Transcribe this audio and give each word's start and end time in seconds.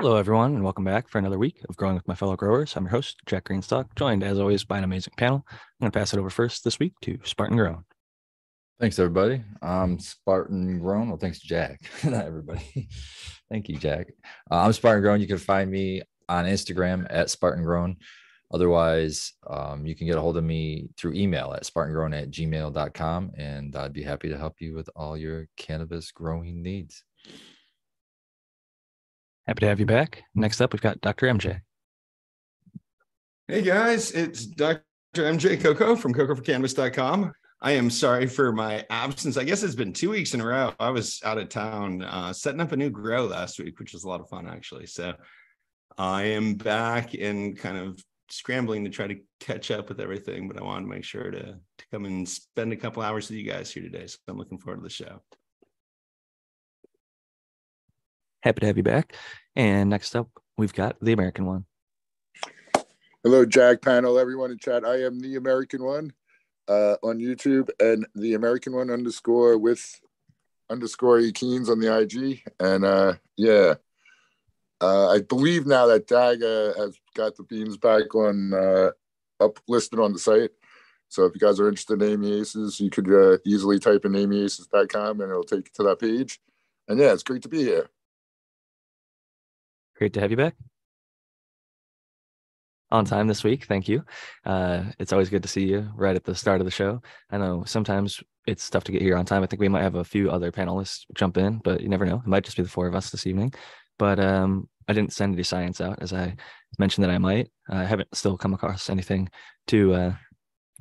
Hello, 0.00 0.16
everyone, 0.16 0.56
and 0.56 0.64
welcome 0.64 0.82
back 0.84 1.08
for 1.08 1.18
another 1.18 1.38
week 1.38 1.64
of 1.68 1.76
Growing 1.76 1.94
with 1.94 2.08
My 2.08 2.16
Fellow 2.16 2.34
Growers. 2.34 2.74
I'm 2.74 2.82
your 2.82 2.90
host, 2.90 3.18
Jack 3.26 3.44
Greenstock, 3.44 3.94
joined 3.94 4.24
as 4.24 4.40
always 4.40 4.64
by 4.64 4.76
an 4.76 4.82
amazing 4.82 5.14
panel. 5.16 5.46
I'm 5.48 5.58
going 5.82 5.92
to 5.92 5.96
pass 5.96 6.12
it 6.12 6.18
over 6.18 6.30
first 6.30 6.64
this 6.64 6.80
week 6.80 6.94
to 7.02 7.16
Spartan 7.22 7.56
Grown. 7.56 7.84
Thanks, 8.80 8.98
everybody. 8.98 9.40
I'm 9.62 10.00
Spartan 10.00 10.80
Grown. 10.80 11.10
Well, 11.10 11.16
thanks, 11.16 11.38
Jack. 11.38 11.80
Not 12.04 12.24
everybody. 12.24 12.88
Thank 13.48 13.68
you, 13.68 13.76
Jack. 13.76 14.08
Uh, 14.50 14.62
I'm 14.62 14.72
Spartan 14.72 15.00
Grown. 15.00 15.20
You 15.20 15.28
can 15.28 15.38
find 15.38 15.70
me 15.70 16.02
on 16.28 16.44
Instagram 16.44 17.06
at 17.08 17.30
Spartan 17.30 17.62
Grown. 17.62 17.96
Otherwise, 18.52 19.34
um, 19.48 19.86
you 19.86 19.94
can 19.94 20.08
get 20.08 20.16
a 20.16 20.20
hold 20.20 20.36
of 20.36 20.42
me 20.42 20.88
through 20.96 21.14
email 21.14 21.54
at 21.54 21.62
spartangrown 21.62 22.20
at 22.20 22.32
gmail.com, 22.32 23.30
and 23.38 23.76
I'd 23.76 23.92
be 23.92 24.02
happy 24.02 24.28
to 24.28 24.38
help 24.38 24.60
you 24.60 24.74
with 24.74 24.90
all 24.96 25.16
your 25.16 25.46
cannabis 25.56 26.10
growing 26.10 26.62
needs. 26.64 27.04
Happy 29.46 29.60
to 29.60 29.66
have 29.66 29.80
you 29.80 29.86
back. 29.86 30.22
Next 30.34 30.60
up, 30.60 30.72
we've 30.72 30.80
got 30.80 31.00
Dr. 31.02 31.26
MJ. 31.26 31.60
Hey 33.46 33.60
guys, 33.60 34.10
it's 34.12 34.46
Dr. 34.46 34.82
MJ 35.14 35.60
Coco 35.60 35.96
from 35.96 36.14
CocoForCannabis.com. 36.14 37.32
I 37.60 37.72
am 37.72 37.90
sorry 37.90 38.26
for 38.26 38.52
my 38.52 38.86
absence. 38.88 39.36
I 39.36 39.44
guess 39.44 39.62
it's 39.62 39.74
been 39.74 39.92
two 39.92 40.10
weeks 40.10 40.32
in 40.32 40.40
a 40.40 40.46
row. 40.46 40.72
I 40.80 40.88
was 40.90 41.20
out 41.24 41.36
of 41.36 41.50
town 41.50 42.02
uh, 42.02 42.32
setting 42.32 42.60
up 42.60 42.72
a 42.72 42.76
new 42.76 42.88
grow 42.88 43.26
last 43.26 43.58
week, 43.58 43.78
which 43.78 43.92
was 43.92 44.04
a 44.04 44.08
lot 44.08 44.20
of 44.20 44.30
fun 44.30 44.46
actually. 44.46 44.86
So 44.86 45.12
I 45.98 46.22
am 46.22 46.54
back 46.54 47.12
and 47.14 47.56
kind 47.56 47.76
of 47.76 48.02
scrambling 48.30 48.84
to 48.84 48.90
try 48.90 49.06
to 49.06 49.20
catch 49.40 49.70
up 49.70 49.90
with 49.90 50.00
everything, 50.00 50.48
but 50.48 50.58
I 50.58 50.64
wanted 50.64 50.82
to 50.82 50.90
make 50.90 51.04
sure 51.04 51.30
to, 51.30 51.42
to 51.42 51.84
come 51.90 52.06
and 52.06 52.26
spend 52.26 52.72
a 52.72 52.76
couple 52.76 53.02
hours 53.02 53.28
with 53.28 53.38
you 53.38 53.50
guys 53.50 53.70
here 53.70 53.82
today. 53.82 54.06
So 54.06 54.16
I'm 54.26 54.38
looking 54.38 54.58
forward 54.58 54.78
to 54.78 54.82
the 54.82 54.90
show. 54.90 55.20
Happy 58.44 58.60
to 58.60 58.66
have 58.66 58.76
you 58.76 58.82
back. 58.82 59.16
And 59.56 59.88
next 59.88 60.14
up, 60.14 60.28
we've 60.58 60.74
got 60.74 60.96
the 61.00 61.14
American 61.14 61.46
one. 61.46 61.64
Hello, 63.22 63.46
Jack 63.46 63.80
panel, 63.80 64.18
everyone 64.18 64.50
in 64.50 64.58
chat. 64.58 64.84
I 64.84 65.00
am 65.00 65.18
the 65.18 65.36
American 65.36 65.82
one 65.82 66.12
uh, 66.68 66.96
on 67.02 67.20
YouTube 67.20 67.70
and 67.80 68.06
the 68.14 68.34
American 68.34 68.74
one 68.74 68.90
underscore 68.90 69.56
with 69.56 69.98
underscore 70.68 71.20
E 71.20 71.32
Keens 71.32 71.70
on 71.70 71.80
the 71.80 71.98
IG. 71.98 72.42
And 72.60 72.84
uh, 72.84 73.14
yeah, 73.38 73.76
uh, 74.78 75.08
I 75.08 75.22
believe 75.22 75.66
now 75.66 75.86
that 75.86 76.06
Dag 76.06 76.42
uh, 76.42 76.74
has 76.74 76.98
got 77.16 77.36
the 77.36 77.44
beans 77.44 77.78
back 77.78 78.14
on 78.14 78.52
uh, 78.52 78.90
up 79.40 79.58
listed 79.68 79.98
on 79.98 80.12
the 80.12 80.18
site. 80.18 80.50
So 81.08 81.24
if 81.24 81.32
you 81.32 81.40
guys 81.40 81.58
are 81.60 81.68
interested 81.68 82.02
in 82.02 82.12
Amy 82.12 82.40
Aces, 82.40 82.78
you 82.78 82.90
could 82.90 83.10
uh, 83.10 83.38
easily 83.46 83.78
type 83.78 84.04
in 84.04 84.12
amyaces.com 84.12 85.22
and 85.22 85.30
it'll 85.30 85.44
take 85.44 85.68
you 85.68 85.72
to 85.76 85.82
that 85.84 85.98
page. 85.98 86.40
And 86.88 87.00
yeah, 87.00 87.14
it's 87.14 87.22
great 87.22 87.40
to 87.40 87.48
be 87.48 87.62
here. 87.62 87.88
Great 89.96 90.12
to 90.14 90.20
have 90.20 90.30
you 90.30 90.36
back. 90.36 90.54
On 92.90 93.04
time 93.04 93.26
this 93.26 93.42
week. 93.42 93.64
Thank 93.64 93.88
you. 93.88 94.04
Uh, 94.44 94.84
it's 94.98 95.12
always 95.12 95.30
good 95.30 95.42
to 95.42 95.48
see 95.48 95.64
you 95.66 95.90
right 95.96 96.14
at 96.14 96.24
the 96.24 96.34
start 96.34 96.60
of 96.60 96.64
the 96.64 96.70
show. 96.70 97.02
I 97.30 97.38
know 97.38 97.64
sometimes 97.66 98.22
it's 98.46 98.68
tough 98.70 98.84
to 98.84 98.92
get 98.92 99.02
here 99.02 99.16
on 99.16 99.24
time. 99.24 99.42
I 99.42 99.46
think 99.46 99.60
we 99.60 99.68
might 99.68 99.82
have 99.82 99.96
a 99.96 100.04
few 100.04 100.30
other 100.30 100.52
panelists 100.52 101.04
jump 101.14 101.36
in, 101.36 101.58
but 101.58 101.80
you 101.80 101.88
never 101.88 102.06
know. 102.06 102.16
It 102.16 102.26
might 102.26 102.44
just 102.44 102.56
be 102.56 102.62
the 102.62 102.68
four 102.68 102.86
of 102.86 102.94
us 102.94 103.10
this 103.10 103.26
evening. 103.26 103.52
But 103.98 104.20
um, 104.20 104.68
I 104.86 104.92
didn't 104.92 105.12
send 105.12 105.34
any 105.34 105.42
science 105.42 105.80
out 105.80 105.98
as 106.00 106.12
I 106.12 106.36
mentioned 106.78 107.04
that 107.04 107.10
I 107.10 107.18
might. 107.18 107.50
I 107.68 107.84
haven't 107.84 108.14
still 108.14 108.36
come 108.36 108.54
across 108.54 108.90
anything 108.90 109.28
too 109.66 109.94
uh, 109.94 110.14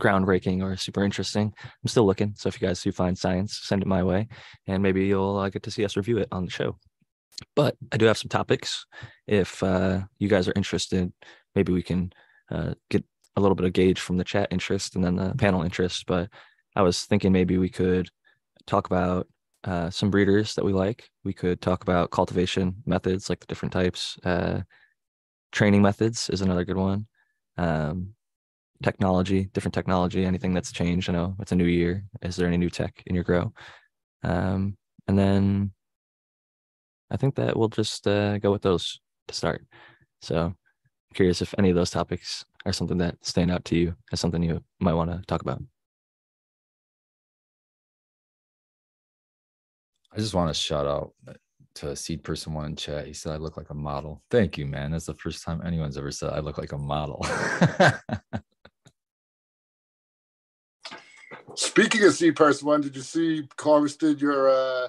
groundbreaking 0.01 0.61
or 0.61 0.75
super 0.75 1.03
interesting. 1.03 1.53
I'm 1.63 1.87
still 1.87 2.05
looking. 2.05 2.33
So 2.35 2.47
if 2.47 2.61
you 2.61 2.67
guys 2.67 2.81
do 2.81 2.91
find 2.91 3.17
science, 3.17 3.59
send 3.63 3.81
it 3.81 3.87
my 3.87 4.03
way, 4.03 4.27
and 4.67 4.83
maybe 4.83 5.05
you'll 5.05 5.37
uh, 5.37 5.49
get 5.49 5.63
to 5.63 5.71
see 5.71 5.85
us 5.85 5.95
review 5.95 6.17
it 6.17 6.27
on 6.31 6.45
the 6.45 6.51
show. 6.51 6.77
But 7.55 7.75
I 7.91 7.97
do 7.97 8.05
have 8.05 8.17
some 8.17 8.29
topics. 8.29 8.85
If 9.27 9.61
uh, 9.63 10.01
you 10.19 10.27
guys 10.27 10.47
are 10.47 10.53
interested, 10.55 11.11
maybe 11.55 11.73
we 11.73 11.83
can 11.83 12.13
uh, 12.51 12.73
get 12.89 13.03
a 13.35 13.41
little 13.41 13.55
bit 13.55 13.65
of 13.65 13.73
gauge 13.73 13.99
from 13.99 14.17
the 14.17 14.23
chat 14.23 14.47
interest 14.51 14.95
and 14.95 15.03
then 15.03 15.15
the 15.15 15.33
panel 15.35 15.63
interest. 15.63 16.05
But 16.05 16.29
I 16.75 16.81
was 16.81 17.03
thinking 17.05 17.31
maybe 17.31 17.57
we 17.57 17.69
could 17.69 18.09
talk 18.67 18.87
about 18.87 19.27
uh, 19.63 19.89
some 19.89 20.09
breeders 20.09 20.55
that 20.55 20.65
we 20.65 20.73
like. 20.73 21.09
We 21.23 21.33
could 21.33 21.61
talk 21.61 21.83
about 21.83 22.11
cultivation 22.11 22.75
methods, 22.85 23.29
like 23.29 23.39
the 23.39 23.47
different 23.47 23.73
types. 23.73 24.17
Uh, 24.23 24.61
training 25.51 25.81
methods 25.81 26.29
is 26.29 26.41
another 26.41 26.65
good 26.65 26.77
one. 26.77 27.07
Um, 27.57 28.13
technology, 28.81 29.45
different 29.53 29.73
technology, 29.73 30.25
anything 30.25 30.53
that's 30.53 30.71
changed. 30.71 31.09
I 31.09 31.13
know 31.13 31.35
it's 31.39 31.51
a 31.51 31.55
new 31.55 31.65
year. 31.65 32.03
Is 32.21 32.35
there 32.35 32.47
any 32.47 32.57
new 32.57 32.69
tech 32.69 33.01
in 33.05 33.15
your 33.15 33.23
grow? 33.23 33.53
Um, 34.23 34.77
and 35.07 35.17
then 35.17 35.71
I 37.13 37.17
think 37.17 37.35
that 37.35 37.55
we'll 37.55 37.69
just 37.69 38.07
uh, 38.07 38.39
go 38.39 38.51
with 38.51 38.63
those 38.63 38.99
to 39.27 39.35
start. 39.35 39.63
So 40.21 40.45
I'm 40.45 40.55
curious 41.13 41.43
if 41.43 41.53
any 41.59 41.69
of 41.69 41.75
those 41.75 41.91
topics 41.91 42.43
are 42.65 42.73
something 42.73 42.97
that 42.97 43.15
stand 43.21 43.51
out 43.51 43.63
to 43.65 43.75
you 43.75 43.95
as 44.11 44.19
something 44.19 44.41
you 44.41 44.63
might 44.79 44.95
want 44.95 45.11
to 45.11 45.21
talk 45.27 45.43
about. 45.43 45.61
I 50.11 50.17
just 50.17 50.33
want 50.33 50.49
to 50.49 50.53
shout 50.59 50.87
out 50.87 51.13
to 51.75 51.95
Seed 51.95 52.23
Person 52.23 52.53
One 52.53 52.65
in 52.65 52.75
chat. 52.75 53.05
He 53.05 53.13
said 53.13 53.31
I 53.31 53.37
look 53.37 53.57
like 53.57 53.69
a 53.69 53.75
model. 53.75 54.23
Thank 54.31 54.57
you, 54.57 54.65
man. 54.65 54.91
That's 54.91 55.05
the 55.05 55.13
first 55.13 55.43
time 55.43 55.61
anyone's 55.65 55.97
ever 55.97 56.11
said 56.11 56.31
I 56.31 56.39
look 56.39 56.57
like 56.57 56.71
a 56.71 56.77
model. 56.77 57.25
Speaking 61.55 62.03
of 62.05 62.13
Seed 62.13 62.35
Person 62.35 62.67
One, 62.67 62.81
did 62.81 62.95
you 62.95 63.01
see 63.03 63.47
harvested 63.59 64.19
your 64.21 64.49
uh 64.49 64.87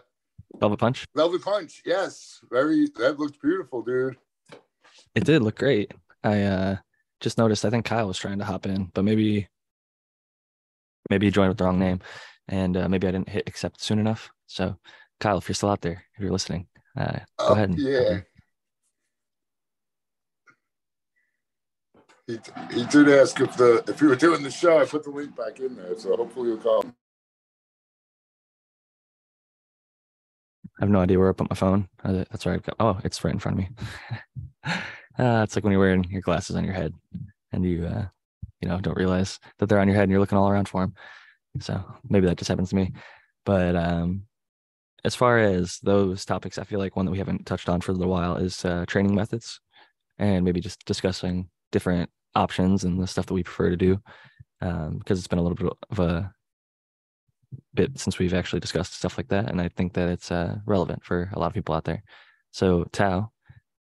Velvet 0.60 0.78
Punch? 0.78 1.04
Velvet 1.15 1.42
Punch, 1.42 1.82
yes. 1.84 2.41
Very 2.50 2.88
that 2.97 3.19
looked 3.19 3.41
beautiful, 3.41 3.82
dude. 3.82 4.16
It 5.15 5.25
did 5.25 5.42
look 5.42 5.59
great. 5.59 5.92
I 6.22 6.42
uh 6.42 6.76
just 7.20 7.38
noticed 7.38 7.65
I 7.65 7.70
think 7.70 7.84
Kyle 7.84 8.06
was 8.09 8.19
trying 8.19 8.38
to 8.38 8.44
hop 8.44 8.66
in, 8.66 8.91
but 8.94 9.04
maybe 9.04 9.48
maybe 11.10 11.26
he 11.26 11.31
joined 11.31 11.48
with 11.50 11.59
the 11.59 11.65
wrong 11.65 11.78
name. 11.78 12.00
And 12.48 12.76
uh, 12.76 12.88
maybe 12.88 13.06
I 13.06 13.10
didn't 13.10 13.28
hit 13.31 13.48
accept 13.48 13.81
soon 13.81 13.98
enough. 13.98 14.31
So 14.47 14.76
Kyle, 15.20 15.38
if 15.38 15.48
you're 15.48 15.54
still 15.54 15.70
out 15.70 15.81
there, 15.81 16.04
if 16.15 16.20
you're 16.22 16.31
listening, 16.32 16.66
uh, 16.97 17.19
go 17.38 17.47
Oh, 17.48 17.53
ahead. 17.54 17.71
And, 17.71 17.78
yeah. 17.78 18.21
He, 22.26 22.38
he 22.72 22.84
did 22.86 23.09
ask 23.10 23.38
if 23.41 23.54
the 23.56 23.84
if 23.86 24.00
we 24.00 24.09
were 24.09 24.16
doing 24.16 24.42
the 24.42 24.50
show. 24.50 24.78
I 24.81 24.86
put 24.86 25.04
the 25.04 25.10
link 25.10 25.36
back 25.36 25.60
in 25.60 25.76
there, 25.76 25.98
so 25.98 26.16
hopefully 26.16 26.48
you'll 26.50 26.59
come. 26.59 26.94
I 30.78 30.82
have 30.82 30.90
no 30.90 31.00
idea 31.00 31.18
where 31.18 31.28
I 31.28 31.32
put 31.32 31.50
my 31.50 31.56
phone. 31.56 31.88
That's 32.02 32.46
right. 32.46 32.60
Oh, 32.80 32.98
it's 33.04 33.22
right 33.24 33.32
in 33.32 33.38
front 33.38 33.58
of 33.58 33.64
me. 33.64 33.70
uh, 35.18 35.42
it's 35.44 35.54
like 35.54 35.64
when 35.64 35.70
you're 35.70 35.80
wearing 35.80 36.04
your 36.10 36.20
glasses 36.20 36.56
on 36.56 36.64
your 36.64 36.74
head 36.74 36.92
and 37.52 37.64
you, 37.64 37.86
uh, 37.86 38.06
you 38.60 38.68
know, 38.68 38.80
don't 38.80 38.96
realize 38.96 39.38
that 39.58 39.68
they're 39.68 39.78
on 39.78 39.86
your 39.86 39.94
head 39.94 40.04
and 40.04 40.10
you're 40.10 40.20
looking 40.20 40.38
all 40.38 40.48
around 40.48 40.68
for 40.68 40.82
them. 40.82 40.94
So 41.60 41.82
maybe 42.08 42.26
that 42.26 42.38
just 42.38 42.48
happens 42.48 42.70
to 42.70 42.76
me. 42.76 42.92
But 43.44 43.76
um, 43.76 44.24
as 45.04 45.14
far 45.14 45.38
as 45.38 45.78
those 45.82 46.24
topics, 46.24 46.58
I 46.58 46.64
feel 46.64 46.80
like 46.80 46.96
one 46.96 47.04
that 47.06 47.12
we 47.12 47.18
haven't 47.18 47.46
touched 47.46 47.68
on 47.68 47.80
for 47.80 47.92
a 47.92 47.94
little 47.94 48.12
while 48.12 48.36
is 48.36 48.64
uh, 48.64 48.84
training 48.88 49.14
methods 49.14 49.60
and 50.18 50.44
maybe 50.44 50.60
just 50.60 50.84
discussing 50.86 51.48
different 51.70 52.10
options 52.34 52.82
and 52.82 53.00
the 53.00 53.06
stuff 53.06 53.26
that 53.26 53.34
we 53.34 53.44
prefer 53.44 53.70
to 53.70 53.76
do. 53.76 54.00
Um, 54.60 54.98
because 54.98 55.18
it's 55.18 55.28
been 55.28 55.38
a 55.38 55.42
little 55.42 55.56
bit 55.56 55.72
of 55.91 55.98
a 56.00 56.34
bit 57.75 57.98
since 57.98 58.19
we've 58.19 58.34
actually 58.34 58.60
discussed 58.60 58.94
stuff 58.94 59.16
like 59.16 59.28
that, 59.28 59.50
and 59.50 59.60
I 59.60 59.69
think 59.69 59.92
that 59.94 60.09
it's 60.09 60.31
uh, 60.31 60.56
relevant 60.66 61.04
for 61.04 61.31
a 61.32 61.38
lot 61.38 61.47
of 61.48 61.54
people 61.54 61.75
out 61.75 61.84
there. 61.84 62.03
So, 62.50 62.84
Tao, 62.92 63.31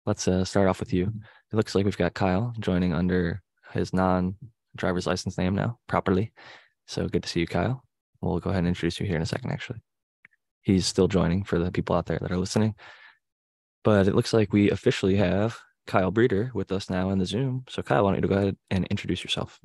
let's 0.06 0.28
uh, 0.28 0.44
start 0.44 0.68
off 0.68 0.80
with 0.80 0.92
you. 0.92 1.12
It 1.52 1.56
looks 1.56 1.74
like 1.74 1.84
we've 1.84 1.96
got 1.96 2.14
Kyle 2.14 2.54
joining 2.58 2.94
under 2.94 3.42
his 3.72 3.92
non-driver's 3.92 5.06
license 5.06 5.36
name 5.36 5.54
now, 5.54 5.78
properly. 5.86 6.32
So 6.86 7.08
good 7.08 7.22
to 7.22 7.28
see 7.28 7.40
you, 7.40 7.46
Kyle. 7.46 7.84
We'll 8.20 8.40
go 8.40 8.50
ahead 8.50 8.60
and 8.60 8.68
introduce 8.68 9.00
you 9.00 9.06
here 9.06 9.16
in 9.16 9.22
a 9.22 9.26
second. 9.26 9.50
Actually, 9.50 9.80
he's 10.62 10.86
still 10.86 11.08
joining 11.08 11.44
for 11.44 11.58
the 11.58 11.72
people 11.72 11.96
out 11.96 12.06
there 12.06 12.18
that 12.20 12.30
are 12.30 12.38
listening. 12.38 12.74
But 13.84 14.06
it 14.06 14.14
looks 14.14 14.32
like 14.32 14.52
we 14.52 14.70
officially 14.70 15.16
have 15.16 15.58
Kyle 15.86 16.12
Breeder 16.12 16.52
with 16.54 16.70
us 16.70 16.88
now 16.88 17.10
in 17.10 17.18
the 17.18 17.26
Zoom. 17.26 17.64
So, 17.68 17.82
Kyle, 17.82 18.04
why 18.04 18.12
don't 18.12 18.22
you 18.22 18.28
go 18.28 18.36
ahead 18.36 18.56
and 18.70 18.86
introduce 18.86 19.24
yourself? 19.24 19.58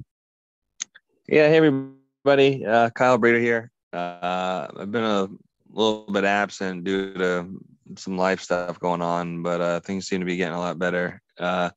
Yeah, 1.28 1.50
hey 1.50 1.58
everybody, 1.58 2.66
uh, 2.66 2.90
Kyle 2.92 3.18
Breeder 3.18 3.40
here. 3.40 3.72
Uh, 3.94 4.68
I've 4.78 4.92
been 4.92 5.04
a 5.04 5.28
little 5.72 6.06
bit 6.12 6.24
absent 6.24 6.84
due 6.84 7.14
to 7.14 7.48
some 7.96 8.18
life 8.18 8.42
stuff 8.42 8.80
going 8.80 9.02
on, 9.02 9.44
but 9.44 9.62
uh, 9.62 9.80
things 9.80 10.08
seem 10.08 10.20
to 10.20 10.26
be 10.26 10.38
getting 10.38 10.56
a 10.56 10.60
lot 10.60 10.80
better. 10.80 11.22
Uh, 11.38 11.70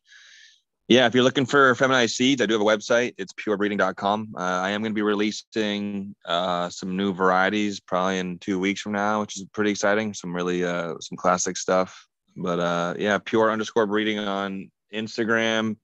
yeah, 0.88 1.06
if 1.06 1.14
you're 1.14 1.22
looking 1.22 1.46
for 1.46 1.72
feminized 1.76 2.16
seeds, 2.16 2.42
I 2.42 2.46
do 2.46 2.54
have 2.54 2.62
a 2.62 2.64
website. 2.64 3.14
It's 3.16 3.32
purebreeding.com. 3.32 4.34
Uh, 4.36 4.40
I 4.40 4.70
am 4.70 4.82
going 4.82 4.90
to 4.90 4.94
be 4.94 5.02
releasing 5.02 6.16
uh, 6.24 6.68
some 6.68 6.96
new 6.96 7.14
varieties 7.14 7.78
probably 7.78 8.18
in 8.18 8.38
two 8.40 8.58
weeks 8.58 8.80
from 8.80 8.92
now, 8.92 9.20
which 9.20 9.36
is 9.36 9.44
pretty 9.52 9.70
exciting. 9.70 10.14
Some 10.14 10.34
really 10.34 10.64
uh, 10.64 10.94
some 11.00 11.16
classic 11.16 11.56
stuff. 11.56 12.08
But 12.36 12.58
uh, 12.58 12.94
yeah, 12.98 13.18
pure 13.18 13.52
underscore 13.52 13.86
breeding 13.86 14.18
on 14.18 14.72
Instagram, 14.92 15.76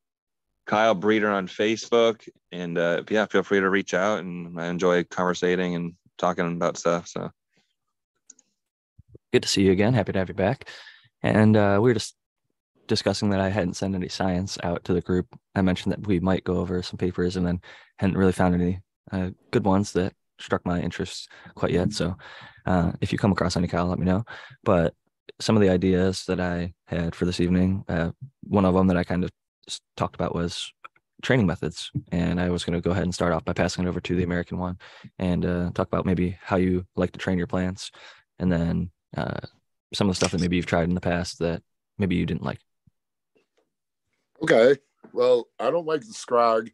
Kyle 0.64 0.94
Breeder 0.94 1.30
on 1.30 1.46
Facebook, 1.46 2.28
and 2.50 2.76
uh, 2.76 3.04
yeah, 3.08 3.26
feel 3.26 3.44
free 3.44 3.60
to 3.60 3.70
reach 3.70 3.94
out. 3.94 4.18
And 4.18 4.60
I 4.60 4.66
enjoy 4.66 5.04
conversating 5.04 5.76
and 5.76 5.94
talking 6.18 6.46
about 6.56 6.76
stuff. 6.76 7.08
So 7.08 7.30
good 9.32 9.42
to 9.42 9.48
see 9.48 9.62
you 9.62 9.72
again. 9.72 9.94
Happy 9.94 10.12
to 10.12 10.18
have 10.18 10.28
you 10.28 10.34
back. 10.34 10.68
And 11.22 11.56
uh, 11.56 11.78
we 11.80 11.90
were 11.90 11.94
just 11.94 12.16
discussing 12.86 13.30
that 13.30 13.40
I 13.40 13.48
hadn't 13.48 13.74
sent 13.74 13.94
any 13.94 14.08
science 14.08 14.58
out 14.62 14.84
to 14.84 14.94
the 14.94 15.00
group, 15.00 15.26
I 15.54 15.62
mentioned 15.62 15.92
that 15.92 16.06
we 16.06 16.20
might 16.20 16.44
go 16.44 16.56
over 16.56 16.82
some 16.82 16.98
papers 16.98 17.36
and 17.36 17.46
then 17.46 17.60
hadn't 17.98 18.16
really 18.16 18.32
found 18.32 18.54
any 18.54 18.80
uh, 19.12 19.30
good 19.50 19.64
ones 19.64 19.92
that 19.92 20.12
struck 20.38 20.64
my 20.64 20.80
interest 20.80 21.28
quite 21.54 21.72
yet. 21.72 21.92
So 21.92 22.16
uh, 22.66 22.92
if 23.00 23.12
you 23.12 23.18
come 23.18 23.32
across 23.32 23.56
any, 23.56 23.68
Kyle, 23.68 23.86
let 23.86 23.98
me 23.98 24.04
know. 24.04 24.24
But 24.64 24.94
some 25.40 25.56
of 25.56 25.62
the 25.62 25.70
ideas 25.70 26.24
that 26.26 26.40
I 26.40 26.74
had 26.86 27.14
for 27.14 27.24
this 27.24 27.40
evening, 27.40 27.84
uh, 27.88 28.10
one 28.44 28.64
of 28.64 28.74
them 28.74 28.86
that 28.88 28.96
I 28.96 29.04
kind 29.04 29.24
of 29.24 29.30
talked 29.96 30.14
about 30.14 30.34
was 30.34 30.72
training 31.22 31.46
methods. 31.46 31.90
And 32.12 32.40
I 32.40 32.50
was 32.50 32.64
going 32.64 32.74
to 32.74 32.80
go 32.80 32.90
ahead 32.90 33.04
and 33.04 33.14
start 33.14 33.32
off 33.32 33.44
by 33.44 33.52
passing 33.52 33.84
it 33.84 33.88
over 33.88 34.00
to 34.00 34.14
the 34.14 34.24
American 34.24 34.58
one 34.58 34.78
and 35.18 35.44
uh, 35.44 35.70
talk 35.74 35.88
about 35.88 36.06
maybe 36.06 36.38
how 36.42 36.56
you 36.56 36.86
like 36.96 37.12
to 37.12 37.18
train 37.18 37.38
your 37.38 37.46
plants 37.46 37.90
and 38.38 38.50
then 38.52 38.90
uh, 39.16 39.40
some 39.94 40.08
of 40.08 40.12
the 40.12 40.16
stuff 40.16 40.32
that 40.32 40.40
maybe 40.40 40.56
you've 40.56 40.66
tried 40.66 40.88
in 40.88 40.94
the 40.94 41.00
past 41.00 41.38
that 41.38 41.62
maybe 41.98 42.16
you 42.16 42.26
didn't 42.26 42.42
like. 42.42 42.60
Okay. 44.42 44.76
Well, 45.12 45.48
I 45.58 45.70
don't 45.70 45.86
like 45.86 46.02
the 46.02 46.12
scrog. 46.12 46.70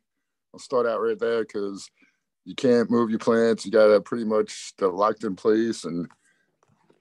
I'll 0.52 0.60
start 0.60 0.86
out 0.86 1.00
right 1.00 1.18
there 1.18 1.42
because 1.42 1.88
you 2.44 2.54
can't 2.54 2.90
move 2.90 3.10
your 3.10 3.18
plants. 3.18 3.64
You 3.64 3.72
got 3.72 3.86
to 3.86 4.00
pretty 4.00 4.24
much 4.24 4.74
they're 4.78 4.88
locked 4.88 5.24
in 5.24 5.36
place 5.36 5.84
and 5.84 6.08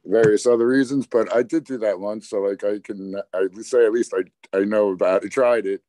various 0.05 0.45
other 0.45 0.67
reasons. 0.67 1.07
But 1.07 1.33
I 1.33 1.43
did 1.43 1.63
do 1.63 1.77
that 1.79 1.99
once, 1.99 2.29
so 2.29 2.41
like 2.41 2.63
I 2.63 2.79
can 2.79 3.15
I 3.33 3.47
say 3.61 3.85
at 3.85 3.91
least 3.91 4.13
I 4.13 4.57
I 4.57 4.63
know 4.63 4.91
about 4.91 5.23
it. 5.23 5.31
Tried 5.31 5.65
it. 5.65 5.81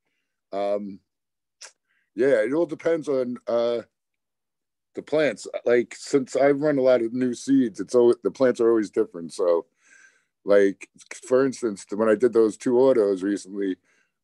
Um, 0.53 1.01
yeah, 2.15 2.43
it 2.43 2.53
all 2.53 2.67
depends 2.67 3.09
on 3.09 3.37
uh, 3.47 3.83
the 4.95 5.03
plants. 5.03 5.47
Like 5.65 5.95
since 5.97 6.37
I've 6.37 6.61
run 6.61 6.79
a 6.79 6.83
lot 6.83 7.03
of 7.03 7.13
new 7.13 7.35
seeds, 7.35 7.81
it's 7.81 7.95
always 7.95 8.17
the 8.23 8.31
plants 8.31 8.61
are 8.61 8.69
always 8.69 8.91
different. 8.91 9.33
So, 9.33 9.67
like 10.45 10.89
for 11.27 11.45
instance, 11.45 11.87
when 11.95 12.09
I 12.09 12.15
did 12.15 12.33
those 12.33 12.57
two 12.57 12.79
autos 12.79 13.23
recently, 13.23 13.77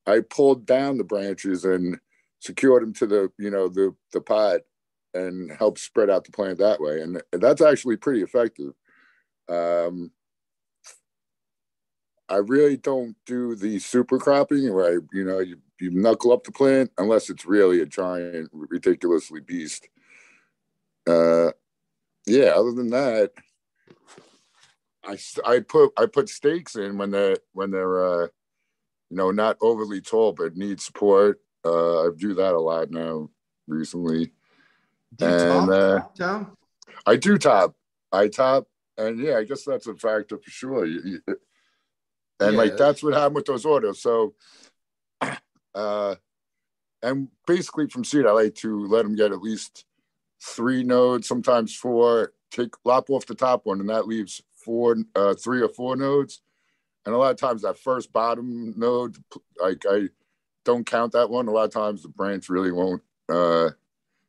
I 0.06 0.20
pulled 0.20 0.66
down 0.66 0.98
the 0.98 1.04
branches 1.04 1.64
and 1.64 1.98
secured 2.40 2.82
them 2.82 2.92
to 2.94 3.06
the 3.06 3.32
you 3.38 3.50
know 3.50 3.68
the 3.68 3.94
the 4.12 4.20
pot 4.20 4.60
and 5.14 5.50
helped 5.50 5.78
spread 5.80 6.10
out 6.10 6.24
the 6.24 6.32
plant 6.32 6.58
that 6.58 6.80
way, 6.80 7.00
and 7.00 7.22
that's 7.32 7.62
actually 7.62 7.96
pretty 7.96 8.22
effective. 8.22 8.72
Um, 9.48 10.10
I 12.28 12.36
really 12.36 12.76
don't 12.76 13.16
do 13.24 13.54
the 13.54 13.78
super 13.78 14.18
cropping 14.18 14.72
where 14.72 14.98
I, 14.98 14.98
you 15.12 15.24
know, 15.24 15.38
you, 15.38 15.56
you 15.80 15.90
knuckle 15.90 16.32
up 16.32 16.44
the 16.44 16.52
plant 16.52 16.90
unless 16.98 17.30
it's 17.30 17.44
really 17.44 17.80
a 17.80 17.86
giant, 17.86 18.50
ridiculously 18.52 19.40
beast. 19.40 19.88
Uh, 21.06 21.50
yeah. 22.26 22.52
Other 22.56 22.72
than 22.72 22.90
that, 22.90 23.32
I 25.04 25.16
I 25.46 25.60
put 25.60 25.92
I 25.96 26.06
put 26.06 26.28
stakes 26.28 26.76
in 26.76 26.98
when 26.98 27.10
they're 27.10 27.36
when 27.52 27.70
they're 27.70 28.04
uh, 28.04 28.26
you 29.10 29.16
know 29.16 29.30
not 29.30 29.56
overly 29.60 30.00
tall 30.00 30.32
but 30.32 30.56
need 30.56 30.80
support. 30.80 31.40
Uh, 31.64 32.02
I 32.02 32.10
do 32.16 32.34
that 32.34 32.54
a 32.54 32.60
lot 32.60 32.90
now 32.90 33.30
recently. 33.66 34.32
Do 35.16 35.24
and 35.24 35.70
uh, 35.70 36.00
top, 36.16 36.56
I 37.06 37.16
do 37.16 37.38
top. 37.38 37.74
I 38.12 38.28
top, 38.28 38.68
and 38.96 39.18
yeah, 39.18 39.38
I 39.38 39.44
guess 39.44 39.64
that's 39.64 39.86
a 39.86 39.94
factor 39.94 40.38
for 40.38 40.50
sure. 40.50 40.84
You, 40.84 41.00
you, 41.04 41.20
and 42.40 42.52
yeah. 42.52 42.58
like 42.58 42.76
that's 42.76 43.02
what 43.02 43.14
happened 43.14 43.36
with 43.36 43.46
those 43.46 43.64
orders. 43.64 44.00
So, 44.00 44.34
uh, 45.74 46.14
and 47.02 47.28
basically 47.46 47.88
from 47.88 48.04
seed, 48.04 48.26
I 48.26 48.32
like 48.32 48.54
to 48.56 48.86
let 48.86 49.02
them 49.02 49.14
get 49.14 49.32
at 49.32 49.42
least 49.42 49.84
three 50.42 50.82
nodes, 50.82 51.28
sometimes 51.28 51.74
four. 51.74 52.32
Take 52.50 52.74
lop 52.84 53.10
off 53.10 53.26
the 53.26 53.34
top 53.34 53.66
one, 53.66 53.80
and 53.80 53.88
that 53.90 54.08
leaves 54.08 54.42
four, 54.54 54.96
uh, 55.14 55.34
three 55.34 55.60
or 55.60 55.68
four 55.68 55.96
nodes. 55.96 56.40
And 57.04 57.14
a 57.14 57.18
lot 57.18 57.30
of 57.30 57.36
times 57.36 57.62
that 57.62 57.78
first 57.78 58.12
bottom 58.12 58.74
node, 58.76 59.16
like 59.60 59.84
I 59.88 60.08
don't 60.64 60.86
count 60.86 61.12
that 61.12 61.30
one. 61.30 61.48
A 61.48 61.50
lot 61.50 61.64
of 61.64 61.72
times 61.72 62.02
the 62.02 62.08
branch 62.08 62.48
really 62.48 62.72
won't 62.72 63.02
uh, 63.28 63.70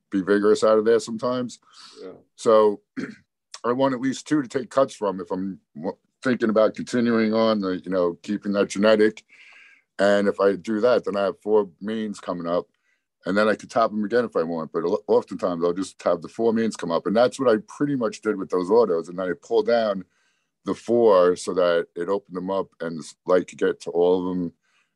be 0.09 0.21
vigorous 0.21 0.63
out 0.63 0.77
of 0.77 0.85
there 0.85 0.99
sometimes. 0.99 1.59
Yeah. 2.01 2.11
So 2.35 2.81
I 3.65 3.71
want 3.71 3.93
at 3.93 4.01
least 4.01 4.27
two 4.27 4.41
to 4.41 4.47
take 4.47 4.69
cuts 4.69 4.95
from 4.95 5.19
if 5.19 5.31
I'm 5.31 5.59
thinking 6.23 6.49
about 6.49 6.75
continuing 6.75 7.33
on 7.33 7.59
the, 7.61 7.81
you 7.83 7.91
know, 7.91 8.17
keeping 8.21 8.53
that 8.53 8.69
genetic. 8.69 9.23
And 9.99 10.27
if 10.27 10.39
I 10.39 10.55
do 10.55 10.79
that, 10.79 11.03
then 11.03 11.17
I 11.17 11.25
have 11.25 11.41
four 11.41 11.69
mains 11.81 12.19
coming 12.19 12.47
up. 12.47 12.67
And 13.25 13.37
then 13.37 13.49
I 13.49 13.55
could 13.55 13.69
top 13.69 13.91
them 13.91 14.05
again 14.05 14.23
if 14.23 14.35
I 14.37 14.43
want. 14.43 14.71
But 14.71 14.85
oftentimes 15.07 15.63
I'll 15.63 15.73
just 15.73 16.01
have 16.03 16.21
the 16.21 16.29
four 16.29 16.53
mains 16.53 16.77
come 16.77 16.89
up. 16.89 17.05
And 17.05 17.15
that's 17.15 17.37
what 17.37 17.53
I 17.53 17.57
pretty 17.67 17.95
much 17.95 18.21
did 18.21 18.37
with 18.37 18.49
those 18.49 18.71
autos. 18.71 19.09
And 19.09 19.19
then 19.19 19.27
I 19.27 19.33
pull 19.41 19.61
down 19.61 20.05
the 20.65 20.73
four 20.73 21.35
so 21.35 21.53
that 21.53 21.87
it 21.95 22.07
opened 22.07 22.37
them 22.37 22.49
up 22.49 22.67
and 22.79 23.01
light 23.25 23.47
could 23.47 23.57
get 23.57 23.81
to 23.81 23.91
all 23.91 24.19
of 24.19 24.37
them. 24.37 24.53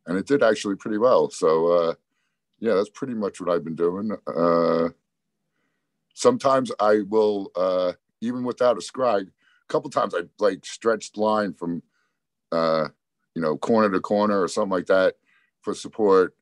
And 0.08 0.18
it 0.18 0.26
did 0.26 0.42
actually 0.42 0.76
pretty 0.78 0.98
well. 0.98 1.30
So, 1.30 1.68
uh, 1.68 1.94
yeah, 2.60 2.76
that's 2.76 2.90
pretty 2.90 3.14
much 3.14 3.42
what 3.42 3.50
I've 3.50 3.64
been 3.64 3.76
doing. 3.76 4.16
Uh, 4.26 4.90
sometimes 6.14 6.72
I 6.80 7.02
will, 7.10 7.52
uh, 7.58 7.94
even 8.22 8.46
without 8.46 8.78
a 8.78 8.82
scribe, 8.82 9.28
a 9.28 9.72
couple 9.72 9.90
times 9.90 10.14
I 10.16 10.22
like 10.40 10.66
stretched 10.66 11.18
line 11.18 11.54
from, 11.54 11.84
uh, 12.54 12.90
you 13.36 13.42
know, 13.42 13.58
corner 13.58 13.90
to 13.90 14.00
corner 14.00 14.42
or 14.42 14.48
something 14.48 14.72
like 14.72 14.88
that 14.88 15.16
for 15.62 15.74
support. 15.74 16.36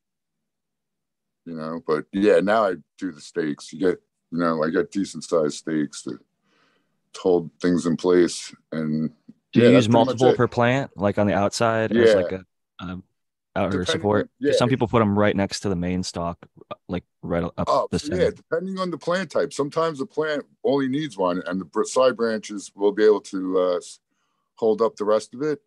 You 1.46 1.56
know, 1.56 1.82
but 1.86 2.06
yeah, 2.12 2.40
now 2.40 2.66
I 2.66 2.76
do 2.98 3.12
the 3.12 3.22
stakes. 3.22 3.74
You 3.74 3.80
get, 3.80 4.02
you 4.32 4.40
know, 4.40 4.64
I 4.64 4.70
get 4.70 4.92
decent 4.92 5.24
sized 5.24 5.58
stakes 5.58 6.04
to, 6.04 6.12
to 6.12 7.20
hold 7.20 7.50
things 7.60 7.86
in 7.86 7.98
place. 7.98 8.54
And 8.72 9.12
do 9.52 9.62
you 9.62 9.70
use 9.70 9.90
multiple 9.90 10.34
per 10.36 10.48
plant, 10.48 10.92
like 10.96 11.18
on 11.18 11.28
the 11.28 11.34
outside, 11.34 11.94
yeah. 11.94 12.04
as 12.04 12.16
like 12.16 12.32
a, 12.32 12.46
outer 13.56 13.86
support. 13.86 14.30
Yeah. 14.40 14.54
Some 14.54 14.70
people 14.70 14.88
put 14.88 15.00
them 15.00 15.18
right 15.18 15.36
next 15.36 15.62
to 15.62 15.70
the 15.70 15.76
main 15.76 16.04
stalk, 16.04 16.46
like 16.88 17.04
right 17.22 17.44
up 17.44 17.54
oh, 17.68 17.88
the 17.92 18.00
center. 18.00 18.24
Yeah, 18.24 18.30
depending 18.36 18.80
on 18.80 18.92
the 18.92 18.98
plant 18.98 19.32
type. 19.32 19.54
Sometimes 19.54 20.00
the 20.00 20.06
plant 20.06 20.46
only 20.64 20.88
needs 20.88 21.18
one, 21.18 21.42
and 21.46 21.62
the 21.62 21.86
side 21.86 22.16
branches 22.16 22.72
will 22.76 22.92
be 22.92 23.04
able 23.04 23.22
to 23.22 23.60
uh, 23.60 23.80
hold 24.56 24.82
up 24.82 24.96
the 24.96 25.06
rest 25.06 25.34
of 25.34 25.42
it. 25.42 25.62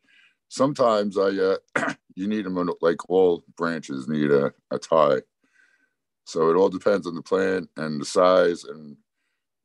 Sometimes 0.55 1.19
I 1.19 1.31
uh, 1.31 1.57
you 2.15 2.29
need 2.29 2.47
them 2.47 2.71
like 2.81 3.11
all 3.11 3.43
branches 3.57 4.07
need 4.07 4.31
a, 4.31 4.53
a 4.71 4.79
tie. 4.79 5.21
So 6.27 6.49
it 6.49 6.55
all 6.55 6.69
depends 6.69 7.09
on 7.09 7.17
the 7.17 7.23
plant 7.23 7.69
and 7.77 8.01
the 8.01 8.05
size 8.05 8.63
and 8.63 8.97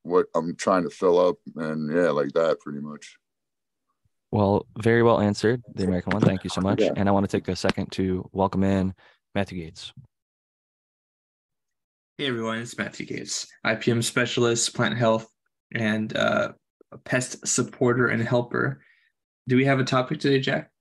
what 0.02 0.26
I'm 0.34 0.56
trying 0.56 0.82
to 0.86 0.90
fill 0.90 1.20
up, 1.20 1.36
and 1.58 1.96
yeah, 1.96 2.10
like 2.10 2.32
that 2.32 2.60
pretty 2.62 2.80
much. 2.80 3.18
Well, 4.32 4.66
very 4.82 5.04
well 5.04 5.22
answered, 5.22 5.62
the 5.76 5.84
American 5.84 6.10
one. 6.10 6.24
Thank 6.24 6.44
you 6.44 6.50
so 6.50 6.60
much. 6.60 6.82
Yeah. 6.82 6.94
And 6.96 7.08
I 7.08 7.12
want 7.12 7.30
to 7.30 7.38
take 7.38 7.48
a 7.50 7.56
second 7.56 7.92
to 7.92 8.28
welcome 8.32 8.64
in 8.64 8.96
Matthew 9.36 9.64
Gates. 9.64 9.94
Hey 12.18 12.26
everyone, 12.26 12.58
it's 12.58 12.80
Matthew 12.80 13.06
Gates, 13.06 13.46
IPM 13.64 14.04
specialist, 14.04 14.74
plant 14.74 14.98
health, 14.98 15.28
and 15.72 16.18
uh, 16.18 16.54
pest 17.04 17.48
supporter 17.48 18.08
and 18.08 18.24
helper. 18.24 18.82
Do 19.48 19.56
we 19.56 19.66
have 19.66 19.80
a 19.80 19.84
topic 19.84 20.20
today, 20.20 20.40
Jack? 20.40 20.72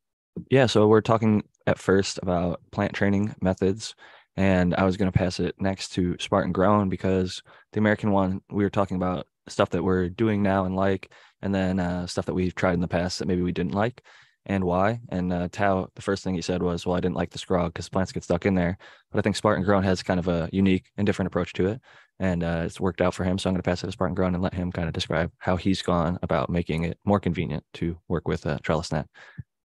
Yeah, 0.50 0.66
so 0.66 0.86
we're 0.86 1.00
talking 1.00 1.44
at 1.66 1.78
first 1.78 2.18
about 2.22 2.60
plant 2.72 2.94
training 2.94 3.34
methods, 3.40 3.94
and 4.36 4.74
I 4.74 4.84
was 4.84 4.96
going 4.96 5.10
to 5.10 5.18
pass 5.18 5.40
it 5.40 5.54
next 5.58 5.90
to 5.94 6.16
Spartan 6.18 6.52
Grown 6.52 6.88
because 6.88 7.42
the 7.72 7.80
American 7.80 8.10
one 8.10 8.40
we 8.50 8.64
were 8.64 8.70
talking 8.70 8.96
about 8.96 9.26
stuff 9.48 9.70
that 9.70 9.82
we're 9.82 10.08
doing 10.08 10.42
now 10.42 10.64
and 10.64 10.76
like, 10.76 11.12
and 11.42 11.54
then 11.54 11.80
uh, 11.80 12.06
stuff 12.06 12.26
that 12.26 12.34
we've 12.34 12.54
tried 12.54 12.74
in 12.74 12.80
the 12.80 12.88
past 12.88 13.18
that 13.18 13.28
maybe 13.28 13.42
we 13.42 13.52
didn't 13.52 13.74
like 13.74 14.02
and 14.46 14.64
why. 14.64 15.00
And 15.10 15.32
uh, 15.32 15.48
Tao, 15.52 15.88
the 15.94 16.02
first 16.02 16.24
thing 16.24 16.34
he 16.34 16.42
said 16.42 16.62
was, 16.62 16.86
"Well, 16.86 16.96
I 16.96 17.00
didn't 17.00 17.16
like 17.16 17.30
the 17.30 17.38
scrog 17.38 17.68
because 17.68 17.88
plants 17.88 18.12
get 18.12 18.24
stuck 18.24 18.46
in 18.46 18.54
there." 18.54 18.78
But 19.10 19.18
I 19.18 19.22
think 19.22 19.36
Spartan 19.36 19.64
Grown 19.64 19.82
has 19.84 20.02
kind 20.02 20.18
of 20.18 20.28
a 20.28 20.48
unique 20.52 20.90
and 20.96 21.06
different 21.06 21.28
approach 21.28 21.52
to 21.54 21.66
it, 21.66 21.80
and 22.18 22.42
uh, 22.42 22.62
it's 22.64 22.80
worked 22.80 23.00
out 23.00 23.14
for 23.14 23.24
him. 23.24 23.38
So 23.38 23.48
I'm 23.48 23.54
going 23.54 23.62
to 23.62 23.68
pass 23.68 23.82
it 23.82 23.86
to 23.86 23.92
Spartan 23.92 24.14
Grown 24.14 24.34
and 24.34 24.42
let 24.42 24.54
him 24.54 24.72
kind 24.72 24.88
of 24.88 24.94
describe 24.94 25.30
how 25.38 25.56
he's 25.56 25.82
gone 25.82 26.18
about 26.22 26.50
making 26.50 26.84
it 26.84 26.98
more 27.04 27.20
convenient 27.20 27.64
to 27.74 27.98
work 28.08 28.26
with 28.26 28.46
uh, 28.46 28.58
trellis 28.62 28.92
net, 28.92 29.06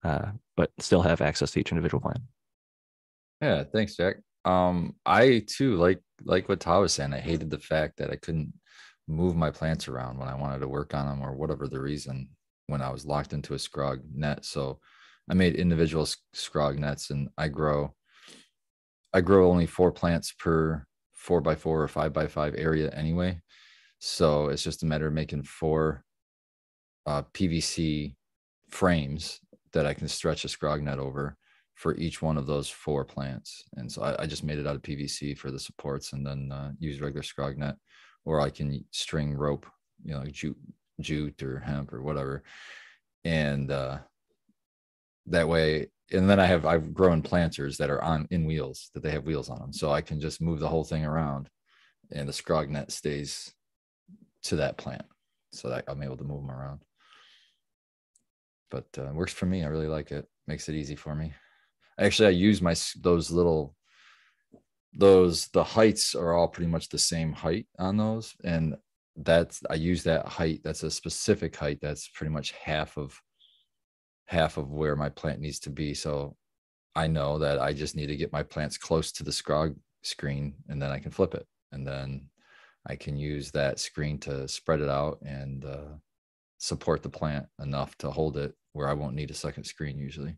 uh, 0.03 0.31
but 0.55 0.72
still 0.79 1.01
have 1.01 1.22
access 1.22 1.51
to 1.51 1.60
each 1.60 1.72
individual 1.72 2.01
plant. 2.01 2.22
Yeah, 3.41 3.63
thanks, 3.63 3.95
Jack. 3.95 4.17
Um, 4.45 4.95
I 5.05 5.43
too 5.48 5.75
like 5.75 6.01
like 6.24 6.50
what 6.50 6.60
Tao 6.60 6.81
was 6.81 6.93
saying. 6.93 7.13
I 7.13 7.19
hated 7.19 7.50
the 7.50 7.60
fact 7.60 7.98
that 7.98 8.12
I 8.12 8.15
couldn't 8.15 8.53
move 9.07 9.36
my 9.36 9.51
plants 9.51 9.88
around 9.88 10.17
when 10.17 10.27
I 10.27 10.36
wanted 10.36 10.60
to 10.60 10.67
work 10.67 10.93
on 10.93 11.07
them 11.07 11.22
or 11.22 11.36
whatever 11.36 11.67
the 11.67 11.81
reason 11.81 12.29
when 12.67 12.81
I 12.81 12.89
was 12.89 13.05
locked 13.05 13.33
into 13.33 13.53
a 13.53 13.57
scrog 13.57 14.01
net. 14.13 14.45
So 14.45 14.79
I 15.29 15.33
made 15.33 15.55
individual 15.55 16.07
scrog 16.36 16.77
nets 16.77 17.10
and 17.10 17.29
I 17.38 17.48
grow 17.48 17.93
I 19.13 19.22
grow 19.22 19.50
only 19.50 19.67
four 19.67 19.91
plants 19.91 20.33
per 20.33 20.86
four 21.12 21.39
by 21.39 21.55
four 21.55 21.81
or 21.81 21.88
five 21.88 22.13
by 22.13 22.27
five 22.27 22.55
area 22.57 22.89
anyway. 22.91 23.39
So 24.00 24.48
it's 24.48 24.63
just 24.63 24.83
a 24.83 24.86
matter 24.86 25.07
of 25.07 25.13
making 25.13 25.43
four 25.43 26.03
uh, 27.05 27.24
PVC 27.33 28.15
frames 28.69 29.39
that 29.74 29.86
I 29.86 29.94
can 29.94 30.08
stretch 30.08 30.46
a 30.46 30.48
scrog 30.48 30.82
net 30.82 31.00
over 31.00 31.38
for 31.75 31.96
each 31.96 32.22
one 32.22 32.38
of 32.38 32.46
those 32.46 32.70
four 32.70 33.03
plants. 33.03 33.63
And 33.75 33.92
so 33.92 34.03
I, 34.03 34.24
I 34.24 34.25
just 34.25 34.44
made 34.44 34.60
it 34.60 34.68
out 34.68 34.75
of 34.75 34.82
PVC 34.84 35.38
for 35.38 35.51
the 35.51 35.60
supports 35.60 36.13
and 36.13 36.25
then 36.25 36.51
uh, 36.51 36.72
use 36.80 37.01
regular 37.01 37.24
scrog 37.24 37.58
net 37.58 37.75
or 38.25 38.39
I 38.39 38.50
can 38.50 38.86
string 38.92 39.34
rope, 39.34 39.65
you 40.03 40.13
know, 40.13 40.24
jute, 40.25 40.58
jute 41.01 41.42
or 41.42 41.60
hemp 41.60 41.92
or 41.92 42.01
whatever. 42.03 42.44
And 43.25 43.72
uh, 43.72 44.00
that 45.27 45.48
way 45.48 45.88
and 46.12 46.30
then 46.30 46.39
i 46.39 46.46
have 46.46 46.65
i've 46.65 46.94
grown 46.94 47.22
planters 47.22 47.77
that 47.77 47.89
are 47.89 48.03
on 48.03 48.27
in 48.30 48.46
wheels 48.46 48.89
that 48.94 49.01
they 49.03 49.12
have 49.12 49.25
wheels 49.25 49.50
on 49.50 49.60
them 49.60 49.74
so 49.74 49.92
i 49.92 50.01
can 50.01 50.20
just 50.20 50.42
move 50.42 50.60
the 50.60 50.68
whole 50.68 50.84
thing 50.84 51.06
around 51.06 51.50
and 52.12 52.27
the 52.27 52.34
scrog 52.34 52.70
net 52.70 52.92
stays 52.92 53.53
to 54.42 54.56
that 54.56 54.77
plant 54.77 55.06
so 55.51 55.70
that 55.70 55.84
i'm 55.88 56.03
able 56.03 56.18
to 56.18 56.24
move 56.24 56.42
them 56.42 56.51
around 56.51 56.82
but 58.74 58.86
uh, 58.98 59.13
works 59.13 59.32
for 59.32 59.46
me. 59.46 59.63
I 59.63 59.68
really 59.68 59.88
like 59.88 60.12
it. 60.12 60.27
Makes 60.48 60.68
it 60.68 60.75
easy 60.75 60.96
for 60.96 61.13
me. 61.15 61.32
Actually 62.00 62.30
i 62.30 62.32
use 62.32 62.60
my 62.60 62.75
those 63.01 63.30
little 63.30 63.75
those 64.96 65.48
the 65.50 65.63
heights 65.63 66.15
are 66.15 66.34
all 66.34 66.48
pretty 66.48 66.70
much 66.70 66.89
the 66.89 66.98
same 66.98 67.32
height 67.32 67.68
on 67.77 67.98
those. 67.98 68.36
And 68.44 68.75
that's 69.15 69.62
i 69.70 69.75
use 69.75 70.01
that 70.03 70.27
height 70.27 70.62
that's 70.63 70.82
a 70.82 70.89
specific 70.89 71.56
height 71.56 71.77
that's 71.80 72.08
pretty 72.08 72.34
much 72.34 72.51
half 72.53 72.98
of 72.98 73.22
half 74.25 74.58
of 74.58 74.72
where 74.72 74.96
my 74.96 75.10
plant 75.10 75.39
needs 75.39 75.60
to 75.60 75.70
be. 75.70 75.94
So 75.94 76.36
i 76.96 77.06
know 77.06 77.38
that 77.38 77.60
i 77.60 77.72
just 77.74 77.96
need 77.96 78.08
to 78.08 78.18
get 78.18 78.34
my 78.34 78.44
plants 78.44 78.77
close 78.77 79.12
to 79.12 79.24
the 79.24 79.32
scrog 79.32 79.75
screen 80.01 80.56
and 80.68 80.82
then 80.82 80.89
i 80.89 80.98
can 80.98 81.12
flip 81.12 81.36
it. 81.36 81.46
And 81.72 81.86
then 81.86 82.27
i 82.88 82.96
can 82.96 83.18
use 83.18 83.51
that 83.51 83.80
screen 83.80 84.18
to 84.20 84.48
spread 84.48 84.82
it 84.82 84.89
out 84.89 85.20
and 85.22 85.63
uh, 85.63 85.94
support 86.58 87.03
the 87.03 87.18
plant 87.20 87.46
enough 87.60 87.96
to 87.98 88.10
hold 88.10 88.38
it 88.38 88.56
where 88.74 88.88
i 88.88 88.94
won't 88.94 89.15
need 89.15 89.32
a 89.32 89.36
second 89.36 89.63
screen 89.63 89.98
usually 89.98 90.38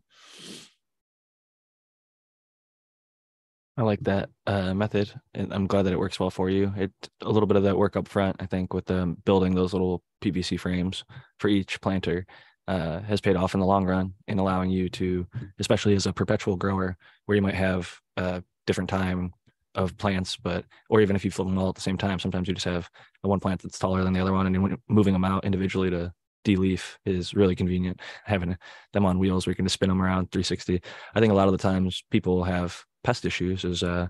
I 3.78 3.82
like 3.82 4.00
that 4.00 4.30
uh, 4.46 4.72
method, 4.72 5.12
and 5.34 5.52
I'm 5.52 5.66
glad 5.66 5.82
that 5.82 5.92
it 5.92 5.98
works 5.98 6.18
well 6.18 6.30
for 6.30 6.48
you. 6.48 6.72
It 6.78 6.92
a 7.20 7.28
little 7.28 7.46
bit 7.46 7.58
of 7.58 7.62
that 7.64 7.76
work 7.76 7.94
up 7.94 8.08
front, 8.08 8.36
I 8.40 8.46
think, 8.46 8.72
with 8.72 8.90
um, 8.90 9.18
building 9.26 9.54
those 9.54 9.74
little 9.74 10.02
PVC 10.22 10.58
frames 10.58 11.04
for 11.38 11.48
each 11.48 11.78
planter 11.82 12.26
uh, 12.68 13.00
has 13.00 13.20
paid 13.20 13.36
off 13.36 13.52
in 13.52 13.60
the 13.60 13.66
long 13.66 13.84
run 13.84 14.14
in 14.28 14.38
allowing 14.38 14.70
you 14.70 14.88
to, 14.90 15.26
especially 15.58 15.94
as 15.94 16.06
a 16.06 16.12
perpetual 16.12 16.56
grower, 16.56 16.96
where 17.26 17.36
you 17.36 17.42
might 17.42 17.54
have 17.54 18.00
a 18.16 18.42
different 18.66 18.88
time 18.88 19.32
of 19.74 19.96
plants, 19.98 20.38
but 20.38 20.64
or 20.88 21.02
even 21.02 21.14
if 21.14 21.22
you 21.22 21.30
flip 21.30 21.46
them 21.46 21.58
all 21.58 21.68
at 21.68 21.74
the 21.74 21.82
same 21.82 21.98
time, 21.98 22.18
sometimes 22.18 22.48
you 22.48 22.54
just 22.54 22.64
have 22.64 22.88
one 23.20 23.40
plant 23.40 23.60
that's 23.60 23.78
taller 23.78 24.02
than 24.02 24.14
the 24.14 24.20
other 24.20 24.32
one, 24.32 24.46
and 24.46 24.54
you're 24.54 24.78
moving 24.88 25.12
them 25.12 25.24
out 25.24 25.44
individually 25.44 25.90
to 25.90 26.10
de-leaf 26.46 26.98
is 27.04 27.34
really 27.34 27.56
convenient. 27.56 28.00
Having 28.24 28.56
them 28.92 29.04
on 29.04 29.18
wheels 29.18 29.46
where 29.46 29.50
you 29.50 29.56
can 29.56 29.66
just 29.66 29.74
spin 29.74 29.88
them 29.88 30.00
around 30.00 30.30
360. 30.30 30.80
I 31.14 31.20
think 31.20 31.32
a 31.32 31.36
lot 31.36 31.48
of 31.48 31.52
the 31.52 31.58
times 31.58 32.04
people 32.10 32.44
have 32.44 32.84
pest 33.02 33.24
issues 33.24 33.64
is 33.64 33.82
uh 33.82 34.08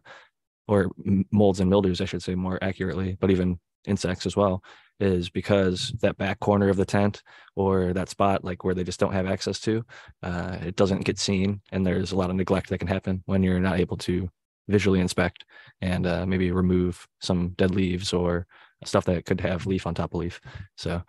or 0.69 0.91
molds 1.31 1.61
and 1.61 1.69
mildews 1.69 2.01
i 2.01 2.07
should 2.07 2.23
say 2.23 2.35
more 2.35 2.59
accurately 2.63 3.17
but 3.21 3.31
even 3.31 3.59
insects 3.87 4.25
as 4.25 4.35
well 4.35 4.65
is 4.99 5.29
because 5.29 5.93
that 6.01 6.17
back 6.17 6.41
corner 6.41 6.71
of 6.71 6.79
the 6.79 6.85
tent 6.85 7.23
or 7.55 7.93
that 7.93 8.09
spot 8.09 8.43
like 8.43 8.65
where 8.65 8.75
they 8.75 8.83
just 8.83 8.99
don't 8.99 9.13
have 9.13 9.27
access 9.27 9.61
to 9.61 9.85
uh, 10.23 10.57
it 10.63 10.75
doesn't 10.77 11.05
get 11.05 11.19
seen 11.19 11.61
and 11.73 11.87
there's 11.87 12.13
a 12.13 12.17
lot 12.17 12.31
of 12.31 12.37
neglect 12.37 12.71
that 12.71 12.79
can 12.79 12.89
happen 12.89 13.23
when 13.27 13.43
you're 13.43 13.61
not 13.61 13.79
able 13.79 13.99
to 13.99 14.29
visually 14.69 14.99
inspect 15.01 15.45
and 15.83 16.07
uh, 16.07 16.25
maybe 16.27 16.51
remove 16.51 17.07
some 17.21 17.51
dead 17.51 17.73
leaves 17.75 18.13
or 18.15 18.47
stuff 18.85 19.05
that 19.05 19.27
could 19.27 19.41
have 19.41 19.67
leaf 19.67 19.87
on 19.87 19.95
top 19.95 20.15
of 20.15 20.21
leaf 20.21 20.41
so 20.77 21.03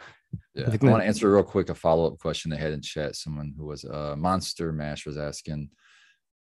yeah 0.54 0.66
i, 0.68 0.74
I 0.74 0.90
want 0.90 1.02
to 1.04 1.08
answer 1.08 1.32
real 1.32 1.44
quick 1.44 1.70
a 1.70 1.76
follow-up 1.76 2.20
question 2.20 2.52
they 2.52 2.58
had 2.58 2.74
in 2.74 2.82
chat. 2.82 3.16
Someone 3.16 3.54
who 3.58 3.66
was 3.66 3.84
a 3.84 4.12
uh, 4.12 4.16
monster 4.16 4.72
mash 4.72 5.06
was 5.06 5.18
asking 5.18 5.70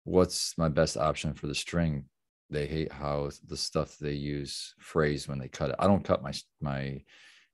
what's 0.04 0.58
my 0.58 0.70
best 0.70 0.98
option 0.98 1.34
for 1.34 1.48
the 1.48 1.56
string? 1.56 2.06
They 2.50 2.66
hate 2.66 2.92
how 2.92 3.30
the 3.48 3.58
stuff 3.58 3.98
they 3.98 4.14
use 4.14 4.74
phrase 4.80 5.28
when 5.28 5.38
they 5.38 5.48
cut 5.48 5.70
it. 5.70 5.76
I 5.78 5.88
don't 5.88 6.04
cut 6.04 6.24
my 6.24 6.34
my 6.62 7.02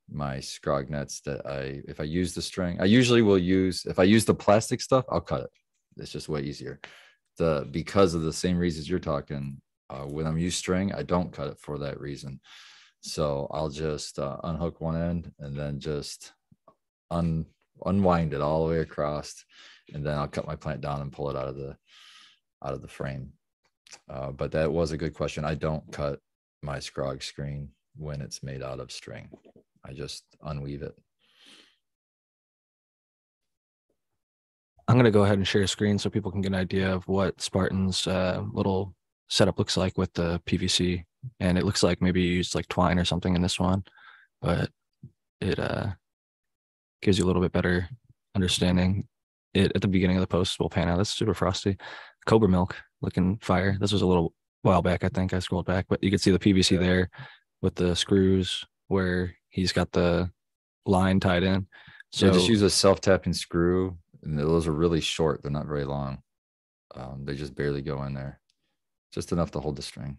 my 0.09 0.37
scrog 0.37 0.89
nets 0.89 1.19
that 1.21 1.45
i 1.47 1.81
if 1.87 1.99
i 1.99 2.03
use 2.03 2.35
the 2.35 2.41
string 2.41 2.79
i 2.79 2.85
usually 2.85 3.23
will 3.23 3.39
use 3.39 3.85
if 3.85 3.97
i 3.97 4.03
use 4.03 4.23
the 4.23 4.35
plastic 4.35 4.79
stuff 4.79 5.05
i'll 5.09 5.21
cut 5.21 5.41
it. 5.41 5.49
It's 5.97 6.11
just 6.11 6.29
way 6.29 6.41
easier. 6.41 6.79
The 7.37 7.67
because 7.71 8.13
of 8.13 8.21
the 8.21 8.33
same 8.33 8.57
reasons 8.57 8.89
you're 8.89 8.99
talking 8.99 9.59
uh, 9.89 10.03
when 10.03 10.27
i'm 10.27 10.37
use 10.37 10.55
string 10.55 10.93
i 10.93 11.03
don't 11.03 11.33
cut 11.33 11.47
it 11.47 11.59
for 11.59 11.79
that 11.79 11.99
reason 11.99 12.39
so 13.05 13.47
i'll 13.51 13.69
just 13.69 14.19
uh, 14.19 14.37
unhook 14.43 14.81
one 14.81 14.95
end 14.95 15.31
and 15.39 15.55
then 15.55 15.79
just 15.79 16.33
un 17.11 17.45
unwind 17.85 18.33
it 18.33 18.41
all 18.41 18.65
the 18.65 18.73
way 18.73 18.79
across 18.79 19.43
and 19.93 20.05
then 20.05 20.17
i'll 20.17 20.27
cut 20.27 20.47
my 20.47 20.55
plant 20.55 20.81
down 20.81 21.01
and 21.01 21.11
pull 21.11 21.29
it 21.29 21.35
out 21.35 21.47
of 21.47 21.55
the 21.55 21.75
out 22.65 22.73
of 22.73 22.81
the 22.81 22.87
frame. 22.87 23.31
Uh, 24.09 24.31
but 24.31 24.51
that 24.51 24.71
was 24.71 24.91
a 24.91 24.97
good 24.97 25.13
question. 25.13 25.45
I 25.45 25.55
don't 25.55 25.89
cut 25.91 26.19
my 26.63 26.77
scrog 26.77 27.21
screen 27.21 27.69
when 27.95 28.21
it's 28.21 28.43
made 28.43 28.63
out 28.63 28.79
of 28.79 28.91
string. 28.91 29.29
I 29.85 29.93
just 29.93 30.23
unweave 30.43 30.81
it. 30.81 30.95
I'm 34.87 34.95
going 34.95 35.05
to 35.05 35.11
go 35.11 35.23
ahead 35.23 35.37
and 35.37 35.47
share 35.47 35.63
a 35.63 35.67
screen 35.67 35.97
so 35.97 36.09
people 36.09 36.31
can 36.31 36.41
get 36.41 36.49
an 36.49 36.55
idea 36.55 36.93
of 36.93 37.07
what 37.07 37.41
Spartan's 37.41 38.05
uh, 38.05 38.43
little 38.51 38.93
setup 39.29 39.57
looks 39.57 39.77
like 39.77 39.97
with 39.97 40.13
the 40.13 40.41
PVC. 40.45 41.03
And 41.39 41.57
it 41.57 41.65
looks 41.65 41.83
like 41.83 42.01
maybe 42.01 42.21
you 42.21 42.37
used 42.37 42.55
like 42.55 42.67
twine 42.67 42.99
or 42.99 43.05
something 43.05 43.35
in 43.35 43.41
this 43.41 43.59
one, 43.59 43.83
but 44.41 44.69
it 45.41 45.59
uh, 45.59 45.87
gives 47.01 47.17
you 47.17 47.25
a 47.25 47.27
little 47.27 47.41
bit 47.41 47.51
better 47.51 47.89
understanding. 48.35 49.07
It 49.53 49.71
at 49.75 49.81
the 49.81 49.87
beginning 49.87 50.17
of 50.17 50.21
the 50.21 50.27
post 50.27 50.59
will 50.59 50.69
pan 50.69 50.89
out. 50.89 50.99
It's 50.99 51.09
super 51.09 51.33
frosty. 51.33 51.77
Cobra 52.25 52.49
Milk 52.49 52.75
looking 53.01 53.37
fire. 53.37 53.77
This 53.79 53.91
was 53.91 54.01
a 54.01 54.07
little 54.07 54.33
while 54.63 54.81
back, 54.81 55.03
I 55.03 55.09
think. 55.09 55.33
I 55.33 55.39
scrolled 55.39 55.65
back, 55.65 55.85
but 55.87 56.03
you 56.03 56.09
can 56.09 56.19
see 56.19 56.31
the 56.31 56.39
PVC 56.39 56.71
yeah. 56.71 56.79
there 56.79 57.09
with 57.61 57.75
the 57.75 57.95
screws 57.95 58.65
where 58.87 59.35
he's 59.49 59.71
got 59.71 59.91
the 59.91 60.29
line 60.85 61.19
tied 61.19 61.43
in. 61.43 61.67
So 62.11 62.27
yeah, 62.27 62.33
just 62.33 62.49
use 62.49 62.61
a 62.61 62.69
self-tapping 62.69 63.33
screw, 63.33 63.97
and 64.23 64.37
those 64.37 64.67
are 64.67 64.71
really 64.71 65.01
short. 65.01 65.41
They're 65.41 65.51
not 65.51 65.67
very 65.67 65.85
long. 65.85 66.19
Um, 66.95 67.23
they 67.25 67.35
just 67.35 67.55
barely 67.55 67.81
go 67.81 68.03
in 68.03 68.13
there, 68.13 68.39
just 69.13 69.31
enough 69.31 69.51
to 69.51 69.59
hold 69.59 69.75
the 69.75 69.81
string. 69.81 70.17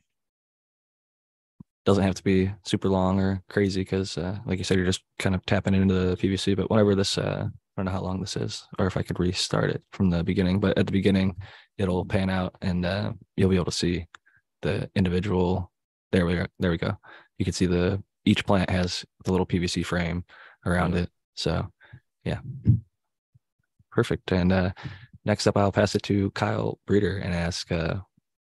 Doesn't 1.87 2.03
have 2.03 2.17
to 2.17 2.25
be 2.25 2.53
super 2.65 2.89
long 2.89 3.21
or 3.21 3.43
crazy 3.49 3.81
because, 3.81 4.19
uh, 4.19 4.39
like 4.45 4.59
you 4.59 4.65
said, 4.65 4.77
you're 4.77 4.87
just 4.87 5.05
kind 5.19 5.35
of 5.35 5.47
tapping 5.47 5.73
into 5.73 5.95
the 5.95 6.17
PVC. 6.17 6.57
But 6.57 6.69
whenever 6.69 6.95
this, 6.95 7.17
uh, 7.17 7.47
I 7.47 7.51
don't 7.77 7.87
know 7.87 7.93
how 7.93 8.03
long 8.03 8.21
this 8.21 8.37
is, 8.37 8.67
or 8.79 8.87
if 8.87 8.97
I 8.97 9.03
could 9.03 9.21
restart 9.21 9.71
it 9.71 9.83
from 9.93 10.11
the 10.11 10.25
beginning. 10.25 10.61
But 10.61 10.77
at 10.77 10.87
the 10.87 10.93
beginning, 10.93 11.37
it'll 11.79 12.05
pan 12.05 12.29
out 12.29 12.55
and 12.61 12.85
uh, 12.85 13.13
you'll 13.37 13.51
be 13.51 13.57
able 13.57 13.67
to 13.67 13.71
see 13.73 14.07
the 14.63 14.91
individual 14.95 15.71
there 16.13 16.27
we 16.27 16.35
go 16.35 16.47
there 16.59 16.71
we 16.71 16.79
go 16.79 16.97
you 17.39 17.45
can 17.45 17.53
see 17.53 17.67
the 17.67 18.03
each 18.25 18.45
plant 18.47 18.71
has 18.71 19.05
the 19.25 19.31
little 19.31 19.47
pvc 19.47 19.85
frame 19.85 20.25
around 20.65 20.95
mm-hmm. 20.95 21.05
it 21.05 21.11
so 21.35 21.67
yeah 22.25 22.39
perfect 23.91 24.33
and 24.33 24.53
uh, 24.53 24.71
next 25.25 25.47
up 25.47 25.57
i'll 25.57 25.73
pass 25.73 25.95
it 25.95 26.03
to 26.03 26.31
kyle 26.33 26.79
breeder 26.87 27.19
and 27.19 27.35
ask 27.35 27.71
uh, 27.71 27.97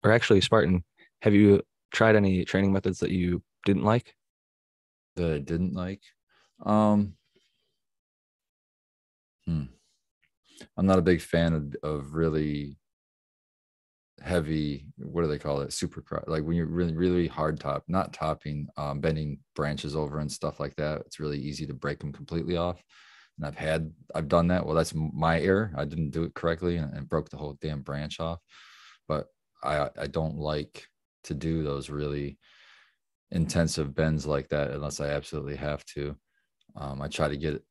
or 0.04 0.12
actually 0.12 0.42
spartan 0.42 0.84
have 1.22 1.34
you 1.34 1.62
tried 1.94 2.16
any 2.16 2.44
training 2.44 2.74
methods 2.74 3.00
that 3.00 3.12
you 3.12 3.42
didn't 3.66 3.84
like? 3.84 4.16
That 5.16 5.32
i 5.32 5.38
didn't 5.38 5.74
like? 5.74 6.02
Um 6.66 7.14
hmm. 9.46 9.64
i'm 10.78 10.86
not 10.86 11.00
a 11.00 11.04
big 11.04 11.22
fan 11.22 11.54
of, 11.54 11.76
of 11.84 12.14
really 12.14 12.78
heavy 14.22 14.86
what 14.98 15.22
do 15.22 15.28
they 15.28 15.40
call 15.40 15.62
it? 15.62 15.74
Super 15.74 16.04
like 16.28 16.44
when 16.44 16.56
you're 16.56 16.66
really 16.66 16.96
really 16.96 17.28
hard 17.28 17.60
top 17.60 17.84
not 17.88 18.14
topping 18.14 18.68
um, 18.78 19.00
bending 19.00 19.40
branches 19.56 19.96
over 19.96 20.20
and 20.20 20.32
stuff 20.32 20.60
like 20.60 20.76
that. 20.78 21.02
It's 21.02 21.20
really 21.20 21.40
easy 21.40 21.66
to 21.68 21.74
break 21.74 22.00
them 22.00 22.14
completely 22.14 22.58
off. 22.58 22.82
And 23.38 23.46
i've 23.46 23.58
had 23.58 23.92
i've 24.16 24.28
done 24.28 24.48
that. 24.48 24.66
Well 24.66 24.76
that's 24.76 24.94
my 24.96 25.42
error. 25.42 25.72
I 25.76 25.86
didn't 25.86 26.12
do 26.12 26.24
it 26.24 26.34
correctly 26.34 26.78
and, 26.78 26.94
and 26.94 27.10
broke 27.10 27.30
the 27.30 27.38
whole 27.38 27.58
damn 27.62 27.82
branch 27.82 28.20
off. 28.20 28.40
But 29.08 29.28
i 29.64 29.90
i 29.98 30.08
don't 30.08 30.38
like 30.38 30.88
to 31.24 31.34
do 31.34 31.64
those 31.64 31.90
really 31.90 32.38
intensive 33.32 33.96
bends 33.96 34.26
like 34.26 34.48
that 34.50 34.72
unless 34.72 35.00
i 35.00 35.08
absolutely 35.08 35.56
have 35.56 35.84
to. 35.86 36.16
Um, 36.76 37.02
i 37.02 37.08
try 37.08 37.28
to 37.28 37.38
get 37.38 37.64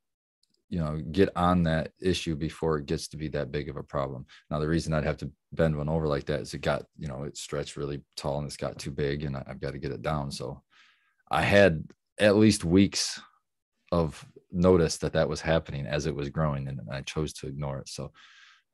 you 0.68 0.78
know 0.78 1.00
get 1.12 1.28
on 1.36 1.62
that 1.64 1.92
issue 2.00 2.34
before 2.34 2.78
it 2.78 2.86
gets 2.86 3.06
to 3.08 3.16
be 3.16 3.28
that 3.28 3.52
big 3.52 3.68
of 3.68 3.76
a 3.76 3.82
problem. 3.82 4.24
Now 4.50 4.58
the 4.58 4.68
reason 4.68 4.94
i'd 4.94 5.04
have 5.04 5.18
to 5.18 5.30
bend 5.52 5.76
one 5.76 5.88
over 5.88 6.08
like 6.08 6.24
that 6.26 6.40
is 6.40 6.54
it 6.54 6.62
got 6.62 6.84
you 6.98 7.08
know 7.08 7.24
it 7.24 7.36
stretched 7.36 7.76
really 7.76 8.00
tall 8.16 8.38
and 8.38 8.46
it's 8.46 8.56
got 8.56 8.78
too 8.78 8.90
big 8.90 9.24
and 9.24 9.36
i've 9.36 9.60
got 9.60 9.72
to 9.72 9.78
get 9.78 9.92
it 9.92 10.02
down. 10.02 10.30
So 10.30 10.62
i 11.30 11.42
had 11.42 11.84
at 12.18 12.36
least 12.36 12.64
weeks 12.64 13.20
of 13.90 14.24
notice 14.50 14.96
that 14.98 15.12
that 15.12 15.28
was 15.28 15.40
happening 15.40 15.86
as 15.86 16.06
it 16.06 16.14
was 16.14 16.30
growing 16.30 16.68
and 16.68 16.80
i 16.90 17.02
chose 17.02 17.32
to 17.34 17.48
ignore 17.48 17.78
it. 17.78 17.88
So 17.88 18.10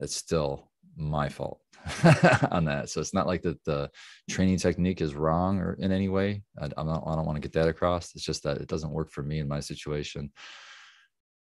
it's 0.01 0.15
still 0.15 0.71
my 0.97 1.29
fault 1.29 1.61
on 2.51 2.65
that 2.65 2.89
so 2.89 3.01
it's 3.01 3.15
not 3.15 3.27
like 3.27 3.43
that 3.43 3.63
the 3.65 3.91
training 4.29 4.59
technique 4.59 5.01
is 5.01 5.15
wrong 5.15 5.59
or 5.59 5.75
in 5.75 5.91
any 5.91 6.09
way 6.09 6.43
I, 6.61 6.69
i'm 6.77 6.87
not 6.87 7.05
i 7.07 7.15
don't 7.15 7.25
want 7.25 7.37
to 7.37 7.41
get 7.41 7.53
that 7.55 7.69
across 7.69 8.15
it's 8.15 8.25
just 8.25 8.43
that 8.43 8.59
it 8.59 8.69
doesn't 8.69 8.91
work 8.91 9.11
for 9.11 9.23
me 9.23 9.39
in 9.39 9.49
my 9.49 9.61
situation 9.61 10.31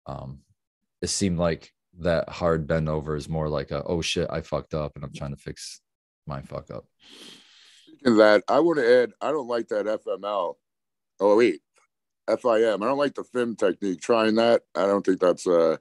um, 0.05 0.39
it 1.01 1.07
seemed 1.07 1.38
like 1.38 1.71
that 2.00 2.29
hard 2.29 2.67
bend 2.67 2.89
over 2.89 3.15
is 3.15 3.29
more 3.29 3.50
like 3.50 3.71
a 3.71 3.83
oh 3.83 4.01
shit 4.01 4.27
I 4.29 4.41
fucked 4.41 4.74
up 4.74 4.95
and 4.95 5.03
I'm 5.03 5.13
trying 5.13 5.36
to 5.36 5.41
fix 5.41 5.81
my 6.27 6.41
fuck 6.41 6.71
up. 6.71 6.86
Speaking 7.86 8.13
of 8.13 8.17
that, 8.17 8.43
I 8.48 8.59
want 8.59 8.79
to 8.79 9.03
add 9.03 9.12
I 9.21 9.31
don't 9.31 9.48
like 9.48 9.67
that 9.69 9.86
FML. 9.86 10.55
Oh 11.19 11.38
wait, 11.38 11.62
FIM. 12.27 12.81
I 12.81 12.86
don't 12.86 12.98
like 12.98 13.15
the 13.15 13.24
FIM 13.24 13.57
technique. 13.57 14.01
Trying 14.01 14.36
that, 14.36 14.62
I 14.75 14.86
don't 14.86 15.05
think 15.05 15.19
that's 15.19 15.48
uh 15.48 15.77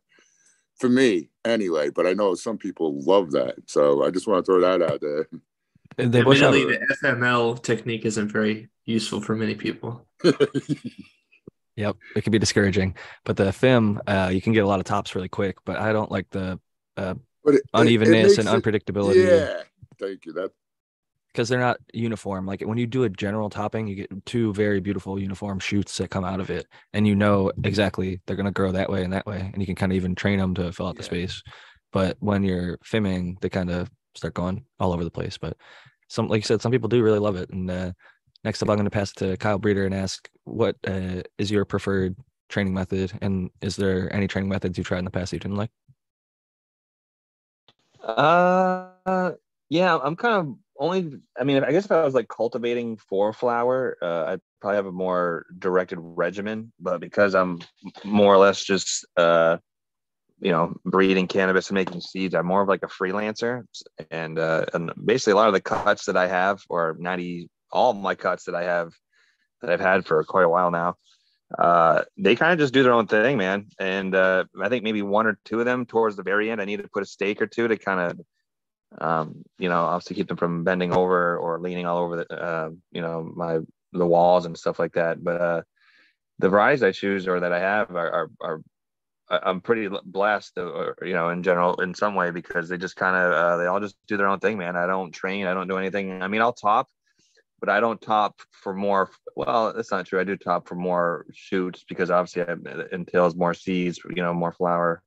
for 0.78 0.88
me. 0.88 1.30
Anyway. 1.48 1.90
But 1.90 2.06
I 2.06 2.12
know 2.12 2.34
some 2.34 2.58
people 2.58 3.00
love 3.02 3.32
that, 3.32 3.56
so 3.66 4.04
I 4.04 4.10
just 4.10 4.26
want 4.26 4.44
to 4.44 4.50
throw 4.52 4.60
that 4.60 4.82
out 4.82 5.00
there. 5.00 5.28
They 5.96 6.22
push 6.22 6.42
out. 6.42 6.54
Admittedly, 6.54 6.76
the 6.76 6.96
FML 7.02 7.60
technique 7.62 8.04
isn't 8.04 8.28
very 8.30 8.68
useful 8.84 9.20
for 9.20 9.34
many 9.34 9.54
people. 9.56 10.06
Yep, 11.76 11.96
it 12.16 12.22
can 12.24 12.32
be 12.32 12.40
discouraging. 12.40 12.96
But 13.24 13.36
the 13.36 13.44
FIM, 13.52 14.00
uh, 14.08 14.30
you 14.32 14.40
can 14.40 14.52
get 14.52 14.64
a 14.64 14.66
lot 14.66 14.80
of 14.80 14.84
tops 14.84 15.14
really 15.14 15.28
quick. 15.28 15.58
But 15.64 15.76
I 15.78 15.92
don't 15.92 16.10
like 16.10 16.28
the 16.30 16.58
uh, 16.96 17.14
but 17.44 17.54
it, 17.54 17.58
it- 17.58 17.60
it 17.62 17.70
unevenness 17.72 18.38
and 18.38 18.48
it- 18.48 18.52
unpredictability. 18.62 19.24
Yeah, 19.24 19.62
thank 20.00 20.26
you. 20.26 20.32
That 20.32 20.50
because 21.38 21.48
they're 21.48 21.60
not 21.60 21.78
uniform. 21.94 22.46
Like 22.46 22.62
when 22.62 22.78
you 22.78 22.86
do 22.88 23.04
a 23.04 23.08
general 23.08 23.48
topping, 23.48 23.86
you 23.86 23.94
get 23.94 24.26
two 24.26 24.52
very 24.54 24.80
beautiful 24.80 25.20
uniform 25.20 25.60
shoots 25.60 25.96
that 25.98 26.10
come 26.10 26.24
out 26.24 26.40
of 26.40 26.50
it, 26.50 26.66
and 26.92 27.06
you 27.06 27.14
know 27.14 27.52
exactly 27.62 28.20
they're 28.26 28.34
going 28.34 28.46
to 28.46 28.50
grow 28.50 28.72
that 28.72 28.90
way 28.90 29.04
and 29.04 29.12
that 29.12 29.24
way, 29.24 29.48
and 29.52 29.62
you 29.62 29.66
can 29.66 29.76
kind 29.76 29.92
of 29.92 29.96
even 29.96 30.16
train 30.16 30.40
them 30.40 30.52
to 30.56 30.72
fill 30.72 30.88
out 30.88 30.96
the 30.96 31.04
space. 31.04 31.40
But 31.92 32.16
when 32.18 32.42
you're 32.42 32.78
fimming, 32.78 33.40
they 33.40 33.48
kind 33.48 33.70
of 33.70 33.88
start 34.16 34.34
going 34.34 34.64
all 34.80 34.92
over 34.92 35.04
the 35.04 35.12
place. 35.12 35.38
But 35.38 35.56
some, 36.08 36.26
like 36.26 36.38
you 36.38 36.44
said, 36.44 36.60
some 36.60 36.72
people 36.72 36.88
do 36.88 37.04
really 37.04 37.20
love 37.20 37.36
it. 37.36 37.50
And 37.50 37.70
uh, 37.70 37.92
next 38.42 38.60
up, 38.60 38.68
I'm 38.68 38.74
going 38.74 38.86
to 38.86 38.90
pass 38.90 39.12
it 39.12 39.18
to 39.18 39.36
Kyle 39.36 39.60
Breeder 39.60 39.86
and 39.86 39.94
ask, 39.94 40.28
what 40.42 40.74
uh, 40.88 41.22
is 41.38 41.52
your 41.52 41.64
preferred 41.64 42.16
training 42.48 42.74
method, 42.74 43.12
and 43.22 43.48
is 43.60 43.76
there 43.76 44.12
any 44.12 44.26
training 44.26 44.48
methods 44.48 44.76
you 44.76 44.82
tried 44.82 44.98
in 44.98 45.04
the 45.04 45.12
past 45.12 45.30
that 45.30 45.36
you 45.36 45.40
didn't 45.40 45.56
like? 45.56 45.70
Uh, 48.02 49.30
yeah, 49.68 49.96
I'm 50.02 50.16
kind 50.16 50.34
of 50.34 50.56
only. 50.78 51.20
I 51.38 51.44
mean, 51.44 51.64
I 51.64 51.72
guess 51.72 51.84
if 51.84 51.92
I 51.92 52.04
was 52.04 52.14
like 52.14 52.28
cultivating 52.28 52.96
for 52.96 53.32
flower, 53.32 53.96
uh, 54.00 54.24
I'd 54.26 54.40
probably 54.60 54.76
have 54.76 54.86
a 54.86 54.92
more 54.92 55.46
directed 55.58 55.98
regimen. 56.00 56.72
But 56.80 57.00
because 57.00 57.34
I'm 57.34 57.60
more 58.04 58.34
or 58.34 58.38
less 58.38 58.62
just, 58.62 59.06
uh, 59.16 59.58
you 60.40 60.52
know, 60.52 60.74
breeding 60.84 61.26
cannabis 61.26 61.68
and 61.68 61.74
making 61.74 62.00
seeds, 62.00 62.34
I'm 62.34 62.46
more 62.46 62.62
of 62.62 62.68
like 62.68 62.82
a 62.82 62.86
freelancer. 62.86 63.64
And 64.10 64.38
uh, 64.38 64.66
and 64.74 64.92
basically, 65.04 65.32
a 65.34 65.36
lot 65.36 65.48
of 65.48 65.54
the 65.54 65.60
cuts 65.60 66.06
that 66.06 66.16
I 66.16 66.28
have, 66.28 66.62
or 66.68 66.96
90, 66.98 67.48
all 67.72 67.92
my 67.92 68.14
cuts 68.14 68.44
that 68.44 68.54
I 68.54 68.64
have, 68.64 68.92
that 69.60 69.70
I've 69.70 69.80
had 69.80 70.06
for 70.06 70.22
quite 70.24 70.44
a 70.44 70.48
while 70.48 70.70
now, 70.70 70.96
uh, 71.56 72.04
they 72.16 72.36
kind 72.36 72.52
of 72.52 72.58
just 72.58 72.74
do 72.74 72.82
their 72.82 72.92
own 72.92 73.06
thing, 73.06 73.38
man. 73.38 73.68
And 73.78 74.14
uh, 74.14 74.44
I 74.60 74.68
think 74.68 74.84
maybe 74.84 75.02
one 75.02 75.26
or 75.26 75.38
two 75.44 75.60
of 75.60 75.66
them 75.66 75.86
towards 75.86 76.16
the 76.16 76.22
very 76.22 76.50
end, 76.50 76.60
I 76.60 76.66
need 76.66 76.82
to 76.82 76.88
put 76.88 77.02
a 77.02 77.06
stake 77.06 77.40
or 77.40 77.46
two 77.46 77.68
to 77.68 77.76
kind 77.76 78.00
of, 78.00 78.20
um, 78.96 79.44
you 79.58 79.68
know, 79.68 79.80
obviously 79.84 80.16
keep 80.16 80.28
them 80.28 80.36
from 80.36 80.64
bending 80.64 80.92
over 80.92 81.36
or 81.36 81.60
leaning 81.60 81.86
all 81.86 81.98
over 81.98 82.16
the, 82.16 82.32
uh, 82.32 82.70
you 82.90 83.02
know, 83.02 83.30
my 83.34 83.60
the 83.92 84.06
walls 84.06 84.46
and 84.46 84.56
stuff 84.56 84.78
like 84.78 84.92
that. 84.92 85.22
But 85.22 85.40
uh, 85.40 85.62
the 86.38 86.48
varieties 86.48 86.82
I 86.82 86.92
choose 86.92 87.28
or 87.28 87.40
that 87.40 87.52
I 87.52 87.60
have 87.60 87.90
are, 87.94 88.10
are, 88.10 88.30
are 88.40 88.62
I'm 89.30 89.60
pretty 89.60 89.94
blessed, 90.04 90.56
uh, 90.56 90.62
or, 90.62 90.96
you 91.02 91.12
know, 91.12 91.28
in 91.28 91.42
general, 91.42 91.80
in 91.82 91.94
some 91.94 92.14
way, 92.14 92.30
because 92.30 92.68
they 92.68 92.78
just 92.78 92.96
kind 92.96 93.14
of, 93.14 93.32
uh, 93.32 93.56
they 93.58 93.66
all 93.66 93.80
just 93.80 93.96
do 94.06 94.16
their 94.16 94.28
own 94.28 94.40
thing, 94.40 94.56
man. 94.56 94.76
I 94.76 94.86
don't 94.86 95.12
train, 95.12 95.46
I 95.46 95.54
don't 95.54 95.68
do 95.68 95.76
anything. 95.76 96.22
I 96.22 96.28
mean, 96.28 96.40
I'll 96.40 96.54
top, 96.54 96.88
but 97.60 97.68
I 97.68 97.80
don't 97.80 98.00
top 98.00 98.40
for 98.50 98.72
more. 98.72 99.10
Well, 99.36 99.74
that's 99.74 99.90
not 99.90 100.06
true. 100.06 100.18
I 100.18 100.24
do 100.24 100.36
top 100.36 100.66
for 100.66 100.76
more 100.76 101.26
shoots 101.34 101.84
because 101.86 102.10
obviously 102.10 102.42
it 102.42 102.92
entails 102.92 103.36
more 103.36 103.52
seeds, 103.52 104.00
you 104.08 104.22
know, 104.22 104.32
more 104.32 104.52
flower. 104.52 105.02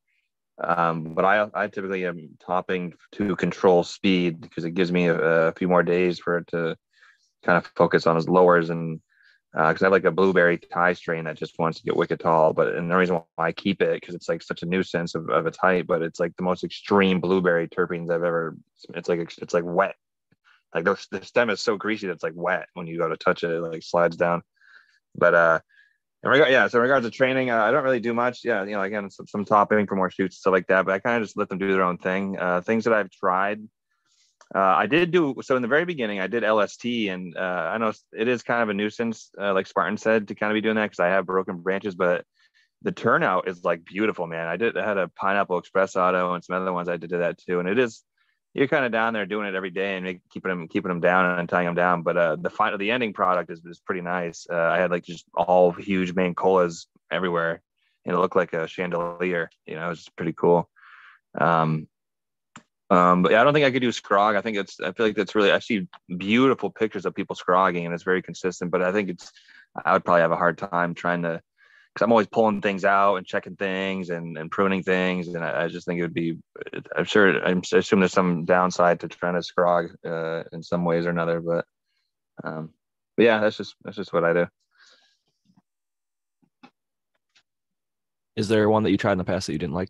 Um, 0.63 1.13
but 1.13 1.25
I, 1.25 1.47
I 1.53 1.67
typically 1.67 2.05
am 2.05 2.37
topping 2.45 2.93
to 3.13 3.35
control 3.35 3.83
speed 3.83 4.41
because 4.41 4.63
it 4.63 4.71
gives 4.71 4.91
me 4.91 5.07
a, 5.07 5.17
a 5.17 5.51
few 5.53 5.67
more 5.67 5.83
days 5.83 6.19
for 6.19 6.37
it 6.37 6.47
to 6.47 6.75
kind 7.43 7.57
of 7.57 7.71
focus 7.75 8.05
on 8.05 8.15
his 8.15 8.29
lowers 8.29 8.69
and 8.69 9.01
uh 9.57 9.69
because 9.69 9.81
I 9.81 9.87
have 9.87 9.91
like 9.91 10.05
a 10.05 10.11
blueberry 10.11 10.59
Thai 10.59 10.93
strain 10.93 11.25
that 11.25 11.37
just 11.37 11.57
wants 11.59 11.79
to 11.79 11.83
get 11.83 11.95
wicked 11.95 12.19
tall. 12.19 12.53
But 12.53 12.75
and 12.75 12.89
the 12.89 12.95
reason 12.95 13.15
why 13.35 13.47
I 13.47 13.51
keep 13.51 13.81
it 13.81 13.99
because 13.99 14.15
it's 14.15 14.29
like 14.29 14.41
such 14.41 14.63
a 14.63 14.67
nuisance 14.67 15.15
of, 15.15 15.29
of 15.29 15.47
its 15.47 15.57
height, 15.57 15.87
but 15.87 16.01
it's 16.01 16.19
like 16.19 16.35
the 16.37 16.43
most 16.43 16.63
extreme 16.63 17.19
blueberry 17.19 17.67
terpenes 17.67 18.11
I've 18.11 18.23
ever. 18.23 18.55
It's 18.93 19.09
like 19.09 19.19
it's 19.19 19.53
like 19.53 19.65
wet. 19.65 19.95
Like 20.73 20.85
the, 20.85 21.05
the 21.11 21.25
stem 21.25 21.49
is 21.49 21.59
so 21.59 21.75
greasy 21.75 22.07
that 22.07 22.13
it's 22.13 22.23
like 22.23 22.33
wet 22.35 22.67
when 22.75 22.87
you 22.87 22.97
go 22.97 23.09
to 23.09 23.17
touch 23.17 23.43
it, 23.43 23.51
it 23.51 23.59
like 23.59 23.83
slides 23.83 24.15
down. 24.15 24.41
But 25.15 25.35
uh, 25.35 25.59
in 26.23 26.31
yeah. 26.33 26.67
So 26.67 26.77
in 26.77 26.83
regards 26.83 27.05
to 27.05 27.11
training, 27.11 27.49
uh, 27.49 27.57
I 27.57 27.71
don't 27.71 27.83
really 27.83 27.99
do 27.99 28.13
much. 28.13 28.41
Yeah, 28.43 28.63
you 28.63 28.73
know, 28.73 28.81
again, 28.81 29.09
some, 29.09 29.27
some 29.27 29.45
topping 29.45 29.87
for 29.87 29.95
more 29.95 30.11
shoots, 30.11 30.37
stuff 30.37 30.51
like 30.51 30.67
that. 30.67 30.85
But 30.85 30.93
I 30.93 30.99
kind 30.99 31.17
of 31.17 31.23
just 31.23 31.37
let 31.37 31.49
them 31.49 31.57
do 31.57 31.71
their 31.71 31.83
own 31.83 31.97
thing. 31.97 32.37
Uh, 32.39 32.61
things 32.61 32.83
that 32.83 32.93
I've 32.93 33.09
tried. 33.09 33.61
Uh, 34.53 34.59
I 34.59 34.85
did 34.85 35.11
do 35.11 35.35
so 35.41 35.55
in 35.55 35.61
the 35.61 35.67
very 35.67 35.85
beginning. 35.85 36.19
I 36.19 36.27
did 36.27 36.43
LST, 36.43 36.85
and 36.85 37.37
uh, 37.37 37.69
I 37.73 37.77
know 37.77 37.93
it 38.11 38.27
is 38.27 38.43
kind 38.43 38.61
of 38.61 38.69
a 38.69 38.73
nuisance, 38.73 39.31
uh, 39.39 39.53
like 39.53 39.65
Spartan 39.65 39.97
said, 39.97 40.27
to 40.27 40.35
kind 40.35 40.51
of 40.51 40.55
be 40.55 40.61
doing 40.61 40.75
that 40.75 40.91
because 40.91 40.99
I 40.99 41.07
have 41.07 41.25
broken 41.25 41.59
branches. 41.59 41.95
But 41.95 42.25
the 42.81 42.91
turnout 42.91 43.47
is 43.47 43.63
like 43.63 43.85
beautiful, 43.85 44.27
man. 44.27 44.47
I 44.47 44.57
did 44.57 44.77
I 44.77 44.85
had 44.85 44.97
a 44.97 45.07
pineapple 45.07 45.57
express 45.57 45.95
auto 45.95 46.33
and 46.33 46.43
some 46.43 46.55
other 46.55 46.73
ones 46.73 46.89
I 46.89 46.97
did 46.97 47.11
to 47.11 47.17
that 47.19 47.37
too, 47.37 47.59
and 47.59 47.69
it 47.69 47.79
is 47.79 48.03
you're 48.53 48.67
kind 48.67 48.85
of 48.85 48.91
down 48.91 49.13
there 49.13 49.25
doing 49.25 49.47
it 49.47 49.55
every 49.55 49.69
day 49.69 49.97
and 49.97 50.19
keeping 50.29 50.49
them 50.49 50.67
keeping 50.67 50.89
them 50.89 50.99
down 50.99 51.39
and 51.39 51.47
tying 51.47 51.65
them 51.65 51.75
down. 51.75 52.03
But 52.03 52.17
uh, 52.17 52.35
the 52.35 52.49
final 52.49 52.77
the 52.77 52.91
ending 52.91 53.13
product 53.13 53.49
is, 53.49 53.63
is 53.65 53.79
pretty 53.79 54.01
nice. 54.01 54.45
Uh, 54.49 54.55
I 54.55 54.77
had 54.77 54.91
like 54.91 55.05
just 55.05 55.25
all 55.33 55.71
huge 55.71 56.13
main 56.13 56.35
colas 56.35 56.87
everywhere, 57.09 57.61
and 58.05 58.15
it 58.15 58.19
looked 58.19 58.35
like 58.35 58.53
a 58.53 58.67
chandelier. 58.67 59.49
You 59.65 59.75
know, 59.75 59.85
it 59.85 59.89
was 59.89 60.09
pretty 60.15 60.33
cool. 60.33 60.69
Um, 61.39 61.87
um, 62.89 63.23
but 63.23 63.31
yeah, 63.31 63.39
I 63.39 63.45
don't 63.45 63.53
think 63.53 63.65
I 63.65 63.71
could 63.71 63.81
do 63.81 63.89
scrog. 63.89 64.35
I 64.35 64.41
think 64.41 64.57
it's 64.57 64.81
I 64.81 64.91
feel 64.91 65.05
like 65.05 65.15
that's 65.15 65.33
really 65.33 65.51
I 65.51 65.59
see 65.59 65.87
beautiful 66.17 66.69
pictures 66.69 67.05
of 67.05 67.15
people 67.15 67.37
scrogging 67.37 67.85
and 67.85 67.93
it's 67.93 68.03
very 68.03 68.21
consistent. 68.21 68.69
But 68.69 68.81
I 68.81 68.91
think 68.91 69.09
it's 69.09 69.31
I 69.85 69.93
would 69.93 70.03
probably 70.03 70.21
have 70.21 70.33
a 70.33 70.37
hard 70.37 70.57
time 70.57 70.93
trying 70.93 71.21
to 71.21 71.41
because 71.93 72.05
I'm 72.05 72.11
always 72.11 72.27
pulling 72.27 72.61
things 72.61 72.85
out 72.85 73.15
and 73.15 73.25
checking 73.25 73.55
things 73.55 74.09
and, 74.09 74.37
and 74.37 74.49
pruning 74.49 74.81
things. 74.81 75.27
And 75.27 75.43
I, 75.43 75.63
I 75.63 75.67
just 75.67 75.85
think 75.85 75.99
it 75.99 76.03
would 76.03 76.13
be, 76.13 76.37
I'm 76.95 77.05
sure, 77.05 77.43
I'm, 77.43 77.61
I 77.73 77.77
assume 77.77 77.99
there's 77.99 78.13
some 78.13 78.45
downside 78.45 79.01
to 79.01 79.07
trying 79.07 79.33
to 79.33 79.39
scrog 79.41 79.93
uh, 80.05 80.43
in 80.53 80.63
some 80.63 80.85
ways 80.85 81.05
or 81.05 81.09
another. 81.09 81.41
But, 81.41 81.65
um, 82.43 82.69
but 83.17 83.23
yeah, 83.23 83.39
that's 83.39 83.57
just, 83.57 83.75
that's 83.83 83.97
just 83.97 84.13
what 84.13 84.23
I 84.23 84.33
do. 84.33 84.47
Is 88.37 88.47
there 88.47 88.69
one 88.69 88.83
that 88.83 88.91
you 88.91 88.97
tried 88.97 89.13
in 89.13 89.17
the 89.17 89.25
past 89.25 89.47
that 89.47 89.53
you 89.53 89.59
didn't 89.59 89.75
like, 89.75 89.89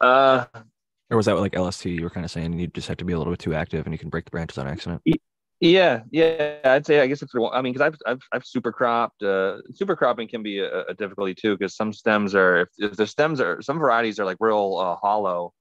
Uh, 0.00 0.44
or 1.10 1.16
was 1.16 1.26
that 1.26 1.34
like 1.34 1.56
LST? 1.56 1.86
You 1.86 2.02
were 2.02 2.10
kind 2.10 2.24
of 2.24 2.30
saying 2.30 2.58
you 2.58 2.66
just 2.68 2.88
have 2.88 2.98
to 2.98 3.04
be 3.04 3.12
a 3.12 3.18
little 3.18 3.32
bit 3.32 3.40
too 3.40 3.54
active 3.54 3.86
and 3.86 3.94
you 3.94 3.98
can 3.98 4.10
break 4.10 4.24
the 4.24 4.30
branches 4.30 4.58
on 4.58 4.68
accident. 4.68 5.02
Yeah, 5.60 6.02
yeah, 6.10 6.58
I'd 6.64 6.84
say 6.84 7.00
I 7.00 7.06
guess 7.06 7.22
if 7.22 7.30
I 7.34 7.62
mean, 7.62 7.72
because 7.72 7.86
I've, 7.86 7.96
I've 8.06 8.22
I've 8.30 8.44
super 8.44 8.72
cropped. 8.72 9.22
Uh, 9.22 9.62
super 9.72 9.96
cropping 9.96 10.28
can 10.28 10.42
be 10.42 10.58
a, 10.58 10.84
a 10.84 10.94
difficulty 10.94 11.34
too, 11.34 11.56
because 11.56 11.74
some 11.74 11.94
stems 11.94 12.34
are 12.34 12.60
if, 12.62 12.68
if 12.76 12.96
the 12.96 13.06
stems 13.06 13.40
are 13.40 13.62
some 13.62 13.78
varieties 13.78 14.20
are 14.20 14.26
like 14.26 14.36
real 14.38 14.76
uh, 14.76 14.96
hollow, 14.96 15.54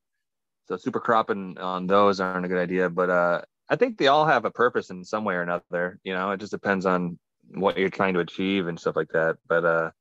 so 0.68 0.76
super 0.76 1.00
cropping 1.00 1.58
on 1.60 1.88
those 1.88 2.20
aren't 2.20 2.46
a 2.46 2.50
good 2.50 2.58
idea. 2.58 2.90
But 2.90 3.10
uh, 3.10 3.42
I 3.70 3.78
think 3.78 3.98
they 3.98 4.08
all 4.08 4.26
have 4.26 4.44
a 4.44 4.52
purpose 4.52 4.90
in 4.90 5.06
some 5.06 5.24
way 5.24 5.36
or 5.36 5.42
another. 5.42 5.98
You 6.04 6.14
know, 6.14 6.32
it 6.32 6.42
just 6.42 6.52
depends 6.52 6.86
on 6.86 7.18
what 7.54 7.78
you're 7.78 7.90
trying 7.90 8.16
to 8.16 8.20
achieve 8.20 8.68
and 8.68 8.78
stuff 8.78 8.98
like 8.98 9.10
that. 9.14 9.38
But 9.48 9.64
uh, 9.64 9.92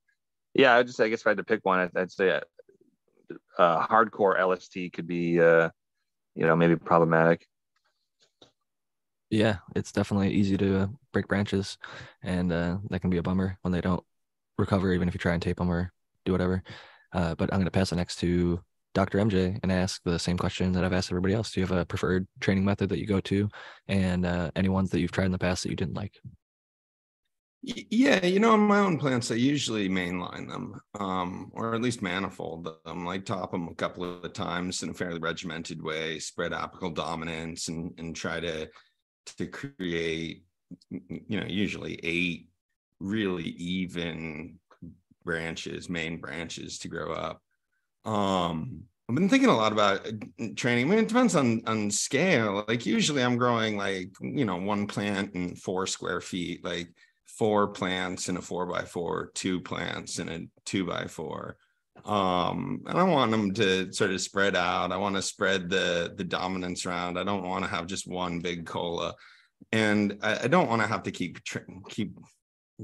yeah, 0.55 0.75
I 0.75 0.79
would 0.79 0.89
just 0.89 1.01
I 1.01 1.09
guess 1.09 1.21
if 1.21 1.27
I 1.29 1.31
had 1.31 1.39
to 1.39 1.45
pick 1.45 1.65
one, 1.65 1.79
I'd, 1.79 1.97
I'd 1.97 2.11
say 2.11 2.41
uh, 3.59 3.87
hardcore 3.87 4.41
LST 4.45 4.93
could 4.93 5.07
be 5.07 5.41
uh, 5.41 5.71
you 6.35 6.47
know 6.47 6.57
maybe 6.57 6.75
problematic. 6.75 7.47
Yeah, 9.31 9.57
it's 9.75 9.93
definitely 9.93 10.33
easy 10.33 10.57
to 10.57 10.81
uh, 10.81 10.87
break 11.13 11.29
branches, 11.29 11.79
and 12.23 12.53
uh, 12.53 12.79
that 12.91 13.01
can 13.01 13.11
be 13.11 13.17
a 13.17 13.23
bummer 13.23 13.59
when 13.63 13.73
they 13.73 13.81
don't 13.81 14.05
recover, 14.59 14.93
even 14.93 15.09
if 15.09 15.15
you 15.15 15.19
try 15.19 15.33
and 15.33 15.43
tape 15.43 15.57
them 15.57 15.71
or 15.71 15.93
do 16.25 16.33
whatever. 16.33 16.63
Uh, 17.13 17.35
but 17.35 17.53
I'm 17.53 17.59
going 17.59 17.65
to 17.65 17.71
pass 17.71 17.93
it 17.93 17.97
next 17.97 18.17
to 18.17 18.61
Dr. 18.93 19.19
MJ 19.19 19.59
and 19.63 19.73
ask 19.73 20.03
the 20.05 20.19
same 20.19 20.39
question 20.39 20.73
that 20.73 20.85
I've 20.85 20.93
asked 20.93 21.11
everybody 21.11 21.35
else. 21.35 21.53
Do 21.53 21.61
you 21.61 21.67
have 21.67 21.77
a 21.77 21.85
preferred 21.85 22.29
training 22.41 22.65
method 22.65 22.89
that 22.91 22.99
you 22.99 23.07
go 23.07 23.21
to, 23.21 23.49
and 23.89 24.25
uh, 24.25 24.51
any 24.55 24.69
ones 24.69 24.91
that 24.91 25.01
you've 25.01 25.13
tried 25.13 25.27
in 25.27 25.33
the 25.33 25.39
past 25.39 25.63
that 25.63 25.71
you 25.71 25.77
didn't 25.77 25.95
like? 25.95 26.15
Yeah, 27.67 28.25
you 28.27 28.41
know, 28.41 28.53
on 28.53 28.61
my 28.61 28.81
own 28.81 28.99
plants, 28.99 29.31
I 29.31 29.37
usually 29.37 29.89
mainline 29.89 30.47
them, 30.47 30.79
um, 31.01 31.51
or 31.55 31.75
at 31.75 31.81
least 31.81 32.03
manifold 32.03 32.69
them, 32.85 33.07
like 33.07 33.25
top 33.25 33.53
them 33.53 33.69
a 33.69 33.75
couple 33.75 34.05
of 34.05 34.33
times 34.35 34.83
in 34.83 34.91
a 34.91 34.95
fairly 34.95 35.19
regimented 35.19 35.83
way, 35.83 36.19
spread 36.19 36.53
apical 36.53 36.95
dominance, 36.95 37.69
and 37.69 37.95
and 37.97 38.15
try 38.15 38.39
to 38.39 38.69
to 39.39 39.47
create, 39.47 40.45
you 40.91 41.41
know, 41.41 41.47
usually 41.47 41.99
eight 42.03 42.49
really 43.01 43.49
even 43.51 44.59
branches, 45.25 45.89
main 45.89 46.19
branches 46.19 46.79
to 46.81 46.89
grow 46.89 47.13
up. 47.13 47.41
Um, 48.05 48.85
I've 49.09 49.15
been 49.15 49.29
thinking 49.29 49.51
a 49.51 49.57
lot 49.57 49.73
about 49.73 50.07
uh, 50.07 50.47
training. 50.57 50.87
I 50.87 50.89
mean, 50.89 50.99
it 51.01 51.09
depends 51.09 51.37
on 51.37 51.63
on 51.67 51.91
scale. 51.91 52.65
Like 52.67 52.87
usually, 52.87 53.23
I'm 53.23 53.37
growing 53.37 53.77
like 53.77 54.11
you 54.21 54.45
know 54.45 54.57
one 54.57 54.87
plant 54.87 55.35
in 55.35 55.57
four 55.57 55.87
square 55.87 56.21
feet, 56.21 56.65
like 56.65 56.89
four 57.27 57.69
plants 57.69 58.29
in 58.29 58.37
a 58.37 58.43
four 58.43 58.67
by 58.67 58.83
four, 58.83 59.31
two 59.35 59.61
plants 59.61 60.19
in 60.19 60.29
a 60.29 60.41
two 60.65 60.87
by 60.87 61.07
four. 61.07 61.57
Um, 62.05 62.83
and 62.87 62.99
I 62.99 63.03
want 63.03 63.31
them 63.31 63.55
to 63.55 63.93
sort 63.93 64.11
of 64.11 64.21
spread 64.21 64.57
out. 64.57 64.93
I 64.93 64.97
want 64.97 65.17
to 65.17 65.23
spread 65.23 65.71
the 65.71 66.13
the 66.15 66.25
dominance 66.25 66.85
around. 66.85 67.19
I 67.19 67.25
don't 67.25 67.49
want 67.49 67.65
to 67.65 67.71
have 67.71 67.87
just 67.87 68.07
one 68.07 68.41
big 68.41 68.67
cola, 68.67 69.15
and 69.73 70.19
I, 70.23 70.45
I 70.45 70.47
don't 70.49 70.69
want 70.69 70.83
to 70.83 70.89
have 70.89 71.03
to 71.05 71.11
keep 71.11 71.39
keep 71.89 72.19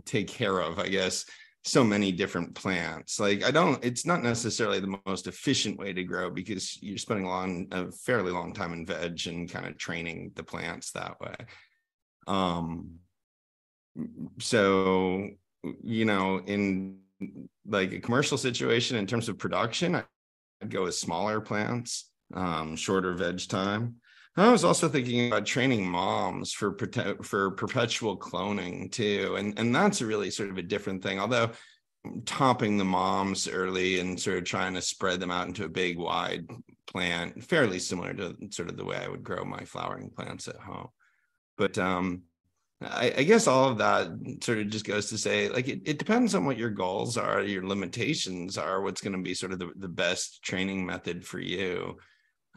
take 0.05 0.29
care 0.29 0.61
of, 0.61 0.79
I 0.79 0.89
guess, 0.89 1.25
so 1.65 1.85
many 1.85 2.13
different 2.13 2.55
plants. 2.55 3.21
Like 3.21 3.45
I 3.45 3.51
don't, 3.51 3.85
it's 3.85 4.07
not 4.07 4.23
necessarily 4.23 4.81
the 4.81 4.99
most 5.07 5.27
efficient 5.27 5.79
way 5.79 5.93
to 5.93 6.05
grow 6.05 6.31
because 6.31 6.83
you're 6.83 6.99
spending 6.99 7.27
a 7.27 7.29
long, 7.29 7.67
a 7.73 7.91
fairly 7.93 8.33
long 8.33 8.53
time 8.53 8.73
in 8.73 8.87
veg 8.87 9.27
and 9.27 9.51
kind 9.51 9.67
of 9.67 9.77
training 9.77 10.33
the 10.35 10.43
plants 10.43 10.93
that 10.93 11.21
way. 11.21 11.35
Um, 12.27 13.01
so 14.39 15.29
you 15.83 16.05
know, 16.07 16.41
in 16.47 17.00
like 17.67 17.93
a 17.93 18.01
commercial 18.01 18.39
situation 18.39 18.97
in 18.97 19.07
terms 19.07 19.29
of 19.29 19.39
production, 19.39 19.95
I'd 19.95 20.05
go 20.71 20.85
with 20.85 20.95
smaller 20.95 21.41
plants, 21.41 22.11
um, 22.35 22.77
shorter 22.77 23.15
veg 23.15 23.47
time. 23.49 23.97
I 24.37 24.51
was 24.51 24.65
also 24.65 24.89
thinking 24.89 25.27
about 25.27 25.45
training 25.45 25.87
moms 25.87 26.53
for 26.53 26.77
for 27.23 27.51
perpetual 27.51 28.17
cloning 28.17 28.91
too, 28.91 29.35
and 29.37 29.59
and 29.59 29.75
that's 29.75 30.01
a 30.01 30.07
really 30.07 30.31
sort 30.31 30.51
of 30.51 30.59
a 30.59 30.63
different 30.63 31.03
thing. 31.03 31.19
Although 31.19 31.51
topping 32.25 32.79
the 32.79 32.85
moms 32.85 33.49
early 33.49 34.01
and 34.01 34.19
sort 34.19 34.39
of 34.39 34.45
trying 34.45 34.75
to 34.75 34.81
spread 34.81 35.21
them 35.21 35.31
out 35.31 35.49
into 35.49 35.65
a 35.65 35.69
big 35.69 35.99
wide 35.99 36.47
plant, 36.87 37.43
fairly 37.45 37.79
similar 37.79 38.15
to 38.15 38.37
sort 38.51 38.71
of 38.71 38.77
the 38.77 38.85
way 38.85 38.97
I 38.97 39.09
would 39.09 39.23
grow 39.23 39.45
my 39.45 39.65
flowering 39.65 40.11
plants 40.11 40.49
at 40.49 40.57
home. 40.57 40.89
But 41.59 41.77
um, 41.77 42.23
I, 42.83 43.13
I, 43.19 43.23
guess 43.25 43.47
all 43.47 43.69
of 43.69 43.79
that 43.79 44.09
sort 44.43 44.59
of 44.59 44.71
just 44.71 44.87
goes 44.87 45.11
to 45.11 45.19
say, 45.19 45.51
like, 45.51 45.69
it, 45.69 45.83
it 45.85 45.99
depends 45.99 46.35
on 46.35 46.47
what 46.47 46.57
your 46.57 46.71
goals 46.71 47.19
are, 47.19 47.43
your 47.43 47.67
limitations 47.67 48.57
are, 48.57 48.81
what's 48.81 49.03
going 49.03 49.13
to 49.13 49.23
be 49.23 49.35
sort 49.35 49.53
of 49.53 49.59
the, 49.59 49.71
the 49.77 49.89
best 49.89 50.43
training 50.43 50.87
method 50.87 51.27
for 51.27 51.39
you. 51.39 51.99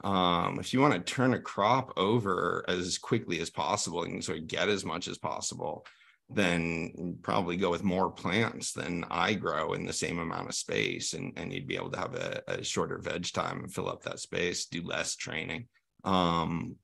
Um, 0.03 0.59
if 0.59 0.73
you 0.73 0.79
want 0.79 0.93
to 0.93 0.99
turn 1.13 1.33
a 1.33 1.39
crop 1.39 1.93
over 1.97 2.63
as 2.69 2.97
quickly 2.97 3.41
as 3.41 3.49
possible 3.49 4.03
and 4.03 4.23
sort 4.23 4.37
of 4.37 4.47
get 4.47 4.69
as 4.69 4.85
much 4.85 5.09
as 5.09 5.17
possible, 5.17 5.85
then 6.29 7.17
probably 7.21 7.57
go 7.57 7.69
with 7.69 7.83
more 7.83 8.09
plants 8.09 8.71
than 8.71 9.05
I 9.11 9.33
grow 9.33 9.73
in 9.73 9.85
the 9.85 9.93
same 9.93 10.19
amount 10.19 10.47
of 10.47 10.55
space. 10.55 11.13
And, 11.13 11.33
and 11.37 11.51
you'd 11.51 11.67
be 11.67 11.75
able 11.75 11.91
to 11.91 11.99
have 11.99 12.15
a, 12.15 12.41
a 12.47 12.63
shorter 12.63 12.97
veg 12.97 13.31
time 13.33 13.59
and 13.59 13.73
fill 13.73 13.89
up 13.89 14.03
that 14.03 14.19
space, 14.19 14.65
do 14.65 14.83
less 14.83 15.15
training. 15.15 15.67
Um, 16.03 16.77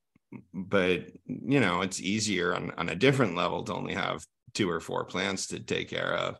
but 0.54 1.06
you 1.26 1.60
know 1.60 1.80
it's 1.80 2.00
easier 2.00 2.54
on, 2.54 2.72
on 2.78 2.88
a 2.88 2.94
different 2.94 3.36
level 3.36 3.62
to 3.64 3.74
only 3.74 3.94
have 3.94 4.24
two 4.54 4.70
or 4.70 4.80
four 4.80 5.04
plants 5.04 5.48
to 5.48 5.60
take 5.60 5.88
care 5.90 6.14
of. 6.14 6.36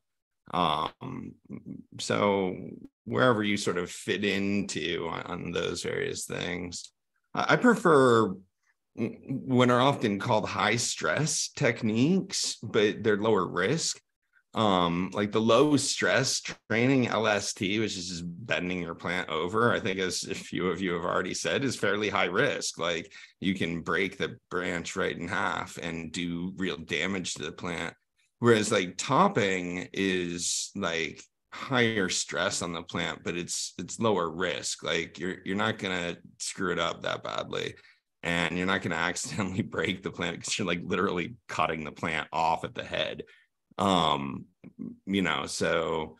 Um 0.52 1.34
so 1.98 2.56
wherever 3.04 3.42
you 3.42 3.56
sort 3.56 3.78
of 3.78 3.90
fit 3.90 4.24
into 4.24 5.08
on, 5.10 5.22
on 5.22 5.50
those 5.52 5.82
various 5.82 6.26
things 6.26 6.92
i 7.34 7.56
prefer 7.56 8.34
what 8.94 9.70
are 9.70 9.80
often 9.80 10.18
called 10.18 10.48
high 10.48 10.76
stress 10.76 11.50
techniques 11.56 12.56
but 12.62 13.02
they're 13.02 13.16
lower 13.16 13.46
risk 13.46 14.00
um 14.54 15.10
like 15.12 15.30
the 15.30 15.40
low 15.40 15.76
stress 15.76 16.40
training 16.68 17.06
lst 17.06 17.78
which 17.78 17.96
is 17.96 18.08
just 18.08 18.24
bending 18.26 18.82
your 18.82 18.96
plant 18.96 19.28
over 19.28 19.72
i 19.72 19.78
think 19.78 20.00
as 20.00 20.24
a 20.24 20.34
few 20.34 20.66
of 20.66 20.80
you 20.80 20.92
have 20.92 21.04
already 21.04 21.34
said 21.34 21.64
is 21.64 21.76
fairly 21.76 22.08
high 22.08 22.26
risk. 22.26 22.78
Like 22.78 23.12
you 23.40 23.54
can 23.54 23.80
break 23.80 24.18
the 24.18 24.36
branch 24.50 24.96
right 24.96 25.16
in 25.16 25.28
half 25.28 25.78
and 25.78 26.12
do 26.12 26.52
real 26.56 26.76
damage 26.76 27.34
to 27.34 27.42
the 27.42 27.52
plant. 27.52 27.94
Whereas 28.38 28.72
like 28.72 28.96
topping 28.96 29.88
is 29.92 30.70
like 30.74 31.22
higher 31.52 32.08
stress 32.08 32.62
on 32.62 32.72
the 32.72 32.82
plant 32.82 33.24
but 33.24 33.36
it's 33.36 33.74
it's 33.78 34.00
lower 34.00 34.30
risk. 34.30 34.82
Like 34.82 35.18
you're 35.18 35.36
you're 35.44 35.56
not 35.56 35.78
gonna 35.78 36.16
screw 36.38 36.72
it 36.72 36.78
up 36.78 37.02
that 37.02 37.22
badly. 37.22 37.74
And 38.22 38.58
you're 38.58 38.66
not 38.66 38.82
going 38.82 38.90
to 38.96 38.96
accidentally 38.96 39.62
break 39.62 40.02
the 40.02 40.10
plant 40.10 40.38
because 40.38 40.58
you're 40.58 40.66
like 40.66 40.82
literally 40.84 41.36
cutting 41.48 41.84
the 41.84 41.92
plant 41.92 42.28
off 42.34 42.64
at 42.64 42.74
the 42.74 42.84
head 42.84 43.22
um 43.78 44.44
you 45.06 45.22
know 45.22 45.46
so 45.46 46.16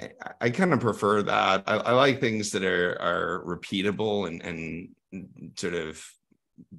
i, 0.00 0.10
I 0.40 0.50
kind 0.50 0.72
of 0.72 0.80
prefer 0.80 1.22
that. 1.22 1.64
I, 1.66 1.76
I, 1.76 1.92
like 1.92 2.20
things 2.20 2.50
that 2.52 2.64
are 2.64 3.00
are 3.00 3.44
repeatable 3.44 4.26
and 4.26 4.42
and 4.42 4.88
sort 5.56 5.74
of 5.74 6.04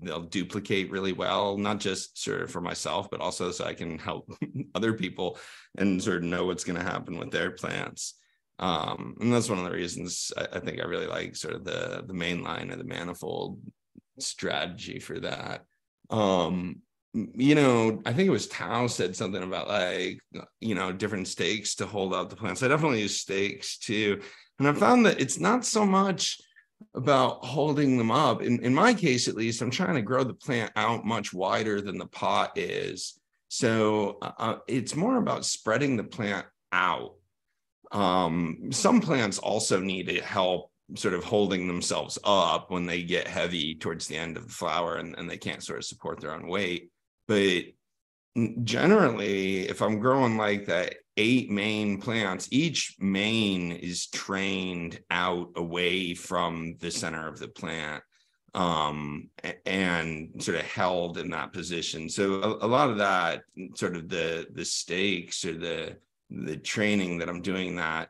they'll 0.02 0.21
duplicate 0.21 0.91
really 0.91 1.13
well 1.13 1.58
not 1.58 1.80
just 1.80 2.21
sort 2.21 2.41
of 2.41 2.52
for 2.52 2.62
myself 2.62 3.10
but 3.10 3.21
also 3.21 3.52
so 3.52 3.65
i 3.65 3.73
can 3.73 3.97
help 3.97 4.32
other 4.76 4.93
people 4.93 5.38
and 5.78 6.02
sort 6.02 6.17
of 6.17 6.23
know 6.23 6.45
what's 6.45 6.63
going 6.63 6.78
to 6.78 6.86
happen 6.86 7.17
with 7.17 7.32
their 7.32 7.52
plants. 7.52 8.15
Um 8.60 9.17
and 9.19 9.34
that's 9.34 9.49
one 9.49 9.58
of 9.58 9.65
the 9.65 9.71
reasons 9.71 10.32
I, 10.38 10.58
I 10.58 10.60
think 10.60 10.80
i 10.80 10.86
really 10.86 11.08
like 11.08 11.36
sort 11.36 11.56
of 11.56 11.63
the 11.63 12.04
the 12.06 12.13
main 12.13 12.43
line 12.43 12.69
of 12.69 12.78
the 12.78 12.84
manifold 12.84 13.60
strategy 14.19 14.99
for 14.99 15.19
that. 15.19 15.65
Um 16.10 16.82
you 17.13 17.54
know, 17.54 18.02
I 18.06 18.13
think 18.13 18.28
it 18.28 18.32
was 18.32 18.47
Tao 18.47 18.88
said 18.88 19.15
something 19.15 19.43
about 19.43 19.67
like, 19.67 20.19
you 20.60 20.73
know, 20.73 20.91
different 20.91 21.28
stakes 21.28 21.76
to 21.76 21.86
hold 21.86 22.13
out 22.13 22.30
the 22.30 22.36
plants. 22.36 22.63
I 22.63 22.67
definitely 22.67 23.02
use 23.02 23.19
stakes 23.19 23.78
too. 23.78 24.21
And 24.58 24.67
I 24.67 24.73
found 24.73 25.06
that 25.06 25.21
it's 25.21 25.39
not 25.39 25.63
so 25.63 25.86
much 25.86 26.41
about 26.95 27.45
holding 27.45 27.97
them 27.97 28.10
up. 28.10 28.41
In, 28.41 28.63
in 28.63 28.73
my 28.73 28.93
case, 28.93 29.28
at 29.28 29.36
least, 29.36 29.62
I'm 29.62 29.69
trying 29.69 29.95
to 29.95 30.02
grow 30.02 30.23
the 30.23 30.34
plant 30.34 30.71
out 30.76 31.06
much 31.06 31.34
wider 31.34 31.82
than 31.82 31.97
the 31.97 32.08
pot 32.08 32.58
is. 32.58 33.19
So 33.47 34.17
uh, 34.21 34.32
uh 34.38 34.56
it's 34.67 34.95
more 34.95 35.17
about 35.17 35.45
spreading 35.45 35.95
the 35.95 36.04
plant 36.04 36.47
out. 36.71 37.13
Um, 37.91 38.69
some 38.71 39.02
plants 39.02 39.38
also 39.38 39.80
need 39.80 40.10
help 40.21 40.71
sort 40.95 41.13
of 41.13 41.23
holding 41.23 41.67
themselves 41.67 42.17
up 42.23 42.71
when 42.71 42.88
they 42.88 43.04
get 43.04 43.28
heavy 43.28 43.76
towards 43.76 44.08
the 44.08 44.17
end 44.17 44.36
of 44.36 44.47
the 44.47 44.54
flower 44.54 44.95
and, 44.95 45.15
and 45.17 45.30
they 45.30 45.38
can't 45.38 45.63
sort 45.63 45.78
of 45.78 45.86
support 45.86 46.19
their 46.19 46.34
own 46.34 46.47
weight 46.47 46.89
but 47.27 47.63
generally 48.63 49.69
if 49.69 49.81
i'm 49.81 49.99
growing 49.99 50.38
like 50.38 50.65
that 50.65 50.95
eight 51.17 51.49
main 51.51 52.01
plants 52.01 52.47
each 52.51 52.95
main 52.99 53.71
is 53.71 54.07
trained 54.07 54.99
out 55.12 55.49
away 55.55 56.13
from 56.13 56.75
the 56.79 56.89
center 56.89 57.27
of 57.27 57.39
the 57.39 57.47
plant 57.47 58.03
um, 58.55 59.29
and 59.65 60.29
sort 60.38 60.57
of 60.57 60.63
held 60.63 61.17
in 61.17 61.31
that 61.31 61.53
position. 61.53 62.07
So 62.07 62.59
a, 62.62 62.65
a, 62.65 62.67
lot 62.67 62.91
of 62.91 62.97
that 62.97 63.41
sort 63.75 63.95
of 63.95 64.09
the 64.09 64.45
the 64.53 64.65
stakes 64.65 65.43
or 65.43 65.53
the 65.53 65.97
the 66.29 66.57
training 66.57 67.19
that 67.19 67.29
i'm 67.29 67.41
doing 67.41 67.75
that 67.75 68.09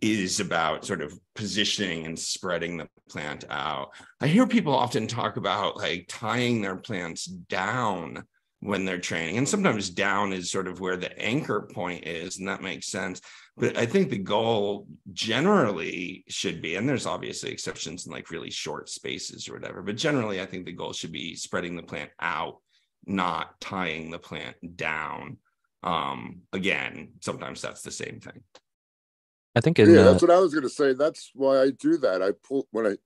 is 0.00 0.40
about 0.40 0.84
sort 0.84 1.02
of 1.02 1.18
positioning 1.34 2.06
and 2.06 2.18
spreading 2.18 2.76
the 2.76 2.88
plant 3.08 3.44
out. 3.50 3.90
I 4.20 4.28
hear 4.28 4.46
people 4.46 4.74
often 4.74 5.06
talk 5.06 5.36
about 5.36 5.76
like 5.76 6.06
tying 6.08 6.62
their 6.62 6.76
plants 6.76 7.24
down 7.24 8.24
when 8.64 8.86
they're 8.86 8.98
training. 8.98 9.36
And 9.36 9.46
sometimes 9.46 9.90
down 9.90 10.32
is 10.32 10.50
sort 10.50 10.68
of 10.68 10.80
where 10.80 10.96
the 10.96 11.16
anchor 11.22 11.68
point 11.70 12.06
is, 12.06 12.38
and 12.38 12.48
that 12.48 12.62
makes 12.62 12.86
sense. 12.86 13.20
But 13.58 13.76
I 13.76 13.84
think 13.84 14.08
the 14.08 14.16
goal 14.16 14.86
generally 15.12 16.24
should 16.28 16.62
be, 16.62 16.76
and 16.76 16.88
there's 16.88 17.04
obviously 17.04 17.50
exceptions 17.52 18.06
in 18.06 18.12
like 18.12 18.30
really 18.30 18.50
short 18.50 18.88
spaces 18.88 19.50
or 19.50 19.52
whatever, 19.52 19.82
but 19.82 19.98
generally, 19.98 20.40
I 20.40 20.46
think 20.46 20.64
the 20.64 20.72
goal 20.72 20.94
should 20.94 21.12
be 21.12 21.36
spreading 21.36 21.76
the 21.76 21.82
plant 21.82 22.10
out, 22.18 22.56
not 23.04 23.60
tying 23.60 24.10
the 24.10 24.18
plant 24.18 24.56
down. 24.76 25.36
Um, 25.82 26.40
again, 26.54 27.12
sometimes 27.20 27.60
that's 27.60 27.82
the 27.82 27.90
same 27.90 28.18
thing. 28.18 28.42
I 29.54 29.60
think 29.60 29.78
in, 29.78 29.92
yeah, 29.92 30.00
uh, 30.00 30.04
that's 30.04 30.22
what 30.22 30.30
I 30.30 30.40
was 30.40 30.54
going 30.54 30.64
to 30.64 30.70
say. 30.70 30.94
That's 30.94 31.30
why 31.34 31.60
I 31.60 31.70
do 31.70 31.98
that. 31.98 32.22
I 32.22 32.30
pull 32.48 32.66
when 32.70 32.86
I 32.86 32.96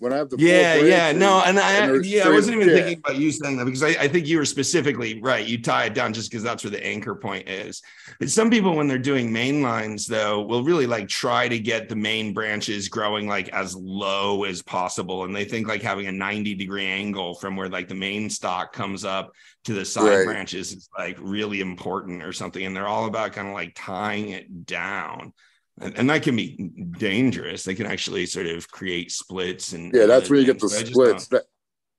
when 0.00 0.14
I 0.14 0.16
have 0.16 0.30
the 0.30 0.38
yeah, 0.38 0.76
yeah, 0.76 1.12
no, 1.12 1.42
and 1.44 1.58
I 1.58 1.72
and 1.72 2.06
yeah, 2.06 2.26
I 2.26 2.30
wasn't 2.30 2.56
even 2.56 2.74
thinking 2.74 3.02
about 3.04 3.16
you 3.20 3.30
saying 3.30 3.58
that 3.58 3.66
because 3.66 3.82
I, 3.82 3.88
I 3.88 4.08
think 4.08 4.26
you 4.26 4.38
were 4.38 4.46
specifically 4.46 5.20
right. 5.20 5.46
You 5.46 5.60
tie 5.60 5.84
it 5.84 5.94
down 5.94 6.14
just 6.14 6.30
because 6.30 6.42
that's 6.42 6.64
where 6.64 6.70
the 6.70 6.84
anchor 6.84 7.14
point 7.14 7.50
is. 7.50 7.82
But 8.18 8.30
some 8.30 8.48
people, 8.48 8.74
when 8.74 8.88
they're 8.88 8.96
doing 8.96 9.30
main 9.30 9.60
lines, 9.60 10.06
though, 10.06 10.40
will 10.40 10.64
really 10.64 10.86
like 10.86 11.06
try 11.08 11.48
to 11.48 11.58
get 11.58 11.90
the 11.90 11.96
main 11.96 12.32
branches 12.32 12.88
growing 12.88 13.28
like 13.28 13.50
as 13.50 13.76
low 13.76 14.44
as 14.44 14.62
possible, 14.62 15.24
and 15.24 15.36
they 15.36 15.44
think 15.44 15.68
like 15.68 15.82
having 15.82 16.06
a 16.06 16.12
ninety 16.12 16.54
degree 16.54 16.86
angle 16.86 17.34
from 17.34 17.54
where 17.54 17.68
like 17.68 17.88
the 17.88 17.94
main 17.94 18.30
stalk 18.30 18.72
comes 18.72 19.04
up 19.04 19.32
to 19.64 19.74
the 19.74 19.84
side 19.84 20.08
right. 20.08 20.24
branches 20.24 20.72
is 20.72 20.88
like 20.96 21.18
really 21.20 21.60
important 21.60 22.22
or 22.22 22.32
something, 22.32 22.64
and 22.64 22.74
they're 22.74 22.88
all 22.88 23.04
about 23.04 23.32
kind 23.32 23.48
of 23.48 23.52
like 23.52 23.74
tying 23.76 24.30
it 24.30 24.64
down 24.64 25.34
and, 25.80 25.96
and 25.98 26.10
that 26.10 26.22
can 26.22 26.36
be 26.36 26.72
dangerous. 26.98 27.64
They 27.64 27.74
can 27.74 27.86
actually 27.86 28.26
sort 28.26 28.46
of 28.46 28.70
create 28.70 29.10
splits 29.10 29.72
and 29.72 29.92
yeah, 29.94 30.06
that's 30.06 30.30
where 30.30 30.38
you 30.38 30.46
get 30.46 30.60
the 30.60 30.68
splits. 30.68 31.28
That, 31.28 31.44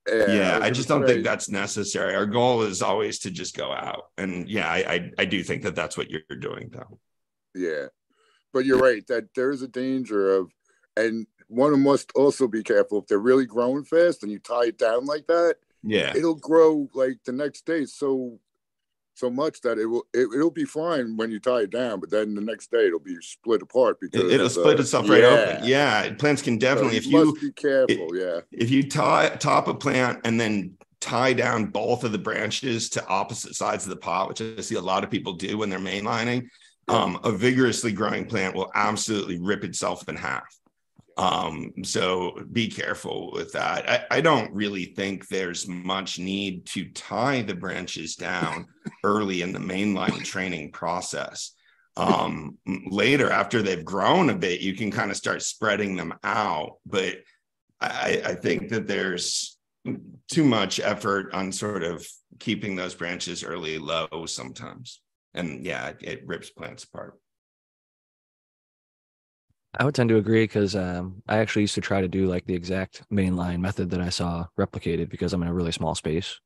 yeah, 0.08 0.34
yeah 0.34 0.60
I 0.62 0.70
just 0.70 0.88
don't 0.88 1.06
think 1.06 1.24
that's 1.24 1.50
necessary. 1.50 2.16
Our 2.16 2.26
goal 2.26 2.64
is 2.64 2.82
always 2.82 3.20
to 3.20 3.32
just 3.32 3.56
go 3.56 3.72
out, 3.72 4.06
and 4.18 4.50
yeah, 4.50 4.68
I 4.68 4.78
I, 4.78 5.12
I 5.20 5.26
do 5.26 5.44
think 5.44 5.64
that 5.64 5.76
that's 5.76 5.98
what 5.98 6.10
you're 6.10 6.22
doing, 6.40 6.70
though. 6.72 7.00
Yeah, 7.54 7.88
but 8.54 8.66
you're 8.66 8.80
right 8.80 9.06
that 9.08 9.34
there 9.36 9.52
is 9.52 9.62
a 9.62 9.68
danger 9.68 10.36
of, 10.38 10.52
and 10.98 11.28
one 11.48 11.80
must 11.82 12.12
also 12.16 12.48
be 12.48 12.64
careful 12.64 13.00
if 13.00 13.08
they're 13.08 13.20
really 13.20 13.46
growing 13.46 13.84
fast 13.84 14.24
and 14.24 14.32
you 14.32 14.40
tie 14.40 14.68
it 14.68 14.78
down 14.78 15.06
like 15.06 15.28
that. 15.28 15.58
Yeah, 15.84 16.16
it'll 16.16 16.36
grow 16.36 16.90
like 16.94 17.18
the 17.26 17.32
next 17.32 17.66
day 17.66 17.86
so 17.86 18.40
so 19.14 19.30
much 19.30 19.62
that 19.62 19.78
it 19.78 19.86
will 19.86 20.06
it, 20.14 20.30
will 20.30 20.50
be 20.50 20.66
fine 20.66 21.18
when 21.18 21.32
you 21.32 21.40
tie 21.40 21.62
it 21.62 21.70
down, 21.70 22.00
but 22.00 22.10
then 22.10 22.34
the 22.34 22.42
next 22.42 22.72
day 22.72 22.88
it'll 22.88 23.00
be 23.00 23.16
split 23.22 23.62
apart 23.62 24.00
because 24.00 24.32
it'll 24.32 24.50
split 24.50 24.80
itself 24.80 25.10
right 25.10 25.22
yeah. 25.22 25.28
open. 25.28 25.68
Yeah, 25.68 26.14
plants 26.14 26.42
can 26.42 26.58
definitely 26.58 27.00
so 27.02 27.08
if 27.08 27.08
you 27.08 27.38
be 27.40 27.52
careful. 27.52 28.14
It, 28.14 28.22
yeah, 28.22 28.40
if 28.52 28.70
you 28.70 28.88
tie 28.90 29.30
top 29.30 29.68
a 29.68 29.74
plant 29.74 30.22
and 30.24 30.40
then 30.40 30.78
tie 31.00 31.34
down 31.34 31.66
both 31.66 32.04
of 32.04 32.12
the 32.12 32.18
branches 32.18 32.90
to 32.90 33.06
opposite 33.08 33.56
sides 33.56 33.84
of 33.84 33.90
the 33.90 33.98
pot, 33.98 34.30
which 34.30 34.42
I 34.42 34.62
see 34.62 34.76
a 34.76 34.82
lot 34.82 35.04
of 35.04 35.10
people 35.10 35.34
do 35.34 35.58
when 35.58 35.70
they're 35.70 35.80
mainlining, 35.80 36.48
um, 36.88 37.20
a 37.24 37.32
vigorously 37.32 37.92
growing 37.92 38.26
plant 38.26 38.56
will 38.56 38.72
absolutely 38.76 39.40
rip 39.40 39.64
itself 39.64 40.08
in 40.08 40.16
half. 40.16 40.61
Um, 41.18 41.74
so 41.84 42.38
be 42.52 42.68
careful 42.68 43.32
with 43.32 43.52
that. 43.54 43.90
I, 43.90 44.18
I, 44.18 44.22
don't 44.22 44.54
really 44.54 44.86
think 44.86 45.28
there's 45.28 45.68
much 45.68 46.20
need 46.20 46.66
to 46.68 46.86
tie 46.92 47.42
the 47.42 47.54
branches 47.54 48.16
down 48.16 48.68
early 49.04 49.42
in 49.42 49.52
the 49.52 49.60
mainline 49.60 50.24
training 50.24 50.72
process. 50.72 51.54
Um, 51.98 52.58
later, 52.66 53.30
after 53.30 53.62
they've 53.62 53.84
grown 53.84 54.30
a 54.30 54.36
bit, 54.36 54.62
you 54.62 54.74
can 54.74 54.90
kind 54.90 55.12
of 55.12 55.18
start 55.18 55.42
spreading 55.42 55.98
them 55.98 56.14
out. 56.24 56.78
But 56.86 57.18
I, 57.82 58.22
I 58.26 58.34
think 58.36 58.70
that 58.70 58.88
there's 58.88 59.58
too 60.30 60.46
much 60.46 60.80
effort 60.80 61.34
on 61.34 61.52
sort 61.52 61.84
of 61.84 62.08
keeping 62.40 62.76
those 62.76 62.96
branches 62.96 63.44
early 63.44 63.78
low 63.78 64.26
sometimes. 64.28 65.02
And 65.34 65.66
yeah, 65.66 65.90
it, 65.90 65.98
it 66.02 66.28
rips 66.28 66.50
plants 66.50 66.84
apart. 66.84 67.20
I 69.80 69.86
would 69.86 69.96
tend 69.96 70.10
to 70.10 70.18
agree 70.18 70.44
because 70.44 70.76
um, 70.76 71.22
I 71.28 71.38
actually 71.38 71.64
used 71.64 71.76
to 71.76 71.82
try 71.82 72.02
to 72.02 72.08
do 72.08 72.28
like 72.28 72.46
the 72.46 72.54
exact 72.54 73.04
mainline 73.12 73.60
method 73.60 73.90
that 73.92 74.02
I 74.02 74.10
saw 74.10 74.46
replicated 74.60 75.10
because 75.10 75.32
I'm 75.34 75.42
in 75.42 75.48
a 75.48 75.54
really 75.54 75.72
small 75.72 75.96
space 75.96 76.40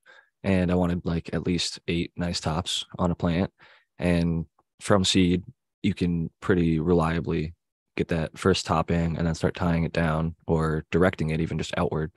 and 0.44 0.72
I 0.72 0.76
wanted 0.76 1.02
like 1.06 1.32
at 1.34 1.46
least 1.46 1.80
eight 1.88 2.12
nice 2.16 2.40
tops 2.40 2.86
on 3.00 3.10
a 3.10 3.16
plant. 3.16 3.52
And 3.98 4.46
from 4.80 5.04
seed, 5.04 5.44
you 5.82 5.94
can 5.94 6.30
pretty 6.40 6.80
reliably 6.80 7.56
get 7.98 8.10
that 8.10 8.38
first 8.38 8.66
topping 8.66 9.18
and 9.18 9.26
then 9.26 9.34
start 9.36 9.56
tying 9.56 9.86
it 9.86 9.94
down 9.94 10.36
or 10.48 10.86
directing 10.92 11.32
it 11.32 11.42
even 11.42 11.58
just 11.58 11.74
outward. 11.78 12.12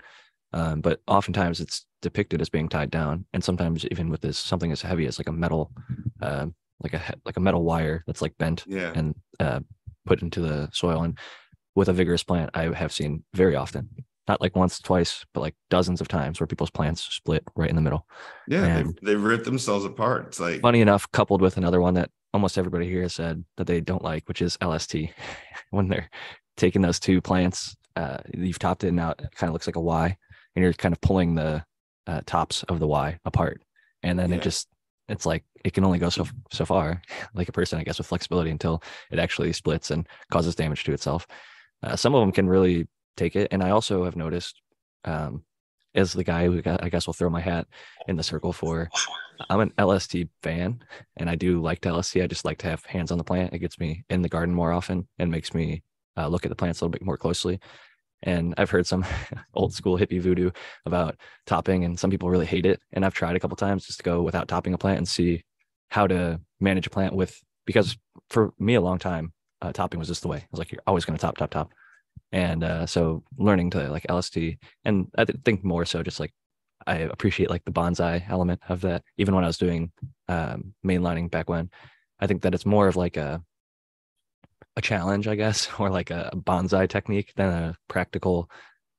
Um, 0.52 0.80
but 0.80 1.00
oftentimes 1.06 1.60
it's 1.60 1.86
depicted 2.02 2.40
as 2.40 2.48
being 2.48 2.68
tied 2.68 2.90
down, 2.90 3.26
and 3.34 3.44
sometimes 3.44 3.84
even 3.90 4.08
with 4.08 4.22
this 4.22 4.38
something 4.38 4.72
as 4.72 4.80
heavy 4.80 5.06
as 5.06 5.18
like 5.18 5.28
a 5.28 5.32
metal, 5.32 5.70
uh, 6.22 6.46
like 6.82 6.94
a 6.94 7.02
like 7.26 7.36
a 7.36 7.40
metal 7.40 7.64
wire 7.64 8.02
that's 8.06 8.22
like 8.22 8.36
bent 8.38 8.64
yeah. 8.66 8.92
and 8.94 9.14
uh, 9.40 9.60
put 10.08 10.22
into 10.22 10.40
the 10.40 10.68
soil. 10.72 11.02
And 11.02 11.18
with 11.76 11.88
a 11.88 11.92
vigorous 11.92 12.24
plant, 12.24 12.50
I 12.54 12.74
have 12.74 12.92
seen 12.92 13.22
very 13.34 13.54
often, 13.54 13.88
not 14.26 14.40
like 14.40 14.56
once, 14.56 14.80
twice, 14.80 15.24
but 15.34 15.40
like 15.40 15.54
dozens 15.70 16.00
of 16.00 16.08
times 16.08 16.40
where 16.40 16.46
people's 16.46 16.70
plants 16.70 17.02
split 17.02 17.44
right 17.54 17.70
in 17.70 17.76
the 17.76 17.82
middle. 17.82 18.06
Yeah, 18.48 18.82
they've, 18.82 18.94
they've 19.02 19.22
ripped 19.22 19.44
themselves 19.44 19.84
apart. 19.84 20.28
It's 20.28 20.40
like 20.40 20.60
funny 20.62 20.80
enough, 20.80 21.10
coupled 21.12 21.42
with 21.42 21.58
another 21.58 21.80
one 21.80 21.94
that 21.94 22.10
almost 22.34 22.58
everybody 22.58 22.88
here 22.88 23.02
has 23.02 23.14
said 23.14 23.44
that 23.58 23.66
they 23.66 23.80
don't 23.80 24.02
like, 24.02 24.26
which 24.26 24.42
is 24.42 24.58
LST. 24.62 24.96
when 25.70 25.88
they're 25.88 26.10
taking 26.56 26.82
those 26.82 26.98
two 26.98 27.20
plants, 27.20 27.76
uh, 27.96 28.18
you've 28.34 28.58
topped 28.58 28.84
it 28.84 28.88
and 28.88 28.96
now 28.96 29.10
it 29.10 29.28
kind 29.34 29.48
of 29.48 29.52
looks 29.52 29.66
like 29.66 29.76
a 29.76 29.80
Y, 29.80 30.16
and 30.56 30.62
you're 30.62 30.72
kind 30.72 30.94
of 30.94 31.00
pulling 31.00 31.34
the 31.34 31.62
uh, 32.06 32.22
tops 32.26 32.62
of 32.64 32.80
the 32.80 32.88
Y 32.88 33.18
apart, 33.24 33.62
and 34.02 34.18
then 34.18 34.30
yeah. 34.30 34.36
it 34.36 34.42
just 34.42 34.68
it's 35.08 35.26
like 35.26 35.44
it 35.64 35.72
can 35.72 35.84
only 35.84 35.98
go 35.98 36.08
so 36.08 36.26
so 36.50 36.64
far 36.64 37.00
like 37.34 37.48
a 37.48 37.52
person 37.52 37.78
i 37.78 37.82
guess 37.82 37.98
with 37.98 38.06
flexibility 38.06 38.50
until 38.50 38.82
it 39.10 39.18
actually 39.18 39.52
splits 39.52 39.90
and 39.90 40.06
causes 40.30 40.54
damage 40.54 40.84
to 40.84 40.92
itself. 40.92 41.26
Uh, 41.82 41.96
some 41.96 42.14
of 42.14 42.20
them 42.20 42.32
can 42.32 42.48
really 42.48 42.86
take 43.16 43.36
it 43.36 43.48
and 43.50 43.62
i 43.62 43.70
also 43.70 44.04
have 44.04 44.16
noticed 44.16 44.60
um, 45.04 45.42
as 45.94 46.12
the 46.12 46.24
guy 46.24 46.46
who 46.46 46.60
i 46.80 46.88
guess 46.88 47.06
will 47.06 47.14
throw 47.14 47.30
my 47.30 47.40
hat 47.40 47.66
in 48.08 48.16
the 48.16 48.22
circle 48.22 48.52
for 48.52 48.88
i'm 49.48 49.60
an 49.60 49.72
lst 49.78 50.28
fan 50.42 50.80
and 51.16 51.30
i 51.30 51.34
do 51.34 51.60
like 51.60 51.80
to 51.80 51.88
lst 51.88 52.22
i 52.22 52.26
just 52.26 52.44
like 52.44 52.58
to 52.58 52.68
have 52.68 52.84
hands 52.84 53.10
on 53.10 53.18
the 53.18 53.24
plant. 53.24 53.52
It 53.52 53.60
gets 53.60 53.78
me 53.78 54.04
in 54.10 54.22
the 54.22 54.28
garden 54.28 54.54
more 54.54 54.72
often 54.72 55.08
and 55.18 55.30
makes 55.30 55.54
me 55.54 55.82
uh, 56.16 56.26
look 56.26 56.44
at 56.44 56.48
the 56.48 56.56
plants 56.56 56.80
a 56.80 56.84
little 56.84 56.92
bit 56.92 57.04
more 57.04 57.16
closely 57.16 57.60
and 58.22 58.54
I've 58.58 58.70
heard 58.70 58.86
some 58.86 59.04
old 59.54 59.72
school 59.74 59.98
hippie 59.98 60.20
voodoo 60.20 60.50
about 60.86 61.16
topping, 61.46 61.84
and 61.84 61.98
some 61.98 62.10
people 62.10 62.30
really 62.30 62.46
hate 62.46 62.66
it. 62.66 62.80
And 62.92 63.04
I've 63.04 63.14
tried 63.14 63.36
a 63.36 63.40
couple 63.40 63.56
times 63.56 63.86
just 63.86 63.98
to 63.98 64.04
go 64.04 64.22
without 64.22 64.48
topping 64.48 64.74
a 64.74 64.78
plant 64.78 64.98
and 64.98 65.08
see 65.08 65.44
how 65.90 66.06
to 66.06 66.40
manage 66.60 66.86
a 66.86 66.90
plant 66.90 67.14
with, 67.14 67.40
because 67.64 67.96
for 68.30 68.52
me, 68.58 68.74
a 68.74 68.80
long 68.80 68.98
time, 68.98 69.32
uh, 69.62 69.72
topping 69.72 69.98
was 69.98 70.08
just 70.08 70.22
the 70.22 70.28
way. 70.28 70.38
I 70.38 70.46
was 70.50 70.58
like, 70.58 70.72
you're 70.72 70.82
always 70.86 71.04
going 71.04 71.16
to 71.16 71.20
top, 71.20 71.38
top, 71.38 71.50
top. 71.50 71.72
And 72.32 72.62
uh, 72.62 72.86
so 72.86 73.24
learning 73.38 73.70
to 73.70 73.90
like 73.90 74.06
LST, 74.10 74.36
and 74.84 75.08
I 75.16 75.24
think 75.24 75.64
more 75.64 75.84
so 75.84 76.02
just 76.02 76.20
like 76.20 76.32
I 76.86 76.96
appreciate 76.98 77.50
like 77.50 77.64
the 77.64 77.72
bonsai 77.72 78.28
element 78.28 78.60
of 78.68 78.80
that. 78.82 79.02
Even 79.16 79.34
when 79.34 79.44
I 79.44 79.46
was 79.46 79.58
doing 79.58 79.92
um, 80.28 80.74
mainlining 80.84 81.30
back 81.30 81.48
when, 81.48 81.70
I 82.20 82.26
think 82.26 82.42
that 82.42 82.54
it's 82.54 82.66
more 82.66 82.88
of 82.88 82.96
like 82.96 83.16
a 83.16 83.42
a 84.78 84.80
challenge, 84.80 85.28
I 85.28 85.34
guess, 85.34 85.68
or 85.78 85.90
like 85.90 86.10
a 86.10 86.30
bonsai 86.34 86.88
technique 86.88 87.32
than 87.36 87.52
a 87.52 87.76
practical 87.88 88.50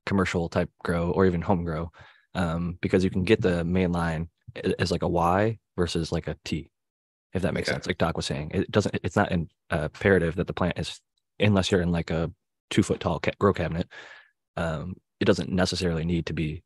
commercial 0.05 0.49
type 0.49 0.69
grow 0.83 1.11
or 1.11 1.25
even 1.25 1.41
home 1.41 1.63
grow, 1.63 1.91
um, 2.35 2.77
because 2.81 3.03
you 3.03 3.09
can 3.09 3.23
get 3.23 3.41
the 3.41 3.63
main 3.63 3.91
line 3.91 4.29
as 4.77 4.91
like 4.91 5.03
a 5.03 5.07
Y 5.07 5.57
versus 5.75 6.11
like 6.11 6.27
a 6.27 6.35
T, 6.45 6.69
if 7.33 7.41
that 7.41 7.53
makes 7.53 7.69
sense. 7.69 7.87
Like 7.87 7.97
Doc 7.97 8.17
was 8.17 8.25
saying, 8.25 8.51
it 8.53 8.69
doesn't. 8.69 8.99
It's 9.03 9.15
not 9.15 9.31
an, 9.31 9.47
uh, 9.71 9.83
imperative 9.83 10.35
that 10.35 10.47
the 10.47 10.53
plant 10.53 10.77
is, 10.77 10.99
unless 11.39 11.71
you're 11.71 11.81
in 11.81 11.91
like 11.91 12.11
a 12.11 12.31
two 12.69 12.83
foot 12.83 12.99
tall 12.99 13.19
ca- 13.19 13.31
grow 13.39 13.53
cabinet. 13.53 13.87
Um, 14.57 14.95
it 15.19 15.25
doesn't 15.25 15.51
necessarily 15.51 16.05
need 16.05 16.25
to 16.27 16.33
be 16.33 16.63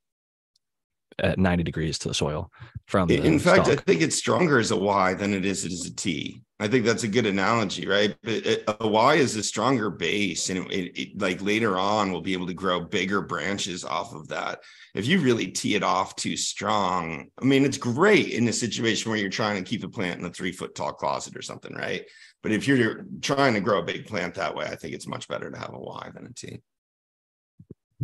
at 1.19 1.39
90 1.39 1.63
degrees 1.63 1.97
to 1.99 2.07
the 2.07 2.13
soil 2.13 2.51
from 2.85 3.07
the 3.07 3.17
in 3.17 3.39
fact 3.39 3.65
stalk. 3.65 3.79
i 3.79 3.81
think 3.81 4.01
it's 4.01 4.15
stronger 4.15 4.59
as 4.59 4.71
a 4.71 4.77
y 4.77 5.13
than 5.13 5.33
it 5.33 5.45
is 5.45 5.65
as 5.65 5.85
a 5.85 5.95
t. 5.95 6.41
I 6.59 6.67
think 6.69 6.85
that's 6.85 7.03
a 7.03 7.09
good 7.09 7.25
analogy 7.25 7.87
right? 7.87 8.15
But 8.23 8.63
a 8.79 8.87
y 8.87 9.15
is 9.15 9.35
a 9.35 9.43
stronger 9.43 9.89
base 9.89 10.49
and 10.49 10.59
it, 10.59 10.71
it, 10.71 11.01
it, 11.01 11.21
like 11.21 11.41
later 11.41 11.77
on 11.77 12.11
we'll 12.11 12.21
be 12.21 12.33
able 12.33 12.47
to 12.47 12.53
grow 12.53 12.79
bigger 12.79 13.21
branches 13.21 13.83
off 13.83 14.13
of 14.13 14.29
that. 14.29 14.59
If 14.95 15.07
you 15.07 15.19
really 15.19 15.47
tee 15.47 15.75
it 15.75 15.83
off 15.83 16.15
too 16.15 16.37
strong 16.37 17.27
i 17.41 17.45
mean 17.45 17.65
it's 17.65 17.77
great 17.77 18.29
in 18.29 18.47
a 18.47 18.53
situation 18.53 19.09
where 19.09 19.19
you're 19.19 19.29
trying 19.29 19.61
to 19.61 19.69
keep 19.69 19.83
a 19.83 19.89
plant 19.89 20.19
in 20.19 20.25
a 20.25 20.31
three 20.31 20.51
foot 20.51 20.75
tall 20.75 20.93
closet 20.93 21.35
or 21.35 21.41
something 21.41 21.73
right? 21.75 22.05
But 22.41 22.51
if 22.51 22.67
you're 22.67 23.05
trying 23.21 23.53
to 23.53 23.61
grow 23.61 23.79
a 23.79 23.85
big 23.85 24.05
plant 24.05 24.35
that 24.35 24.55
way 24.55 24.65
i 24.65 24.75
think 24.75 24.93
it's 24.93 25.07
much 25.07 25.27
better 25.27 25.49
to 25.49 25.57
have 25.57 25.73
a 25.73 25.79
y 25.79 26.09
than 26.13 26.25
a 26.25 26.33
t 26.33 26.61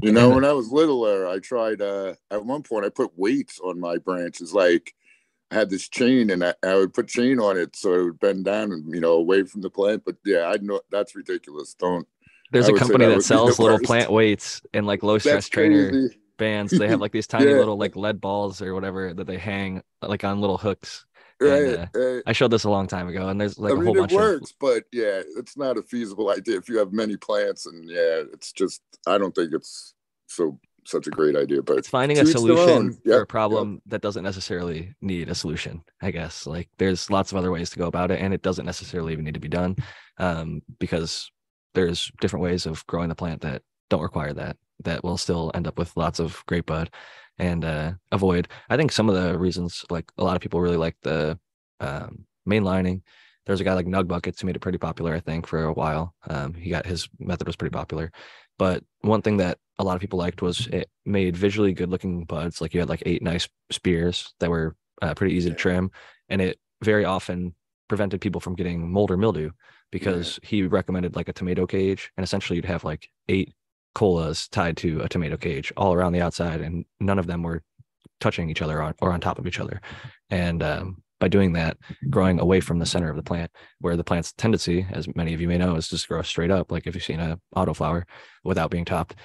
you 0.02 0.12
know, 0.12 0.30
when 0.30 0.46
I 0.46 0.54
was 0.54 0.72
littler, 0.72 1.28
I 1.28 1.40
tried. 1.40 1.82
Uh, 1.82 2.16
at 2.32 2.46
one 2.46 2.64
point, 2.64 2.86
I 2.86 2.90
put 2.90 3.18
weights 3.18 3.60
on 3.60 3.80
my 3.80 3.98
branches. 3.98 4.54
Like 4.54 4.94
I 5.52 5.56
had 5.56 5.70
this 5.70 5.88
chain, 5.88 6.30
and 6.30 6.44
I, 6.44 6.54
I, 6.64 6.76
would 6.76 6.94
put 6.94 7.08
chain 7.08 7.40
on 7.40 7.58
it 7.58 7.76
so 7.76 7.94
it 7.94 8.04
would 8.04 8.20
bend 8.20 8.46
down 8.46 8.72
and 8.72 8.94
you 8.94 9.02
know 9.02 9.14
away 9.14 9.44
from 9.44 9.62
the 9.62 9.70
plant. 9.70 10.04
But 10.06 10.16
yeah, 10.26 10.46
I 10.46 10.58
know 10.62 10.82
that's 10.92 11.16
ridiculous. 11.16 11.74
Don't. 11.74 12.08
There's 12.52 12.70
I 12.70 12.74
a 12.74 12.76
company 12.76 13.06
that, 13.06 13.16
that 13.16 13.24
sells 13.24 13.60
little 13.60 13.80
plant 13.80 14.12
weights 14.12 14.62
and 14.74 14.88
like 14.88 15.04
low 15.04 15.18
stress 15.18 15.48
trainer 15.48 16.10
bands. 16.38 16.72
They 16.72 16.88
have 16.88 17.00
like 17.00 17.12
these 17.12 17.28
tiny 17.28 17.52
yeah. 17.52 17.58
little 17.58 17.78
like 17.78 17.96
lead 17.96 18.20
balls 18.20 18.62
or 18.62 18.74
whatever 18.74 19.14
that 19.14 19.28
they 19.28 19.38
hang 19.38 19.84
like 20.02 20.24
on 20.24 20.42
little 20.42 20.58
hooks. 20.58 21.06
Right, 21.42 21.64
and, 21.64 21.90
uh, 21.96 22.00
right, 22.00 22.24
I 22.26 22.34
showed 22.34 22.52
this 22.52 22.66
a 22.66 22.70
long 22.70 22.88
time 22.88 23.08
ago, 23.08 23.30
and 23.30 23.40
there's 23.40 23.58
like 23.58 23.72
I 23.72 23.76
a 23.76 23.78
mean, 23.78 23.86
whole 23.86 23.98
it 23.98 24.00
bunch 24.00 24.14
works, 24.14 24.52
of. 24.52 24.60
but 24.60 24.84
yeah, 24.92 25.22
it's 25.38 25.56
not 25.56 25.78
a 25.78 25.84
feasible 25.84 26.30
idea 26.30 26.58
if 26.58 26.68
you 26.68 26.78
have 26.78 26.92
many 26.92 27.16
plants, 27.16 27.66
and 27.66 27.90
yeah, 27.90 28.24
it's 28.34 28.52
just 28.52 28.82
I 29.08 29.18
don't 29.18 29.34
think 29.34 29.54
it's 29.54 29.94
so 30.28 30.60
such 30.86 31.08
a 31.08 31.12
great 31.12 31.38
idea. 31.38 31.62
But 31.62 31.78
it's 31.78 31.88
finding 31.88 32.20
a 32.20 32.26
solution 32.26 32.98
for 33.06 33.22
a 33.22 33.26
problem 33.26 33.74
yep. 33.74 33.82
that 33.88 34.02
doesn't 34.02 34.24
necessarily 34.24 34.96
need 35.02 35.30
a 35.30 35.36
solution. 35.36 35.82
I 36.02 36.12
guess 36.12 36.46
like 36.46 36.68
there's 36.78 37.10
lots 37.10 37.32
of 37.32 37.38
other 37.38 37.52
ways 37.52 37.70
to 37.70 37.80
go 37.80 37.88
about 37.88 38.12
it, 38.12 38.20
and 38.20 38.34
it 38.34 38.42
doesn't 38.42 38.66
necessarily 38.66 39.14
even 39.14 39.24
need 39.24 39.36
to 39.36 39.40
be 39.40 39.48
done 39.48 39.78
um, 40.18 40.62
because 40.78 41.32
there's 41.74 42.12
different 42.20 42.44
ways 42.44 42.66
of 42.66 42.86
growing 42.88 43.10
the 43.10 43.16
plant 43.16 43.42
that 43.42 43.62
don't 43.90 44.02
require 44.02 44.34
that 44.34 44.58
that 44.84 45.04
will 45.04 45.18
still 45.18 45.52
end 45.54 45.68
up 45.68 45.78
with 45.78 45.96
lots 45.96 46.20
of 46.20 46.44
great 46.48 46.66
bud 46.66 46.90
and 47.40 47.66
uh, 47.66 47.94
avoid. 48.12 48.48
I 48.70 48.78
think 48.78 48.92
some 48.92 49.10
of 49.10 49.16
the 49.16 49.38
reasons, 49.38 49.86
like 49.90 50.12
a 50.18 50.24
lot 50.24 50.36
of 50.36 50.42
people 50.42 50.62
really 50.62 50.78
like 50.78 50.98
the 51.02 51.40
um, 51.80 52.26
mainlining. 52.48 53.02
There's 53.46 53.62
a 53.62 53.64
guy 53.64 53.74
like 53.74 53.88
Nug 53.88 54.08
Buckets 54.08 54.42
who 54.42 54.48
made 54.48 54.56
it 54.56 54.62
pretty 54.62 54.78
popular, 54.78 55.16
I 55.16 55.20
think, 55.20 55.48
for 55.48 55.64
a 55.64 55.74
while. 55.74 56.14
Um, 56.30 56.54
he 56.54 56.70
got 56.70 56.86
his 56.86 57.10
method 57.20 57.48
was 57.48 57.56
pretty 57.56 57.74
popular. 57.74 58.12
But 58.60 58.84
one 59.02 59.22
thing 59.22 59.38
that 59.38 59.58
a 59.80 59.84
lot 59.84 59.96
of 59.96 60.02
people 60.02 60.20
liked 60.20 60.42
was 60.42 60.68
it 60.68 60.90
made 61.06 61.36
visually 61.36 61.74
good 61.74 61.90
looking 61.90 62.26
buds. 62.26 62.62
Like 62.62 62.74
you 62.74 62.82
had 62.82 62.90
like 62.90 63.04
eight 63.06 63.24
nice 63.24 63.48
spears 63.72 64.34
that 64.40 64.50
were 64.50 64.76
uh, 65.02 65.14
pretty 65.16 65.36
easy 65.36 65.50
to 65.50 65.56
trim, 65.56 65.90
and 66.28 66.42
it 66.42 66.60
very 66.84 67.06
often 67.06 67.56
prevented 67.88 68.22
people 68.22 68.42
from 68.42 68.56
getting 68.56 68.92
mold 68.92 69.10
or 69.10 69.18
mildew 69.18 69.50
because 69.92 70.40
yeah. 70.44 70.50
he 70.50 70.64
recommended 70.64 71.16
like 71.16 71.30
a 71.30 71.34
tomato 71.34 71.66
cage, 71.66 72.12
and 72.18 72.24
essentially 72.24 72.58
you'd 72.58 72.66
have 72.66 72.84
like 72.84 73.10
eight 73.30 73.54
colas 73.96 74.48
tied 74.48 74.78
to 74.78 75.02
a 75.02 75.10
tomato 75.10 75.38
cage 75.38 75.74
all 75.78 75.94
around 75.94 76.14
the 76.14 76.22
outside, 76.22 76.62
and 76.62 76.86
none 77.00 77.20
of 77.20 77.28
them 77.28 77.44
were 77.44 77.64
touching 78.20 78.50
each 78.50 78.62
other 78.62 78.82
on, 78.82 78.94
or 79.02 79.12
on 79.12 79.20
top 79.20 79.40
of 79.40 79.48
each 79.48 79.60
other. 79.60 79.82
And 80.30 80.62
um, 80.62 81.04
by 81.20 81.28
doing 81.28 81.54
that, 81.54 81.78
growing 82.10 82.40
away 82.40 82.60
from 82.62 82.80
the 82.80 82.86
center 82.86 83.10
of 83.10 83.16
the 83.16 83.24
plant, 83.24 83.52
where 83.80 83.98
the 83.98 84.04
plant's 84.04 84.32
tendency, 84.34 84.86
as 84.92 85.14
many 85.16 85.34
of 85.34 85.42
you 85.42 85.48
may 85.48 85.58
know, 85.58 85.76
is 85.76 85.90
just 85.90 86.08
grow 86.08 86.22
straight 86.22 86.52
up. 86.52 86.72
Like 86.72 86.88
if 86.88 86.96
you've 86.96 87.04
seen 87.04 87.20
a 87.20 87.40
autoflower 87.56 88.04
without 88.44 88.72
being 88.72 88.86
topped, 88.86 89.16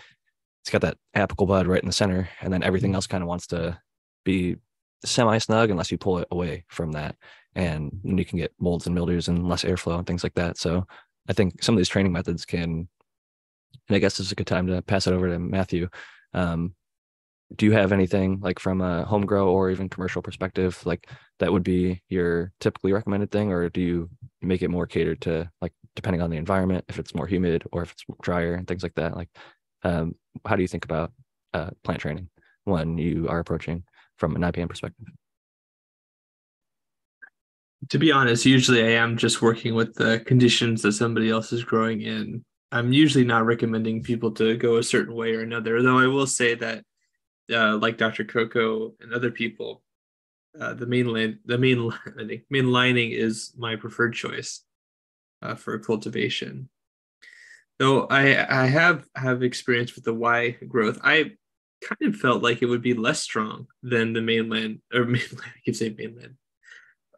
it's 0.62 0.70
got 0.70 0.80
that 0.80 0.96
apical 1.14 1.46
bud 1.46 1.66
right 1.66 1.82
in 1.82 1.86
the 1.86 1.92
center, 1.92 2.28
and 2.40 2.52
then 2.52 2.62
everything 2.62 2.90
mm-hmm. 2.90 2.96
else 2.96 3.06
kind 3.06 3.22
of 3.22 3.28
wants 3.28 3.46
to 3.48 3.78
be 4.24 4.56
semi 5.04 5.38
snug 5.38 5.70
unless 5.70 5.92
you 5.92 5.98
pull 5.98 6.18
it 6.18 6.28
away 6.30 6.64
from 6.68 6.92
that, 6.92 7.16
and 7.54 7.92
you 8.02 8.24
can 8.24 8.38
get 8.38 8.52
molds 8.58 8.86
and 8.86 8.94
mildews 8.94 9.28
and 9.28 9.48
less 9.48 9.64
airflow 9.64 9.98
and 9.98 10.06
things 10.06 10.24
like 10.24 10.34
that. 10.34 10.56
So 10.56 10.86
I 11.28 11.32
think 11.32 11.62
some 11.62 11.74
of 11.74 11.78
these 11.78 11.88
training 11.88 12.12
methods 12.12 12.44
can, 12.44 12.88
and 13.88 13.96
I 13.96 13.98
guess 13.98 14.16
this 14.16 14.26
is 14.26 14.32
a 14.32 14.36
good 14.36 14.46
time 14.46 14.66
to 14.68 14.82
pass 14.82 15.06
it 15.06 15.12
over 15.12 15.28
to 15.28 15.38
Matthew. 15.38 15.88
Um, 16.32 16.74
do 17.54 17.66
you 17.66 17.72
have 17.72 17.92
anything 17.92 18.40
like 18.40 18.58
from 18.58 18.80
a 18.80 19.04
home 19.04 19.26
grow 19.26 19.48
or 19.50 19.70
even 19.70 19.88
commercial 19.88 20.22
perspective 20.22 20.80
like 20.86 21.08
that 21.38 21.52
would 21.52 21.62
be 21.62 22.02
your 22.08 22.52
typically 22.58 22.92
recommended 22.92 23.30
thing 23.30 23.52
or 23.52 23.68
do 23.68 23.80
you 23.80 24.10
make 24.40 24.62
it 24.62 24.70
more 24.70 24.86
catered 24.86 25.20
to 25.20 25.48
like 25.60 25.72
depending 25.94 26.22
on 26.22 26.30
the 26.30 26.36
environment, 26.36 26.84
if 26.88 26.98
it's 26.98 27.14
more 27.14 27.26
humid 27.26 27.64
or 27.72 27.82
if 27.82 27.92
it's 27.92 28.04
drier 28.22 28.54
and 28.54 28.66
things 28.66 28.82
like 28.82 28.94
that. 28.94 29.16
Like, 29.16 29.28
um, 29.82 30.14
how 30.46 30.56
do 30.56 30.62
you 30.62 30.68
think 30.68 30.84
about 30.84 31.12
uh, 31.52 31.70
plant 31.82 32.00
training 32.00 32.28
when 32.64 32.98
you 32.98 33.28
are 33.28 33.38
approaching 33.38 33.84
from 34.18 34.34
an 34.36 34.42
IPM 34.42 34.68
perspective? 34.68 35.06
To 37.90 37.98
be 37.98 38.10
honest, 38.10 38.46
usually 38.46 38.82
I 38.82 38.92
am 38.92 39.16
just 39.16 39.42
working 39.42 39.74
with 39.74 39.94
the 39.94 40.20
conditions 40.20 40.82
that 40.82 40.92
somebody 40.92 41.30
else 41.30 41.52
is 41.52 41.64
growing 41.64 42.00
in. 42.00 42.44
I'm 42.74 42.92
usually 42.92 43.24
not 43.24 43.46
recommending 43.46 44.02
people 44.02 44.32
to 44.32 44.56
go 44.56 44.76
a 44.76 44.82
certain 44.82 45.14
way 45.14 45.32
or 45.34 45.42
another, 45.42 45.80
though 45.80 45.98
I 45.98 46.08
will 46.08 46.26
say 46.26 46.56
that, 46.56 46.84
uh, 47.52 47.76
like 47.76 47.98
Dr. 47.98 48.24
Coco 48.24 48.94
and 49.00 49.12
other 49.12 49.30
people, 49.30 49.84
uh, 50.60 50.74
the 50.74 50.86
mainland, 50.86 51.38
the 51.44 51.56
main 51.56 51.92
main 52.50 52.72
lining 52.72 53.12
is 53.12 53.52
my 53.56 53.76
preferred 53.76 54.14
choice 54.14 54.64
uh, 55.40 55.54
for 55.54 55.78
cultivation. 55.78 56.68
Though 57.78 58.06
I 58.06 58.62
I 58.64 58.66
have 58.66 59.04
have 59.14 59.44
experience 59.44 59.94
with 59.94 60.02
the 60.02 60.14
Y 60.14 60.56
growth, 60.66 60.98
I 61.04 61.36
kind 61.84 62.12
of 62.12 62.16
felt 62.16 62.42
like 62.42 62.60
it 62.60 62.66
would 62.66 62.82
be 62.82 62.94
less 62.94 63.20
strong 63.20 63.68
than 63.84 64.14
the 64.14 64.22
mainland 64.22 64.80
or 64.92 65.04
mainland. 65.04 65.42
I 65.44 65.60
keep 65.64 65.76
saying 65.76 65.94
mainland 65.96 66.34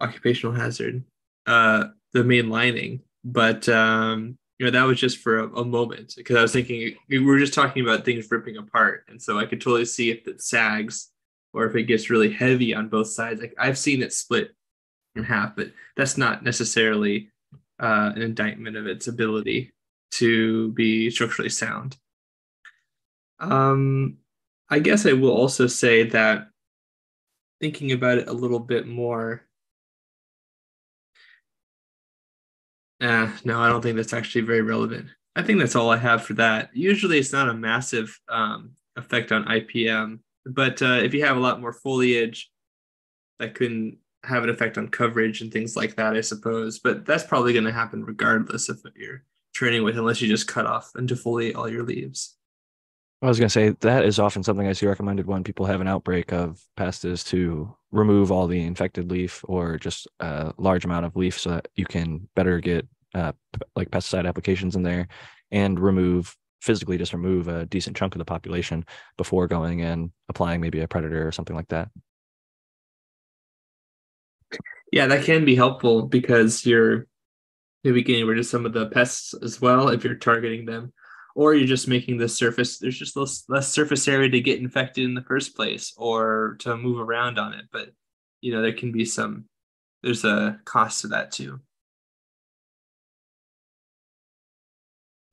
occupational 0.03 0.55
hazard, 0.55 1.03
uh, 1.47 1.85
the 2.13 2.25
main 2.25 2.51
lining, 2.51 3.01
but 3.25 3.67
um, 3.71 4.37
you 4.59 4.67
know 4.67 4.73
that 4.73 4.87
was 4.87 4.99
just 4.99 5.19
for 5.19 5.41
a, 5.41 5.49
a 5.57 5.65
moment 5.65 6.15
because 6.17 6.37
I 6.37 6.43
was 6.43 6.53
thinking 6.53 6.95
we 7.09 7.19
were 7.19 7.39
just 7.39 7.55
talking 7.55 7.83
about 7.83 8.05
things 8.05 8.31
ripping 8.31 8.57
apart, 8.57 9.05
and 9.09 9.21
so 9.21 9.39
I 9.39 9.47
could 9.47 9.61
totally 9.61 9.85
see 9.85 10.11
if 10.11 10.27
it 10.27 10.43
sags 10.43 11.11
or 11.53 11.67
if 11.67 11.75
it 11.75 11.85
gets 11.85 12.11
really 12.11 12.33
heavy 12.33 12.75
on 12.75 12.89
both 12.89 13.09
sides. 13.09 13.41
Like 13.41 13.55
I've 13.59 13.79
seen 13.79 14.03
it 14.03 14.13
split 14.13 14.55
in 15.15 15.25
half, 15.25 15.57
but 15.57 15.73
that's 15.97 16.19
not 16.19 16.43
necessarily 16.45 17.31
uh, 17.81 18.13
an 18.15 18.23
indictment 18.23 18.77
of 18.77 18.87
its 18.87 19.09
ability 19.09 19.73
to 20.13 20.73
be 20.73 21.11
structurally 21.11 21.51
sound. 21.51 21.97
Um, 23.39 24.19
I 24.69 24.79
guess 24.79 25.07
I 25.07 25.13
will 25.13 25.33
also 25.33 25.67
say 25.67 26.05
that 26.11 26.49
thinking 27.61 27.93
about 27.93 28.19
it 28.19 28.29
a 28.29 28.33
little 28.33 28.59
bit 28.59 28.87
more. 28.87 29.46
Uh, 33.01 33.31
no, 33.45 33.61
I 33.61 33.69
don't 33.69 33.83
think 33.83 33.97
that's 33.97 34.13
actually 34.13 34.43
very 34.43 34.63
relevant. 34.63 35.09
I 35.35 35.43
think 35.43 35.59
that's 35.59 35.77
all 35.77 35.91
I 35.91 35.99
have 35.99 36.25
for 36.25 36.35
that. 36.35 36.71
Usually, 36.73 37.19
it's 37.19 37.33
not 37.33 37.49
a 37.49 37.55
massive 37.55 38.19
um, 38.29 38.71
effect 38.97 39.33
on 39.33 39.45
IPM 39.45 40.21
but 40.47 40.81
uh, 40.81 41.01
if 41.03 41.13
you 41.13 41.25
have 41.25 41.37
a 41.37 41.41
lot 41.41 41.61
more 41.61 41.73
foliage, 41.73 42.51
that 43.39 43.55
can 43.55 43.99
have 44.25 44.45
an 44.45 44.49
effect 44.49 44.79
on 44.79 44.89
coverage 44.89 45.43
and 45.43 45.53
things 45.53 45.77
like 45.77 45.97
that, 45.97 46.17
I 46.17 46.21
suppose. 46.21 46.79
But 46.79 47.05
that's 47.05 47.25
probably 47.25 47.53
going 47.53 47.65
to 47.65 47.73
happen 47.73 48.05
regardless 48.05 48.69
of 48.69 48.79
what 48.83 48.97
you're 48.97 49.25
training 49.55 49.83
with, 49.83 49.99
unless 49.99 50.23
you 50.23 50.29
just 50.29 50.49
cut 50.49 50.67
off 50.67 50.93
and 50.95 51.09
defoliate 51.09 51.57
all 51.57 51.69
your 51.69 51.83
leaves. 51.83 52.37
I 53.23 53.27
was 53.27 53.39
going 53.39 53.49
to 53.49 53.53
say 53.53 53.71
that 53.81 54.05
is 54.05 54.19
often 54.19 54.43
something 54.43 54.67
I 54.67 54.73
see 54.73 54.87
recommended 54.87 55.27
when 55.27 55.43
people 55.43 55.67
have 55.67 55.81
an 55.81 55.89
outbreak 55.89 56.33
of 56.33 56.63
pests 56.77 57.05
is 57.05 57.25
to 57.25 57.75
remove 57.93 58.33
all 58.33 58.47
the 58.47 58.63
infected 58.63 59.11
leaf 59.11 59.45
or 59.45 59.79
just 59.79 60.09
a 60.21 60.53
large 60.59 60.85
amount 60.85 61.07
of 61.07 61.17
leaf 61.17 61.39
so 61.39 61.51
that 61.51 61.69
you 61.77 61.85
can 61.85 62.29
better 62.35 62.61
get 62.61 62.87
uh, 63.15 63.33
like 63.75 63.91
pesticide 63.91 64.29
applications 64.29 64.77
in 64.77 64.83
there 64.83 65.09
and 65.51 65.79
remove 65.79 66.37
physically 66.61 66.99
just 66.99 67.13
remove 67.13 67.49
a 67.49 67.67
decent 67.67 67.97
chunk 67.97 68.15
of 68.15 68.19
the 68.19 68.25
population 68.25 68.85
before 69.17 69.47
going 69.47 69.83
and 69.83 70.11
applying 70.29 70.61
maybe 70.61 70.81
a 70.81 70.89
predator 70.89 71.27
or 71.27 71.31
something 71.31 71.55
like 71.55 71.69
that. 71.69 71.89
Yeah, 74.93 75.07
that 75.07 75.25
can 75.25 75.45
be 75.45 75.55
helpful 75.55 76.03
because 76.03 76.65
you're 76.65 77.07
maybe 77.85 78.03
getting 78.03 78.27
rid 78.27 78.39
of 78.39 78.47
some 78.47 78.67
of 78.67 78.73
the 78.73 78.87
pests 78.87 79.35
as 79.43 79.61
well 79.61 79.89
if 79.89 80.03
you're 80.03 80.17
targeting 80.17 80.67
them, 80.67 80.93
or 81.37 81.55
you're 81.55 81.69
just 81.69 81.87
making 81.87 82.17
the 82.19 82.29
surface. 82.29 82.79
There's 82.79 82.99
just 82.99 83.17
less, 83.17 83.45
less 83.49 83.69
surface 83.69 84.09
area 84.09 84.29
to 84.31 84.41
get 84.41 84.59
infected 84.59 85.05
in 85.05 85.15
the 85.15 85.23
first 85.23 85.55
place, 85.55 85.95
or 85.97 86.57
to 86.61 86.77
move 86.77 86.99
around 86.99 87.39
on 87.39 87.55
it. 87.55 87.67
But 87.71 87.91
you 88.41 88.53
know 88.53 88.63
there 88.63 88.73
can 88.73 88.91
be 88.91 89.05
some. 89.05 89.45
There's 90.03 90.25
a 90.25 90.59
cost 90.65 91.03
to 91.03 91.09
that 91.09 91.31
too. 91.31 91.61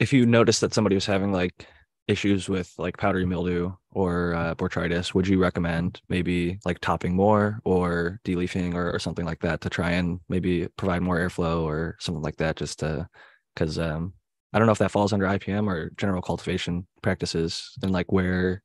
if 0.04 0.12
you 0.12 0.26
notice 0.26 0.60
that 0.60 0.74
somebody 0.74 0.96
was 0.96 1.06
having 1.06 1.32
like 1.32 1.66
issues 2.10 2.50
with 2.50 2.74
like 2.78 2.98
powdery 2.98 3.26
mildew 3.26 3.72
or 3.92 4.34
uh, 4.34 4.54
botrytis, 4.56 5.14
would 5.14 5.26
you 5.26 5.40
recommend 5.40 6.02
maybe 6.10 6.60
like 6.66 6.80
topping 6.80 7.16
more 7.16 7.62
or 7.64 8.20
deleafing 8.26 8.74
or, 8.76 8.92
or 8.92 9.00
something 9.00 9.26
like 9.26 9.40
that 9.40 9.62
to 9.62 9.70
try 9.70 9.92
and 9.92 10.20
maybe 10.28 10.68
provide 10.78 11.02
more 11.02 11.18
airflow 11.18 11.62
or 11.62 11.96
something 12.00 12.22
like 12.22 12.36
that? 12.36 12.58
Just 12.58 12.80
to 12.80 13.08
because 13.56 13.80
um, 13.80 14.14
I 14.54 14.60
don't 14.60 14.68
know 14.68 14.72
if 14.72 14.78
that 14.80 14.92
falls 14.92 15.14
under 15.14 15.26
IPM 15.26 15.68
or 15.68 15.90
general 15.98 16.22
cultivation 16.22 16.86
practices 17.02 17.72
and 17.82 17.92
like 17.92 18.12
where 18.12 18.62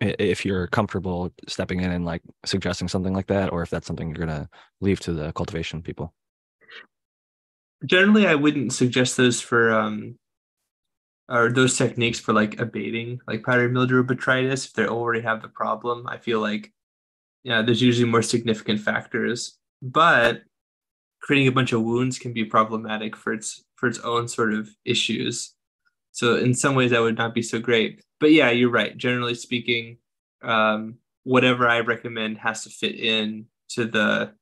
if 0.00 0.44
you're 0.44 0.68
comfortable 0.68 1.32
stepping 1.48 1.80
in 1.80 1.90
and 1.90 2.04
like 2.04 2.22
suggesting 2.44 2.86
something 2.86 3.12
like 3.12 3.26
that 3.26 3.52
or 3.52 3.62
if 3.62 3.70
that's 3.70 3.86
something 3.86 4.08
you're 4.08 4.24
gonna 4.24 4.48
leave 4.80 5.00
to 5.00 5.12
the 5.12 5.32
cultivation 5.32 5.82
people. 5.82 6.14
Generally 7.84 8.26
i 8.26 8.34
wouldn't 8.34 8.72
suggest 8.72 9.16
those 9.16 9.40
for 9.40 9.72
um 9.72 10.16
or 11.28 11.50
those 11.50 11.76
techniques 11.76 12.20
for 12.20 12.32
like 12.32 12.60
abating 12.60 13.20
like 13.26 13.42
powdery 13.42 13.70
mildew 13.70 14.04
botrytis 14.04 14.66
if 14.66 14.72
they 14.72 14.86
already 14.86 15.20
have 15.20 15.42
the 15.42 15.48
problem. 15.48 16.06
I 16.06 16.18
feel 16.18 16.40
like 16.40 16.72
yeah 17.42 17.62
there's 17.62 17.82
usually 17.82 18.08
more 18.08 18.22
significant 18.22 18.80
factors 18.80 19.58
but 19.82 20.42
creating 21.20 21.48
a 21.48 21.52
bunch 21.52 21.72
of 21.72 21.82
wounds 21.82 22.18
can 22.18 22.32
be 22.32 22.44
problematic 22.44 23.16
for 23.16 23.32
its 23.32 23.64
for 23.78 23.88
its 23.88 23.98
own 24.00 24.28
sort 24.28 24.52
of 24.52 24.68
issues. 24.84 25.54
So 26.12 26.36
in 26.36 26.54
some 26.54 26.74
ways 26.74 26.90
that 26.90 27.00
would 27.00 27.18
not 27.18 27.34
be 27.34 27.42
so 27.42 27.58
great. 27.58 28.02
But 28.20 28.32
yeah 28.32 28.50
you're 28.50 28.70
right. 28.70 28.96
Generally 28.96 29.36
speaking 29.36 29.98
um, 30.42 30.96
whatever 31.24 31.68
i 31.68 31.80
recommend 31.80 32.38
has 32.38 32.62
to 32.62 32.70
fit 32.70 32.94
in 32.94 33.44
to 33.68 33.84
the 33.84 34.32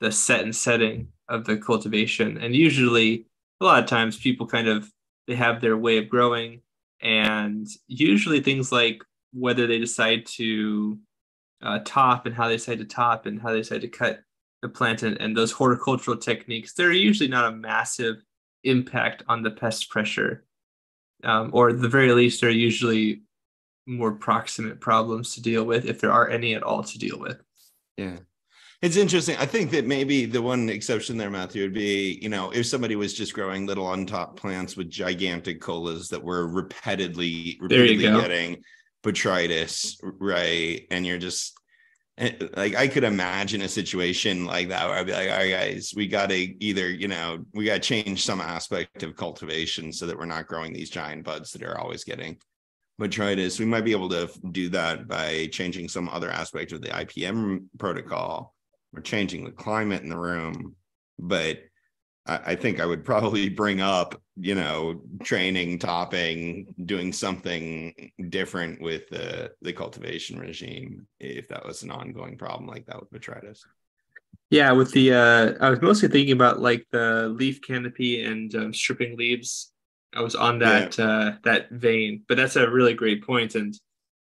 the 0.00 0.12
set 0.12 0.42
and 0.42 0.54
setting 0.54 1.08
of 1.28 1.44
the 1.44 1.56
cultivation. 1.56 2.38
And 2.38 2.54
usually, 2.54 3.26
a 3.60 3.64
lot 3.64 3.82
of 3.82 3.88
times, 3.88 4.16
people 4.16 4.46
kind 4.46 4.68
of 4.68 4.90
they 5.26 5.34
have 5.34 5.60
their 5.60 5.76
way 5.76 5.98
of 5.98 6.08
growing, 6.08 6.60
and 7.00 7.66
usually 7.88 8.40
things 8.40 8.70
like 8.70 9.02
whether 9.32 9.66
they 9.66 9.78
decide 9.78 10.26
to 10.26 10.98
uh, 11.62 11.80
top 11.84 12.26
and 12.26 12.34
how 12.34 12.48
they 12.48 12.56
decide 12.56 12.78
to 12.78 12.84
top 12.84 13.26
and 13.26 13.40
how 13.40 13.50
they 13.52 13.58
decide 13.58 13.80
to 13.80 13.88
cut 13.88 14.20
the 14.62 14.68
plant 14.68 15.02
and, 15.02 15.20
and 15.20 15.36
those 15.36 15.52
horticultural 15.52 16.16
techniques, 16.16 16.72
they're 16.72 16.92
usually 16.92 17.28
not 17.28 17.52
a 17.52 17.56
massive 17.56 18.16
impact 18.66 19.22
on 19.28 19.42
the 19.42 19.50
pest 19.50 19.90
pressure, 19.90 20.44
um, 21.24 21.50
or 21.52 21.70
at 21.70 21.80
the 21.80 21.88
very 21.88 22.12
least, 22.12 22.40
they're 22.40 22.50
usually 22.50 23.22
more 23.86 24.12
proximate 24.12 24.80
problems 24.80 25.34
to 25.34 25.42
deal 25.42 25.64
with 25.64 25.86
if 25.86 26.00
there 26.00 26.12
are 26.12 26.28
any 26.28 26.54
at 26.54 26.62
all 26.62 26.82
to 26.82 26.98
deal 26.98 27.18
with. 27.18 27.40
Yeah. 27.96 28.18
It's 28.82 28.96
interesting. 28.96 29.36
I 29.38 29.46
think 29.46 29.70
that 29.70 29.86
maybe 29.86 30.26
the 30.26 30.42
one 30.42 30.68
exception 30.68 31.16
there, 31.16 31.30
Matthew, 31.30 31.62
would 31.62 31.72
be, 31.72 32.18
you 32.20 32.28
know, 32.28 32.50
if 32.50 32.66
somebody 32.66 32.94
was 32.94 33.14
just 33.14 33.32
growing 33.32 33.64
little 33.64 33.86
untop 33.86 34.36
plants 34.36 34.76
with 34.76 34.90
gigantic 34.90 35.60
colas 35.60 36.08
that 36.08 36.22
were 36.22 36.46
repeatedly, 36.46 37.56
repeatedly 37.60 38.02
getting 38.02 38.62
botrytis, 39.02 39.96
right? 40.02 40.86
And 40.90 41.06
you're 41.06 41.16
just 41.18 41.58
like 42.56 42.74
I 42.74 42.88
could 42.88 43.04
imagine 43.04 43.62
a 43.62 43.68
situation 43.68 44.46
like 44.46 44.68
that 44.68 44.88
where 44.88 44.98
I'd 44.98 45.06
be 45.06 45.12
like, 45.12 45.30
all 45.30 45.36
right, 45.36 45.50
guys, 45.50 45.92
we 45.94 46.06
got 46.06 46.30
to 46.30 46.64
either, 46.64 46.88
you 46.88 47.08
know, 47.08 47.44
we 47.52 47.66
got 47.66 47.74
to 47.74 47.80
change 47.80 48.24
some 48.24 48.40
aspect 48.40 49.02
of 49.02 49.16
cultivation 49.16 49.92
so 49.92 50.06
that 50.06 50.18
we're 50.18 50.24
not 50.24 50.46
growing 50.46 50.72
these 50.72 50.90
giant 50.90 51.24
buds 51.24 51.52
that 51.52 51.62
are 51.62 51.78
always 51.78 52.04
getting 52.04 52.38
botrytis. 53.00 53.58
We 53.58 53.66
might 53.66 53.84
be 53.84 53.92
able 53.92 54.08
to 54.10 54.30
do 54.52 54.70
that 54.70 55.06
by 55.06 55.48
changing 55.52 55.88
some 55.88 56.08
other 56.08 56.30
aspect 56.30 56.72
of 56.72 56.80
the 56.80 56.88
IPM 56.88 57.66
protocol 57.78 58.54
we're 58.96 59.02
changing 59.02 59.44
the 59.44 59.52
climate 59.52 60.02
in 60.02 60.08
the 60.08 60.18
room 60.18 60.74
but 61.18 61.58
I, 62.26 62.40
I 62.46 62.54
think 62.54 62.80
i 62.80 62.86
would 62.86 63.04
probably 63.04 63.48
bring 63.48 63.80
up 63.80 64.20
you 64.36 64.54
know 64.54 65.00
training 65.22 65.78
topping 65.78 66.74
doing 66.84 67.12
something 67.12 68.12
different 68.28 68.80
with 68.80 69.08
the 69.08 69.52
the 69.62 69.72
cultivation 69.72 70.38
regime 70.38 71.06
if 71.20 71.48
that 71.48 71.64
was 71.64 71.82
an 71.82 71.90
ongoing 71.90 72.36
problem 72.36 72.68
like 72.68 72.86
that 72.86 73.00
with 73.00 73.10
botrytis 73.10 73.60
yeah 74.50 74.72
with 74.72 74.92
the 74.92 75.12
uh 75.12 75.54
i 75.60 75.70
was 75.70 75.80
mostly 75.80 76.08
thinking 76.08 76.32
about 76.32 76.60
like 76.60 76.86
the 76.92 77.28
leaf 77.28 77.60
canopy 77.62 78.24
and 78.24 78.54
um, 78.54 78.74
stripping 78.74 79.16
leaves 79.16 79.72
i 80.14 80.20
was 80.20 80.34
on 80.34 80.58
that 80.58 80.98
yeah. 80.98 81.04
uh 81.04 81.34
that 81.44 81.70
vein 81.70 82.22
but 82.28 82.36
that's 82.36 82.56
a 82.56 82.70
really 82.70 82.94
great 82.94 83.24
point 83.24 83.54
and 83.54 83.78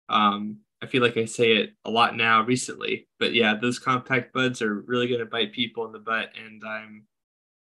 um 0.10 0.58
I 0.82 0.88
feel 0.88 1.04
like 1.04 1.18
I 1.18 1.26
say 1.26 1.58
it 1.58 1.74
a 1.86 1.92
lot 1.92 2.18
now 2.18 2.42
recently, 2.42 3.08
but 3.20 3.34
yeah, 3.34 3.54
those 3.54 3.78
compact 3.78 4.34
buds 4.34 4.64
are 4.64 4.82
really 4.82 5.08
going 5.08 5.20
to 5.20 5.28
bite 5.28 5.54
people 5.54 5.86
in 5.86 5.92
the 5.92 6.00
butt. 6.00 6.30
And 6.44 6.64
I'm, 6.66 7.04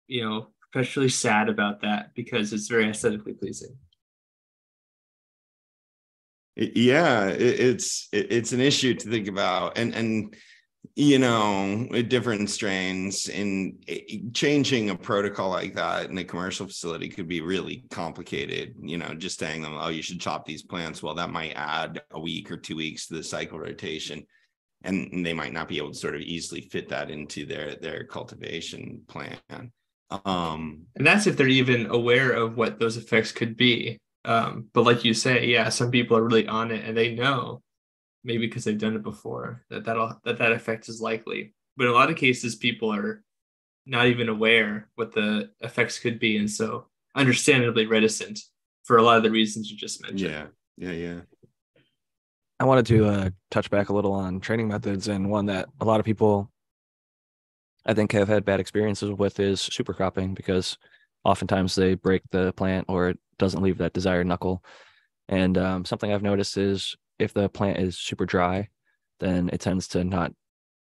you 0.08 0.24
know, 0.24 0.48
especially 0.66 1.10
sad 1.10 1.50
about 1.50 1.82
that 1.82 2.14
because 2.16 2.54
it's 2.54 2.68
very 2.68 2.90
aesthetically 2.90 3.34
pleasing. 3.34 3.76
Yeah, 6.56 7.28
it's 7.28 8.10
it's 8.12 8.52
an 8.52 8.60
issue 8.60 8.94
to 8.94 9.10
think 9.10 9.28
about, 9.28 9.78
and 9.78 9.94
and 9.96 10.36
you 10.96 11.18
know, 11.18 11.88
different 12.08 12.50
strains 12.50 13.28
in 13.30 13.80
changing 14.34 14.90
a 14.90 14.96
protocol 14.96 15.50
like 15.50 15.74
that 15.76 16.10
in 16.10 16.18
a 16.18 16.24
commercial 16.24 16.68
facility 16.68 17.10
could 17.10 17.28
be 17.28 17.42
really 17.42 17.84
complicated. 17.90 18.76
You 18.80 18.98
know, 18.98 19.16
just 19.16 19.40
saying 19.40 19.62
them, 19.64 19.76
oh, 19.80 19.90
you 19.90 20.04
should 20.04 20.22
chop 20.22 20.46
these 20.46 20.62
plants. 20.62 21.02
Well, 21.02 21.16
that 21.16 21.32
might 21.32 21.54
add 21.56 22.02
a 22.12 22.20
week 22.20 22.52
or 22.52 22.58
two 22.58 22.76
weeks 22.76 23.08
to 23.08 23.16
the 23.16 23.24
cycle 23.24 23.60
rotation. 23.60 24.26
And 24.84 25.26
they 25.26 25.34
might 25.34 25.54
not 25.54 25.70
be 25.70 25.78
able 25.78 25.94
to 25.94 25.98
sort 25.98 26.16
of 26.16 26.22
easily 26.22 26.62
fit 26.62 26.90
that 26.90 27.10
into 27.10 27.46
their 27.46 27.76
their 27.76 28.04
cultivation 28.04 29.02
plan. 29.08 29.40
Um, 30.10 30.86
and 30.96 31.06
that's 31.06 31.28
if 31.28 31.38
they're 31.38 31.48
even 31.48 31.88
aware 31.88 32.32
of 32.32 32.56
what 32.56 32.80
those 32.80 32.98
effects 32.98 33.32
could 33.32 33.58
be. 33.58 34.00
Um, 34.26 34.70
but 34.74 34.86
like 34.86 35.04
you 35.04 35.14
say, 35.14 35.48
yeah, 35.48 35.70
some 35.70 35.92
people 35.92 36.18
are 36.18 36.24
really 36.24 36.48
on 36.48 36.72
it 36.72 36.86
and 36.86 36.96
they 36.96 37.14
know 37.16 37.62
maybe 38.24 38.48
because 38.48 38.64
they've 38.64 38.78
done 38.78 38.96
it 38.96 39.04
before 39.04 39.64
that 39.70 39.84
that'll 39.84 40.18
that 40.24 40.38
that 40.38 40.52
effect 40.54 40.88
is 40.88 41.02
likely. 41.02 41.54
But 41.76 41.86
in 41.86 41.90
a 41.90 41.94
lot 41.94 42.10
of 42.10 42.18
cases 42.18 42.56
people 42.56 42.94
are 42.94 43.24
not 43.86 44.08
even 44.08 44.30
aware 44.30 44.90
what 44.96 45.14
the 45.14 45.50
effects 45.60 46.00
could 46.00 46.20
be 46.20 46.38
and 46.38 46.50
so 46.50 46.88
understandably 47.16 47.86
reticent 47.86 48.40
for 48.86 48.98
a 48.98 49.04
lot 49.04 49.18
of 49.18 49.24
the 49.24 49.32
reasons 49.32 49.70
you 49.70 49.78
just 49.78 50.02
mentioned. 50.02 50.32
Yeah 50.32 50.46
yeah 50.78 50.92
yeah. 50.92 51.20
I 52.60 52.66
wanted 52.66 52.86
to 52.86 53.06
uh, 53.06 53.30
touch 53.52 53.70
back 53.70 53.90
a 53.90 53.94
little 53.94 54.14
on 54.14 54.40
training 54.40 54.70
methods 54.70 55.10
and 55.10 55.30
one 55.30 55.48
that 55.48 55.68
a 55.82 55.86
lot 55.86 56.00
of 56.00 56.06
people 56.06 56.50
i 57.86 57.94
think 57.94 58.12
have 58.12 58.28
had 58.28 58.46
bad 58.46 58.60
experiences 58.60 59.12
with 59.12 59.40
is 59.40 59.62
super 59.62 59.94
cropping 59.94 60.34
because 60.34 60.78
oftentimes 61.24 61.76
they 61.76 61.96
break 61.96 62.22
the 62.32 62.52
plant 62.54 62.86
or 62.90 63.10
it 63.10 63.20
doesn't 63.40 63.64
leave 63.64 63.78
that 63.78 63.94
desired 63.94 64.28
knuckle 64.28 64.64
and 65.30 65.58
um, 65.58 65.86
something 65.86 66.12
i've 66.12 66.24
noticed 66.24 66.58
is 66.58 66.96
if 67.20 67.34
the 67.34 67.50
plant 67.50 67.80
is 67.80 67.98
super 67.98 68.26
dry, 68.26 68.70
then 69.20 69.50
it 69.54 69.62
tends 69.62 69.88
to 69.90 70.04
not 70.04 70.32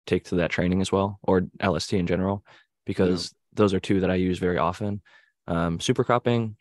take 0.07 0.25
to 0.25 0.37
that 0.37 0.51
training 0.51 0.81
as 0.81 0.93
well, 0.93 1.19
or 1.23 1.49
LST 1.65 1.95
in 1.95 2.07
general, 2.07 2.45
because 2.85 3.33
yeah. 3.33 3.39
those 3.55 3.75
are 3.75 3.81
two 3.81 4.01
that 4.01 4.11
I 4.11 4.15
use 4.15 4.39
very 4.39 4.59
often. 4.59 5.01
Um, 5.49 5.81
super 5.81 6.05
cropping, 6.05 6.57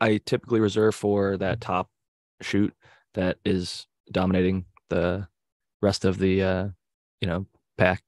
I 0.00 0.20
typically 0.24 0.60
reserve 0.60 0.94
for 0.94 1.36
that 1.38 1.60
top 1.60 1.88
shoot 2.40 2.74
that 3.14 3.38
is 3.44 3.86
dominating 4.10 4.66
the 4.90 5.28
rest 5.80 6.04
of 6.04 6.18
the 6.18 6.42
uh, 6.42 6.68
you 7.20 7.28
know 7.28 7.46
pack, 7.78 8.02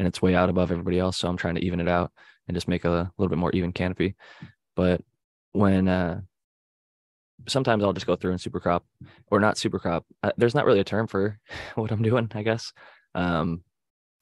and 0.00 0.08
it's 0.08 0.22
way 0.22 0.34
out 0.34 0.48
above 0.48 0.72
everybody 0.72 0.98
else. 0.98 1.18
So 1.18 1.28
I'm 1.28 1.36
trying 1.36 1.56
to 1.56 1.64
even 1.64 1.78
it 1.78 1.86
out 1.86 2.10
and 2.48 2.56
just 2.56 2.68
make 2.68 2.86
a 2.86 3.12
little 3.18 3.28
bit 3.28 3.38
more 3.38 3.52
even 3.52 3.70
canopy. 3.70 4.16
But 4.74 5.02
when 5.52 5.88
uh, 5.88 6.22
sometimes 7.46 7.84
I'll 7.84 7.92
just 7.92 8.06
go 8.06 8.16
through 8.16 8.30
and 8.30 8.40
super 8.40 8.60
crop 8.60 8.86
or 9.30 9.40
not 9.40 9.58
super 9.58 9.78
crop. 9.78 10.06
Uh, 10.22 10.32
there's 10.38 10.54
not 10.54 10.64
really 10.64 10.80
a 10.80 10.84
term 10.84 11.06
for 11.06 11.38
what 11.74 11.92
I'm 11.92 12.00
doing, 12.00 12.30
I 12.34 12.42
guess. 12.42 12.72
Um, 13.14 13.62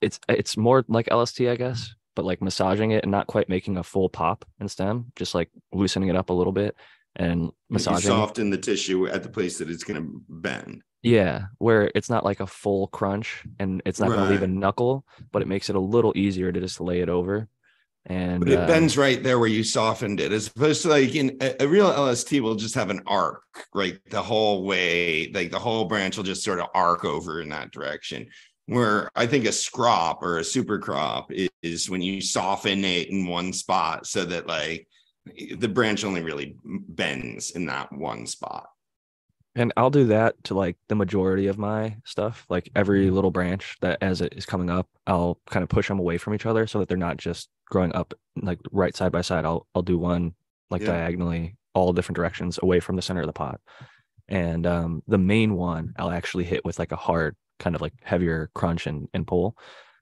it's 0.01 0.19
it's 0.29 0.57
more 0.57 0.85
like 0.89 1.13
LST, 1.13 1.43
I 1.43 1.55
guess, 1.55 1.95
but 2.17 2.25
like 2.25 2.43
massaging 2.43 2.91
it 2.91 3.05
and 3.05 3.13
not 3.13 3.29
quite 3.29 3.49
making 3.49 3.77
a 3.77 3.85
full 3.85 4.09
pop 4.09 4.45
and 4.59 4.69
stem, 4.69 5.13
just 5.15 5.33
like 5.33 5.49
loosening 5.73 6.09
it 6.09 6.17
up 6.17 6.31
a 6.31 6.35
little 6.35 6.53
bit 6.53 6.75
and 7.15 7.53
massaging. 7.71 8.11
You 8.11 8.17
soften 8.17 8.51
the 8.51 8.59
tissue 8.59 9.07
at 9.07 9.23
the 9.23 9.29
place 9.29 9.59
that 9.59 9.71
it's 9.71 9.85
going 9.85 10.03
to 10.03 10.23
bend. 10.29 10.83
Yeah, 11.03 11.47
where 11.59 11.91
it's 11.95 12.11
not 12.11 12.25
like 12.25 12.41
a 12.41 12.47
full 12.47 12.89
crunch 12.89 13.45
and 13.59 13.83
it's 13.85 14.01
not 14.01 14.11
right. 14.11 14.17
going 14.17 14.27
to 14.29 14.33
leave 14.33 14.43
a 14.43 14.49
knuckle, 14.49 15.05
but 15.31 15.43
it 15.43 15.49
makes 15.49 15.71
it 15.71 15.77
a 15.77 15.81
little 15.81 16.13
easier 16.17 16.51
to 16.51 16.61
just 16.61 16.81
lay 16.81 17.01
it 17.01 17.09
over 17.09 17.49
and 18.09 18.41
but 18.41 18.49
it 18.49 18.59
uh, 18.59 18.67
bends 18.67 18.97
right 18.97 19.23
there 19.23 19.39
where 19.39 19.49
you 19.49 19.63
softened 19.63 20.19
it 20.19 20.33
as 20.33 20.49
opposed 20.49 20.83
to 20.83 20.89
like 20.89 21.15
in 21.15 21.37
a, 21.41 21.63
a, 21.63 21.69
real 21.69 21.91
lst 21.91 22.41
will 22.41 22.55
just 22.55 22.75
have 22.75 22.91
an 22.91 23.03
arc 23.07 23.43
right 23.75 23.99
the 24.11 24.23
whole 24.23 24.65
way 24.65 25.31
like 25.33 25.51
the 25.51 25.59
whole 25.59 25.85
branch 25.85 26.17
will 26.17 26.25
just 26.25 26.43
sort 26.43 26.59
of 26.59 26.69
arc 26.75 27.05
over 27.05 27.41
in 27.43 27.49
that 27.49 27.71
direction 27.71 28.27
where 28.67 29.11
i 29.15 29.27
think 29.27 29.45
a 29.45 29.53
scrop 29.53 30.23
or 30.23 30.39
a 30.39 30.45
super 30.45 30.79
crop 30.79 31.31
is, 31.31 31.51
is 31.63 31.91
when 31.91 32.01
you 32.01 32.21
soften 32.21 32.85
it 32.85 33.11
in 33.11 33.27
one 33.27 33.53
spot 33.53 34.07
so 34.07 34.25
that 34.25 34.47
like 34.47 34.87
the 35.59 35.69
branch 35.69 36.05
only 36.05 36.23
really 36.23 36.57
bends 36.65 37.51
in 37.51 37.67
that 37.67 37.93
one 37.93 38.27
spot 38.27 38.69
and 39.55 39.73
I'll 39.77 39.91
do 39.91 40.07
that 40.07 40.43
to 40.45 40.55
like 40.55 40.77
the 40.89 40.95
majority 40.95 41.47
of 41.47 41.59
my 41.59 41.97
stuff. 42.05 42.47
Like 42.49 42.71
every 42.77 43.07
mm-hmm. 43.07 43.15
little 43.15 43.31
branch 43.31 43.77
that 43.81 43.99
as 44.01 44.21
it 44.21 44.35
is 44.37 44.47
coming 44.47 44.71
up, 44.71 44.89
I'll 45.07 45.41
kind 45.51 45.63
of 45.63 45.69
push 45.69 45.89
them 45.89 45.99
away 45.99 46.19
from 46.19 46.35
each 46.35 46.47
other 46.47 46.67
so 46.67 46.79
that 46.79 46.89
they're 46.89 46.97
not 46.97 47.17
just 47.17 47.49
growing 47.71 47.95
up 47.95 48.15
like 48.41 48.61
right 48.71 48.97
side 48.97 49.13
by 49.13 49.23
side. 49.23 49.45
I'll 49.45 49.67
I'll 49.75 49.83
do 49.83 49.99
one 49.99 50.35
like 50.71 50.83
yeah. 50.83 50.89
diagonally 50.89 51.57
all 51.75 51.93
different 51.93 52.17
directions 52.17 52.59
away 52.63 52.81
from 52.81 52.97
the 52.97 53.03
center 53.03 53.21
of 53.21 53.27
the 53.27 53.33
pot. 53.33 53.61
And 54.29 54.67
um, 54.67 55.03
the 55.07 55.19
main 55.19 55.55
one 55.55 55.95
I'll 55.99 56.11
actually 56.11 56.45
hit 56.45 56.65
with 56.65 56.79
like 56.79 56.93
a 56.93 56.97
hard 56.97 57.37
kind 57.59 57.75
of 57.75 57.83
like 57.83 57.95
heavier 58.03 58.51
crunch 58.55 58.87
and, 58.87 59.09
and 59.15 59.27
pull. 59.27 59.57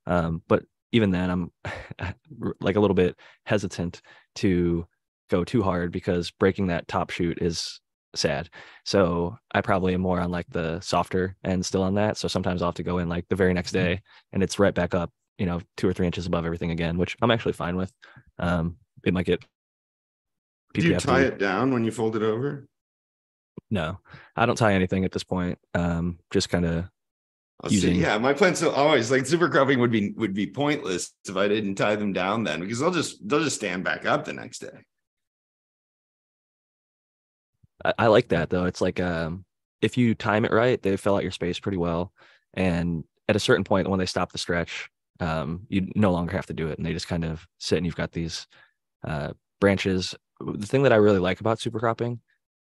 Um, 0.07 0.43
but 0.49 0.65
even 0.93 1.11
then 1.11 1.31
I'm 1.31 1.53
like 2.61 2.77
a 2.77 2.81
little 2.81 2.95
bit 2.95 3.17
hesitant 3.45 4.03
to 4.37 4.87
go 5.29 5.45
too 5.45 5.63
hard 5.63 5.93
because 5.93 6.31
breaking 6.31 6.69
that 6.69 6.89
top 6.89 7.11
shoot 7.11 7.39
is 7.41 7.81
sad. 8.17 8.49
So 8.85 9.37
I 9.53 9.61
probably 9.61 9.95
am 9.95 10.01
more 10.01 10.21
on 10.21 10.31
like 10.31 10.47
the 10.51 10.81
softer 10.81 11.37
end 11.45 11.65
still 11.65 11.83
on 11.83 11.95
that. 11.95 12.17
So 12.17 12.29
sometimes 12.29 12.63
I'll 12.63 12.69
have 12.69 12.77
to 12.77 12.83
go 12.83 12.99
in 12.99 13.09
like 13.09 13.27
the 13.29 13.37
very 13.37 13.55
next 13.55 13.73
mm-hmm. 13.73 13.87
day 13.87 14.03
and 14.33 14.43
it's 14.43 14.59
right 14.59 14.75
back 14.75 14.95
up, 14.95 15.11
you 15.39 15.47
know, 15.47 15.61
two 15.77 15.89
or 15.89 15.93
three 15.93 16.07
inches 16.07 16.27
above 16.27 16.45
everything 16.45 16.71
again, 16.71 16.99
which 16.99 17.17
I'm 17.23 17.31
actually 17.31 17.53
fine 17.53 17.77
with. 17.77 17.93
Um, 18.39 18.77
it 19.05 19.15
might 19.15 19.27
get. 19.27 19.45
Do 20.75 20.87
you 20.87 20.99
tie 20.99 21.23
it 21.23 21.39
down 21.39 21.73
when 21.73 21.85
you 21.85 21.91
fold 21.91 22.17
it 22.17 22.23
over? 22.23 22.67
No, 23.71 23.99
I 24.37 24.47
don't 24.47 24.57
tie 24.57 24.75
anything 24.75 25.05
at 25.05 25.13
this 25.13 25.25
point. 25.25 25.59
Um, 25.75 26.19
just 26.31 26.51
kind 26.51 26.67
of 26.67 26.85
using. 27.69 27.95
See. 27.95 28.01
Yeah, 28.01 28.19
my 28.19 28.33
plants 28.33 28.63
always 28.63 29.11
like 29.11 29.27
super 29.27 29.49
cropping 29.49 29.81
would 29.81 29.91
be 29.91 30.13
would 30.13 30.35
be 30.35 30.47
pointless 30.47 31.13
if 31.27 31.37
I 31.37 31.49
didn't 31.49 31.77
tie 31.77 31.97
them 31.97 32.13
down 32.13 32.45
then 32.45 32.61
because 32.61 32.79
they'll 32.79 32.91
just 32.91 33.27
they'll 33.27 33.43
just 33.43 33.57
stand 33.57 33.85
back 33.85 34.05
up 34.05 34.25
the 34.25 34.33
next 34.33 34.61
day. 34.61 34.85
I, 37.85 37.95
I 37.99 38.07
like 38.09 38.29
that 38.29 38.51
though. 38.51 38.65
It's 38.65 38.81
like 38.81 39.01
um, 39.01 39.45
if 39.83 39.97
you 39.97 40.15
time 40.15 40.45
it 40.45 40.53
right, 40.53 40.81
they 40.83 40.97
fill 40.97 41.17
out 41.17 41.23
your 41.23 41.33
space 41.33 41.59
pretty 41.59 41.79
well. 41.79 42.13
And 42.55 43.05
at 43.29 43.37
a 43.37 43.41
certain 43.41 43.65
point, 43.65 43.89
when 43.89 43.99
they 43.99 44.07
stop 44.07 44.33
the 44.33 44.39
stretch, 44.39 44.89
um, 45.21 45.67
you 45.69 45.89
no 45.95 46.13
longer 46.13 46.33
have 46.33 46.47
to 46.47 46.55
do 46.55 46.69
it, 46.69 46.79
and 46.79 46.87
they 46.87 46.93
just 46.93 47.09
kind 47.09 47.25
of 47.25 47.47
sit, 47.59 47.77
and 47.77 47.87
you've 47.87 47.97
got 47.97 48.13
these 48.13 48.47
uh, 49.07 49.33
branches. 49.61 50.15
The 50.41 50.67
thing 50.67 50.83
that 50.83 50.93
I 50.93 50.97
really 50.97 51.19
like 51.19 51.41
about 51.41 51.61
super 51.61 51.81
cropping, 51.81 52.21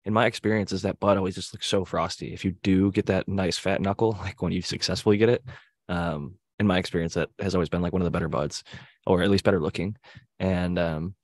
in 0.04 0.12
my 0.12 0.26
experience, 0.26 0.72
is 0.72 0.82
that 0.82 1.00
bud 1.00 1.16
always 1.16 1.34
just 1.34 1.52
looks 1.52 1.66
so 1.66 1.84
frosty. 1.84 2.32
If 2.32 2.44
you 2.44 2.52
do 2.62 2.92
get 2.92 3.07
that 3.07 3.28
nice 3.28 3.59
fat 3.59 3.80
knuckle, 3.80 4.12
like 4.20 4.42
when 4.42 4.52
you 4.52 4.62
successfully 4.62 5.16
get 5.16 5.28
it, 5.28 5.44
um, 5.88 6.34
in 6.59 6.66
my 6.66 6.78
experience, 6.78 7.14
that 7.14 7.28
has 7.40 7.54
always 7.54 7.68
been 7.68 7.82
like 7.82 7.92
one 7.92 8.02
of 8.02 8.07
the 8.07 8.11
better 8.11 8.28
buds, 8.28 8.64
or 9.07 9.22
at 9.22 9.30
least 9.30 9.44
better 9.44 9.61
looking. 9.61 9.96
And 10.38 10.78
um, 10.78 11.14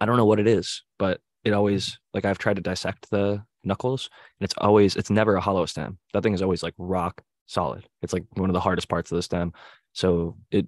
I 0.00 0.06
don't 0.06 0.16
know 0.16 0.24
what 0.24 0.40
it 0.40 0.46
is, 0.46 0.82
but 0.98 1.20
it 1.44 1.52
always 1.52 1.98
like 2.12 2.24
I've 2.24 2.38
tried 2.38 2.56
to 2.56 2.62
dissect 2.62 3.10
the 3.10 3.44
knuckles 3.62 4.10
and 4.38 4.44
it's 4.44 4.54
always 4.58 4.96
it's 4.96 5.10
never 5.10 5.36
a 5.36 5.40
hollow 5.40 5.66
stem. 5.66 5.98
That 6.12 6.22
thing 6.22 6.34
is 6.34 6.42
always 6.42 6.62
like 6.62 6.74
rock 6.78 7.22
solid. 7.46 7.86
It's 8.02 8.12
like 8.12 8.24
one 8.34 8.50
of 8.50 8.54
the 8.54 8.60
hardest 8.60 8.88
parts 8.88 9.12
of 9.12 9.16
the 9.16 9.22
stem. 9.22 9.52
So 9.92 10.36
it 10.50 10.66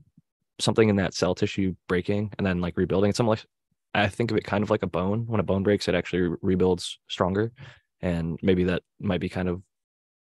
something 0.58 0.88
in 0.88 0.96
that 0.96 1.14
cell 1.14 1.34
tissue 1.34 1.74
breaking 1.88 2.32
and 2.38 2.46
then 2.46 2.60
like 2.60 2.76
rebuilding. 2.76 3.10
It's 3.10 3.20
like 3.20 3.44
I 3.94 4.08
think 4.08 4.30
of 4.30 4.36
it 4.36 4.44
kind 4.44 4.62
of 4.62 4.70
like 4.70 4.82
a 4.82 4.88
bone. 4.88 5.24
When 5.26 5.40
a 5.40 5.44
bone 5.44 5.62
breaks, 5.62 5.88
it 5.88 5.94
actually 5.94 6.36
rebuilds 6.42 6.98
stronger. 7.08 7.52
And 8.02 8.38
maybe 8.42 8.64
that 8.64 8.82
might 9.00 9.20
be 9.20 9.28
kind 9.28 9.48
of 9.48 9.62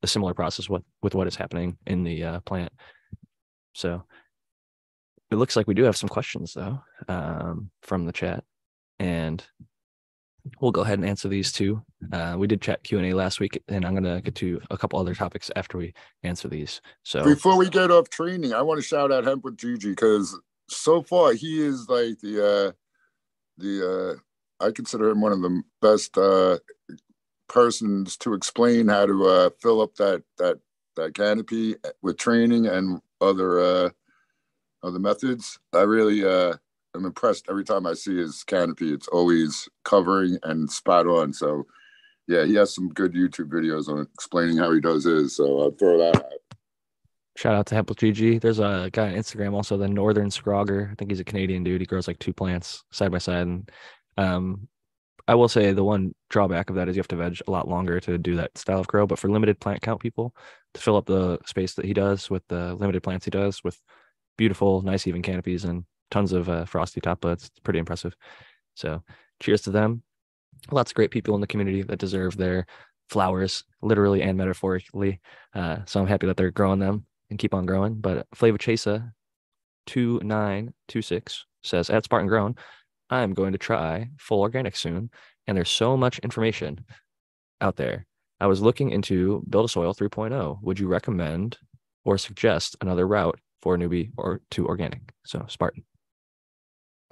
a 0.03 0.07
similar 0.07 0.35
process 0.35 0.69
with 0.69 0.83
with 1.03 1.15
what 1.15 1.29
is 1.29 1.37
happening 1.37 1.79
in 1.87 2.03
the 2.03 2.25
uh, 2.25 2.41
plant. 2.41 2.73
So 3.75 4.05
it 5.31 5.37
looks 5.37 5.57
like 5.57 5.67
we 5.67 5.75
do 5.75 5.85
have 5.85 5.97
some 5.97 6.09
questions 6.09 6.53
though 6.55 6.81
um, 7.09 7.71
from 7.83 8.05
the 8.05 8.13
chat, 8.13 8.45
and 8.99 9.43
we'll 10.61 10.73
go 10.73 10.83
ahead 10.83 10.99
and 10.99 11.09
answer 11.09 11.29
these 11.29 11.53
two. 11.53 11.83
Uh, 12.13 12.37
we 12.39 12.47
did 12.47 12.61
chat 12.61 12.83
Q 12.83 12.99
and 12.99 13.07
A 13.07 13.15
last 13.15 13.41
week, 13.41 13.63
and 13.69 13.85
I'm 13.85 13.95
gonna 13.95 14.21
get 14.21 14.35
to 14.37 14.61
a 14.71 14.77
couple 14.77 14.99
other 14.99 15.15
topics 15.15 15.51
after 15.57 15.79
we 15.79 15.95
answer 16.23 16.49
these. 16.49 16.81
So 17.03 17.25
before 17.25 17.57
we 17.57 17.69
get 17.69 17.91
off 17.91 18.09
training, 18.09 18.53
I 18.53 18.63
want 18.63 18.79
to 18.79 18.87
shout 18.87 19.13
out 19.13 19.25
Hemp 19.25 19.45
with 19.45 19.57
Gigi 19.57 19.91
because 19.91 20.39
so 20.69 21.03
far 21.03 21.33
he 21.33 21.61
is 21.61 21.89
like 21.89 22.19
the 22.21 22.45
uh, 22.45 22.73
the 23.59 24.19
uh, 24.61 24.65
I 24.65 24.71
consider 24.71 25.11
him 25.11 25.21
one 25.21 25.33
of 25.33 25.43
the 25.43 25.63
best 25.81 26.17
uh, 26.17 26.59
persons 27.49 28.17
to 28.19 28.35
explain 28.35 28.89
how 28.89 29.07
to 29.07 29.27
uh, 29.27 29.51
fill 29.61 29.81
up 29.81 29.95
that 29.97 30.23
that 30.39 30.59
that 30.97 31.15
canopy 31.15 31.77
with 32.03 32.19
training 32.19 32.67
and 32.67 33.01
other 33.21 33.61
uh, 33.61 33.91
other 34.83 34.99
methods. 34.99 35.59
I 35.73 35.83
really 35.83 36.25
uh, 36.25 36.55
I'm 36.95 37.05
impressed 37.07 37.47
every 37.49 37.65
time 37.65 37.87
I 37.87 37.95
see 37.95 38.17
his 38.17 38.45
canopy. 38.45 38.93
It's 38.93 39.09
always 39.09 39.69
covering 39.85 40.39
and 40.43 40.71
spot 40.71 41.07
on. 41.07 41.33
So, 41.33 41.65
yeah, 42.29 42.45
he 42.45 42.55
has 42.57 42.75
some 42.75 42.89
good 42.91 43.15
YouTube 43.15 43.51
videos 43.51 43.89
on 43.89 44.07
explaining 44.15 44.59
how 44.59 44.73
he 44.73 44.81
does 44.81 45.05
his. 45.05 45.37
So 45.37 45.61
I'll 45.61 45.71
throw 45.71 45.99
that 45.99 46.17
out. 46.17 46.33
Shout 47.37 47.55
out 47.55 47.67
to 47.67 47.75
Hempel 47.75 47.97
GG. 47.97 48.43
There's 48.43 48.59
a 48.59 48.91
guy 48.93 49.09
on 49.09 49.15
Instagram 49.15 49.55
also, 49.55 49.79
the 49.79 49.89
Northern 49.89 50.31
Scrogger. 50.31 50.91
I 50.93 50.95
think 50.97 51.11
he's 51.11 51.21
a 51.21 51.25
Canadian 51.25 51.65
dude. 51.65 51.81
He 51.81 51.87
grows 51.87 52.07
like 52.07 52.19
two 52.19 52.35
plants 52.35 52.85
side 52.91 53.11
by 53.11 53.19
side, 53.19 53.47
and 53.47 53.71
um, 54.19 54.69
I 55.27 55.35
will 55.35 55.49
say 55.49 55.73
the 55.73 55.83
one 55.83 56.15
drawback 56.29 56.69
of 56.69 56.77
that 56.77 56.91
is 56.91 56.97
you 56.97 57.01
have 57.01 57.09
to 57.09 57.17
veg 57.17 57.39
a 57.47 57.51
lot 57.51 57.69
longer 57.69 58.01
to 58.01 58.19
do 58.19 58.37
that 58.37 58.59
style 58.59 58.81
of 58.81 58.87
grow. 58.87 59.07
But 59.07 59.19
for 59.19 59.31
limited 59.31 59.61
plant 59.61 59.81
count 59.81 60.01
people, 60.01 60.35
to 60.75 60.81
fill 60.81 60.97
up 60.97 61.07
the 61.07 61.39
space 61.47 61.73
that 61.75 61.87
he 61.87 61.95
does 61.95 62.29
with 62.29 62.47
the 62.49 62.75
limited 62.75 63.03
plants 63.03 63.25
he 63.25 63.31
does 63.31 63.65
with 63.65 63.81
beautiful, 64.37 64.83
nice 64.83 65.07
even 65.07 65.23
canopies 65.23 65.65
and 65.65 65.85
tons 66.13 66.33
of 66.33 66.49
uh, 66.49 66.65
frosty 66.65 67.01
buds, 67.01 67.47
it's 67.47 67.61
pretty 67.61 67.81
impressive. 67.81 68.15
So 68.75 69.03
cheers 69.41 69.63
to 69.63 69.71
them. 69.71 70.03
Lots 70.71 70.93
of 70.93 70.95
great 70.95 71.11
people 71.11 71.35
in 71.35 71.41
the 71.41 71.47
community 71.47 71.83
that 71.83 71.99
deserve 71.99 72.37
their 72.37 72.67
flowers, 73.09 73.65
literally 73.81 74.23
and 74.23 74.39
metaphorically. 74.39 75.21
Uh, 75.55 75.79
so 75.87 76.01
I'm 76.01 76.07
happy 76.07 76.27
that 76.29 76.37
they're 76.37 76.53
growing 76.53 76.79
them 76.79 77.07
and 77.31 77.39
keep 77.39 77.55
on 77.55 77.67
growing. 77.67 77.95
But 77.95 78.27
Flava 78.35 78.59
Chasa 78.59 79.13
2926 79.87 81.47
says 81.65 81.91
at 81.91 82.05
Spartan 82.05 82.29
Grown, 82.29 82.55
I'm 83.11 83.35
going 83.35 83.53
to 83.53 83.59
try 83.59 84.09
full 84.19 84.41
organic 84.41 84.77
soon. 84.77 85.11
And 85.47 85.57
there's 85.57 85.71
so 85.71 85.97
much 85.97 86.21
information 86.21 86.85
out 87.61 87.77
there. 87.77 88.07
I 88.39 88.47
was 88.47 88.61
looking 88.61 88.91
into 88.91 89.43
Build 89.49 89.65
a 89.65 89.69
Soil 89.69 89.95
3.0. 89.95 90.59
Would 90.63 90.79
you 90.79 90.87
recommend 90.89 91.59
or 92.05 92.19
suggest 92.19 92.77
another 92.81 93.07
route 93.09 93.41
for 93.61 93.75
a 93.75 93.79
newbie 93.79 94.13
or 94.17 94.41
to 94.53 94.67
organic? 94.67 95.13
So 95.25 95.45
Spartan. 95.49 95.85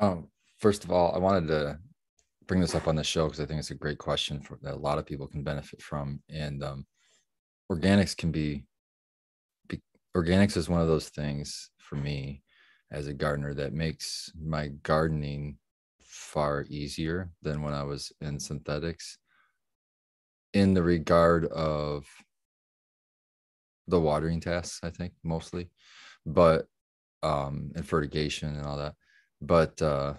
Um, 0.01 0.28
first 0.59 0.84
of 0.84 0.90
all, 0.90 1.14
I 1.14 1.18
wanted 1.18 1.46
to 1.48 1.78
bring 2.46 2.61
this 2.61 2.74
up 2.74 2.88
on 2.88 2.96
the 2.96 3.05
show 3.05 3.26
because 3.26 3.40
I 3.40 3.44
think 3.44 3.61
it's 3.61 3.70
a 3.70 3.74
great 3.76 3.98
question 3.98 4.40
for, 4.40 4.59
that 4.62 4.74
a 4.74 4.76
lot 4.76 4.98
of 4.98 5.07
people 5.07 5.26
can 5.26 5.44
benefit 5.44 5.82
from. 5.82 6.20
And 6.30 6.64
um, 6.64 6.86
organics 7.70 8.16
can 8.16 8.32
be, 8.32 8.64
be, 9.68 9.80
organics 10.16 10.57
is 10.57 10.68
one 10.68 10.80
of 10.80 10.88
those 10.88 11.11
things 11.11 11.70
for 11.78 11.96
me 11.96 12.42
as 12.90 13.07
a 13.07 13.12
gardener 13.12 13.55
that 13.55 13.74
makes 13.74 14.32
my 14.42 14.68
gardening 14.82 15.59
far 16.03 16.64
easier 16.68 17.30
than 17.42 17.62
when 17.62 17.74
I 17.74 17.84
was 17.84 18.11
in 18.20 18.40
synthetics 18.40 19.18
in 20.55 20.74
the 20.74 20.82
regard 20.82 21.44
of 21.44 22.05
the 23.86 24.01
watering 24.01 24.40
tasks, 24.40 24.80
I 24.82 24.90
think 24.90 25.12
mostly, 25.22 25.70
but 26.26 26.66
um 27.22 27.70
and 27.76 27.86
fertigation 27.86 28.57
and 28.57 28.66
all 28.66 28.78
that. 28.78 28.94
But 29.41 29.80
uh 29.80 30.14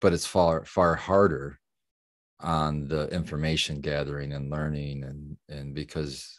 but 0.00 0.12
it's 0.12 0.26
far 0.26 0.64
far 0.64 0.94
harder 0.94 1.58
on 2.40 2.86
the 2.86 3.08
information 3.08 3.80
gathering 3.80 4.32
and 4.32 4.50
learning 4.50 5.04
and 5.04 5.36
and 5.48 5.74
because 5.74 6.38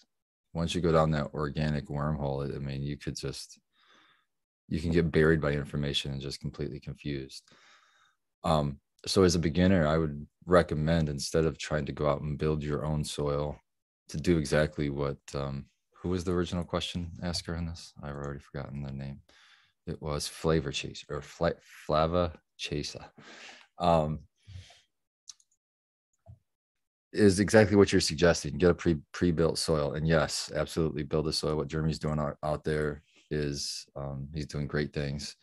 once 0.54 0.76
you 0.76 0.82
go 0.82 0.92
down 0.92 1.12
that 1.12 1.34
organic 1.34 1.88
wormhole 1.88 2.56
i 2.56 2.60
mean 2.60 2.84
you 2.84 2.96
could 2.98 3.16
just 3.16 3.60
you 4.70 4.80
can 4.80 4.92
get 4.92 5.12
buried 5.12 5.42
by 5.42 5.52
information 5.52 6.12
and 6.12 6.22
just 6.22 6.42
completely 6.42 6.80
confused. 6.80 7.44
Um 8.44 8.80
so 9.06 9.24
as 9.24 9.36
a 9.36 9.40
beginner 9.40 9.88
i 9.88 9.98
would 9.98 10.28
recommend 10.46 11.10
instead 11.10 11.46
of 11.46 11.58
trying 11.58 11.86
to 11.86 11.92
go 11.92 12.10
out 12.10 12.22
and 12.22 12.38
build 12.38 12.64
your 12.64 12.86
own 12.86 13.04
soil 13.04 13.60
to 14.10 14.18
do 14.18 14.38
exactly 14.38 14.90
what 14.90 15.18
um 15.34 15.66
who 16.02 16.10
was 16.10 16.24
the 16.24 16.32
original 16.32 16.64
question 16.64 17.12
asker 17.24 17.56
in 17.56 17.66
this? 17.66 17.94
I've 18.04 18.16
already 18.16 18.40
forgotten 18.40 18.84
the 18.84 18.92
name 18.92 19.20
it 19.88 20.02
was 20.02 20.28
flavor 20.28 20.72
chase 20.72 21.04
or 21.10 21.22
fla- 21.22 21.54
flava 21.86 22.34
Chasa. 22.60 23.06
Um, 23.80 24.20
is 27.14 27.40
exactly 27.40 27.76
what 27.76 27.92
you're 27.92 28.02
suggesting. 28.02 28.58
Get 28.58 28.72
a 28.72 28.76
pre 28.76 28.98
pre 29.12 29.32
built 29.32 29.58
soil, 29.58 29.94
and 29.94 30.08
yes, 30.08 30.52
absolutely 30.54 31.04
build 31.04 31.28
a 31.28 31.34
soil. 31.34 31.56
What 31.56 31.68
Jeremy's 31.68 32.00
doing 32.00 32.20
out, 32.20 32.38
out 32.44 32.64
there 32.64 33.02
is 33.32 33.86
um, 33.96 34.28
he's 34.34 34.46
doing 34.46 34.68
great 34.68 34.94
things, 34.94 35.36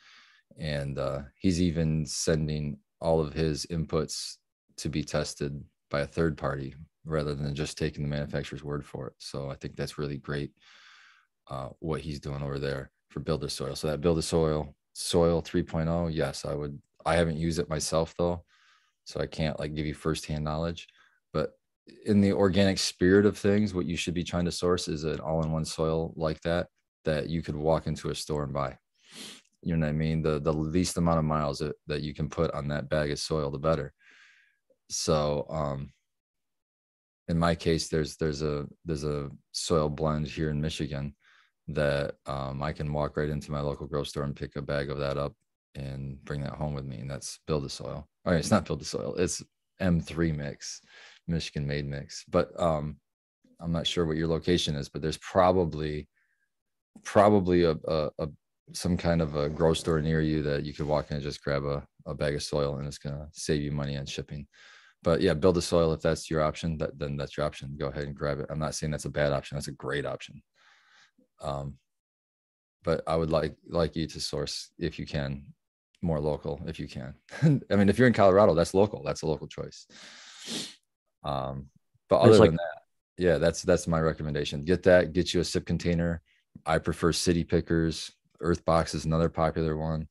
and 0.59 0.99
uh, 0.99 1.23
he's 1.39 1.61
even 1.61 2.07
sending 2.07 2.79
all 3.01 3.21
of 3.21 3.33
his 3.33 3.67
inputs 3.67 4.37
to 4.77 4.89
be 4.89 5.03
tested 5.03 5.63
by 5.91 6.01
a 6.01 6.07
third 6.07 6.37
party 6.37 6.75
rather 7.05 7.35
than 7.35 7.55
just 7.55 7.77
taking 7.77 8.03
the 8.03 8.09
manufacturer's 8.09 8.65
word 8.65 8.85
for 8.85 9.09
it. 9.09 9.13
So 9.19 9.51
I 9.51 9.55
think 9.55 9.77
that's 9.77 9.99
really 9.99 10.17
great 10.17 10.53
uh, 11.51 11.69
what 11.81 12.01
he's 12.01 12.19
doing 12.19 12.43
over 12.43 12.59
there 12.59 12.91
for 13.15 13.21
build 13.21 13.45
a 13.45 13.49
soil. 13.49 13.77
So 13.77 13.87
that 13.87 14.01
build 14.01 14.19
a 14.19 14.23
soil 14.23 14.75
soil 14.93 15.41
3.0, 15.41 16.11
yes, 16.13 16.45
I 16.45 16.55
would 16.55 16.79
I 17.07 17.15
haven't 17.15 17.37
used 17.37 17.61
it 17.61 17.71
myself 17.71 18.13
though, 18.19 18.45
so 19.05 19.21
I 19.21 19.27
can't 19.27 19.59
like 19.59 19.75
give 19.75 19.87
you 19.87 19.95
firsthand 19.95 20.45
knowledge. 20.45 20.89
But 21.33 21.53
in 22.07 22.21
the 22.21 22.33
organic 22.33 22.79
spirit 22.79 23.25
of 23.25 23.39
things, 23.39 23.73
what 23.73 23.87
you 23.87 23.97
should 23.97 24.15
be 24.15 24.25
trying 24.25 24.47
to 24.47 24.53
source 24.53 24.89
is 24.89 25.05
an 25.05 25.21
all-in-one 25.21 25.65
soil 25.65 26.13
like 26.17 26.41
that 26.41 26.67
that 27.05 27.29
you 27.29 27.41
could 27.41 27.57
walk 27.57 27.87
into 27.87 28.11
a 28.11 28.15
store 28.15 28.43
and 28.45 28.53
buy. 28.53 28.77
You 29.63 29.77
know 29.77 29.87
what 29.87 29.91
I 29.91 29.97
mean? 29.97 30.21
The 30.21 30.41
the 30.41 30.53
least 30.53 30.97
amount 30.97 31.21
of 31.21 31.25
miles 31.25 31.61
that, 31.61 31.77
that 31.87 32.03
you 32.03 32.15
can 32.15 32.29
put 32.29 32.51
on 32.51 32.67
that 32.69 32.89
bag 32.89 33.13
of 33.13 33.19
soil, 33.21 33.51
the 33.51 33.59
better. 33.59 33.93
So 34.91 35.47
um 35.49 35.93
in 37.29 37.39
my 37.39 37.55
case, 37.55 37.89
there's 37.89 38.17
there's 38.17 38.43
a 38.43 38.67
there's 38.85 39.05
a 39.05 39.31
soil 39.53 39.89
blend 39.89 40.27
here 40.27 40.51
in 40.51 40.61
Michigan 40.61 41.15
that 41.69 42.15
um, 42.27 42.63
I 42.63 42.73
can 42.73 42.93
walk 42.93 43.17
right 43.17 43.29
into 43.29 43.51
my 43.51 43.61
local 43.61 43.87
grocery 43.87 44.11
store 44.11 44.25
and 44.25 44.37
pick 44.37 44.57
a 44.57 44.63
bag 44.63 44.91
of 44.91 44.99
that 44.99 45.17
up 45.17 45.33
and 45.75 46.23
bring 46.25 46.43
that 46.43 46.55
home 46.55 46.75
with 46.75 46.85
me. 46.85 46.99
And 46.99 47.11
that's 47.11 47.41
build 47.47 47.65
a 47.65 47.69
soil. 47.69 48.07
All 48.25 48.33
right, 48.33 48.39
it's 48.39 48.51
not 48.51 48.65
build 48.65 48.83
a 48.83 48.85
soil, 48.85 49.15
it's 49.17 49.43
M3 49.81 50.37
mix, 50.37 50.81
Michigan 51.27 51.67
made 51.67 51.87
mix. 51.87 52.25
But 52.29 52.49
um, 52.61 52.97
I'm 53.61 53.73
not 53.73 53.87
sure 53.87 54.07
what 54.07 54.17
your 54.17 54.29
location 54.29 54.75
is, 54.75 54.89
but 54.89 55.03
there's 55.03 55.19
probably 55.19 56.09
probably 57.03 57.65
a, 57.65 57.73
a, 57.89 58.11
a 58.19 58.29
some 58.73 58.97
kind 58.97 59.21
of 59.21 59.37
a 59.37 59.49
grocery 59.49 59.81
store 59.81 60.01
near 60.01 60.21
you 60.21 60.43
that 60.43 60.65
you 60.65 60.73
could 60.73 60.87
walk 60.87 61.11
in 61.11 61.17
and 61.17 61.23
just 61.23 61.43
grab 61.43 61.65
a, 61.65 61.85
a 62.07 62.15
bag 62.15 62.35
of 62.35 62.43
soil 62.43 62.77
and 62.77 62.87
it's 62.87 62.99
gonna 62.99 63.29
save 63.33 63.63
you 63.63 63.73
money 63.73 63.97
on 63.97 64.07
shipping. 64.07 64.47
But 65.03 65.21
yeah, 65.21 65.35
build 65.35 65.59
a 65.59 65.63
soil 65.63 65.93
if 65.93 66.01
that's 66.01 66.31
your 66.31 66.43
option, 66.43 66.79
that 66.79 66.99
then 66.99 67.17
that's 67.17 67.37
your 67.37 67.45
option. 67.45 67.77
Go 67.79 67.89
ahead 67.89 68.05
and 68.05 68.15
grab 68.15 68.41
it. 68.41 68.47
I'm 68.49 68.59
not 68.59 68.75
saying 68.75 68.91
that's 68.91 69.05
a 69.05 69.11
bad 69.11 69.33
option, 69.33 69.57
that's 69.57 69.69
a 69.69 69.73
great 69.73 70.07
option. 70.07 70.43
Um, 71.41 71.79
but 72.83 73.03
I 73.07 73.17
would 73.17 73.31
like 73.31 73.57
like 73.69 73.97
you 73.97 74.07
to 74.07 74.21
source 74.21 74.71
if 74.79 74.99
you 74.99 75.07
can 75.07 75.55
more 76.05 76.21
local 76.21 76.61
if 76.67 76.79
you 76.79 76.87
can. 76.87 77.15
I 77.43 77.77
mean, 77.77 77.89
if 77.89 77.99
you're 77.99 78.07
in 78.07 78.13
Colorado, 78.13 78.55
that's 78.55 78.75
local. 78.75 79.03
That's 79.03 79.23
a 79.23 79.27
local 79.27 79.49
choice. 79.49 79.87
Um, 81.25 81.71
but 82.09 82.21
other 82.21 82.37
like, 82.37 82.51
than 82.51 82.57
that, 82.57 82.83
yeah, 83.17 83.39
that's 83.39 83.63
that's 83.63 83.89
my 83.89 84.01
recommendation. 84.01 84.65
Get 84.65 84.83
that. 84.85 85.13
Get 85.13 85.33
you 85.35 85.41
a 85.41 85.45
sip 85.45 85.65
container. 85.65 86.21
I 86.67 86.79
prefer 86.79 87.13
city 87.13 87.43
pickers. 87.43 88.13
Earth 88.41 88.65
box 88.65 88.95
is 88.95 89.07
another 89.07 89.31
popular 89.31 89.77
one. 89.77 90.07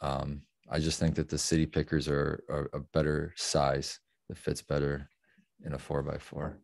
Um, 0.00 0.42
I 0.70 0.78
just 0.78 0.98
think 0.98 1.14
that 1.16 1.28
the 1.28 1.38
city 1.38 1.66
pickers 1.66 2.08
are, 2.08 2.42
are 2.48 2.70
a 2.72 2.80
better 2.80 3.34
size 3.36 4.00
that 4.28 4.38
fits 4.38 4.62
better 4.62 5.08
in 5.64 5.74
a 5.74 5.78
four 5.78 6.02
by 6.02 6.18
four. 6.18 6.58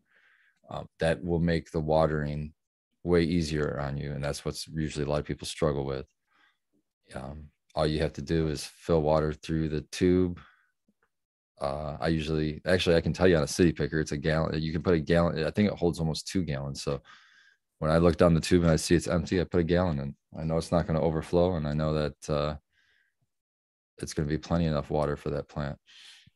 Um, 0.69 0.87
that 0.99 1.23
will 1.23 1.39
make 1.39 1.69
the 1.69 1.79
watering 1.79 2.53
way 3.05 3.21
easier 3.21 3.79
on 3.79 3.97
you, 3.97 4.11
and 4.11 4.23
that's 4.23 4.43
what's 4.43 4.67
usually 4.67 5.05
a 5.05 5.09
lot 5.09 5.19
of 5.19 5.25
people 5.25 5.47
struggle 5.47 5.85
with. 5.85 6.07
Um, 7.13 7.49
all 7.75 7.85
you 7.85 7.99
have 7.99 8.13
to 8.13 8.21
do 8.21 8.47
is 8.47 8.65
fill 8.65 9.01
water 9.01 9.31
through 9.31 9.69
the 9.69 9.81
tube. 9.91 10.39
Uh, 11.61 11.97
I 11.99 12.07
usually, 12.07 12.61
actually, 12.65 12.95
I 12.95 13.01
can 13.01 13.13
tell 13.13 13.27
you 13.27 13.37
on 13.37 13.43
a 13.43 13.47
city 13.47 13.71
picker, 13.71 13.99
it's 13.99 14.11
a 14.11 14.17
gallon. 14.17 14.59
You 14.61 14.71
can 14.71 14.81
put 14.81 14.95
a 14.95 14.99
gallon. 14.99 15.45
I 15.45 15.51
think 15.51 15.71
it 15.71 15.77
holds 15.77 15.99
almost 15.99 16.27
two 16.27 16.43
gallons. 16.43 16.81
So 16.81 17.01
when 17.79 17.91
I 17.91 17.97
look 17.97 18.17
down 18.17 18.33
the 18.33 18.41
tube 18.41 18.63
and 18.63 18.71
I 18.71 18.75
see 18.75 18.95
it's 18.95 19.07
empty, 19.07 19.39
I 19.39 19.43
put 19.43 19.59
a 19.59 19.63
gallon 19.63 19.99
in. 19.99 20.15
I 20.37 20.43
know 20.43 20.57
it's 20.57 20.71
not 20.71 20.87
going 20.87 20.99
to 20.99 21.05
overflow, 21.05 21.55
and 21.55 21.67
I 21.67 21.73
know 21.73 21.93
that 21.93 22.29
uh, 22.29 22.55
it's 23.99 24.13
going 24.13 24.27
to 24.27 24.33
be 24.33 24.39
plenty 24.39 24.65
enough 24.65 24.89
water 24.89 25.15
for 25.15 25.29
that 25.29 25.47
plant. 25.47 25.77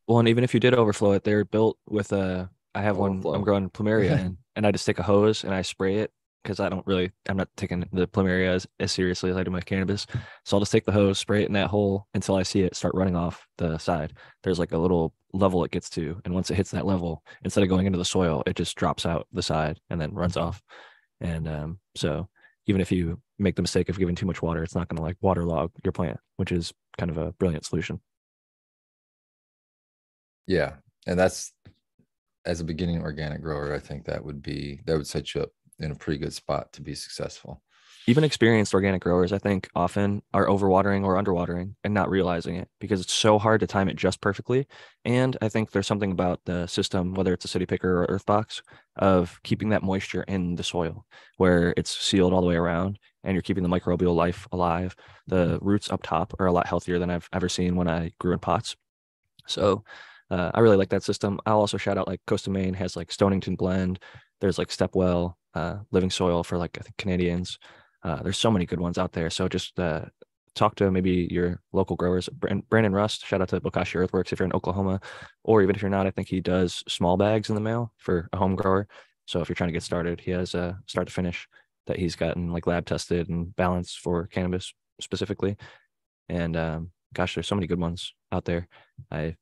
Well, 0.07 0.20
and 0.20 0.30
even 0.30 0.43
if 0.43 0.53
you 0.53 0.59
did 0.59 0.74
overflow 0.74 1.13
it, 1.13 1.24
they're 1.24 1.45
built 1.45 1.78
with 1.88 2.13
a. 2.13 2.49
I 2.76 2.82
have 2.82 2.99
overflow. 2.99 3.32
one. 3.32 3.39
I'm 3.39 3.43
growing 3.43 3.70
plumeria, 3.70 4.20
and, 4.20 4.38
and 4.55 4.67
I 4.67 4.72
just 4.72 4.86
take 4.86 4.99
a 4.99 5.03
hose 5.03 5.43
and 5.43 5.53
I 5.53 5.63
spray 5.63 5.97
it 5.97 6.11
because 6.49 6.59
I 6.59 6.67
don't 6.67 6.85
really, 6.87 7.11
I'm 7.27 7.37
not 7.37 7.47
taking 7.57 7.87
the 7.93 8.07
plumeria 8.07 8.49
as, 8.49 8.65
as 8.79 8.91
seriously 8.91 9.29
as 9.29 9.37
I 9.37 9.43
do 9.43 9.51
my 9.51 9.61
cannabis. 9.61 10.07
So 10.45 10.57
I'll 10.57 10.61
just 10.61 10.71
take 10.71 10.83
the 10.83 10.91
hose, 10.91 11.19
spray 11.19 11.43
it 11.43 11.47
in 11.47 11.53
that 11.53 11.69
hole 11.69 12.07
until 12.15 12.33
I 12.33 12.41
see 12.41 12.61
it 12.61 12.75
start 12.75 12.95
running 12.95 13.15
off 13.15 13.47
the 13.59 13.77
side. 13.77 14.13
There's 14.41 14.57
like 14.57 14.71
a 14.71 14.77
little 14.79 15.13
level 15.31 15.63
it 15.63 15.69
gets 15.69 15.91
to. 15.91 16.19
And 16.25 16.33
once 16.33 16.49
it 16.49 16.55
hits 16.55 16.71
that 16.71 16.87
level, 16.87 17.21
instead 17.43 17.61
of 17.61 17.69
going 17.69 17.85
into 17.85 17.99
the 17.99 18.05
soil, 18.05 18.41
it 18.47 18.55
just 18.55 18.75
drops 18.75 19.05
out 19.05 19.27
the 19.31 19.43
side 19.43 19.79
and 19.91 20.01
then 20.01 20.15
runs 20.15 20.37
off. 20.37 20.59
And 21.21 21.47
um, 21.47 21.79
so 21.95 22.27
even 22.65 22.81
if 22.81 22.91
you 22.91 23.21
make 23.37 23.55
the 23.55 23.61
mistake 23.61 23.87
of 23.87 23.99
giving 23.99 24.15
too 24.15 24.25
much 24.25 24.41
water, 24.41 24.63
it's 24.63 24.73
not 24.73 24.87
going 24.87 24.97
to 24.97 25.03
like 25.03 25.17
waterlog 25.21 25.69
your 25.83 25.91
plant, 25.91 26.17
which 26.37 26.51
is 26.51 26.73
kind 26.97 27.11
of 27.11 27.19
a 27.19 27.31
brilliant 27.33 27.63
solution. 27.63 28.01
Yeah. 30.47 30.77
And 31.05 31.19
that's 31.19 31.53
as 32.45 32.59
a 32.59 32.63
beginning 32.63 33.03
organic 33.03 33.43
grower, 33.43 33.75
I 33.75 33.79
think 33.79 34.05
that 34.05 34.25
would 34.25 34.41
be, 34.41 34.79
that 34.85 34.97
would 34.97 35.05
set 35.05 35.35
you 35.35 35.41
up 35.41 35.51
in 35.80 35.91
a 35.91 35.95
pretty 35.95 36.19
good 36.19 36.34
spot 36.34 36.73
to 36.73 36.82
be 36.82 36.95
successful. 36.95 37.61
Even 38.07 38.23
experienced 38.23 38.73
organic 38.73 39.03
growers, 39.03 39.32
I 39.32 39.38
think, 39.38 39.69
often 39.75 40.23
are 40.34 40.47
overwatering 40.47 41.03
or 41.03 41.21
underwatering 41.21 41.75
and 41.84 41.93
not 41.93 42.09
realizing 42.09 42.55
it 42.55 42.67
because 42.80 43.01
it's 43.01 43.13
so 43.13 43.38
hard 43.38 43.59
to 43.59 43.67
time 43.67 43.88
it 43.88 43.97
just 43.97 44.19
perfectly. 44.19 44.65
And 45.05 45.38
I 45.43 45.49
think 45.49 45.69
there's 45.69 45.86
something 45.86 46.11
about 46.11 46.39
the 46.45 46.65
system, 46.65 47.13
whether 47.13 47.34
it's 47.34 47.45
a 47.45 47.49
city 47.49 47.67
picker 47.67 48.01
or 48.01 48.05
earth 48.09 48.25
box, 48.25 48.63
of 48.95 49.39
keeping 49.43 49.69
that 49.69 49.84
moisture 49.84 50.23
in 50.23 50.55
the 50.55 50.63
soil 50.63 51.05
where 51.38 51.73
it's 51.77 51.95
sealed 51.95 52.34
all 52.34 52.41
the 52.41 52.47
way 52.47 52.55
around 52.55 52.97
and 53.23 53.36
you're 53.36 53.43
keeping 53.43 53.63
the 53.63 53.69
microbial 53.69 54.15
life 54.15 54.47
alive. 54.51 54.95
The 55.27 55.59
roots 55.61 55.91
up 55.91 56.01
top 56.01 56.34
are 56.39 56.47
a 56.47 56.51
lot 56.51 56.67
healthier 56.67 56.97
than 56.97 57.11
I've 57.11 57.30
ever 57.32 57.49
seen 57.49 57.75
when 57.75 57.88
I 57.88 58.11
grew 58.19 58.34
in 58.34 58.39
pots. 58.39 58.75
So 59.45 59.84
uh, 60.32 60.51
I 60.53 60.59
really 60.61 60.77
like 60.77 60.89
that 60.89 61.03
system. 61.03 61.39
I'll 61.45 61.59
also 61.59 61.77
shout 61.77 61.97
out 61.97 62.07
like 62.07 62.21
Coast 62.27 62.47
of 62.47 62.53
Maine 62.53 62.73
has 62.75 62.95
like 62.95 63.11
Stonington 63.11 63.55
Blend. 63.55 63.99
There's 64.41 64.57
like 64.57 64.69
Stepwell, 64.69 65.33
uh, 65.53 65.77
Living 65.91 66.09
Soil 66.09 66.43
for 66.43 66.57
like 66.57 66.77
I 66.79 66.81
think 66.81 66.97
Canadians. 66.97 67.57
Uh, 68.03 68.21
there's 68.23 68.37
so 68.37 68.51
many 68.51 68.65
good 68.65 68.79
ones 68.79 68.97
out 68.97 69.11
there. 69.11 69.29
So 69.29 69.47
just 69.47 69.79
uh, 69.79 70.05
talk 70.55 70.75
to 70.75 70.91
maybe 70.91 71.27
your 71.31 71.61
local 71.73 71.95
growers. 71.95 72.29
Brandon 72.69 72.93
Rust, 72.93 73.25
shout 73.25 73.41
out 73.41 73.49
to 73.49 73.61
Bokashi 73.61 73.95
Earthworks 73.95 74.31
if 74.31 74.39
you're 74.39 74.45
in 74.45 74.53
Oklahoma, 74.53 75.01
or 75.43 75.61
even 75.61 75.75
if 75.75 75.81
you're 75.81 75.91
not, 75.91 76.07
I 76.07 76.11
think 76.11 76.27
he 76.27 76.41
does 76.41 76.83
small 76.87 77.17
bags 77.17 77.49
in 77.49 77.55
the 77.55 77.61
mail 77.61 77.93
for 77.97 78.29
a 78.33 78.37
home 78.37 78.55
grower. 78.55 78.87
So 79.25 79.41
if 79.41 79.49
you're 79.49 79.55
trying 79.55 79.69
to 79.69 79.73
get 79.73 79.83
started, 79.83 80.21
he 80.21 80.31
has 80.31 80.55
a 80.55 80.79
start 80.87 81.07
to 81.07 81.13
finish 81.13 81.47
that 81.87 81.97
he's 81.97 82.15
gotten 82.15 82.51
like 82.51 82.67
lab 82.67 82.85
tested 82.85 83.29
and 83.29 83.55
balanced 83.55 83.99
for 83.99 84.27
cannabis 84.27 84.73
specifically. 85.01 85.57
And 86.29 86.55
um, 86.55 86.91
gosh, 87.13 87.35
there's 87.35 87.47
so 87.47 87.55
many 87.55 87.67
good 87.67 87.79
ones 87.79 88.13
out 88.31 88.45
there. 88.45 88.67
I 89.11 89.35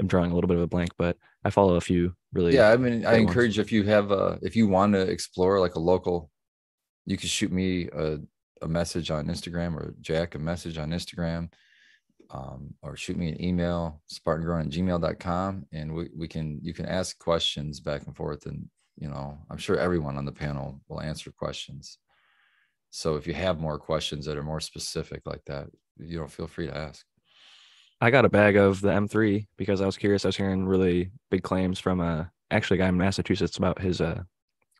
am 0.00 0.06
drawing 0.06 0.32
a 0.32 0.34
little 0.34 0.48
bit 0.48 0.56
of 0.56 0.62
a 0.62 0.66
blank, 0.66 0.90
but 0.98 1.16
I 1.44 1.50
follow 1.50 1.76
a 1.76 1.80
few 1.80 2.14
really. 2.32 2.54
Yeah, 2.54 2.70
I 2.70 2.76
mean, 2.76 3.06
I 3.06 3.16
encourage 3.16 3.58
ones. 3.58 3.66
if 3.66 3.72
you 3.72 3.84
have 3.84 4.10
a 4.10 4.38
if 4.42 4.56
you 4.56 4.66
want 4.66 4.94
to 4.94 5.02
explore 5.02 5.60
like 5.60 5.76
a 5.76 5.80
local, 5.80 6.30
you 7.06 7.16
can 7.16 7.28
shoot 7.28 7.52
me 7.52 7.88
a, 7.88 8.18
a 8.62 8.68
message 8.68 9.10
on 9.10 9.26
Instagram 9.26 9.76
or 9.76 9.94
Jack 10.00 10.34
a 10.34 10.38
message 10.38 10.78
on 10.78 10.90
Instagram. 10.90 11.52
Um, 12.32 12.74
or 12.82 12.96
shoot 12.96 13.16
me 13.16 13.30
an 13.30 13.42
email 13.42 14.00
spartangrown 14.12 14.66
at 14.66 14.68
gmail.com 14.68 15.66
and 15.72 15.92
we, 15.92 16.10
we 16.16 16.28
can 16.28 16.60
you 16.62 16.72
can 16.72 16.86
ask 16.86 17.18
questions 17.18 17.80
back 17.80 18.06
and 18.06 18.14
forth 18.14 18.46
and 18.46 18.68
you 18.96 19.08
know 19.08 19.36
i'm 19.50 19.56
sure 19.58 19.76
everyone 19.76 20.16
on 20.16 20.24
the 20.24 20.30
panel 20.30 20.80
will 20.88 21.00
answer 21.00 21.32
questions 21.32 21.98
so 22.90 23.16
if 23.16 23.26
you 23.26 23.34
have 23.34 23.58
more 23.58 23.80
questions 23.80 24.26
that 24.26 24.36
are 24.36 24.44
more 24.44 24.60
specific 24.60 25.22
like 25.26 25.44
that 25.46 25.66
you 25.98 26.20
know 26.20 26.28
feel 26.28 26.46
free 26.46 26.68
to 26.68 26.76
ask 26.76 27.04
I 28.00 28.10
got 28.10 28.24
a 28.24 28.30
bag 28.30 28.56
of 28.56 28.80
the 28.80 28.88
M3 28.88 29.46
because 29.58 29.80
I 29.80 29.86
was 29.86 29.96
curious. 29.96 30.24
I 30.24 30.28
was 30.28 30.36
hearing 30.36 30.66
really 30.66 31.10
big 31.30 31.42
claims 31.42 31.78
from 31.78 32.00
uh, 32.00 32.24
actually 32.50 32.78
a 32.78 32.82
guy 32.82 32.88
in 32.88 32.96
Massachusetts 32.96 33.58
about 33.58 33.80
his 33.80 34.00
uh, 34.00 34.22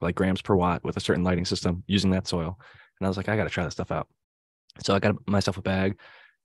like 0.01 0.15
grams 0.15 0.41
per 0.41 0.55
watt 0.55 0.83
with 0.85 0.97
a 0.97 1.01
certain 1.01 1.25
lighting 1.25 1.45
system 1.45 1.85
using 1.87 2.11
that 2.13 2.27
soil. 2.27 2.59
And 2.99 3.07
I 3.07 3.09
was 3.09 3.17
like, 3.17 3.29
I 3.29 3.37
got 3.37 3.45
to 3.45 3.51
try 3.51 3.65
this 3.65 3.75
stuff 3.75 3.93
out. 3.93 4.09
So 4.83 4.95
I 4.95 4.99
got 5.01 5.17
myself 5.29 5.59
a 5.59 5.63
bag. 5.63 5.99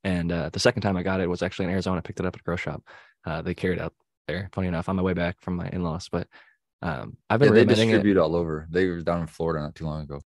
And 0.04 0.32
uh, 0.32 0.50
the 0.50 0.60
second 0.60 0.82
time 0.82 0.98
I 0.98 1.04
got 1.04 1.22
it 1.22 1.30
was 1.30 1.42
actually 1.42 1.66
in 1.66 1.72
Arizona. 1.72 1.98
I 1.98 2.02
picked 2.02 2.20
it 2.20 2.26
up 2.26 2.36
at 2.36 2.42
a 2.42 2.44
grow 2.44 2.58
shop. 2.58 2.84
Uh, 3.26 3.42
they 3.42 3.56
carried 3.56 3.80
out 3.80 3.94
there, 4.28 4.50
funny 4.52 4.68
enough, 4.68 4.90
on 4.90 4.98
my 4.98 5.02
way 5.02 5.14
back 5.14 5.38
from 5.40 5.56
my 5.56 5.70
in 5.70 5.82
laws. 5.82 6.10
But 6.12 6.28
um, 6.82 7.18
I've 7.30 7.40
been 7.40 7.50
yeah, 7.50 7.64
they 7.64 7.66
distribute 7.66 8.18
it. 8.18 8.20
all 8.20 8.36
over. 8.36 8.68
They 8.70 8.88
were 8.88 9.02
down 9.02 9.22
in 9.22 9.28
Florida 9.28 9.64
not 9.64 9.76
too 9.76 9.86
long 9.86 10.04
ago 10.04 10.22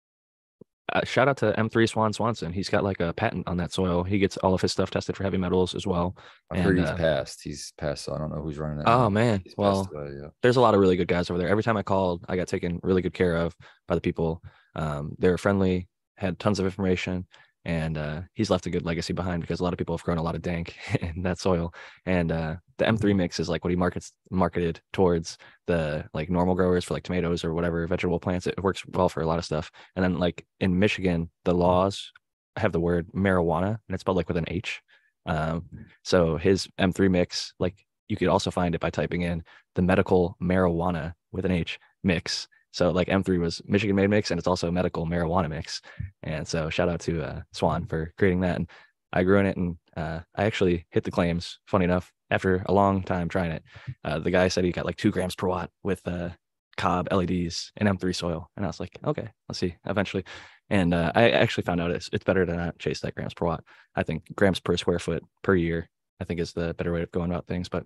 uh, 0.94 1.02
shout 1.04 1.28
out 1.28 1.38
to 1.38 1.54
M3 1.58 1.90
Swan 1.90 2.14
Swanson. 2.14 2.54
He's 2.54 2.70
got 2.70 2.84
like 2.84 3.00
a 3.00 3.14
patent 3.14 3.48
on 3.48 3.58
that 3.58 3.72
soil. 3.72 4.04
He 4.04 4.20
gets 4.20 4.38
all 4.38 4.54
of 4.54 4.62
his 4.62 4.72
stuff 4.72 4.92
tested 4.92 5.16
for 5.16 5.24
heavy 5.24 5.38
metals 5.38 5.76
as 5.76 5.86
well. 5.86 6.16
I 6.52 6.60
heard 6.60 6.78
he's 6.78 6.88
uh, 6.88 6.96
passed. 6.96 7.42
He's 7.44 7.74
passed. 7.78 8.06
So 8.06 8.14
I 8.14 8.18
don't 8.18 8.30
know 8.30 8.42
who's 8.42 8.58
running 8.58 8.80
that. 8.80 8.88
Oh 8.88 9.04
now. 9.04 9.10
man. 9.10 9.42
He's 9.44 9.56
well, 9.58 9.90
away, 9.94 10.12
yeah. 10.22 10.30
there's 10.42 10.58
a 10.58 10.62
lot 10.62 10.74
of 10.74 10.80
really 10.80 10.96
good 10.96 11.08
guys 11.08 11.30
over 11.30 11.38
there. 11.38 11.50
Every 11.50 11.64
time 11.64 11.78
I 11.78 11.84
called, 11.84 12.26
I 12.28 12.36
got 12.36 12.48
taken 12.48 12.80
really 12.84 13.02
good 13.02 13.14
care 13.14 13.36
of 13.36 13.56
by 13.88 13.96
the 13.96 14.02
people. 14.02 14.42
Um, 14.76 15.16
they 15.20 15.30
were 15.30 15.38
friendly, 15.38 15.88
had 16.18 16.40
tons 16.40 16.60
of 16.60 16.66
information, 16.66 17.26
and 17.70 18.00
uh, 18.00 18.22
he's 18.34 18.50
left 18.50 18.66
a 18.66 18.72
good 18.72 18.84
legacy 18.84 19.14
behind 19.14 19.42
because 19.42 19.60
a 19.60 19.64
lot 19.64 19.74
of 19.74 19.78
people 19.78 19.96
have 19.96 20.04
grown 20.04 20.18
a 20.18 20.24
lot 20.24 20.34
of 20.34 20.42
dank 20.42 20.76
in 21.02 21.22
that 21.22 21.38
soil. 21.38 21.72
And 22.08 22.32
uh, 22.32 22.56
the 22.80 22.86
M3 22.86 22.98
mm-hmm. 22.98 23.18
mix 23.18 23.40
is 23.40 23.48
like 23.48 23.64
what 23.64 23.70
he 23.70 23.76
markets 23.76 24.12
marketed 24.32 24.82
towards 24.92 25.38
the 25.68 26.04
like 26.12 26.32
normal 26.32 26.56
growers 26.56 26.84
for 26.84 26.96
like 26.96 27.04
tomatoes 27.04 27.44
or 27.44 27.54
whatever 27.54 27.86
vegetable 27.86 28.20
plants. 28.20 28.48
It 28.48 28.64
works 28.64 28.84
well 28.88 29.08
for 29.08 29.22
a 29.22 29.28
lot 29.28 29.38
of 29.38 29.46
stuff. 29.46 29.70
And 29.96 30.04
then 30.04 30.18
like 30.18 30.48
in 30.60 30.80
Michigan, 30.80 31.30
the 31.46 31.54
laws 31.54 32.12
have 32.56 32.72
the 32.72 32.80
word 32.80 33.06
marijuana 33.14 33.68
and 33.68 33.94
it's 33.94 34.02
spelled 34.02 34.18
like 34.18 34.30
with 34.30 34.38
an 34.38 34.46
H. 34.48 34.82
Um, 35.28 35.66
so 36.04 36.38
his 36.38 36.68
M3 36.80 37.12
mix, 37.12 37.54
like 37.60 37.76
you 38.08 38.18
could 38.18 38.30
also 38.30 38.50
find 38.50 38.74
it 38.74 38.82
by 38.82 38.90
typing 38.90 39.22
in 39.22 39.44
the 39.76 39.84
medical 39.84 40.36
marijuana 40.42 41.14
with 41.32 41.46
an 41.46 41.52
H 41.52 41.78
mix 42.04 42.48
so 42.72 42.92
like 42.92 43.08
M3 43.08 43.40
was 43.40 43.62
Michigan 43.66 43.96
made 43.96 44.10
mix 44.10 44.32
and 44.32 44.38
it's 44.38 44.48
also 44.48 44.68
a 44.68 44.72
medical 44.72 45.06
marijuana 45.06 45.50
mix. 45.50 45.82
And 46.24 46.48
so 46.48 46.70
shout 46.70 46.90
out 46.90 47.00
to 47.02 47.24
uh, 47.24 47.42
Swan 47.52 47.86
for 47.86 48.14
creating 48.18 48.42
that. 48.42 48.58
And 48.58 48.70
I 49.12 49.24
grew 49.24 49.40
in 49.40 49.46
it 49.46 49.58
and 49.58 49.78
uh, 49.98 50.20
I 50.36 50.44
actually 50.44 50.86
hit 50.92 51.04
the 51.04 51.12
claims. 51.12 51.60
Funny 51.66 51.86
enough, 51.86 52.12
after 52.30 52.64
a 52.68 52.74
long 52.74 53.04
time 53.04 53.28
trying 53.28 53.52
it, 53.52 53.64
uh, 54.04 54.20
the 54.20 54.32
guy 54.32 54.48
said 54.48 54.64
he 54.64 54.72
got 54.72 54.86
like 54.86 54.98
two 54.98 55.12
grams 55.12 55.36
per 55.36 55.48
watt 55.48 55.72
with 55.84 56.08
uh, 56.08 56.30
cob 56.78 57.08
LEDs 57.12 57.72
and 57.78 57.90
M3 57.90 58.16
soil. 58.16 58.50
And 58.56 58.66
I 58.66 58.70
was 58.70 58.80
like, 58.80 58.98
okay, 59.04 59.30
let's 59.48 59.60
see 59.60 59.76
eventually. 59.86 60.24
And 60.70 60.94
uh, 60.94 61.12
I 61.16 61.32
actually 61.32 61.64
found 61.64 61.82
out 61.82 61.92
it's, 61.92 62.10
it's 62.14 62.24
better 62.24 62.46
to 62.46 62.56
not 62.56 62.78
chase 62.78 63.00
that 63.02 63.16
grams 63.16 63.34
per 63.34 63.46
watt. 63.46 63.64
I 63.96 64.04
think 64.04 64.24
grams 64.36 64.60
per 64.60 64.78
square 64.78 65.00
foot 65.00 65.24
per 65.42 65.56
year, 65.56 65.90
I 66.20 66.26
think 66.26 66.40
is 66.40 66.54
the 66.54 66.76
better 66.76 66.94
way 66.94 67.02
of 67.02 67.12
going 67.12 67.32
about 67.32 67.48
things. 67.48 67.68
But 67.68 67.86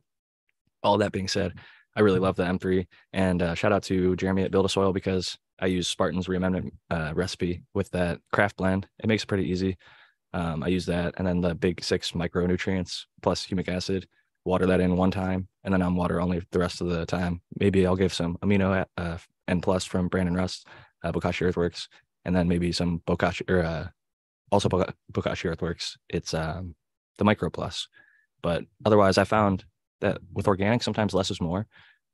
all 0.84 0.98
that 0.98 1.14
being 1.14 1.30
said, 1.30 1.54
I 1.96 2.02
really 2.02 2.20
love 2.20 2.36
the 2.36 2.44
M3. 2.44 2.86
And 3.14 3.42
uh, 3.42 3.56
shout 3.56 3.72
out 3.72 3.84
to 3.84 4.16
Jeremy 4.16 4.44
at 4.44 4.52
Build 4.52 4.66
a 4.66 4.70
Soil 4.70 4.94
because 4.94 5.38
I 5.60 5.68
use 5.68 5.88
Spartan's 5.88 6.28
reamendment 6.28 6.72
uh, 6.90 7.14
recipe 7.16 7.62
with 7.74 7.92
that 7.92 8.20
craft 8.32 8.58
blend. 8.58 8.88
It 9.00 9.08
makes 9.08 9.24
it 9.24 9.28
pretty 9.28 9.50
easy. 9.50 9.78
Um, 10.34 10.64
I 10.64 10.68
use 10.68 10.88
that, 10.88 11.14
and 11.18 11.28
then 11.28 11.42
the 11.42 11.54
big 11.54 11.84
six 11.84 12.12
micronutrients 12.14 13.06
plus 13.22 13.46
humic 13.46 13.70
acid. 13.70 14.08
Water 14.46 14.66
that 14.66 14.82
in 14.82 14.98
one 14.98 15.12
time, 15.12 15.48
and 15.64 15.74
then 15.74 15.82
I'm 15.82 15.96
water 15.96 16.20
only 16.20 16.42
the 16.52 16.60
rest 16.60 16.82
of 16.82 16.88
the 16.88 17.06
time. 17.06 17.42
Maybe 17.60 17.86
I'll 17.86 17.96
give 17.96 18.14
some 18.14 18.38
amino 18.44 18.86
uh, 18.98 19.18
N 19.48 19.62
plus 19.62 19.86
from 19.86 20.10
Brandon 20.10 20.34
Rust, 20.34 20.68
uh, 21.04 21.14
Bokashi 21.14 21.44
Earthworks, 21.44 21.88
and 22.26 22.36
then 22.36 22.50
maybe 22.50 22.74
some 22.74 23.02
Bokashi 23.08 23.50
or 23.50 23.64
uh, 23.64 23.88
also 24.52 24.68
Bokashi 24.68 25.50
Earthworks. 25.50 25.98
It's 26.10 26.34
um, 26.34 26.76
the 27.18 27.24
Micro 27.24 27.50
Plus, 27.50 27.88
but 28.42 28.66
otherwise, 28.86 29.18
I 29.18 29.24
found 29.24 29.64
that 30.02 30.20
with 30.34 30.48
organic, 30.48 30.84
sometimes 30.84 31.14
less 31.14 31.32
is 31.32 31.42
more. 31.42 31.68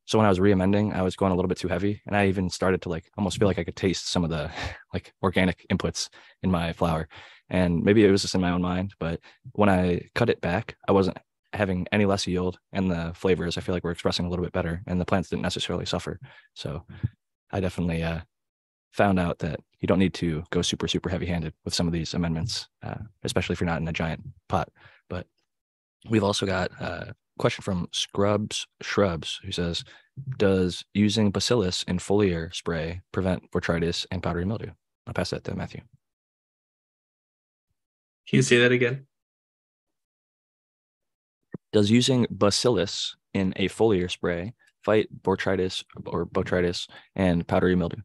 So 0.06 0.18
when 0.18 0.26
I 0.26 0.30
was 0.30 0.40
re-amending, 0.40 0.94
I 0.94 1.04
was 1.04 1.16
going 1.16 1.32
a 1.32 1.36
little 1.36 1.50
bit 1.50 1.60
too 1.60 1.68
heavy, 1.68 2.02
and 2.08 2.16
I 2.16 2.28
even 2.28 2.50
started 2.50 2.82
to 2.82 2.90
like 2.90 3.12
almost 3.18 3.38
feel 3.38 3.48
like 3.48 3.60
I 3.60 3.64
could 3.64 3.76
taste 3.76 4.10
some 4.10 4.24
of 4.24 4.32
the 4.32 4.50
like 4.94 5.14
organic 5.22 5.66
inputs 5.72 6.10
in 6.42 6.50
my 6.50 6.74
flower. 6.74 7.08
And 7.50 7.84
maybe 7.84 8.04
it 8.04 8.12
was 8.12 8.24
just 8.24 8.36
in 8.36 8.42
my 8.42 8.52
own 8.52 8.62
mind, 8.62 8.94
but 9.00 9.20
when 9.54 9.70
I 9.70 10.02
cut 10.16 10.30
it 10.30 10.42
back, 10.42 10.76
I 10.88 10.92
wasn't 10.92 11.18
having 11.54 11.88
any 11.92 12.06
less 12.06 12.28
yield, 12.28 12.60
and 12.74 12.90
the 12.90 13.12
flavors 13.16 13.58
I 13.58 13.62
feel 13.62 13.74
like 13.74 13.84
were 13.84 13.92
expressing 13.92 14.26
a 14.26 14.30
little 14.30 14.46
bit 14.46 14.54
better, 14.54 14.82
and 14.88 15.00
the 15.00 15.06
plants 15.06 15.30
didn't 15.30 15.44
necessarily 15.44 15.86
suffer. 15.86 16.20
So 16.54 16.86
I 17.52 17.60
definitely 17.60 18.04
uh, 18.04 18.22
found 18.92 19.20
out 19.20 19.40
that 19.40 19.60
you 19.80 19.88
don't 19.88 20.00
need 20.00 20.14
to 20.16 20.44
go 20.50 20.62
super 20.62 20.88
super 20.88 21.10
heavy 21.10 21.26
handed 21.26 21.54
with 21.66 21.74
some 21.74 21.88
of 21.88 21.94
these 21.94 22.14
amendments, 22.14 22.68
uh, 22.84 22.98
especially 23.24 23.54
if 23.54 23.62
you're 23.62 23.70
not 23.70 23.82
in 23.82 23.88
a 23.88 23.94
giant 23.94 24.22
pot. 24.48 24.70
But 25.10 25.28
we've 26.10 26.24
also 26.24 26.46
got 26.46 26.72
uh, 26.80 27.06
question 27.40 27.64
from 27.64 27.88
Scrubs 27.92 28.68
Shrubs, 28.82 29.40
who 29.44 29.52
says, 29.52 29.84
"Does 30.38 30.86
using 30.94 31.32
bacillus 31.32 31.84
in 31.84 31.98
foliar 31.98 32.54
spray 32.54 33.02
prevent 33.12 33.50
botrytis 33.52 34.06
and 34.12 34.22
powdery 34.22 34.46
mildew?" 34.46 34.72
I'll 35.08 35.14
pass 35.14 35.32
that 35.32 35.44
to 35.46 35.56
Matthew. 35.56 35.82
Can 38.28 38.38
you 38.38 38.44
say 38.44 38.60
that 38.60 38.72
again? 38.72 39.08
Does 41.72 41.90
using 41.90 42.28
bacillus 42.30 43.16
in 43.34 43.54
a 43.56 43.70
foliar 43.70 44.10
spray 44.10 44.54
fight 44.84 45.08
botrytis 45.24 45.84
or 46.06 46.26
botrytis 46.26 46.88
and 47.16 47.48
powdery 47.48 47.76
mildew? 47.76 48.02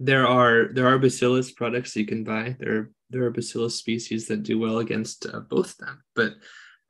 There 0.00 0.26
are 0.26 0.68
there 0.72 0.86
are 0.86 0.98
bacillus 0.98 1.50
products 1.50 1.96
you 1.96 2.06
can 2.06 2.24
buy. 2.24 2.56
There 2.58 2.90
there 3.10 3.24
are 3.24 3.30
bacillus 3.30 3.76
species 3.76 4.26
that 4.28 4.42
do 4.42 4.58
well 4.58 4.78
against 4.78 5.26
uh, 5.26 5.40
both 5.40 5.76
them, 5.78 6.02
but 6.14 6.34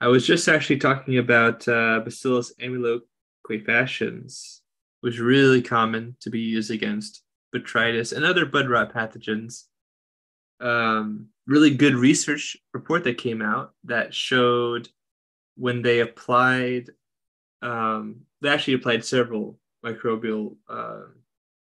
I 0.04 0.08
was 0.08 0.26
just 0.26 0.48
actually 0.48 0.76
talking 0.76 1.16
about 1.16 1.66
uh, 1.66 2.00
Bacillus 2.00 2.52
amyloliquefaciens, 2.60 4.60
which 5.00 5.14
is 5.14 5.20
really 5.20 5.62
common 5.62 6.14
to 6.20 6.28
be 6.28 6.40
used 6.40 6.70
against 6.70 7.22
botrytis 7.56 8.14
and 8.14 8.22
other 8.22 8.44
bud 8.44 8.68
rot 8.68 8.92
pathogens. 8.92 9.62
Um, 10.60 11.28
really 11.46 11.74
good 11.74 11.94
research 11.94 12.54
report 12.74 13.02
that 13.04 13.16
came 13.16 13.40
out 13.40 13.72
that 13.84 14.12
showed 14.12 14.90
when 15.56 15.80
they 15.80 16.00
applied, 16.00 16.90
um, 17.62 18.26
they 18.42 18.50
actually 18.50 18.74
applied 18.74 19.06
several 19.06 19.58
microbial 19.82 20.56
uh, 20.68 21.04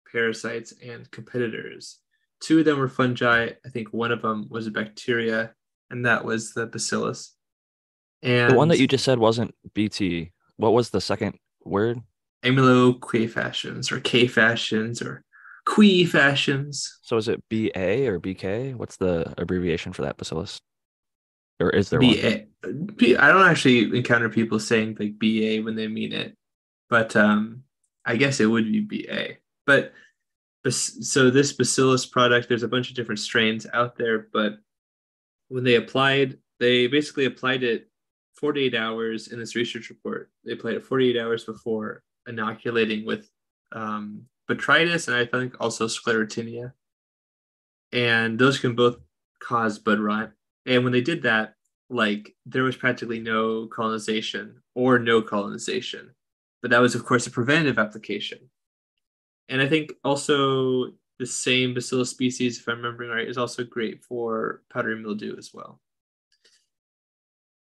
parasites 0.09 0.73
and 0.81 1.11
competitors. 1.11 1.99
Two 2.39 2.59
of 2.59 2.65
them 2.65 2.79
were 2.79 2.87
fungi. 2.87 3.49
I 3.65 3.69
think 3.69 3.91
one 3.91 4.13
of 4.13 4.21
them 4.21 4.47
was 4.49 4.65
a 4.65 4.71
bacteria, 4.71 5.53
and 5.89 6.05
that 6.05 6.23
was 6.23 6.53
the 6.53 6.67
bacillus. 6.67 7.35
And 8.21 8.51
the 8.51 8.55
one 8.57 8.67
that 8.69 8.79
you 8.79 8.87
just 8.87 9.05
said 9.05 9.19
wasn't 9.19 9.55
BT. 9.73 10.31
What 10.57 10.73
was 10.73 10.89
the 10.89 11.01
second 11.01 11.37
word? 11.63 12.01
Amyloliquefaciens 12.43 13.91
or 13.91 13.99
K 13.99 14.27
fashions 14.27 15.01
or 15.01 15.23
Qui 15.65 16.05
fashions. 16.05 16.99
So 17.03 17.17
is 17.17 17.27
it 17.27 17.43
BA 17.49 18.07
or 18.07 18.19
BK? 18.19 18.75
What's 18.75 18.97
the 18.97 19.33
abbreviation 19.37 19.93
for 19.93 20.01
that 20.03 20.17
bacillus? 20.17 20.59
Or 21.59 21.69
is 21.69 21.89
there 21.89 21.99
BA? 21.99 22.45
One? 22.63 22.85
B, 22.95 23.15
I 23.15 23.29
don't 23.29 23.47
actually 23.47 23.95
encounter 23.97 24.29
people 24.29 24.59
saying 24.59 24.97
like 24.99 25.19
BA 25.19 25.61
when 25.63 25.75
they 25.75 25.87
mean 25.87 26.13
it, 26.13 26.35
but 26.89 27.15
um, 27.15 27.63
I 28.05 28.15
guess 28.15 28.39
it 28.39 28.45
would 28.45 28.65
be 28.87 29.05
BA. 29.05 29.35
But 29.65 29.93
so 30.69 31.29
this 31.29 31.53
bacillus 31.53 32.05
product, 32.05 32.49
there's 32.49 32.63
a 32.63 32.67
bunch 32.67 32.89
of 32.89 32.95
different 32.95 33.19
strains 33.19 33.67
out 33.73 33.97
there, 33.97 34.27
but 34.33 34.57
when 35.49 35.63
they 35.63 35.75
applied, 35.75 36.37
they 36.59 36.87
basically 36.87 37.25
applied 37.25 37.63
it 37.63 37.88
48 38.39 38.73
hours 38.75 39.27
in 39.27 39.39
this 39.39 39.55
research 39.55 39.89
report. 39.89 40.31
They 40.45 40.55
played 40.55 40.77
it 40.77 40.85
48 40.85 41.19
hours 41.19 41.43
before 41.43 42.03
inoculating 42.27 43.05
with 43.05 43.29
um, 43.71 44.23
botrytis 44.49 45.07
and 45.07 45.17
I 45.17 45.25
think 45.25 45.55
also 45.59 45.87
sclerotinia. 45.87 46.73
And 47.91 48.39
those 48.39 48.59
can 48.59 48.75
both 48.75 48.97
cause 49.41 49.79
bud 49.79 49.99
rot. 49.99 50.31
And 50.65 50.83
when 50.83 50.93
they 50.93 51.01
did 51.01 51.23
that, 51.23 51.55
like 51.89 52.35
there 52.45 52.63
was 52.63 52.77
practically 52.77 53.19
no 53.19 53.67
colonization 53.67 54.61
or 54.75 54.99
no 54.99 55.21
colonization. 55.21 56.11
But 56.61 56.71
that 56.71 56.79
was, 56.81 56.95
of 56.95 57.05
course, 57.05 57.25
a 57.27 57.31
preventative 57.31 57.79
application. 57.79 58.49
And 59.47 59.61
I 59.61 59.67
think 59.67 59.93
also 60.03 60.91
the 61.17 61.25
same 61.25 61.73
bacillus 61.73 62.09
species, 62.09 62.59
if 62.59 62.67
I'm 62.67 62.77
remembering 62.77 63.09
right, 63.09 63.27
is 63.27 63.37
also 63.37 63.63
great 63.63 64.03
for 64.03 64.61
powdery 64.71 65.01
mildew 65.01 65.35
as 65.37 65.51
well. 65.53 65.79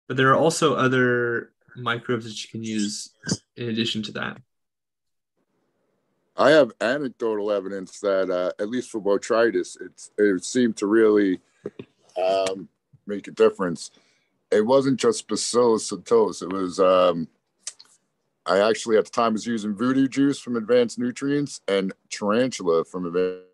But 0.10 0.18
there 0.18 0.32
are 0.32 0.38
also 0.38 0.74
other 0.74 1.52
microbes 1.76 2.26
that 2.26 2.44
you 2.44 2.50
can 2.50 2.64
use 2.64 3.12
in 3.56 3.70
addition 3.70 4.02
to 4.04 4.12
that. 4.14 4.42
I 6.36 6.50
have 6.50 6.72
anecdotal 6.82 7.52
evidence 7.52 8.00
that, 8.00 8.32
uh, 8.32 8.52
at 8.60 8.70
least 8.70 8.90
for 8.90 9.00
botrytis, 9.00 9.78
it 10.18 10.44
seemed 10.44 10.78
to 10.78 10.88
really 10.88 11.42
um, 12.18 12.68
make 13.06 13.28
a 13.28 13.32
difference. 13.32 13.92
It 14.50 14.66
wasn't 14.66 15.00
just 15.00 15.28
Bacillus 15.28 15.92
subtilis. 15.92 16.42
It 16.42 16.52
was, 16.52 16.80
um, 16.80 17.28
I 18.48 18.68
actually 18.68 18.98
at 18.98 19.06
the 19.06 19.12
time 19.12 19.34
was 19.34 19.46
using 19.46 19.76
voodoo 19.76 20.08
juice 20.08 20.40
from 20.40 20.56
Advanced 20.56 20.98
Nutrients 20.98 21.62
and 21.68 21.94
Tarantula 22.10 22.84
from 22.84 23.06
Advanced 23.06 23.46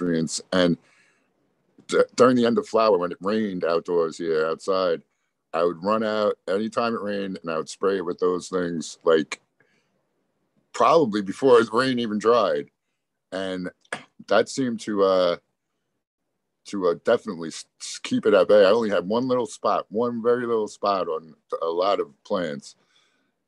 Nutrients. 0.00 0.40
And 0.54 0.78
d- 1.88 2.00
during 2.16 2.36
the 2.36 2.46
end 2.46 2.56
of 2.56 2.66
flower, 2.66 2.96
when 2.96 3.12
it 3.12 3.18
rained 3.20 3.62
outdoors 3.62 4.16
here 4.16 4.46
outside, 4.46 5.02
I 5.54 5.62
would 5.62 5.82
run 5.82 6.02
out 6.02 6.36
anytime 6.48 6.94
it 6.94 7.00
rained 7.00 7.38
and 7.40 7.50
I 7.50 7.56
would 7.56 7.68
spray 7.68 7.98
it 7.98 8.04
with 8.04 8.18
those 8.18 8.48
things 8.48 8.98
like 9.04 9.40
probably 10.72 11.22
before 11.22 11.62
the 11.62 11.70
rain 11.72 12.00
even 12.00 12.18
dried. 12.18 12.66
And 13.30 13.70
that 14.26 14.48
seemed 14.48 14.80
to 14.80 15.04
uh, 15.04 15.36
to 16.66 16.88
uh, 16.88 16.94
definitely 17.04 17.50
keep 18.02 18.26
it 18.26 18.34
at 18.34 18.48
bay. 18.48 18.64
I 18.64 18.70
only 18.70 18.90
had 18.90 19.06
one 19.06 19.28
little 19.28 19.46
spot, 19.46 19.86
one 19.90 20.22
very 20.22 20.46
little 20.46 20.68
spot 20.68 21.08
on 21.08 21.34
a 21.62 21.66
lot 21.66 22.00
of 22.00 22.08
plants, 22.24 22.74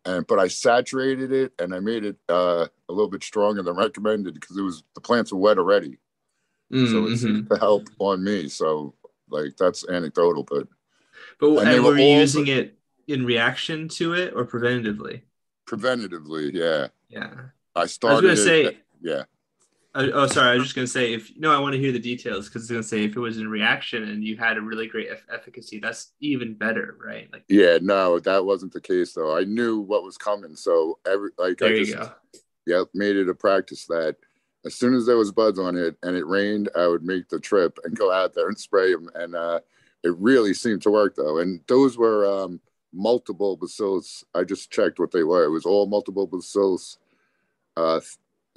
and 0.05 0.27
but 0.27 0.39
I 0.39 0.49
saturated 0.49 1.33
it 1.33 1.53
and 1.59 1.75
I 1.75 1.81
made 1.81 2.05
it 2.05 2.17
uh, 2.29 2.67
a 2.89 2.93
little 2.93 3.11
bit 3.11 3.25
stronger 3.25 3.63
than 3.63 3.77
recommended 3.77 4.35
because 4.35 4.57
it 4.57 4.63
was 4.63 4.85
the 4.95 5.01
plants 5.01 5.33
were 5.33 5.39
wet 5.39 5.59
already, 5.59 5.99
mm-hmm. 6.73 6.87
so 6.87 7.07
it 7.07 7.17
seemed 7.17 7.45
mm-hmm. 7.45 7.55
to 7.55 7.61
help 7.61 7.89
on 7.99 8.23
me. 8.23 8.49
So 8.49 8.95
like 9.29 9.57
that's 9.57 9.89
anecdotal, 9.89 10.45
but 10.45 10.69
but 11.39 11.51
and, 11.59 11.69
and 11.69 11.85
were, 11.85 11.91
were 11.91 11.99
you 11.99 12.19
using 12.19 12.47
it 12.47 12.79
in 13.07 13.25
reaction 13.25 13.89
to 13.89 14.15
it 14.15 14.33
or 14.35 14.45
preventatively? 14.45 15.23
Preventatively, 15.67 16.53
yeah. 16.53 16.89
Yeah. 17.09 17.31
I 17.75 17.87
started. 17.87 18.27
I 18.27 18.31
was 18.31 18.45
gonna 18.45 18.49
say, 18.49 18.79
yeah. 19.01 19.23
Uh, 19.95 20.09
oh, 20.13 20.27
sorry. 20.27 20.51
I 20.51 20.55
was 20.55 20.65
just 20.65 20.75
gonna 20.75 20.87
say 20.87 21.15
if 21.15 21.31
no, 21.37 21.55
I 21.55 21.59
want 21.59 21.75
to 21.75 21.81
hear 21.81 21.93
the 21.93 21.99
details 21.99 22.49
because 22.49 22.63
it's 22.63 22.71
gonna 22.71 22.83
say 22.83 23.05
if 23.05 23.17
it 23.17 23.21
was 23.21 23.39
in 23.39 23.49
reaction 23.49 24.03
and 24.05 24.23
you 24.23 24.37
had 24.37 24.57
a 24.57 24.61
really 24.61 24.87
great 24.87 25.09
efficacy, 25.33 25.79
that's 25.79 26.13
even 26.21 26.55
better, 26.55 26.97
right? 27.05 27.31
Like, 27.33 27.45
yeah, 27.49 27.79
no, 27.81 28.19
that 28.21 28.45
wasn't 28.45 28.73
the 28.73 28.81
case 28.81 29.13
though. 29.13 29.37
I 29.37 29.45
knew 29.45 29.81
what 29.81 30.05
was 30.05 30.19
coming, 30.19 30.57
so 30.57 30.99
every 31.07 31.31
like 31.39 31.59
there 31.59 31.73
I 31.73 31.79
just, 31.79 31.91
you 31.91 31.97
go. 31.97 32.13
Yeah, 32.67 32.83
made 32.95 33.17
it 33.17 33.29
a 33.29 33.35
practice 33.35 33.87
that 33.87 34.17
as 34.65 34.75
soon 34.75 34.95
as 34.95 35.07
there 35.07 35.17
was 35.17 35.33
buds 35.33 35.59
on 35.59 35.77
it 35.77 35.97
and 36.03 36.17
it 36.17 36.27
rained, 36.27 36.69
I 36.77 36.89
would 36.89 37.05
make 37.05 37.29
the 37.29 37.41
trip 37.41 37.79
and 37.85 37.97
go 37.97 38.13
out 38.13 38.35
there 38.35 38.49
and 38.49 38.59
spray 38.59 38.93
them, 38.93 39.09
and 39.15 39.35
uh, 39.35 39.61
it 40.07 40.17
really 40.19 40.55
seemed 40.55 40.83
to 40.83 40.91
work 40.91 41.15
though. 41.17 41.39
And 41.39 41.61
those 41.69 41.97
were 41.99 42.27
um, 42.27 42.61
multiple 42.93 43.57
bacillus. 43.57 44.25
I 44.35 44.45
just 44.45 44.71
checked 44.71 44.99
what 44.99 45.13
they 45.13 45.25
were. 45.25 45.45
It 45.45 45.51
was 45.51 45.67
all 45.67 45.87
multiple 45.87 46.27
bacillus. 46.27 46.99
Uh, 47.77 48.01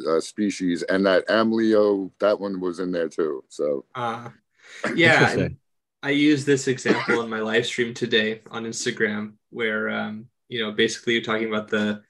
uh, 0.08 0.20
species, 0.20 0.84
and 0.84 1.06
that 1.06 1.28
amlio, 1.28 2.12
that 2.20 2.40
one 2.40 2.60
was 2.60 2.80
in 2.80 2.92
there 2.92 3.10
too. 3.10 3.44
So, 3.50 3.86
uh, 3.96 4.30
yeah, 4.96 5.50
I 6.02 6.12
used 6.12 6.46
this 6.46 6.68
example 6.68 7.22
in 7.22 7.30
my 7.30 7.42
live 7.42 7.66
stream 7.66 7.94
today 7.94 8.42
on 8.50 8.66
Instagram, 8.66 9.34
where 9.50 9.90
um, 9.90 10.28
you 10.48 10.62
know 10.62 10.72
basically 10.72 11.14
you're 11.14 11.24
talking 11.24 11.48
about 11.48 11.68
the 11.68 12.02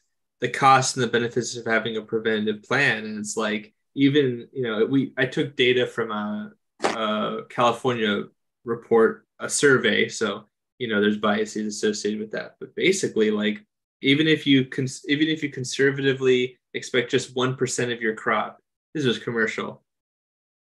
the 0.41 0.49
costs 0.49 0.95
and 0.95 1.03
the 1.03 1.07
benefits 1.07 1.57
of 1.57 1.65
having 1.65 1.97
a 1.97 2.01
preventative 2.01 2.63
plan, 2.63 3.05
and 3.05 3.17
it's 3.17 3.35
like 3.35 3.73
even 3.95 4.47
you 4.53 4.63
know 4.63 4.85
we 4.85 5.13
I 5.17 5.25
took 5.25 5.55
data 5.55 5.87
from 5.87 6.11
a, 6.11 6.51
a 6.83 7.39
California 7.49 8.25
report, 8.65 9.25
a 9.39 9.49
survey, 9.49 10.07
so 10.07 10.45
you 10.77 10.87
know 10.87 11.01
there's 11.01 11.17
biases 11.17 11.75
associated 11.75 12.19
with 12.19 12.31
that, 12.31 12.55
but 12.59 12.75
basically 12.75 13.31
like 13.31 13.63
even 14.01 14.27
if 14.27 14.47
you 14.47 14.65
cons- 14.65 15.05
even 15.07 15.27
if 15.27 15.43
you 15.43 15.49
conservatively 15.49 16.57
expect 16.73 17.11
just 17.11 17.35
1% 17.35 17.93
of 17.93 18.01
your 18.01 18.15
crop. 18.15 18.61
This 18.93 19.05
was 19.05 19.19
commercial. 19.19 19.83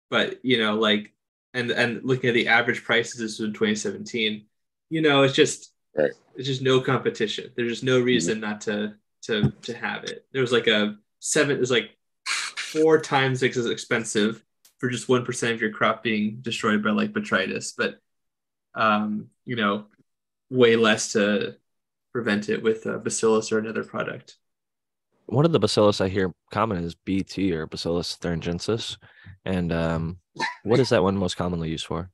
But, 0.09 0.43
you 0.43 0.57
know, 0.57 0.75
like, 0.75 1.13
and 1.53 1.71
and 1.71 2.03
looking 2.03 2.29
at 2.29 2.33
the 2.33 2.47
average 2.47 2.83
prices, 2.83 3.19
this 3.19 3.39
was 3.39 3.47
in 3.47 3.53
2017, 3.53 4.45
you 4.89 5.01
know, 5.01 5.23
it's 5.23 5.33
just, 5.33 5.73
right. 5.95 6.11
it's 6.35 6.47
just 6.47 6.61
no 6.61 6.81
competition. 6.81 7.51
There's 7.55 7.71
just 7.71 7.83
no 7.83 7.99
reason 7.99 8.35
mm-hmm. 8.35 8.49
not 8.49 8.61
to, 8.61 8.95
to, 9.23 9.51
to 9.63 9.75
have 9.75 10.03
it. 10.05 10.25
There 10.31 10.41
was 10.41 10.51
like 10.51 10.67
a 10.67 10.97
seven, 11.19 11.57
there's 11.57 11.71
like 11.71 11.91
four 12.25 12.99
times 12.99 13.43
as 13.43 13.65
expensive 13.65 14.43
for 14.79 14.89
just 14.89 15.07
1% 15.07 15.53
of 15.53 15.61
your 15.61 15.71
crop 15.71 16.03
being 16.03 16.37
destroyed 16.41 16.83
by 16.83 16.91
like 16.91 17.11
botrytis. 17.11 17.73
But, 17.77 17.99
um, 18.77 19.27
you 19.45 19.55
know, 19.55 19.85
way 20.49 20.75
less 20.75 21.11
to 21.13 21.55
prevent 22.13 22.49
it 22.49 22.63
with 22.63 22.85
a 22.85 22.97
bacillus 22.97 23.51
or 23.51 23.59
another 23.59 23.83
product 23.83 24.37
one 25.27 25.45
of 25.45 25.51
the 25.51 25.59
bacillus 25.59 26.01
I 26.01 26.07
hear 26.09 26.33
common 26.51 26.83
is 26.83 26.95
BT 26.95 27.53
or 27.53 27.67
Bacillus 27.67 28.17
thuringiensis. 28.17 28.97
And 29.45 29.71
um, 29.71 30.19
what 30.63 30.79
is 30.79 30.89
that 30.89 31.03
one 31.03 31.17
most 31.17 31.37
commonly 31.37 31.69
used 31.69 31.85
for? 31.85 32.09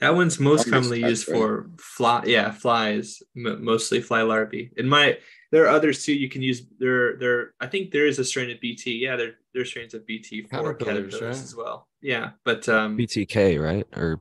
That 0.00 0.14
one's 0.14 0.38
most 0.38 0.70
commonly 0.70 1.00
used 1.00 1.26
for 1.26 1.68
fly, 1.78 2.24
yeah, 2.26 2.50
flies, 2.52 3.22
m- 3.36 3.64
mostly 3.64 4.00
fly 4.00 4.22
larvae. 4.22 4.70
In 4.76 4.88
my, 4.88 5.18
there 5.50 5.64
are 5.64 5.68
others 5.68 6.04
too. 6.04 6.14
You 6.14 6.28
can 6.28 6.40
use 6.40 6.62
there. 6.78 7.16
There, 7.16 7.54
I 7.60 7.66
think 7.66 7.90
there 7.90 8.06
is 8.06 8.18
a 8.18 8.24
strain 8.24 8.50
of 8.50 8.60
BT. 8.60 8.92
Yeah, 8.92 9.16
there 9.16 9.32
there's 9.52 9.70
strains 9.70 9.92
of 9.94 10.06
BT 10.06 10.42
for 10.42 10.48
caterpillars, 10.48 11.14
caterpillars 11.14 11.22
right? 11.22 11.44
as 11.44 11.56
well. 11.56 11.88
Yeah, 12.00 12.30
but 12.44 12.68
um, 12.68 12.96
BTK, 12.96 13.60
right? 13.60 13.86
Or 13.96 14.20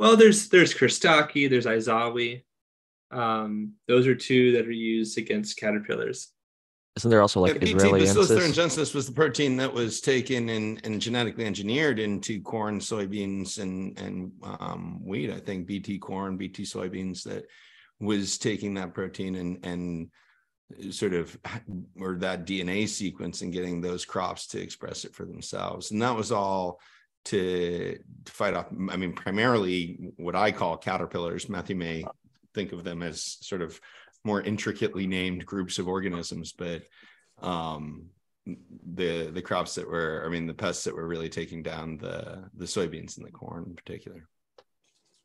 well, 0.00 0.16
there's 0.16 0.48
there's 0.48 0.72
Kurstaki, 0.72 1.48
there's 1.50 1.66
Aizawai. 1.66 2.42
Um, 3.10 3.74
those 3.86 4.06
are 4.06 4.14
two 4.14 4.52
that 4.52 4.66
are 4.66 4.72
used 4.72 5.18
against 5.18 5.58
caterpillars. 5.58 6.28
Isn't 6.96 7.10
there 7.10 7.20
also 7.20 7.40
like 7.40 7.56
yeah, 7.56 7.76
Israeli 7.76 8.00
Bacillus 8.00 8.30
thuringiensis 8.30 8.94
was 8.94 9.06
the 9.06 9.12
protein 9.12 9.58
that 9.58 9.72
was 9.72 10.00
taken 10.00 10.48
and, 10.48 10.80
and 10.84 11.02
genetically 11.02 11.44
engineered 11.44 11.98
into 11.98 12.40
corn, 12.40 12.80
soybeans, 12.80 13.58
and 13.60 13.98
and 13.98 14.32
um, 14.42 15.00
wheat. 15.04 15.30
I 15.30 15.38
think 15.38 15.66
BT 15.66 15.98
corn, 15.98 16.38
BT 16.38 16.62
soybeans 16.62 17.22
that 17.24 17.44
was 18.00 18.38
taking 18.38 18.72
that 18.74 18.94
protein 18.94 19.34
and 19.34 19.64
and 19.66 20.94
sort 20.94 21.12
of 21.12 21.38
or 22.00 22.16
that 22.16 22.46
DNA 22.46 22.88
sequence 22.88 23.42
and 23.42 23.52
getting 23.52 23.82
those 23.82 24.06
crops 24.06 24.46
to 24.48 24.60
express 24.62 25.04
it 25.04 25.14
for 25.14 25.26
themselves. 25.26 25.90
And 25.90 26.00
that 26.00 26.16
was 26.16 26.32
all 26.32 26.80
to, 27.26 27.98
to 28.24 28.32
fight 28.32 28.54
off. 28.54 28.66
I 28.90 28.96
mean, 28.96 29.12
primarily 29.12 30.12
what 30.16 30.34
I 30.34 30.52
call 30.52 30.76
caterpillars. 30.76 31.48
Matthew 31.48 31.76
may 31.76 32.04
think 32.54 32.72
of 32.72 32.84
them 32.84 33.02
as 33.02 33.38
sort 33.40 33.62
of 33.62 33.80
more 34.24 34.42
intricately 34.42 35.06
named 35.06 35.46
groups 35.46 35.78
of 35.78 35.88
organisms, 35.88 36.52
but 36.52 36.82
um, 37.40 38.06
the 38.94 39.30
the 39.32 39.42
crops 39.42 39.74
that 39.76 39.88
were, 39.88 40.22
I 40.26 40.28
mean, 40.28 40.46
the 40.46 40.54
pests 40.54 40.84
that 40.84 40.94
were 40.94 41.06
really 41.06 41.28
taking 41.28 41.62
down 41.62 41.98
the 41.98 42.50
the 42.54 42.66
soybeans 42.66 43.16
and 43.16 43.26
the 43.26 43.30
corn 43.30 43.64
in 43.68 43.74
particular. 43.74 44.28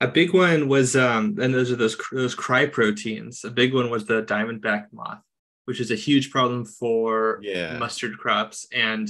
A 0.02 0.08
big 0.08 0.34
one 0.34 0.68
was, 0.68 0.96
um, 0.96 1.38
and 1.39 1.54
those 1.54 1.72
are 1.72 1.78
those 1.78 1.98
those 2.12 2.36
cry 2.36 2.66
proteins. 2.66 3.43
A 3.43 3.52
big 3.52 3.74
one 3.74 3.89
was 3.89 4.06
the 4.06 4.24
diamondback 4.24 4.88
moth, 4.91 5.22
which 5.66 5.80
is 5.80 5.91
a 5.91 5.96
huge 5.96 6.32
problem 6.32 6.66
for 6.66 7.39
yeah. 7.41 7.78
mustard 7.78 8.18
crops. 8.18 8.68
And 8.74 9.10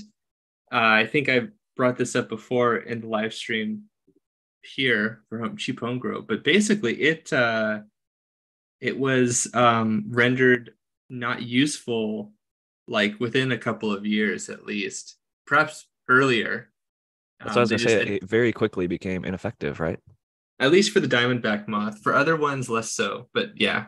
uh, 0.72 1.02
I 1.02 1.08
think 1.08 1.28
I 1.28 1.48
brought 1.76 1.98
this 1.98 2.16
up 2.16 2.30
before 2.30 2.78
in 2.78 3.02
the 3.02 3.08
live 3.08 3.34
stream 3.34 3.84
here 4.62 5.24
for 5.30 5.40
home, 5.40 5.58
cheap 5.58 5.80
home 5.80 6.00
grow. 6.00 6.22
But 6.22 6.44
basically, 6.44 7.02
it 7.02 7.32
uh, 7.32 7.82
it 8.82 8.98
was 8.98 9.48
um, 9.54 10.06
rendered 10.10 10.72
not 11.10 11.42
useful 11.42 12.32
like 12.88 13.20
within 13.20 13.52
a 13.52 13.58
couple 13.58 13.92
of 13.92 14.06
years 14.06 14.50
at 14.50 14.66
least, 14.66 15.18
perhaps 15.48 15.88
earlier. 16.10 16.72
That's 17.40 17.56
um, 17.56 17.56
what 17.56 17.58
I 17.58 17.62
was 17.62 17.72
um, 17.72 17.78
gonna 17.78 17.90
say. 17.90 18.16
It 18.16 18.24
very 18.24 18.52
quickly 18.52 18.88
became 18.88 19.26
ineffective, 19.26 19.80
right? 19.80 20.00
At 20.60 20.72
least 20.72 20.92
for 20.92 21.00
the 21.00 21.08
diamondback 21.08 21.68
moth. 21.68 22.00
For 22.02 22.14
other 22.14 22.36
ones, 22.36 22.70
less 22.70 22.92
so. 22.92 23.28
But 23.34 23.60
yeah. 23.60 23.88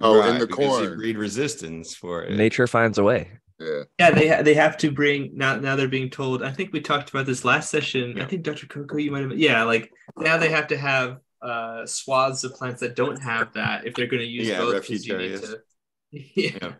Oh, 0.00 0.20
right, 0.20 0.30
in 0.30 0.38
the 0.38 0.46
corn, 0.46 0.96
breed 0.96 1.18
resistance 1.18 1.94
for 1.94 2.22
it. 2.22 2.36
Nature 2.36 2.66
finds 2.66 2.98
a 2.98 3.02
way. 3.02 3.28
Yeah. 3.64 3.82
Yeah, 3.98 4.10
they 4.10 4.28
ha- 4.28 4.42
they 4.42 4.54
have 4.54 4.76
to 4.78 4.90
bring 4.90 5.30
now. 5.34 5.56
Now 5.56 5.76
they're 5.76 5.88
being 5.88 6.10
told. 6.10 6.42
I 6.42 6.52
think 6.52 6.72
we 6.72 6.80
talked 6.80 7.10
about 7.10 7.26
this 7.26 7.44
last 7.44 7.70
session. 7.70 8.14
Yeah. 8.16 8.24
I 8.24 8.26
think 8.26 8.42
Dr. 8.42 8.66
Coco, 8.66 8.96
you 8.98 9.10
might 9.10 9.22
have. 9.22 9.38
Yeah, 9.38 9.62
like 9.64 9.90
now 10.18 10.36
they 10.36 10.50
have 10.50 10.66
to 10.68 10.76
have 10.76 11.18
uh, 11.42 11.86
swaths 11.86 12.44
of 12.44 12.54
plants 12.54 12.80
that 12.80 12.96
don't 12.96 13.20
have 13.22 13.52
that 13.54 13.86
if 13.86 13.94
they're 13.94 14.06
going 14.06 14.22
to 14.22 14.28
use 14.28 14.48
Yeah, 14.48 14.58
both. 14.58 14.74
refuge 14.74 15.06
you 15.06 15.16
need 15.16 15.24
areas. 15.24 15.40
to- 15.40 15.60
yeah. 16.10 16.50
Yeah. 16.62 16.72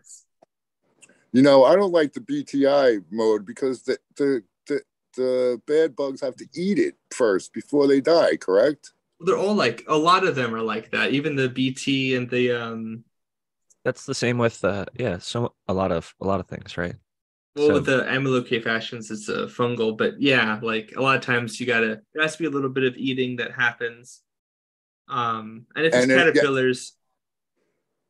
You 1.33 1.41
know, 1.41 1.65
I 1.65 1.75
don't 1.75 1.91
like 1.91 2.13
the 2.13 2.21
BTI 2.21 3.03
mode 3.11 3.45
because 3.45 3.83
the 3.83 3.97
the 4.15 4.43
the, 4.67 4.81
the 5.17 5.61
bad 5.67 5.95
bugs 5.95 6.21
have 6.21 6.35
to 6.37 6.47
eat 6.55 6.79
it 6.79 6.95
first 7.11 7.53
before 7.53 7.87
they 7.87 7.99
die. 8.01 8.37
Correct? 8.37 8.91
They're 9.19 9.37
all 9.37 9.55
like 9.55 9.83
a 9.87 9.97
lot 9.97 10.25
of 10.25 10.35
them 10.35 10.53
are 10.55 10.61
like 10.61 10.91
that. 10.91 11.11
Even 11.11 11.35
the 11.35 11.49
BT 11.49 12.15
and 12.15 12.29
the 12.29 12.51
um 12.51 13.03
That's 13.85 14.05
the 14.05 14.15
same 14.15 14.37
with 14.39 14.63
uh 14.65 14.85
yeah, 14.99 15.19
so 15.19 15.53
a 15.69 15.73
lot 15.73 15.91
of 15.93 16.13
a 16.19 16.25
lot 16.25 16.39
of 16.41 16.47
things, 16.47 16.75
right? 16.77 16.95
well 17.55 17.67
So- 17.67 17.73
with 17.75 17.85
the 17.85 18.01
amyloid 18.09 18.63
fashions 18.63 19.09
it's 19.11 19.29
a 19.29 19.45
fungal, 19.47 19.95
but 19.97 20.19
yeah, 20.19 20.59
like 20.61 20.91
a 20.97 21.01
lot 21.01 21.15
of 21.15 21.21
times 21.23 21.59
you 21.59 21.65
gotta 21.65 22.01
there 22.13 22.23
has 22.23 22.33
to 22.33 22.39
be 22.39 22.47
a 22.47 22.49
little 22.49 22.69
bit 22.71 22.83
of 22.83 22.97
eating 22.97 23.37
that 23.37 23.51
happens. 23.53 24.21
Um 25.07 25.67
and 25.75 25.85
if 25.85 25.93
it's 25.93 26.01
And 26.03 26.11
it- 26.11 26.15
yeah. 26.15 26.23
caterpillars, 26.25 26.93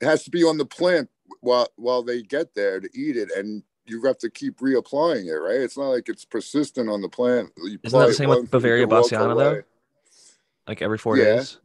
It 0.01 0.05
has 0.07 0.23
to 0.23 0.32
be 0.32 0.43
on 0.43 0.57
the 0.57 0.65
plant 0.65 1.09
while 1.41 1.67
while 1.76 2.01
they 2.03 2.21
get 2.21 2.55
there 2.55 2.80
to 2.80 2.89
eat 2.93 3.17
it, 3.17 3.30
and 3.36 3.63
you 3.86 4.01
have 4.05 4.17
to 4.19 4.30
keep 4.30 4.57
reapplying 4.59 5.26
it. 5.28 5.38
Right? 5.47 5.61
It's 5.61 5.78
not 5.78 5.89
like 5.89 6.07
it's 6.09 6.26
persistent 6.26 6.89
on 6.89 7.01
the 7.01 7.09
plant. 7.09 7.51
You 7.57 7.78
Isn't 7.84 7.99
that 7.99 8.07
the 8.07 8.13
same 8.13 8.30
with 8.30 8.49
Beauveria 8.49 8.84
it 8.84 8.89
bassiana, 8.89 9.38
though? 9.38 9.61
Like 10.67 10.82
every 10.82 10.97
four 10.97 11.17
Yeah. 11.17 11.36
days. 11.38 11.59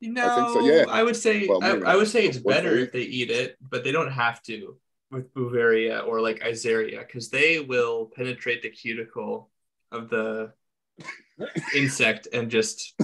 You 0.00 0.12
know, 0.12 0.26
I 0.26 0.34
think 0.34 0.48
so, 0.50 0.60
yeah. 0.60 0.84
I 0.88 1.02
would 1.02 1.16
say 1.16 1.46
Well, 1.48 1.64
I, 1.64 1.92
I 1.92 1.96
would 1.96 2.08
say 2.08 2.26
it's 2.26 2.38
better 2.38 2.72
week. 2.72 2.80
if 2.86 2.92
they 2.92 3.02
eat 3.02 3.30
it, 3.30 3.56
but 3.60 3.82
they 3.82 3.92
don't 3.92 4.12
have 4.12 4.42
to 4.42 4.76
with 5.10 5.32
Beauveria 5.32 6.06
or 6.06 6.20
like 6.20 6.40
Isaria 6.40 7.00
because 7.06 7.30
they 7.30 7.60
will 7.60 8.10
penetrate 8.14 8.62
the 8.62 8.68
cuticle 8.70 9.48
of 9.92 10.10
the 10.10 10.52
insect 11.74 12.28
and 12.32 12.50
just 12.50 12.94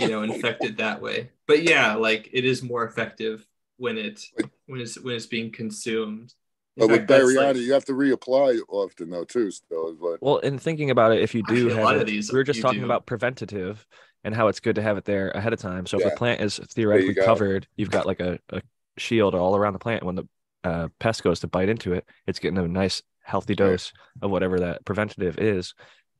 you 0.00 0.08
know 0.08 0.22
infect 0.22 0.64
it 0.64 0.76
that 0.78 1.00
way. 1.00 1.30
But 1.46 1.62
yeah, 1.62 1.94
like 1.94 2.28
it 2.32 2.44
is 2.44 2.62
more 2.62 2.84
effective 2.84 3.46
when 3.78 3.96
it 3.98 4.24
when 4.66 4.80
it's 4.80 4.98
when 5.00 5.14
it's 5.14 5.26
being 5.26 5.50
consumed. 5.52 6.34
In 6.76 6.80
But 6.80 6.88
with 6.88 6.98
fact, 7.00 7.08
that's, 7.08 7.24
Bariana, 7.24 7.46
like- 7.48 7.56
you 7.56 7.72
have 7.74 7.84
to 7.86 7.92
reapply 7.92 8.60
often 8.68 9.10
though 9.10 9.24
too. 9.24 9.50
Still, 9.50 9.90
is 9.90 9.98
what 9.98 10.22
Well, 10.22 10.38
in 10.38 10.58
thinking 10.58 10.90
about 10.90 11.12
it, 11.12 11.20
if 11.22 11.34
you 11.34 11.42
do 11.42 11.54
Actually, 11.54 11.72
a 11.72 11.74
have 11.76 11.84
lot 11.84 11.96
it, 11.96 12.00
of 12.02 12.06
these 12.06 12.32
we 12.32 12.38
were 12.38 12.44
just 12.44 12.60
talking 12.60 12.80
do. 12.80 12.84
about 12.86 13.06
preventative 13.06 13.86
and 14.24 14.34
how 14.34 14.48
it's 14.48 14.60
good 14.60 14.76
to 14.76 14.82
have 14.82 14.96
it 14.96 15.04
there 15.04 15.30
ahead 15.30 15.52
of 15.52 15.58
time. 15.58 15.86
So 15.86 15.98
if 15.98 16.04
Yeah. 16.04 16.12
a 16.12 16.16
plant 16.16 16.40
is 16.40 16.58
theoretically 16.58 17.14
go. 17.14 17.24
covered, 17.24 17.66
you've 17.76 17.90
got 17.90 18.06
like 18.06 18.20
a, 18.20 18.38
a 18.50 18.62
shield 18.96 19.34
all 19.34 19.56
around 19.56 19.72
the 19.72 19.78
plant. 19.78 20.04
When 20.04 20.14
the 20.14 20.28
uh, 20.64 20.88
pest 20.98 21.22
goes 21.22 21.40
to 21.40 21.48
bite 21.48 21.68
into 21.68 21.92
it, 21.92 22.06
it's 22.26 22.38
getting 22.38 22.58
a 22.58 22.68
nice 22.68 23.02
healthy 23.20 23.54
dose 23.54 23.92
of 24.20 24.30
whatever 24.30 24.60
that 24.60 24.84
preventative 24.84 25.38
is, 25.38 25.74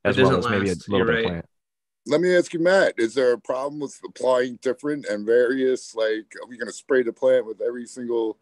as 0.04 0.16
well 0.16 0.30
doesn't 0.30 0.44
as 0.44 0.50
maybe 0.50 0.70
a 0.70 0.74
little 0.74 0.98
you're 0.98 1.06
bit 1.06 1.14
of 1.18 1.24
right. 1.24 1.30
plant. 1.30 1.46
Let 2.06 2.20
me 2.20 2.36
ask 2.36 2.52
you, 2.52 2.58
Matt. 2.58 2.94
Is 2.98 3.14
there 3.14 3.32
a 3.32 3.38
problem 3.38 3.80
with 3.80 3.96
applying 4.04 4.58
different 4.60 5.06
and 5.06 5.24
various? 5.24 5.94
Like, 5.94 6.32
are 6.42 6.48
we 6.48 6.56
going 6.56 6.66
to 6.66 6.72
spray 6.72 7.04
the 7.04 7.12
plant 7.12 7.46
with 7.46 7.60
every 7.60 7.86
single? 7.86 8.38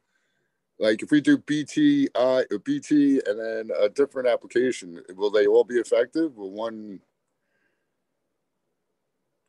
Like, 0.79 1.03
if 1.03 1.11
we 1.11 1.21
do 1.21 1.37
BT, 1.37 2.09
uh, 2.15 2.45
BT, 2.65 3.21
and 3.27 3.39
then 3.39 3.71
a 3.79 3.91
different 3.91 4.29
application, 4.29 5.03
will 5.15 5.31
they 5.31 5.47
all 5.47 5.65
be 5.65 5.75
effective? 5.75 6.39
Will 6.39 6.53
one 6.53 7.01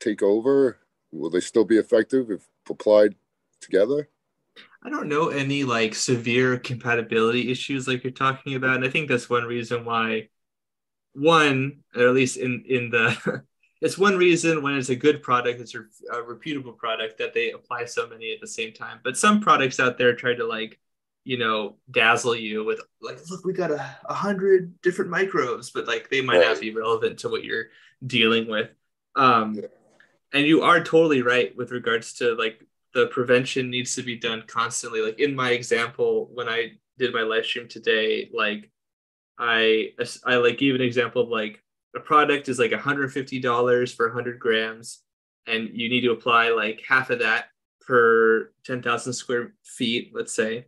take 0.01 0.21
over? 0.21 0.79
Will 1.11 1.29
they 1.29 1.39
still 1.39 1.65
be 1.65 1.77
effective 1.77 2.31
if 2.31 2.47
applied 2.69 3.15
together? 3.61 4.09
I 4.83 4.89
don't 4.89 5.07
know 5.07 5.29
any 5.29 5.63
like 5.63 5.93
severe 5.95 6.57
compatibility 6.57 7.51
issues 7.51 7.87
like 7.87 8.03
you're 8.03 8.11
talking 8.11 8.55
about, 8.55 8.77
and 8.77 8.85
I 8.85 8.89
think 8.89 9.07
that's 9.09 9.29
one 9.29 9.43
reason 9.45 9.85
why 9.85 10.29
one, 11.13 11.83
or 11.95 12.07
at 12.07 12.13
least 12.13 12.37
in 12.37 12.63
in 12.67 12.89
the 12.89 13.43
it's 13.81 13.97
one 13.97 14.17
reason 14.17 14.61
when 14.63 14.75
it's 14.75 14.89
a 14.89 14.95
good 14.95 15.21
product, 15.21 15.61
it's 15.61 15.75
a, 15.75 15.81
a 16.13 16.23
reputable 16.23 16.73
product 16.73 17.17
that 17.19 17.33
they 17.33 17.51
apply 17.51 17.85
so 17.85 18.07
many 18.07 18.31
at 18.33 18.41
the 18.41 18.47
same 18.47 18.73
time. 18.73 18.99
But 19.03 19.17
some 19.17 19.41
products 19.41 19.79
out 19.79 19.97
there 19.97 20.15
try 20.15 20.33
to 20.33 20.45
like 20.45 20.79
you 21.23 21.37
know 21.37 21.75
dazzle 21.91 22.35
you 22.35 22.63
with 22.63 22.81
like 23.01 23.19
look 23.29 23.45
we 23.45 23.53
got 23.53 23.71
a, 23.71 23.95
a 24.05 24.13
hundred 24.13 24.81
different 24.81 25.11
microbes 25.11 25.69
but 25.69 25.87
like 25.87 26.09
they 26.09 26.21
might 26.21 26.41
not 26.41 26.59
be 26.59 26.73
relevant 26.73 27.19
to 27.19 27.29
what 27.29 27.43
you're 27.43 27.65
dealing 28.05 28.47
with 28.49 28.71
um 29.15 29.53
Yeah. 29.53 29.67
And 30.33 30.45
you 30.45 30.61
are 30.61 30.83
totally 30.83 31.21
right 31.21 31.55
with 31.55 31.71
regards 31.71 32.13
to 32.13 32.35
like 32.35 32.65
the 32.93 33.07
prevention 33.07 33.69
needs 33.69 33.95
to 33.95 34.03
be 34.03 34.17
done 34.17 34.43
constantly. 34.47 35.01
Like 35.01 35.19
in 35.19 35.35
my 35.35 35.51
example 35.51 36.29
when 36.33 36.47
i 36.47 36.71
did 36.97 37.13
my 37.13 37.21
live 37.21 37.45
stream 37.45 37.67
today 37.67 38.29
like 38.33 38.69
i 39.39 39.89
i 40.25 40.35
like 40.35 40.57
gave 40.59 40.75
an 40.75 40.81
example 40.81 41.23
of 41.23 41.29
like 41.29 41.63
a 41.95 41.99
product 41.99 42.47
is 42.47 42.59
like 42.59 42.71
$150 42.71 43.95
for 43.95 44.07
100 44.07 44.39
grams 44.39 44.99
and 45.47 45.69
you 45.73 45.89
need 45.89 46.01
to 46.01 46.11
apply 46.11 46.49
like 46.49 46.81
half 46.87 47.09
of 47.09 47.19
that 47.19 47.45
per 47.81 48.51
10,000 48.65 49.11
square 49.11 49.53
feet 49.63 50.11
let's 50.13 50.33
say. 50.33 50.67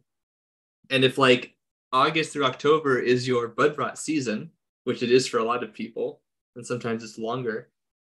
And 0.89 1.03
if 1.03 1.17
like 1.17 1.55
august 1.91 2.33
through 2.33 2.45
october 2.45 2.97
is 2.97 3.27
your 3.27 3.47
bud 3.47 3.77
rot 3.77 3.99
season 3.99 4.49
which 4.85 5.03
it 5.03 5.11
is 5.11 5.27
for 5.27 5.37
a 5.37 5.43
lot 5.43 5.63
of 5.63 5.73
people 5.73 6.21
and 6.55 6.65
sometimes 6.65 7.03
it's 7.03 7.19
longer 7.19 7.69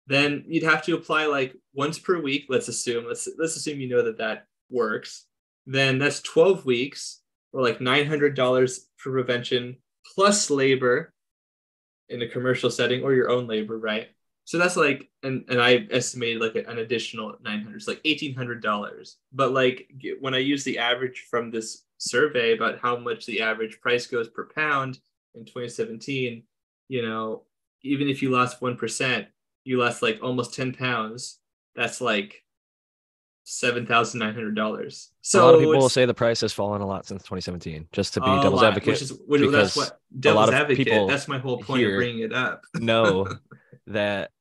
then 0.10 0.44
you'd 0.48 0.64
have 0.64 0.84
to 0.84 0.96
apply 0.96 1.28
like 1.28 1.56
once 1.74 2.00
per 2.00 2.20
week 2.20 2.48
let's 2.50 2.68
assume 2.68 3.06
let's 3.06 3.30
let's 3.38 3.56
assume 3.56 3.80
you 3.80 3.88
know 3.88 4.04
that 4.04 4.18
that 4.18 4.48
works. 4.70 5.26
Then 5.66 6.00
that's 6.00 6.22
12 6.22 6.66
weeks 6.66 7.22
or 7.54 7.62
like 7.62 7.80
$900 7.80 8.80
for 8.98 9.12
prevention 9.12 9.78
plus 10.16 10.50
labor 10.50 11.14
in 12.10 12.24
a 12.24 12.28
commercial 12.28 12.72
setting 12.72 13.04
or 13.04 13.14
your 13.14 13.30
own 13.30 13.46
labor 13.46 13.78
right? 13.78 14.08
So 14.46 14.58
that's 14.58 14.76
like 14.76 15.08
and, 15.22 15.46
and 15.48 15.62
i 15.62 15.86
estimated 15.92 16.42
like 16.42 16.56
an 16.56 16.80
additional 16.80 17.36
900 17.44 17.76
it's 17.76 17.88
like 17.88 18.02
$1800 18.04 19.16
but 19.32 19.52
like 19.52 19.92
when 20.22 20.34
i 20.34 20.40
use 20.40 20.64
the 20.64 20.80
average 20.80 21.28
from 21.30 21.52
this 21.52 21.84
survey 22.00 22.54
about 22.54 22.80
how 22.80 22.98
much 22.98 23.28
the 23.28 23.42
average 23.42 23.80
price 23.80 24.08
goes 24.08 24.28
per 24.28 24.50
pound 24.56 24.98
in 25.36 25.46
2017 25.46 26.42
you 26.88 27.02
know 27.04 27.44
even 27.84 28.10
if 28.10 28.24
you 28.24 28.32
lost 28.32 28.60
1% 28.60 29.28
you 29.70 29.78
lost 29.78 30.02
like 30.02 30.20
almost 30.24 30.56
10 30.56 30.74
pounds 30.74 31.38
that's 31.76 32.02
like 32.02 32.44
$7900 33.46 35.08
so 35.22 35.42
a 35.42 35.46
lot 35.46 35.54
of 35.54 35.60
people 35.60 35.78
will 35.78 35.90
say 35.90 36.06
the 36.06 36.14
price 36.14 36.42
has 36.42 36.52
fallen 36.52 36.82
a 36.82 36.88
lot 36.88 37.06
since 37.06 37.22
2017. 37.22 37.88
Just 37.92 38.16
to 38.16 38.22
be 38.22 38.26
devil's 38.26 38.62
lot, 38.62 38.66
advocate, 38.66 38.88
which 38.88 39.02
is 39.04 39.14
which, 39.28 39.42
because 39.42 39.52
that's 39.52 39.76
what 39.76 39.90
a 39.90 40.20
devil's 40.20 40.40
lot 40.40 40.50
of 40.50 40.56
advocate 40.56 40.88
people 40.88 41.08
that's 41.08 41.28
my 41.28 41.38
whole 41.38 41.58
point 41.60 41.84
of 41.84 41.94
bringing 41.94 42.24
it 42.24 42.34
up 42.34 42.64
know 42.76 43.28
that 43.86 44.32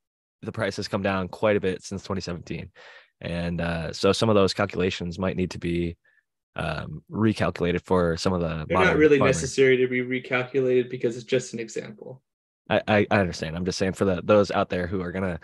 the 0.43 0.53
price 0.53 0.77
has 0.77 0.89
come 0.89 1.03
down 1.03 1.29
quite 1.29 1.57
a 1.57 1.61
bit 1.61 1.83
since 1.83 2.03
2017, 2.03 2.71
and 3.21 3.61
uh, 3.61 3.93
so 3.93 4.13
some 4.13 4.29
of 4.29 4.35
those 4.35 4.55
calculations 4.55 5.19
might 5.19 5.37
need 5.37 5.51
to 5.51 5.59
be 5.59 5.97
um, 6.57 7.03
recalculated 7.11 7.83
for 7.83 8.17
some 8.17 8.33
of 8.33 8.41
the. 8.41 8.65
they're 8.69 8.79
not 8.79 8.97
really 8.97 9.19
farmers. 9.19 9.37
necessary 9.37 9.77
to 9.77 9.89
be 9.89 10.01
recalculated 10.01 10.89
because 10.89 11.17
it's 11.17 11.27
just 11.27 11.53
an 11.53 11.59
example 11.59 12.23
I, 12.69 12.83
I 12.89 13.07
I 13.11 13.21
understand. 13.21 13.57
I'm 13.57 13.65
just 13.65 13.79
saying 13.79 13.95
for 13.95 14.05
the 14.05 14.21
those 14.23 14.51
out 14.51 14.69
there 14.69 14.87
who 14.87 15.01
are 15.01 15.13
gonna 15.13 15.41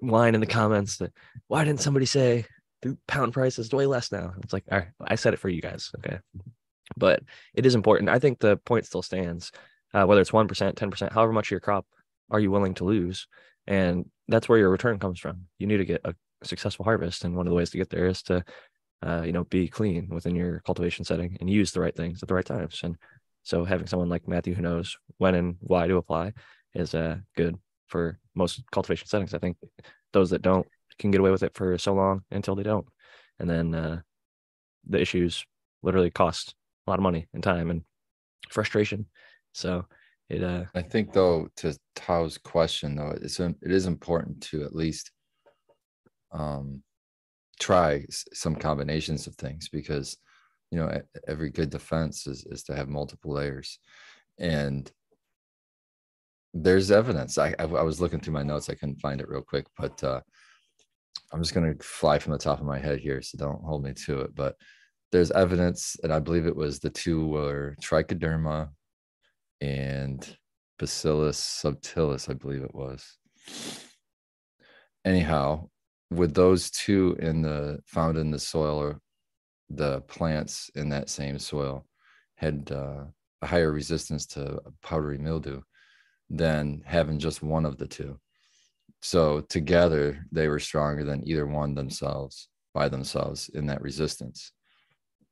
whine 0.00 0.34
in 0.34 0.40
the 0.40 0.46
comments 0.46 0.98
that 0.98 1.12
why 1.48 1.64
didn't 1.64 1.80
somebody 1.80 2.06
say 2.06 2.44
the 2.82 2.98
pound 3.06 3.32
price 3.32 3.58
is 3.58 3.72
way 3.72 3.86
less 3.86 4.12
now? 4.12 4.34
It's 4.42 4.52
like 4.52 4.64
all 4.70 4.78
right, 4.78 4.88
I 5.00 5.14
said 5.14 5.34
it 5.34 5.40
for 5.40 5.48
you 5.48 5.62
guys, 5.62 5.90
okay. 5.98 6.18
But 6.96 7.22
it 7.54 7.64
is 7.64 7.74
important. 7.74 8.10
I 8.10 8.18
think 8.18 8.38
the 8.38 8.56
point 8.58 8.86
still 8.86 9.02
stands. 9.02 9.52
Uh, 9.94 10.04
whether 10.04 10.20
it's 10.20 10.32
one 10.32 10.48
percent, 10.48 10.76
ten 10.76 10.90
percent, 10.90 11.12
however 11.12 11.32
much 11.32 11.48
of 11.48 11.50
your 11.52 11.60
crop 11.60 11.86
are 12.30 12.40
you 12.40 12.50
willing 12.50 12.74
to 12.74 12.84
lose, 12.84 13.26
and 13.66 14.08
that's 14.28 14.48
where 14.48 14.58
your 14.58 14.70
return 14.70 14.98
comes 14.98 15.20
from. 15.20 15.46
You 15.58 15.66
need 15.66 15.78
to 15.78 15.84
get 15.84 16.00
a 16.04 16.14
successful 16.42 16.84
harvest, 16.84 17.24
and 17.24 17.36
one 17.36 17.46
of 17.46 17.50
the 17.50 17.56
ways 17.56 17.70
to 17.70 17.78
get 17.78 17.90
there 17.90 18.06
is 18.06 18.22
to, 18.24 18.44
uh, 19.06 19.22
you 19.22 19.32
know, 19.32 19.44
be 19.44 19.68
clean 19.68 20.08
within 20.08 20.34
your 20.34 20.60
cultivation 20.60 21.04
setting 21.04 21.36
and 21.40 21.50
use 21.50 21.72
the 21.72 21.80
right 21.80 21.94
things 21.94 22.22
at 22.22 22.28
the 22.28 22.34
right 22.34 22.44
times. 22.44 22.80
And 22.82 22.96
so 23.42 23.64
having 23.64 23.86
someone 23.86 24.08
like 24.08 24.28
Matthew 24.28 24.54
who 24.54 24.62
knows 24.62 24.96
when 25.18 25.34
and 25.34 25.56
why 25.60 25.86
to 25.86 25.96
apply 25.96 26.32
is 26.74 26.94
uh, 26.94 27.16
good 27.36 27.56
for 27.88 28.18
most 28.34 28.62
cultivation 28.70 29.06
settings. 29.06 29.34
I 29.34 29.38
think 29.38 29.56
those 30.12 30.30
that 30.30 30.42
don't 30.42 30.66
can 30.98 31.10
get 31.10 31.20
away 31.20 31.30
with 31.30 31.42
it 31.42 31.54
for 31.54 31.76
so 31.78 31.94
long 31.94 32.22
until 32.30 32.54
they 32.54 32.62
don't. 32.62 32.86
And 33.38 33.48
then 33.48 33.74
uh, 33.74 34.00
the 34.88 35.00
issues 35.00 35.44
literally 35.82 36.10
cost 36.10 36.54
a 36.86 36.90
lot 36.90 36.98
of 36.98 37.02
money 37.02 37.26
and 37.34 37.42
time 37.42 37.70
and 37.70 37.82
frustration. 38.50 39.06
So 39.52 39.84
it 40.28 40.42
uh 40.42 40.64
I 40.74 40.82
think 40.82 41.12
though, 41.12 41.48
to 41.56 41.76
Tao's 41.94 42.38
question 42.38 42.96
though, 42.96 43.14
it's 43.20 43.40
it 43.40 43.56
is 43.62 43.86
important 43.86 44.42
to 44.44 44.62
at 44.62 44.74
least 44.74 45.10
um 46.32 46.82
try 47.60 48.04
some 48.10 48.56
combinations 48.56 49.26
of 49.26 49.34
things 49.36 49.68
because 49.68 50.16
you 50.72 50.78
know 50.78 50.90
every 51.28 51.50
good 51.50 51.68
defense 51.70 52.26
is 52.26 52.46
is 52.46 52.62
to 52.64 52.74
have 52.74 52.88
multiple 52.88 53.34
layers, 53.34 53.78
and 54.40 54.90
there's 56.54 56.90
evidence. 56.90 57.36
I 57.36 57.54
I, 57.58 57.64
I 57.64 57.82
was 57.82 58.00
looking 58.00 58.20
through 58.20 58.32
my 58.32 58.42
notes, 58.42 58.70
I 58.70 58.74
couldn't 58.74 59.00
find 59.00 59.20
it 59.20 59.28
real 59.28 59.42
quick, 59.42 59.66
but 59.78 60.02
uh 60.02 60.20
I'm 61.30 61.42
just 61.42 61.54
gonna 61.54 61.74
fly 61.80 62.18
from 62.18 62.32
the 62.32 62.38
top 62.38 62.58
of 62.58 62.66
my 62.66 62.78
head 62.78 63.00
here, 63.00 63.20
so 63.20 63.36
don't 63.36 63.62
hold 63.62 63.84
me 63.84 63.92
to 64.06 64.20
it. 64.22 64.34
But 64.34 64.56
there's 65.12 65.30
evidence, 65.32 65.96
and 66.02 66.12
I 66.12 66.18
believe 66.20 66.46
it 66.46 66.56
was 66.56 66.78
the 66.78 66.90
two 66.90 67.26
were 67.26 67.76
trichoderma 67.82 68.70
and 69.60 70.36
Bacillus 70.78 71.38
subtilis, 71.62 72.30
I 72.30 72.32
believe 72.32 72.62
it 72.62 72.74
was. 72.74 73.18
Anyhow, 75.04 75.68
with 76.10 76.34
those 76.34 76.70
two 76.70 77.16
in 77.20 77.42
the 77.42 77.80
found 77.86 78.16
in 78.16 78.30
the 78.30 78.38
soil 78.38 78.78
or 78.78 79.00
the 79.74 80.00
plants 80.02 80.70
in 80.74 80.88
that 80.90 81.08
same 81.08 81.38
soil 81.38 81.86
had 82.36 82.70
uh, 82.72 83.04
a 83.40 83.46
higher 83.46 83.72
resistance 83.72 84.26
to 84.26 84.60
powdery 84.82 85.18
mildew 85.18 85.62
than 86.30 86.82
having 86.84 87.18
just 87.18 87.42
one 87.42 87.64
of 87.64 87.78
the 87.78 87.86
two. 87.86 88.18
So 89.00 89.40
together 89.40 90.26
they 90.30 90.48
were 90.48 90.60
stronger 90.60 91.04
than 91.04 91.26
either 91.26 91.46
one 91.46 91.74
themselves 91.74 92.48
by 92.72 92.88
themselves 92.88 93.48
in 93.48 93.66
that 93.66 93.82
resistance. 93.82 94.52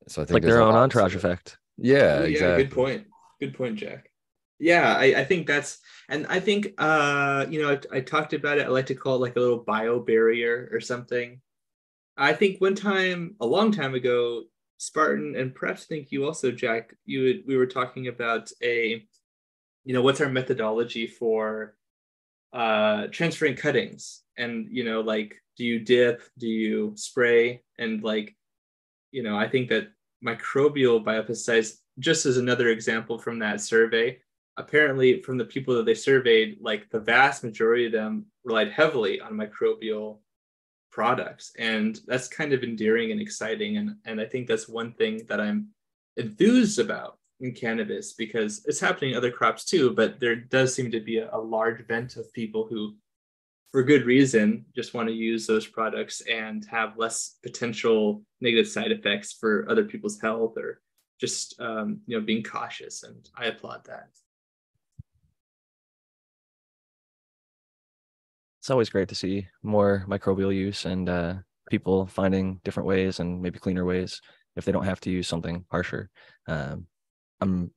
So 0.08 0.22
I 0.22 0.24
think 0.24 0.34
like 0.34 0.42
their 0.42 0.60
own 0.60 0.74
entourage 0.74 1.14
effect. 1.14 1.58
Yeah, 1.76 2.20
Ooh, 2.20 2.24
exactly. 2.24 2.64
good 2.64 2.74
point. 2.74 3.06
Good 3.38 3.54
point, 3.54 3.76
Jack. 3.76 4.10
Yeah, 4.58 4.94
I, 4.94 5.20
I 5.20 5.24
think 5.24 5.46
that's 5.46 5.78
and 6.08 6.26
I 6.28 6.40
think 6.40 6.74
uh 6.76 7.46
you 7.48 7.62
know 7.62 7.70
I, 7.70 7.96
I 7.96 8.00
talked 8.00 8.34
about 8.34 8.58
it. 8.58 8.66
I 8.66 8.68
like 8.68 8.86
to 8.86 8.94
call 8.94 9.16
it 9.16 9.20
like 9.20 9.36
a 9.36 9.40
little 9.40 9.64
bio 9.64 10.00
barrier 10.00 10.68
or 10.72 10.80
something. 10.80 11.40
I 12.20 12.32
think 12.34 12.60
one 12.60 12.74
time 12.74 13.34
a 13.40 13.46
long 13.46 13.72
time 13.72 13.94
ago, 13.94 14.44
Spartan 14.78 15.34
and 15.36 15.54
perhaps 15.54 15.84
think 15.84 16.12
you 16.12 16.24
also, 16.24 16.50
Jack, 16.50 16.94
you 17.04 17.22
would, 17.22 17.42
we 17.46 17.56
were 17.56 17.66
talking 17.66 18.08
about 18.08 18.50
a 18.62 19.04
you 19.84 19.94
know 19.94 20.02
what's 20.02 20.20
our 20.20 20.28
methodology 20.28 21.06
for 21.06 21.74
uh 22.52 23.06
transferring 23.10 23.56
cuttings? 23.56 24.22
And 24.36 24.68
you 24.70 24.84
know 24.84 25.00
like 25.00 25.34
do 25.56 25.64
you 25.64 25.80
dip 25.80 26.22
do 26.38 26.46
you 26.46 26.92
spray? 26.96 27.62
And 27.78 28.02
like 28.02 28.36
you 29.12 29.22
know 29.22 29.36
i 29.36 29.48
think 29.48 29.68
that 29.68 29.88
microbial 30.24 31.02
biopesticides 31.04 31.78
just 31.98 32.26
as 32.26 32.36
another 32.36 32.68
example 32.68 33.18
from 33.18 33.38
that 33.38 33.60
survey 33.60 34.18
apparently 34.56 35.22
from 35.22 35.38
the 35.38 35.44
people 35.44 35.74
that 35.74 35.86
they 35.86 35.94
surveyed 35.94 36.58
like 36.60 36.88
the 36.90 37.00
vast 37.00 37.42
majority 37.42 37.86
of 37.86 37.92
them 37.92 38.26
relied 38.44 38.70
heavily 38.70 39.20
on 39.20 39.32
microbial 39.32 40.18
products. 40.90 41.52
And 41.58 41.98
that's 42.06 42.28
kind 42.28 42.52
of 42.52 42.62
endearing 42.62 43.12
and 43.12 43.20
exciting. 43.20 43.76
And 43.76 43.96
and 44.04 44.20
i 44.20 44.24
think 44.24 44.46
that's 44.46 44.68
one 44.68 44.92
thing 44.92 45.22
that 45.28 45.40
i'm 45.40 45.68
enthused 46.16 46.78
about 46.78 47.18
in 47.40 47.52
cannabis 47.52 48.12
because 48.12 48.62
it's 48.66 48.80
happening 48.80 49.12
in 49.12 49.16
other 49.16 49.30
crops 49.30 49.64
too 49.64 49.94
but 49.94 50.20
there 50.20 50.36
does 50.36 50.74
seem 50.74 50.90
to 50.90 51.00
be 51.00 51.18
a, 51.18 51.30
a 51.32 51.38
large 51.38 51.86
vent 51.86 52.16
of 52.16 52.32
people 52.34 52.66
who 52.68 52.94
for 53.72 53.82
good 53.82 54.04
reason 54.04 54.64
just 54.74 54.94
want 54.94 55.08
to 55.08 55.14
use 55.14 55.46
those 55.46 55.66
products 55.66 56.20
and 56.22 56.66
have 56.66 56.98
less 56.98 57.36
potential 57.42 58.22
negative 58.40 58.68
side 58.68 58.90
effects 58.90 59.32
for 59.32 59.66
other 59.70 59.84
people's 59.84 60.20
health 60.20 60.56
or 60.58 60.80
just 61.20 61.60
um, 61.60 62.00
you 62.06 62.18
know 62.18 62.24
being 62.24 62.42
cautious. 62.42 63.02
And 63.02 63.28
i 63.36 63.46
applaud 63.46 63.84
that 63.86 64.08
It's 68.60 68.70
always 68.70 68.90
great 68.90 69.08
to 69.08 69.14
see 69.14 69.46
more 69.62 70.04
microbial 70.06 70.54
use 70.54 70.84
and 70.84 71.08
uh, 71.08 71.34
people 71.70 72.06
finding 72.06 72.60
different 72.62 72.86
ways 72.86 73.18
and 73.18 73.40
maybe 73.40 73.58
cleaner 73.58 73.86
ways 73.86 74.20
if 74.54 74.64
they 74.64 74.72
don't 74.72 74.84
have 74.84 75.00
to 75.00 75.10
use 75.10 75.26
something 75.26 75.64
harsher. 75.70 76.10
Um, 76.46 76.86
I'm 77.40 77.70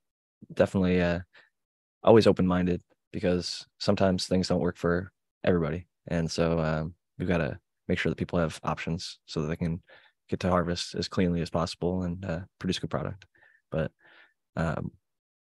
definitely 0.53 1.01
uh, 1.01 1.19
always 2.03 2.27
open 2.27 2.45
minded 2.45 2.81
because 3.13 3.65
sometimes 3.79 4.27
things 4.27 4.49
don't 4.49 4.59
work 4.59 4.75
for 4.77 5.11
everybody. 5.45 5.87
And 6.07 6.29
so 6.29 6.59
um, 6.59 6.95
we've 7.17 7.29
got 7.29 7.37
to 7.37 7.57
make 7.87 7.97
sure 7.99 8.09
that 8.09 8.17
people 8.17 8.39
have 8.39 8.59
options 8.63 9.19
so 9.25 9.41
that 9.41 9.47
they 9.47 9.55
can 9.55 9.81
get 10.29 10.41
to 10.41 10.49
harvest 10.49 10.95
as 10.95 11.07
cleanly 11.07 11.41
as 11.41 11.49
possible 11.49 12.03
and 12.03 12.25
uh, 12.25 12.39
produce 12.59 12.79
good 12.79 12.89
product. 12.89 13.25
But 13.71 13.91
um, 14.57 14.91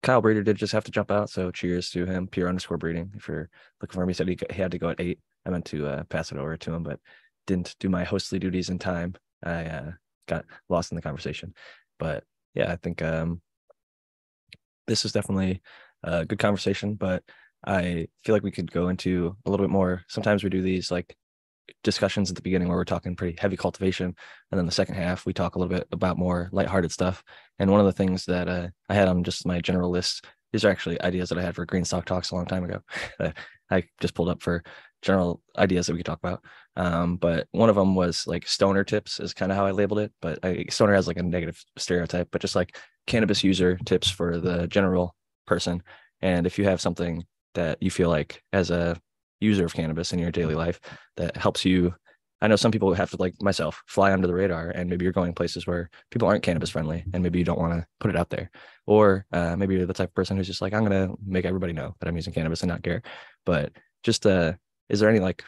Kyle 0.05 0.21
Breeder 0.21 0.43
did 0.43 0.57
just 0.57 0.71
have 0.71 0.83
to 0.83 0.91
jump 0.91 1.09
out. 1.09 1.31
So 1.31 1.49
cheers 1.49 1.89
to 1.89 2.05
him, 2.05 2.27
pure 2.27 2.47
underscore 2.47 2.77
breeding. 2.77 3.11
If 3.15 3.27
you're 3.27 3.49
looking 3.81 3.95
for 3.95 4.03
him, 4.03 4.07
he 4.07 4.13
said 4.13 4.27
he, 4.27 4.37
he 4.51 4.61
had 4.61 4.69
to 4.71 4.77
go 4.77 4.89
at 4.89 5.01
eight. 5.01 5.19
I 5.47 5.49
meant 5.49 5.65
to 5.65 5.87
uh, 5.87 6.03
pass 6.03 6.31
it 6.31 6.37
over 6.37 6.55
to 6.55 6.73
him, 6.73 6.83
but 6.83 6.99
didn't 7.47 7.75
do 7.79 7.89
my 7.89 8.03
hostly 8.03 8.37
duties 8.37 8.69
in 8.69 8.77
time. 8.77 9.15
I 9.43 9.65
uh, 9.65 9.91
got 10.27 10.45
lost 10.69 10.91
in 10.91 10.95
the 10.95 11.01
conversation. 11.01 11.55
But 11.97 12.23
yeah, 12.53 12.71
I 12.71 12.75
think 12.75 13.01
um, 13.01 13.41
this 14.85 15.05
is 15.05 15.11
definitely 15.11 15.63
a 16.03 16.23
good 16.23 16.37
conversation, 16.39 16.93
but 16.93 17.23
I 17.65 18.07
feel 18.23 18.35
like 18.35 18.43
we 18.43 18.51
could 18.51 18.71
go 18.71 18.89
into 18.89 19.35
a 19.43 19.49
little 19.49 19.65
bit 19.65 19.71
more. 19.71 20.03
Sometimes 20.07 20.43
we 20.43 20.51
do 20.51 20.61
these 20.61 20.91
like 20.91 21.15
discussions 21.83 22.29
at 22.29 22.35
the 22.35 22.41
beginning 22.41 22.67
where 22.67 22.77
we're 22.77 22.85
talking 22.85 23.15
pretty 23.15 23.37
heavy 23.39 23.57
cultivation, 23.57 24.15
and 24.51 24.57
then 24.57 24.65
the 24.65 24.71
second 24.71 24.95
half 24.95 25.25
we 25.25 25.33
talk 25.33 25.55
a 25.55 25.59
little 25.59 25.73
bit 25.73 25.87
about 25.91 26.17
more 26.17 26.49
lighthearted 26.51 26.91
stuff. 26.91 27.23
And 27.59 27.71
one 27.71 27.79
of 27.79 27.85
the 27.85 27.91
things 27.91 28.25
that 28.25 28.47
uh, 28.47 28.67
I 28.89 28.93
had 28.93 29.07
on 29.07 29.23
just 29.23 29.45
my 29.45 29.61
general 29.61 29.89
list, 29.89 30.25
these 30.51 30.65
are 30.65 30.69
actually 30.69 31.01
ideas 31.01 31.29
that 31.29 31.37
I 31.37 31.41
had 31.41 31.55
for 31.55 31.65
Green 31.65 31.85
Stock 31.85 32.05
Talks 32.05 32.31
a 32.31 32.35
long 32.35 32.45
time 32.45 32.63
ago. 32.63 32.81
I 33.71 33.83
just 33.99 34.13
pulled 34.13 34.29
up 34.29 34.41
for 34.41 34.63
general 35.01 35.41
ideas 35.57 35.87
that 35.87 35.93
we 35.93 35.99
could 35.99 36.05
talk 36.05 36.19
about. 36.21 36.43
Um, 36.75 37.17
but 37.17 37.47
one 37.51 37.69
of 37.69 37.75
them 37.75 37.95
was 37.95 38.25
like 38.27 38.47
stoner 38.47 38.83
tips 38.83 39.19
is 39.19 39.33
kind 39.33 39.51
of 39.51 39.57
how 39.57 39.65
I 39.65 39.71
labeled 39.71 39.99
it. 39.99 40.11
But 40.21 40.39
I, 40.43 40.65
stoner 40.69 40.93
has 40.93 41.07
like 41.07 41.17
a 41.17 41.23
negative 41.23 41.63
stereotype, 41.77 42.29
but 42.31 42.41
just 42.41 42.55
like 42.55 42.77
cannabis 43.07 43.43
user 43.43 43.77
tips 43.85 44.09
for 44.09 44.39
the 44.39 44.67
general 44.67 45.15
person. 45.45 45.83
And 46.21 46.45
if 46.47 46.57
you 46.57 46.65
have 46.65 46.81
something 46.81 47.23
that 47.53 47.81
you 47.81 47.91
feel 47.91 48.09
like 48.09 48.41
as 48.51 48.71
a 48.71 48.97
user 49.45 49.65
of 49.65 49.73
cannabis 49.73 50.11
in 50.13 50.19
your 50.19 50.31
daily 50.31 50.55
life 50.55 50.79
that 51.17 51.37
helps 51.37 51.63
you 51.63 51.93
I 52.41 52.47
know 52.47 52.57
some 52.57 52.71
people 52.71 52.93
have 52.93 53.09
to 53.11 53.17
like 53.17 53.41
myself 53.41 53.81
fly 53.87 54.11
under 54.11 54.27
the 54.27 54.33
radar 54.33 54.69
and 54.69 54.89
maybe 54.89 55.03
you're 55.03 55.13
going 55.13 55.33
places 55.33 55.65
where 55.65 55.89
people 56.11 56.27
aren't 56.27 56.43
cannabis 56.43 56.69
friendly 56.69 57.03
and 57.13 57.23
maybe 57.23 57.39
you 57.39 57.45
don't 57.45 57.59
want 57.59 57.73
to 57.73 57.87
put 57.99 58.11
it 58.11 58.17
out 58.17 58.29
there. 58.29 58.51
Or 58.85 59.25
uh, 59.31 59.55
maybe 59.55 59.75
you're 59.75 59.85
the 59.85 59.93
type 59.93 60.09
of 60.09 60.15
person 60.15 60.37
who's 60.37 60.47
just 60.47 60.61
like, 60.61 60.73
I'm 60.73 60.85
going 60.85 61.07
to 61.07 61.15
make 61.25 61.45
everybody 61.45 61.73
know 61.73 61.95
that 61.99 62.07
I'm 62.07 62.15
using 62.15 62.33
cannabis 62.33 62.61
and 62.61 62.69
not 62.69 62.83
care. 62.83 63.01
But 63.45 63.71
just, 64.03 64.27
uh, 64.27 64.53
is 64.89 64.99
there 64.99 65.09
any 65.09 65.19
like 65.19 65.43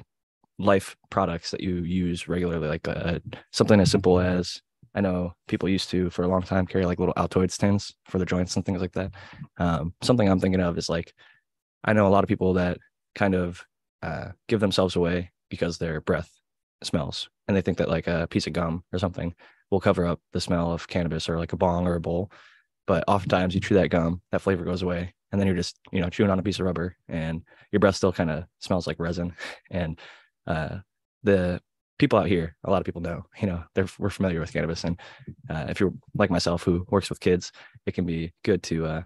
life 0.57 0.95
products 1.09 1.51
that 1.51 1.61
you 1.61 1.75
use 1.83 2.27
regularly? 2.27 2.67
Like 2.67 2.87
uh, 2.87 3.19
something 3.51 3.79
as 3.79 3.91
simple 3.91 4.19
as 4.19 4.61
I 4.95 5.01
know 5.01 5.33
people 5.47 5.69
used 5.69 5.89
to 5.91 6.09
for 6.09 6.23
a 6.23 6.27
long 6.27 6.41
time 6.41 6.65
carry 6.65 6.85
like 6.85 6.99
little 6.99 7.13
Altoid 7.15 7.55
tins 7.55 7.93
for 8.05 8.17
their 8.17 8.25
joints 8.25 8.55
and 8.55 8.65
things 8.65 8.81
like 8.81 8.93
that. 8.93 9.11
Um, 9.57 9.93
something 10.01 10.27
I'm 10.27 10.39
thinking 10.39 10.61
of 10.61 10.77
is 10.77 10.89
like, 10.89 11.13
I 11.83 11.93
know 11.93 12.07
a 12.07 12.09
lot 12.09 12.23
of 12.23 12.27
people 12.29 12.53
that 12.53 12.79
kind 13.13 13.35
of 13.35 13.63
uh, 14.01 14.29
give 14.47 14.59
themselves 14.59 14.95
away 14.95 15.31
because 15.49 15.77
their 15.77 16.01
breath 16.01 16.31
smells. 16.83 17.29
And 17.47 17.55
they 17.55 17.61
think 17.61 17.77
that 17.77 17.89
like 17.89 18.07
a 18.07 18.27
piece 18.29 18.47
of 18.47 18.53
gum 18.53 18.83
or 18.91 18.99
something 18.99 19.33
will 19.71 19.79
cover 19.79 20.05
up 20.05 20.19
the 20.33 20.41
smell 20.41 20.71
of 20.71 20.87
cannabis 20.87 21.29
or 21.29 21.37
like 21.37 21.53
a 21.53 21.57
bong 21.57 21.87
or 21.87 21.95
a 21.95 22.01
bowl. 22.01 22.31
But 22.85 23.03
oftentimes 23.07 23.53
you 23.53 23.61
chew 23.61 23.75
that 23.75 23.89
gum 23.89 24.21
that 24.31 24.41
flavor 24.41 24.63
goes 24.63 24.81
away 24.81 25.13
and 25.31 25.39
then 25.39 25.47
you're 25.47 25.55
just 25.55 25.77
you 25.91 25.99
know 25.99 26.09
chewing 26.09 26.31
on 26.31 26.39
a 26.39 26.43
piece 26.43 26.59
of 26.59 26.65
rubber 26.65 26.95
and 27.09 27.43
your 27.71 27.79
breath 27.79 27.95
still 27.95 28.13
kind 28.13 28.29
of 28.29 28.45
smells 28.59 28.87
like 28.87 28.99
resin. 28.99 29.33
And 29.71 29.99
uh, 30.45 30.77
the 31.23 31.61
people 31.99 32.19
out 32.19 32.27
here 32.27 32.55
a 32.63 32.69
lot 32.69 32.79
of 32.79 32.85
people 32.85 33.01
know 33.01 33.25
you 33.41 33.47
know 33.47 33.63
they're 33.73 33.87
we're 33.99 34.09
familiar 34.09 34.39
with 34.39 34.53
cannabis. 34.53 34.83
And 34.83 34.99
uh, 35.49 35.65
if 35.69 35.79
you're 35.79 35.93
like 36.15 36.29
myself 36.29 36.63
who 36.63 36.85
works 36.89 37.09
with 37.09 37.19
kids 37.19 37.51
it 37.85 37.93
can 37.93 38.05
be 38.05 38.33
good 38.43 38.63
to 38.63 38.85
uh, 38.85 39.01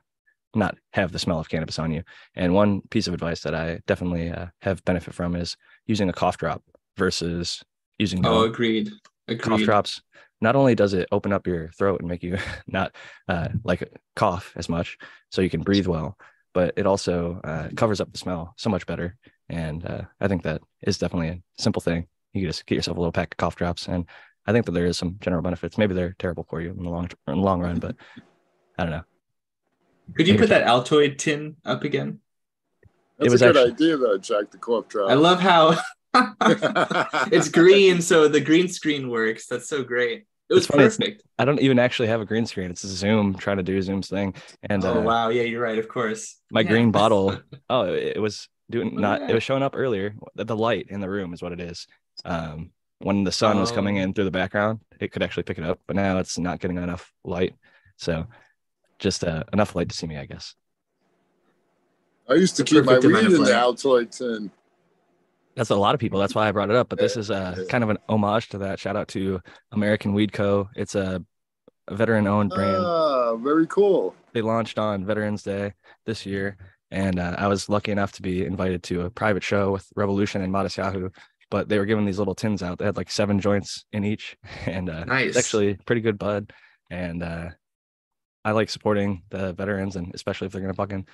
not 0.55 0.77
have 0.93 1.11
the 1.11 1.19
smell 1.19 1.39
of 1.39 1.49
cannabis 1.49 1.79
on 1.79 1.91
you. 1.91 2.03
And 2.35 2.53
one 2.53 2.81
piece 2.89 3.07
of 3.07 3.13
advice 3.13 3.41
that 3.41 3.55
I 3.55 3.79
definitely 3.87 4.29
uh, 4.29 4.47
have 4.61 4.83
benefit 4.85 5.13
from 5.13 5.35
is 5.35 5.55
using 5.85 6.09
a 6.09 6.13
cough 6.13 6.37
drop 6.37 6.63
versus 6.97 7.63
using 7.97 8.25
oh 8.25 8.43
agreed 8.43 8.91
agreed 9.27 9.41
cough 9.41 9.61
drops. 9.61 10.01
Not 10.41 10.55
only 10.55 10.73
does 10.73 10.93
it 10.93 11.07
open 11.11 11.31
up 11.31 11.45
your 11.45 11.69
throat 11.69 11.99
and 11.99 12.09
make 12.09 12.23
you 12.23 12.37
not 12.67 12.95
uh, 13.27 13.49
like 13.63 13.87
cough 14.15 14.53
as 14.55 14.69
much, 14.69 14.97
so 15.29 15.41
you 15.41 15.49
can 15.49 15.61
breathe 15.61 15.87
well, 15.87 16.17
but 16.53 16.73
it 16.77 16.85
also 16.85 17.39
uh, 17.43 17.69
covers 17.75 18.01
up 18.01 18.11
the 18.11 18.17
smell 18.17 18.53
so 18.57 18.69
much 18.69 18.85
better. 18.85 19.17
And 19.49 19.85
uh, 19.85 20.01
I 20.19 20.27
think 20.27 20.43
that 20.43 20.61
is 20.81 20.97
definitely 20.97 21.29
a 21.29 21.41
simple 21.59 21.81
thing. 21.81 22.07
You 22.33 22.41
can 22.41 22.49
just 22.49 22.65
get 22.65 22.75
yourself 22.75 22.97
a 22.97 22.99
little 22.99 23.11
pack 23.11 23.33
of 23.33 23.37
cough 23.37 23.55
drops, 23.55 23.87
and 23.87 24.05
I 24.47 24.51
think 24.51 24.65
that 24.65 24.71
there 24.71 24.85
is 24.85 24.97
some 24.97 25.17
general 25.19 25.41
benefits. 25.41 25.77
Maybe 25.77 25.93
they're 25.93 26.15
terrible 26.17 26.45
for 26.49 26.61
you 26.61 26.71
in 26.71 26.83
the 26.83 26.89
long 26.89 27.09
in 27.27 27.35
the 27.35 27.41
long 27.41 27.61
run, 27.61 27.79
but 27.79 27.95
I 28.77 28.83
don't 28.83 28.91
know. 28.91 29.03
Could 30.15 30.27
you 30.27 30.37
put 30.37 30.49
that 30.49 30.65
altoid 30.67 31.17
tin 31.17 31.55
up 31.65 31.83
again 31.83 32.19
That's 33.17 33.31
was 33.31 33.41
a 33.41 33.47
good 33.53 33.57
actually- 33.57 33.71
idea, 33.73 33.97
though, 33.97 34.17
Jack. 34.17 34.51
The 34.51 34.57
co-op 34.57 34.89
drop. 34.89 35.09
i 35.09 35.13
love 35.13 35.39
how 35.39 35.77
it's 37.31 37.49
green 37.49 38.01
so 38.01 38.27
the 38.27 38.41
green 38.41 38.67
screen 38.67 39.09
works 39.09 39.47
that's 39.47 39.67
so 39.69 39.83
great 39.83 40.25
it 40.49 40.53
was 40.53 40.65
It's 40.65 40.67
funny, 40.67 40.83
perfect 40.83 41.23
I 41.39 41.45
don't 41.45 41.59
even 41.61 41.79
actually 41.79 42.09
have 42.09 42.19
a 42.21 42.25
green 42.25 42.45
screen. 42.45 42.69
It's 42.69 42.83
a 42.83 42.87
Zoom 42.89 43.33
trying 43.35 43.57
to 43.57 43.63
do 43.63 43.81
Zoom's 43.81 44.09
thing, 44.09 44.35
and 44.69 44.83
oh 44.85 44.99
uh, 44.99 45.01
wow 45.01 45.29
yeah 45.29 45.43
you're 45.43 45.61
right 45.61 45.79
of 45.79 45.87
course 45.87 46.37
my 46.51 46.61
Yeah. 46.61 46.69
green 46.69 46.91
bottle 46.91 47.39
oh 47.69 47.93
it, 47.93 48.17
it 48.17 48.19
was 48.19 48.49
doing 48.69 48.93
Oh, 48.97 48.99
not 48.99 49.21
yeah. 49.21 49.29
it 49.29 49.33
was 49.33 49.43
showing 49.43 49.63
up 49.63 49.73
earlier 49.75 50.13
the, 50.35 50.43
the 50.45 50.55
light 50.55 50.87
in 50.89 50.99
the 50.99 51.09
room 51.09 51.33
is 51.33 51.41
what 51.41 51.53
it 51.53 51.61
is 51.61 51.87
um 52.25 52.71
when 52.99 53.23
the 53.23 53.31
sun 53.31 53.59
was 53.59 53.71
coming 53.71 53.97
Oh. 53.99 54.01
in 54.03 54.13
through 54.13 54.25
the 54.25 54.31
background 54.31 54.81
it 54.99 55.11
could 55.11 55.23
actually 55.23 55.43
pick 55.43 55.57
it 55.57 55.63
up 55.63 55.79
but 55.87 55.95
now 55.95 56.17
it's 56.19 56.37
not 56.37 56.59
getting 56.59 56.77
enough 56.77 57.11
light 57.23 57.55
so 57.95 58.27
just 59.01 59.25
uh, 59.25 59.43
enough 59.51 59.75
light 59.75 59.89
to 59.89 59.95
see 59.95 60.07
me 60.07 60.15
i 60.17 60.25
guess 60.25 60.55
I 62.29 62.35
used 62.35 62.55
to 62.57 62.63
The 62.63 62.69
keep 62.69 62.85
my 62.85 62.97
weed 62.99 63.13
of 63.25 63.25
in 63.25 63.31
the 63.33 63.39
light. 63.39 63.51
Altoid 63.51 64.17
tin. 64.17 64.51
that's 65.55 65.69
a 65.71 65.75
lot 65.75 65.93
of 65.95 65.99
people 65.99 66.19
that's 66.19 66.33
why 66.35 66.47
i 66.47 66.51
brought 66.53 66.69
it 66.69 66.75
up 66.77 66.87
but 66.87 66.97
this 66.99 67.17
is 67.17 67.29
uh 67.29 67.65
kind 67.69 67.83
of 67.83 67.89
an 67.89 67.97
homage 68.07 68.47
to 68.49 68.57
that 68.59 68.79
shout 68.79 68.95
out 68.95 69.09
to 69.09 69.41
american 69.73 70.13
weed 70.13 70.31
co 70.31 70.69
it's 70.75 70.95
a, 70.95 71.21
a 71.89 71.95
veteran 71.95 72.27
owned 72.27 72.51
brand 72.51 72.85
Ah, 72.85 73.35
very 73.35 73.67
cool. 73.67 74.15
they 74.33 74.41
launched 74.41 74.77
on 74.79 75.05
Veterans 75.05 75.41
Day 75.43 75.73
this 76.05 76.25
year, 76.25 76.57
and 76.91 77.17
uh, 77.19 77.35
I 77.37 77.47
was 77.47 77.69
lucky 77.69 77.91
enough 77.91 78.11
to 78.13 78.21
be 78.21 78.45
invited 78.45 78.83
to 78.83 79.01
a 79.01 79.09
private 79.09 79.43
show 79.43 79.71
with 79.71 79.85
Revolution 79.95 80.41
and 80.41 80.51
Modest 80.51 80.77
Yahoo 80.77 81.09
but 81.49 81.67
they 81.67 81.77
were 81.79 81.85
giving 81.85 82.05
these 82.05 82.17
little 82.17 82.33
tins 82.35 82.63
out. 82.63 82.77
They 82.79 82.85
had 82.85 82.95
like 82.95 83.11
seven 83.11 83.37
joints 83.41 83.83
in 83.91 84.05
each, 84.05 84.37
and 84.65 84.89
uh, 84.89 85.03
Nice. 85.03 85.29
it's 85.29 85.37
actually 85.37 85.75
pretty 85.85 85.99
good 86.01 86.17
bud. 86.17 86.53
And 86.89 87.21
uh, 87.21 87.49
I 88.43 88.51
like 88.51 88.69
supporting 88.69 89.23
the 89.29 89.53
veterans, 89.53 89.95
and 89.95 90.13
especially 90.13 90.47
if 90.47 90.53
they're 90.53 90.61
gonna 90.61 90.73
fucking 90.73 91.07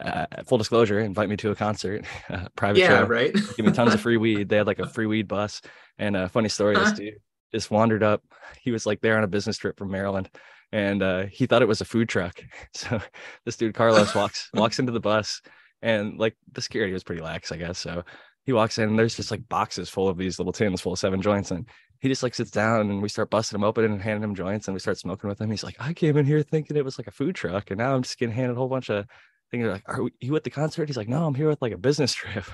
uh, 0.00 0.26
full 0.44 0.58
disclosure, 0.58 1.00
invite 1.00 1.28
me 1.28 1.36
to 1.38 1.50
a 1.50 1.54
concert, 1.54 2.04
uh, 2.30 2.48
private 2.56 2.80
yeah, 2.80 2.88
show, 2.88 3.04
right. 3.04 3.34
give 3.56 3.66
me 3.66 3.72
tons 3.72 3.94
of 3.94 4.00
free 4.00 4.16
weed. 4.18 4.48
They 4.48 4.56
had 4.56 4.66
like 4.66 4.78
a 4.78 4.88
free 4.88 5.06
weed 5.06 5.28
bus. 5.28 5.62
And 5.98 6.16
a 6.16 6.28
funny 6.28 6.48
story, 6.48 6.76
this 6.76 6.92
dude 6.92 7.14
just 7.52 7.70
wandered 7.70 8.02
up. 8.02 8.22
He 8.60 8.70
was 8.70 8.84
like 8.84 9.00
there 9.00 9.16
on 9.16 9.24
a 9.24 9.28
business 9.28 9.56
trip 9.56 9.78
from 9.78 9.90
Maryland, 9.90 10.28
and 10.72 11.02
uh, 11.02 11.26
he 11.26 11.46
thought 11.46 11.62
it 11.62 11.68
was 11.68 11.80
a 11.80 11.86
food 11.86 12.08
truck. 12.08 12.42
So 12.74 13.00
this 13.44 13.56
dude 13.56 13.74
Carlos 13.74 14.14
walks 14.14 14.50
walks 14.52 14.78
into 14.78 14.92
the 14.92 15.00
bus, 15.00 15.40
and 15.80 16.18
like 16.18 16.36
the 16.52 16.60
security 16.60 16.92
was 16.92 17.04
pretty 17.04 17.22
lax, 17.22 17.50
I 17.50 17.56
guess. 17.56 17.78
So 17.78 18.04
he 18.44 18.52
walks 18.52 18.76
in, 18.78 18.90
and 18.90 18.98
there's 18.98 19.16
just 19.16 19.30
like 19.30 19.48
boxes 19.48 19.88
full 19.88 20.08
of 20.08 20.18
these 20.18 20.38
little 20.38 20.52
tins 20.52 20.82
full 20.82 20.92
of 20.92 20.98
seven 20.98 21.22
joints, 21.22 21.50
and 21.50 21.66
he 22.00 22.08
just 22.08 22.22
like 22.22 22.34
sits 22.34 22.50
down, 22.50 22.90
and 22.90 23.02
we 23.02 23.08
start 23.08 23.30
busting 23.30 23.56
him 23.58 23.64
open 23.64 23.84
and 23.84 24.00
handing 24.02 24.22
him 24.22 24.34
joints, 24.34 24.68
and 24.68 24.74
we 24.74 24.80
start 24.80 24.98
smoking 24.98 25.28
with 25.28 25.40
him. 25.40 25.50
He's 25.50 25.64
like, 25.64 25.76
I 25.78 25.92
came 25.92 26.16
in 26.16 26.26
here 26.26 26.42
thinking 26.42 26.76
it 26.76 26.84
was 26.84 26.98
like 26.98 27.06
a 27.06 27.12
food 27.12 27.34
truck, 27.34 27.70
and 27.70 27.78
now 27.78 27.94
I'm 27.94 28.02
just 28.02 28.18
getting 28.18 28.34
handed 28.34 28.52
a 28.52 28.56
whole 28.56 28.68
bunch 28.68 28.90
of 28.90 29.06
things. 29.50 29.66
Like, 29.66 29.82
are 29.86 30.02
we, 30.02 30.10
you 30.20 30.34
at 30.36 30.44
the 30.44 30.50
concert? 30.50 30.88
He's 30.88 30.96
like, 30.96 31.08
No, 31.08 31.26
I'm 31.26 31.34
here 31.34 31.48
with 31.48 31.62
like 31.62 31.72
a 31.72 31.78
business 31.78 32.12
trip. 32.14 32.44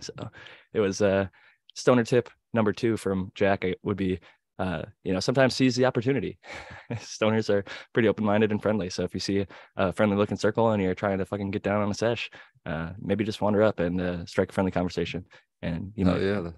So 0.00 0.12
it 0.72 0.80
was 0.80 1.02
uh 1.02 1.26
stoner 1.74 2.04
tip 2.04 2.30
number 2.52 2.72
two 2.72 2.96
from 2.96 3.30
Jack 3.34 3.64
it 3.64 3.78
would 3.82 3.96
be 3.96 4.18
uh, 4.58 4.82
you 5.04 5.14
know, 5.14 5.20
sometimes 5.20 5.54
seize 5.54 5.74
the 5.74 5.86
opportunity. 5.86 6.38
Stoners 6.92 7.48
are 7.48 7.64
pretty 7.94 8.08
open-minded 8.08 8.50
and 8.50 8.60
friendly. 8.60 8.90
So 8.90 9.04
if 9.04 9.14
you 9.14 9.20
see 9.20 9.46
a 9.78 9.90
friendly 9.90 10.18
looking 10.18 10.36
circle 10.36 10.72
and 10.72 10.82
you're 10.82 10.94
trying 10.94 11.16
to 11.16 11.24
fucking 11.24 11.50
get 11.50 11.62
down 11.62 11.80
on 11.80 11.90
a 11.90 11.94
sesh, 11.94 12.30
uh, 12.66 12.90
maybe 13.00 13.24
just 13.24 13.40
wander 13.40 13.62
up 13.62 13.80
and 13.80 13.98
uh, 13.98 14.26
strike 14.26 14.50
a 14.50 14.52
friendly 14.52 14.70
conversation, 14.70 15.24
and 15.62 15.92
you 15.96 16.06
Oh, 16.06 16.18
yeah. 16.18 16.50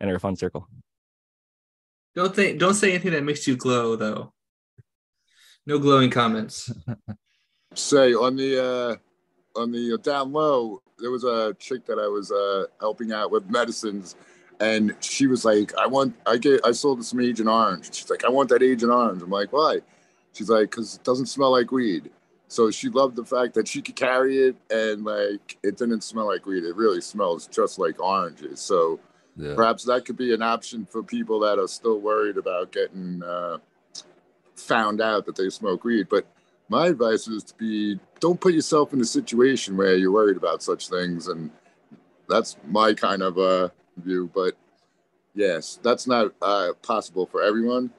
enter 0.00 0.14
a 0.14 0.18
fun 0.18 0.36
circle. 0.36 0.66
Don't 2.14 2.34
think. 2.34 2.58
Don't 2.58 2.74
say 2.74 2.90
anything 2.90 3.12
that 3.12 3.24
makes 3.24 3.46
you 3.46 3.56
glow, 3.56 3.96
though. 3.96 4.32
No 5.66 5.78
glowing 5.78 6.10
comments. 6.10 6.70
say 7.74 8.12
on 8.14 8.36
the 8.36 8.62
uh 8.62 9.60
on 9.60 9.70
the 9.70 9.96
down 10.02 10.32
low 10.32 10.82
there 10.98 11.10
was 11.10 11.24
a 11.24 11.54
chick 11.58 11.86
that 11.86 11.98
i 11.98 12.06
was 12.06 12.32
uh 12.32 12.64
helping 12.80 13.12
out 13.12 13.30
with 13.30 13.48
medicines 13.48 14.16
and 14.58 14.94
she 15.00 15.26
was 15.26 15.44
like 15.44 15.72
i 15.78 15.86
want 15.86 16.14
i 16.26 16.36
get 16.36 16.60
i 16.64 16.72
sold 16.72 17.04
some 17.04 17.20
agent 17.20 17.48
orange 17.48 17.94
she's 17.94 18.10
like 18.10 18.24
i 18.24 18.28
want 18.28 18.48
that 18.48 18.62
agent 18.62 18.90
orange 18.90 19.22
i'm 19.22 19.30
like 19.30 19.52
why 19.52 19.78
she's 20.32 20.50
like 20.50 20.70
because 20.70 20.96
it 20.96 21.04
doesn't 21.04 21.26
smell 21.26 21.52
like 21.52 21.70
weed 21.70 22.10
so 22.48 22.70
she 22.70 22.88
loved 22.88 23.14
the 23.14 23.24
fact 23.24 23.54
that 23.54 23.68
she 23.68 23.80
could 23.80 23.96
carry 23.96 24.38
it 24.38 24.56
and 24.70 25.04
like 25.04 25.56
it 25.62 25.76
didn't 25.76 26.02
smell 26.02 26.26
like 26.26 26.46
weed 26.46 26.64
it 26.64 26.74
really 26.74 27.00
smells 27.00 27.46
just 27.46 27.78
like 27.78 28.00
oranges 28.00 28.60
so 28.60 28.98
Yeah. 29.36 29.54
perhaps 29.54 29.84
that 29.84 30.04
could 30.04 30.16
be 30.16 30.34
an 30.34 30.42
option 30.42 30.86
for 30.86 31.02
people 31.02 31.40
that 31.40 31.58
are 31.58 31.68
still 31.68 32.00
worried 32.00 32.36
about 32.36 32.72
getting 32.72 33.22
uh, 33.22 33.58
found 34.56 35.00
out 35.00 35.26
that 35.26 35.36
they 35.36 35.48
smoke 35.48 35.84
weed. 35.84 36.08
But 36.08 36.26
my 36.68 36.88
advice 36.88 37.26
is 37.26 37.42
to 37.44 37.54
be 37.54 37.98
don't 38.20 38.40
put 38.40 38.54
yourself 38.54 38.92
in 38.92 39.00
a 39.00 39.04
situation 39.04 39.76
where 39.76 39.96
you're 39.96 40.12
worried 40.12 40.36
about 40.36 40.62
such 40.62 40.88
things, 40.88 41.28
and 41.28 41.50
that's 42.28 42.56
my 42.66 42.94
kind 42.94 43.22
of 43.22 43.38
uh, 43.38 43.68
view. 43.96 44.30
But 44.34 44.56
yes, 45.34 45.78
that's 45.82 46.06
not 46.06 46.32
uh, 46.42 46.72
possible 46.82 47.26
for 47.26 47.42
everyone. 47.42 47.90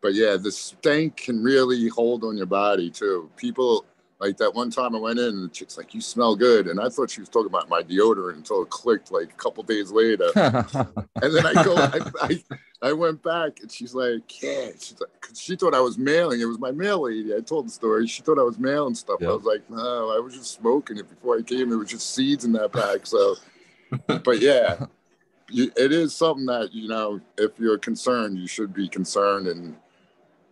But 0.00 0.14
yeah, 0.14 0.36
the 0.36 0.52
stank 0.52 1.16
can 1.16 1.42
really 1.42 1.88
hold 1.88 2.24
on 2.24 2.36
your 2.36 2.46
body 2.46 2.90
too. 2.90 3.30
People 3.36 3.86
like 4.24 4.36
that 4.38 4.54
one 4.54 4.70
time 4.70 4.94
I 4.94 4.98
went 4.98 5.18
in 5.18 5.26
and 5.26 5.44
the 5.44 5.48
chick's 5.48 5.76
like, 5.76 5.94
"You 5.94 6.00
smell 6.00 6.34
good," 6.34 6.66
and 6.66 6.80
I 6.80 6.88
thought 6.88 7.10
she 7.10 7.20
was 7.20 7.28
talking 7.28 7.46
about 7.48 7.68
my 7.68 7.82
deodorant 7.82 8.36
until 8.36 8.62
it 8.62 8.70
clicked 8.70 9.12
like 9.12 9.30
a 9.30 9.36
couple 9.36 9.62
days 9.62 9.90
later. 9.90 10.30
And 11.22 11.34
then 11.34 11.46
I 11.46 11.52
go, 11.64 11.74
I, 11.76 12.00
I, 12.20 12.44
I 12.88 12.92
went 12.92 13.22
back 13.22 13.60
and 13.62 13.70
she's 13.70 13.94
like, 13.94 14.42
yeah, 14.42 14.70
she's 14.78 14.96
like, 15.00 15.08
'cause 15.20 15.40
she 15.40 15.56
thought 15.56 15.74
I 15.74 15.80
was 15.80 15.96
mailing. 15.96 16.40
It 16.40 16.44
was 16.46 16.58
my 16.58 16.70
mail 16.70 17.02
lady. 17.02 17.34
I 17.34 17.40
told 17.40 17.66
the 17.66 17.70
story. 17.70 18.06
She 18.06 18.20
thought 18.22 18.38
I 18.38 18.42
was 18.42 18.58
mailing 18.58 18.94
stuff. 18.94 19.20
I 19.22 19.32
was 19.34 19.44
like, 19.44 19.62
no, 19.70 20.10
I 20.14 20.18
was 20.18 20.34
just 20.34 20.52
smoking 20.52 20.98
it 20.98 21.08
before 21.08 21.38
I 21.38 21.42
came. 21.42 21.72
It 21.72 21.76
was 21.76 21.88
just 21.90 22.14
seeds 22.14 22.44
in 22.44 22.52
that 22.52 22.72
pack. 22.72 23.06
So, 23.06 23.36
but 24.06 24.40
yeah, 24.40 24.86
it 25.52 25.92
is 25.92 26.14
something 26.14 26.46
that, 26.46 26.74
you 26.74 26.88
know, 26.88 27.20
if 27.38 27.52
you're 27.58 27.78
concerned, 27.78 28.38
you 28.38 28.46
should 28.48 28.74
be 28.74 28.88
concerned. 28.88 29.46
And 29.46 29.76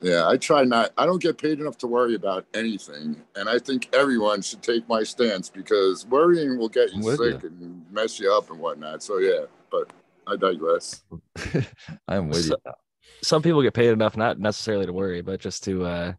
yeah, 0.03 0.29
I 0.29 0.37
try 0.37 0.65
not, 0.65 0.93
I 0.99 1.07
don't 1.07 1.23
get 1.23 1.39
paid 1.39 1.61
enough 1.61 1.79
to 1.79 1.87
worry 1.87 2.15
about 2.15 2.45
anything. 2.55 3.17
And 3.37 3.49
I 3.49 3.59
think 3.59 3.89
everyone 3.95 4.43
should 4.43 4.63
take 4.63 4.89
my 4.89 5.03
stance 5.03 5.49
because 5.49 6.07
worrying 6.07 6.59
will 6.59 6.69
get 6.69 6.91
you 6.93 6.99
I'm 6.99 7.05
with 7.05 7.19
sick 7.19 7.43
and 7.45 7.85
mess 7.93 8.19
you 8.21 8.33
up 8.33 8.51
and 8.51 8.59
whatnot. 8.61 9.03
So 9.03 9.19
yeah, 9.19 9.47
but 9.71 9.91
I 10.27 10.37
digress. 10.37 11.03
I'm 12.09 12.29
with 12.29 12.45
So- 12.47 12.57
you. 12.67 12.73
Some 13.25 13.41
people 13.43 13.63
get 13.63 13.75
paid 13.75 13.91
enough 13.91 14.17
not 14.17 14.41
necessarily 14.41 14.85
to 14.87 14.93
worry, 14.93 15.23
but 15.23 15.39
just 15.39 15.63
to, 15.65 15.85
uh, 15.85 16.13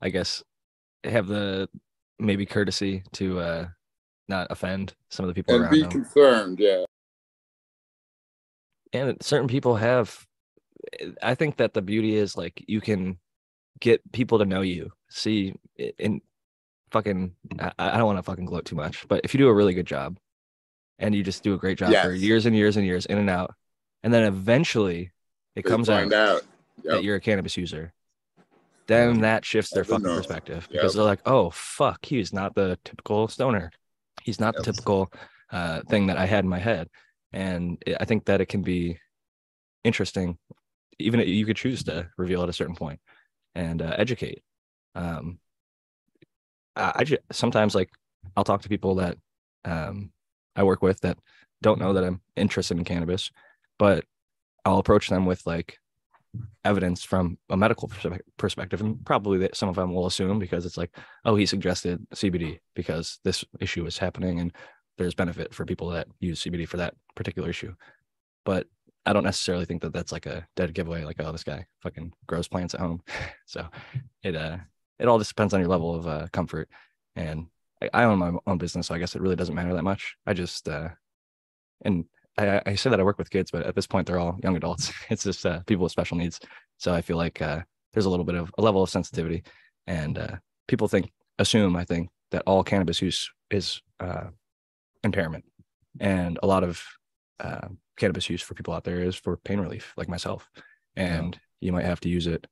I 0.00 0.08
guess, 0.10 0.44
have 1.02 1.26
the 1.26 1.68
maybe 2.20 2.46
courtesy 2.46 3.02
to 3.14 3.40
uh, 3.40 3.66
not 4.28 4.46
offend 4.50 4.94
some 5.10 5.24
of 5.24 5.28
the 5.28 5.34
people 5.34 5.54
and 5.54 5.64
around 5.64 5.72
be 5.72 5.82
them. 5.82 5.90
concerned. 5.90 6.58
Yeah, 6.60 6.84
and 8.92 9.16
certain 9.20 9.48
people 9.48 9.74
have 9.76 10.24
i 11.22 11.34
think 11.34 11.56
that 11.56 11.74
the 11.74 11.82
beauty 11.82 12.14
is 12.16 12.36
like 12.36 12.62
you 12.66 12.80
can 12.80 13.18
get 13.80 14.00
people 14.12 14.38
to 14.38 14.44
know 14.46 14.62
you. 14.62 14.90
See 15.10 15.54
in 15.98 16.20
fucking 16.90 17.34
i, 17.58 17.72
I 17.78 17.96
don't 17.98 18.06
want 18.06 18.18
to 18.18 18.22
fucking 18.22 18.44
gloat 18.46 18.64
too 18.64 18.76
much 18.76 19.06
but 19.08 19.20
if 19.24 19.34
you 19.34 19.38
do 19.38 19.48
a 19.48 19.54
really 19.54 19.74
good 19.74 19.86
job 19.86 20.18
and 20.98 21.14
you 21.14 21.22
just 21.22 21.42
do 21.42 21.52
a 21.54 21.58
great 21.58 21.78
job 21.78 21.92
for 22.02 22.12
years 22.12 22.46
and 22.46 22.56
years 22.56 22.76
and 22.76 22.86
years 22.86 23.06
in 23.06 23.18
and 23.18 23.28
out 23.28 23.54
and 24.02 24.14
then 24.14 24.24
eventually 24.24 25.10
it 25.56 25.64
They 25.64 25.70
comes 25.70 25.90
out, 25.90 26.12
out. 26.12 26.42
that 26.84 27.02
you're 27.04 27.16
a 27.16 27.20
cannabis 27.20 27.56
user 27.56 27.92
then 28.86 29.20
that 29.22 29.44
shifts 29.44 29.72
their 29.72 29.84
fucking 29.84 30.04
know. 30.06 30.16
perspective 30.16 30.68
Yep. 30.70 30.80
because 30.80 30.94
they're 30.94 31.04
like 31.04 31.20
oh 31.26 31.50
fuck 31.50 32.04
he's 32.06 32.32
not 32.32 32.54
the 32.54 32.78
typical 32.84 33.26
stoner. 33.28 33.70
He's 34.22 34.38
not 34.40 34.56
the 34.56 34.62
typical 34.62 35.12
uh, 35.52 35.82
thing 35.88 36.06
that 36.06 36.16
i 36.18 36.26
had 36.26 36.44
in 36.44 36.50
my 36.50 36.58
head. 36.60 36.88
And 37.32 37.78
it- 37.86 37.96
i 38.00 38.04
think 38.04 38.26
that 38.26 38.40
it 38.40 38.46
can 38.46 38.62
be 38.62 38.98
interesting 39.84 40.38
even 40.98 41.20
you 41.20 41.46
could 41.46 41.56
choose 41.56 41.84
to 41.84 42.08
reveal 42.16 42.42
at 42.42 42.48
a 42.48 42.54
certain 42.54 42.74
point 42.74 43.00
and 43.54 43.82
uh, 43.82 43.94
educate. 43.98 44.42
Um 44.94 45.38
i, 46.74 46.92
I 46.96 47.04
just 47.04 47.22
sometimes 47.32 47.74
like 47.74 47.90
i'll 48.36 48.44
talk 48.44 48.62
to 48.62 48.68
people 48.68 48.96
that 48.96 49.16
um 49.64 50.10
i 50.54 50.62
work 50.62 50.82
with 50.82 51.00
that 51.00 51.18
don't 51.62 51.80
know 51.80 51.92
that 51.92 52.04
i'm 52.04 52.20
interested 52.36 52.76
in 52.76 52.84
cannabis 52.84 53.30
but 53.78 54.04
i'll 54.64 54.78
approach 54.78 55.08
them 55.08 55.26
with 55.26 55.46
like 55.46 55.78
evidence 56.64 57.02
from 57.02 57.38
a 57.48 57.56
medical 57.56 57.90
perspective 58.36 58.80
and 58.80 59.04
probably 59.06 59.38
that 59.38 59.56
some 59.56 59.68
of 59.70 59.76
them 59.76 59.94
will 59.94 60.06
assume 60.06 60.38
because 60.38 60.66
it's 60.66 60.76
like 60.76 60.94
oh 61.24 61.34
he 61.34 61.46
suggested 61.46 62.04
cbd 62.14 62.58
because 62.74 63.18
this 63.24 63.44
issue 63.60 63.86
is 63.86 63.96
happening 63.96 64.40
and 64.40 64.52
there's 64.98 65.14
benefit 65.14 65.54
for 65.54 65.64
people 65.64 65.88
that 65.90 66.08
use 66.20 66.42
cbd 66.42 66.68
for 66.68 66.76
that 66.78 66.94
particular 67.14 67.48
issue. 67.48 67.74
But 68.44 68.66
i 69.06 69.12
don't 69.12 69.24
necessarily 69.24 69.64
think 69.64 69.82
that 69.82 69.92
that's 69.92 70.12
like 70.12 70.26
a 70.26 70.46
dead 70.56 70.74
giveaway 70.74 71.04
like 71.04 71.16
oh 71.20 71.32
this 71.32 71.44
guy 71.44 71.66
fucking 71.82 72.12
grows 72.26 72.48
plants 72.48 72.74
at 72.74 72.80
home. 72.80 73.02
So 73.46 73.66
it 74.22 74.34
uh 74.34 74.58
it 74.98 75.06
all 75.08 75.18
just 75.18 75.30
depends 75.30 75.54
on 75.54 75.60
your 75.60 75.68
level 75.68 75.94
of 75.94 76.06
uh, 76.06 76.26
comfort. 76.32 76.68
And 77.14 77.46
I, 77.82 77.90
I 77.92 78.04
own 78.04 78.18
my 78.18 78.32
own 78.46 78.58
business 78.58 78.86
so 78.86 78.94
i 78.94 78.98
guess 78.98 79.14
it 79.14 79.22
really 79.22 79.36
doesn't 79.36 79.54
matter 79.54 79.74
that 79.74 79.84
much. 79.84 80.16
I 80.26 80.34
just 80.34 80.68
uh 80.68 80.88
and 81.84 82.04
I, 82.38 82.60
I 82.66 82.74
say 82.74 82.90
that 82.90 83.00
I 83.00 83.04
work 83.04 83.18
with 83.18 83.30
kids, 83.30 83.50
but 83.50 83.64
at 83.64 83.74
this 83.74 83.86
point 83.86 84.06
they're 84.06 84.18
all 84.18 84.38
young 84.42 84.56
adults. 84.56 84.92
It's 85.10 85.24
just 85.24 85.46
uh, 85.46 85.60
people 85.66 85.84
with 85.84 85.92
special 85.92 86.16
needs. 86.16 86.40
So 86.78 86.92
I 86.92 87.00
feel 87.00 87.16
like 87.16 87.40
uh, 87.40 87.60
there's 87.92 88.06
a 88.06 88.10
little 88.10 88.24
bit 88.24 88.34
of 88.34 88.52
a 88.58 88.62
level 88.62 88.82
of 88.82 88.90
sensitivity, 88.90 89.42
and 89.86 90.18
uh, 90.18 90.36
people 90.68 90.88
think 90.88 91.10
assume 91.38 91.76
I 91.76 91.84
think 91.84 92.10
that 92.30 92.42
all 92.46 92.62
cannabis 92.62 93.00
use 93.00 93.30
is 93.50 93.80
uh, 94.00 94.26
impairment, 95.02 95.44
and 96.00 96.38
a 96.42 96.46
lot 96.46 96.64
of 96.64 96.82
uh, 97.40 97.68
cannabis 97.96 98.28
use 98.30 98.42
for 98.42 98.54
people 98.54 98.74
out 98.74 98.84
there 98.84 99.00
is 99.00 99.14
for 99.16 99.36
pain 99.38 99.60
relief, 99.60 99.92
like 99.96 100.08
myself, 100.08 100.48
and 100.96 101.38
you 101.60 101.72
might 101.72 101.84
have 101.84 102.00
to 102.00 102.08
use 102.08 102.26
it 102.26 102.46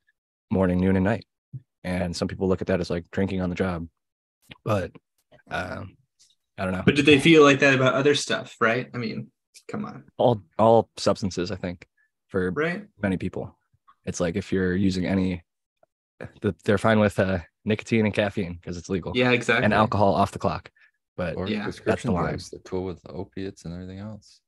morning, 0.51 0.81
noon, 0.81 0.97
and 0.97 1.05
night. 1.05 1.27
And 1.83 2.15
some 2.17 2.29
people 2.29 2.49
look 2.49 2.61
at 2.61 2.67
that 2.69 2.81
as 2.81 2.91
like 2.91 3.11
drinking 3.11 3.41
on 3.43 3.51
the 3.51 3.55
job, 3.55 3.87
but 4.65 4.93
um, 5.51 5.97
I 6.59 6.65
don't 6.65 6.73
know. 6.73 6.83
But 6.85 6.97
did 6.97 7.07
they 7.07 7.19
feel 7.19 7.43
like 7.43 7.59
that 7.61 7.75
about 7.75 7.95
other 7.95 8.15
stuff? 8.15 8.57
Right? 8.61 8.89
I 8.95 8.99
mean, 8.99 9.31
come 9.69 9.85
on, 9.85 10.05
all 10.19 10.43
all 10.59 10.91
substances 10.99 11.51
i 11.51 11.57
think 11.57 11.87
for 12.29 12.51
right? 12.51 12.85
many 13.01 13.17
people 13.17 13.57
it's 14.05 14.21
like 14.21 14.37
if 14.37 14.53
you're 14.53 14.75
using 14.75 15.07
any 15.07 15.43
the- 16.43 16.55
they're 16.65 16.77
fine 16.77 16.99
with 16.99 17.19
uh, 17.19 17.39
nicotine 17.65 18.05
and 18.05 18.13
caffeine 18.15 18.55
because 18.61 18.77
it's 18.77 18.91
legal 18.91 19.13
Yeah, 19.15 19.31
exactly. 19.31 19.65
and 19.65 19.73
alcohol 19.73 20.15
off 20.15 20.33
the 20.33 20.39
clock 20.39 20.71
but 21.17 21.37
Or 21.37 21.47
Yeah. 21.49 21.63
prescription 21.63 22.13
line. 22.13 22.25
drugs. 22.25 22.51
They're 22.51 22.61
cool 22.61 22.85
with 22.85 23.01
opiates 23.09 23.65
and 23.65 23.73
everything 23.73 24.01
else. 24.01 24.41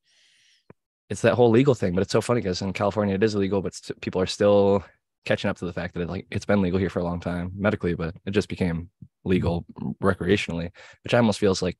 It's 1.10 1.20
that 1.22 1.34
whole 1.34 1.50
legal 1.50 1.74
thing 1.74 1.94
but 1.94 2.02
it's 2.02 2.12
so 2.12 2.20
funny 2.20 2.40
because 2.40 2.62
in 2.62 2.72
california 2.72 3.14
it 3.14 3.22
is 3.22 3.34
illegal 3.34 3.62
but 3.62 3.74
st- 3.74 4.00
people 4.00 4.20
are 4.20 4.26
still 4.26 4.84
catching 5.24 5.48
up 5.50 5.56
to 5.56 5.64
the 5.64 5.72
fact 5.72 5.94
that 5.94 6.00
it, 6.02 6.08
like 6.08 6.26
it's 6.30 6.44
been 6.46 6.60
legal 6.62 6.78
here 6.78 6.90
for 6.90 6.98
a 7.00 7.04
long 7.04 7.20
time 7.20 7.50
medically 7.56 7.94
but 7.94 8.14
it 8.26 8.30
just 8.32 8.48
became 8.48 8.88
legal 9.24 9.64
recreationally 10.02 10.70
which 11.04 11.14
almost 11.14 11.38
feels 11.38 11.62
like 11.62 11.76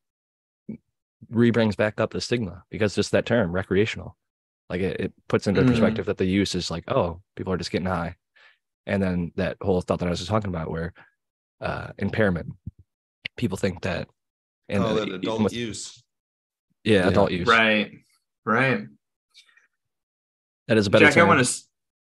re 1.31 1.51
brings 1.51 1.77
back 1.77 2.01
up 2.01 2.11
the 2.11 2.21
stigma 2.21 2.63
because 2.71 2.95
just 2.95 3.11
that 3.13 3.27
term 3.27 3.53
recreational 3.53 4.17
Like 4.69 4.81
it, 4.81 5.01
it 5.01 5.13
puts 5.29 5.47
into 5.47 5.63
Mm. 5.63 5.69
perspective 5.69 6.07
that 6.07 6.19
the 6.19 6.27
use 6.27 6.55
is 6.57 6.71
like, 6.73 6.85
oh, 6.89 7.21
people 7.37 7.53
are 7.53 7.57
just 7.57 7.71
getting 7.71 7.87
high. 7.87 8.17
And 8.85 9.01
then 9.01 9.31
that 9.37 9.57
whole 9.63 9.81
thought 9.81 10.01
that 10.01 10.07
I 10.09 10.11
was 10.11 10.19
just 10.19 10.31
talking 10.31 10.51
about 10.51 10.71
where 10.71 10.93
uh 11.61 11.89
impairment, 11.99 12.49
people 13.37 13.57
think 13.59 13.83
that 13.83 14.09
and 14.69 14.83
oh, 14.83 14.95
that 14.95 15.09
adult 15.09 15.43
with- 15.45 15.53
use. 15.53 16.03
yeah, 16.85 17.03
Yeah. 17.03 17.09
adult 17.09 17.31
use. 17.31 17.47
Right. 17.49 17.93
Right. 18.45 18.87
That 20.69 20.79
is 20.79 20.87
a 20.87 20.91
better 20.91 21.07
Jack, 21.07 21.17
I 21.17 21.25
want 21.25 21.45
to 21.45 21.53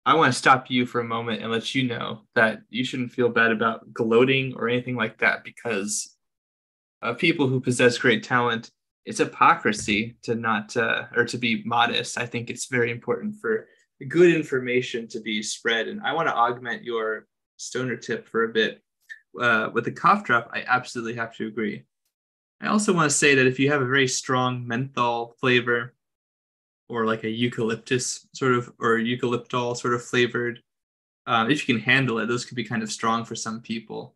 I 0.06 0.14
want 0.14 0.32
to 0.32 0.38
stop 0.38 0.69
you 0.69 0.86
for 0.86 1.02
a 1.02 1.06
moment 1.06 1.41
and 1.41 1.52
let 1.52 1.73
you 1.73 1.84
know 1.84 2.22
that 2.36 2.60
you 2.69 2.84
shouldn't 2.84 3.11
feel 3.11 3.30
bad 3.30 3.52
about 3.52 3.91
gloating 3.91 4.53
or 4.56 4.69
anything 4.69 4.95
like 4.95 5.18
that 5.19 5.44
because 5.44 6.15
uh, 7.02 7.14
people 7.14 7.48
who 7.48 7.60
possess 7.60 7.98
great 7.98 8.23
talent, 8.23 8.69
it's 9.06 9.18
hypocrisy 9.18 10.18
to 10.23 10.36
not 10.36 10.77
uh, 10.77 11.06
or 11.15 11.26
to 11.26 11.40
be 11.40 11.64
modest. 11.65 12.19
I 12.19 12.27
think 12.27 12.49
it's 12.49 12.68
very 12.68 12.91
important 12.91 13.36
for 13.41 13.68
good 14.07 14.34
information 14.34 15.07
to 15.10 15.22
be 15.22 15.41
spread. 15.41 15.88
And 15.88 16.02
I 16.02 16.14
want 16.14 16.27
to 16.27 16.36
augment 16.36 16.84
your 16.84 17.26
stoner 17.57 17.95
tip 17.95 18.27
for 18.27 18.44
a 18.44 18.49
bit. 18.49 18.82
Uh, 19.40 19.69
with 19.73 19.86
the 19.86 19.91
cough 19.91 20.23
drop, 20.23 20.49
I 20.53 20.64
absolutely 20.68 21.15
have 21.15 21.36
to 21.38 21.48
agree. 21.48 21.84
I 22.61 22.68
also 22.68 22.94
want 22.94 23.10
to 23.10 23.18
say 23.18 23.36
that 23.36 23.48
if 23.48 23.60
you 23.60 23.72
have 23.72 23.82
a 23.82 23.86
very 23.86 24.07
strong 24.07 24.65
menthol 24.68 25.36
flavor, 25.41 25.95
or 26.88 27.06
like 27.06 27.24
a 27.24 27.30
eucalyptus 27.30 28.28
sort 28.34 28.53
of 28.53 28.72
or 28.80 28.98
eucalyptol 28.98 29.76
sort 29.76 29.94
of 29.94 30.03
flavored. 30.03 30.62
Um, 31.28 31.49
if 31.49 31.68
you 31.68 31.76
can 31.76 31.84
handle 31.84 32.20
it, 32.20 32.28
those 32.28 32.45
could 32.45 32.56
be 32.56 32.64
kind 32.64 32.84
of 32.84 32.91
strong 32.91 33.26
for 33.26 33.36
some 33.36 33.62
people. 33.62 34.16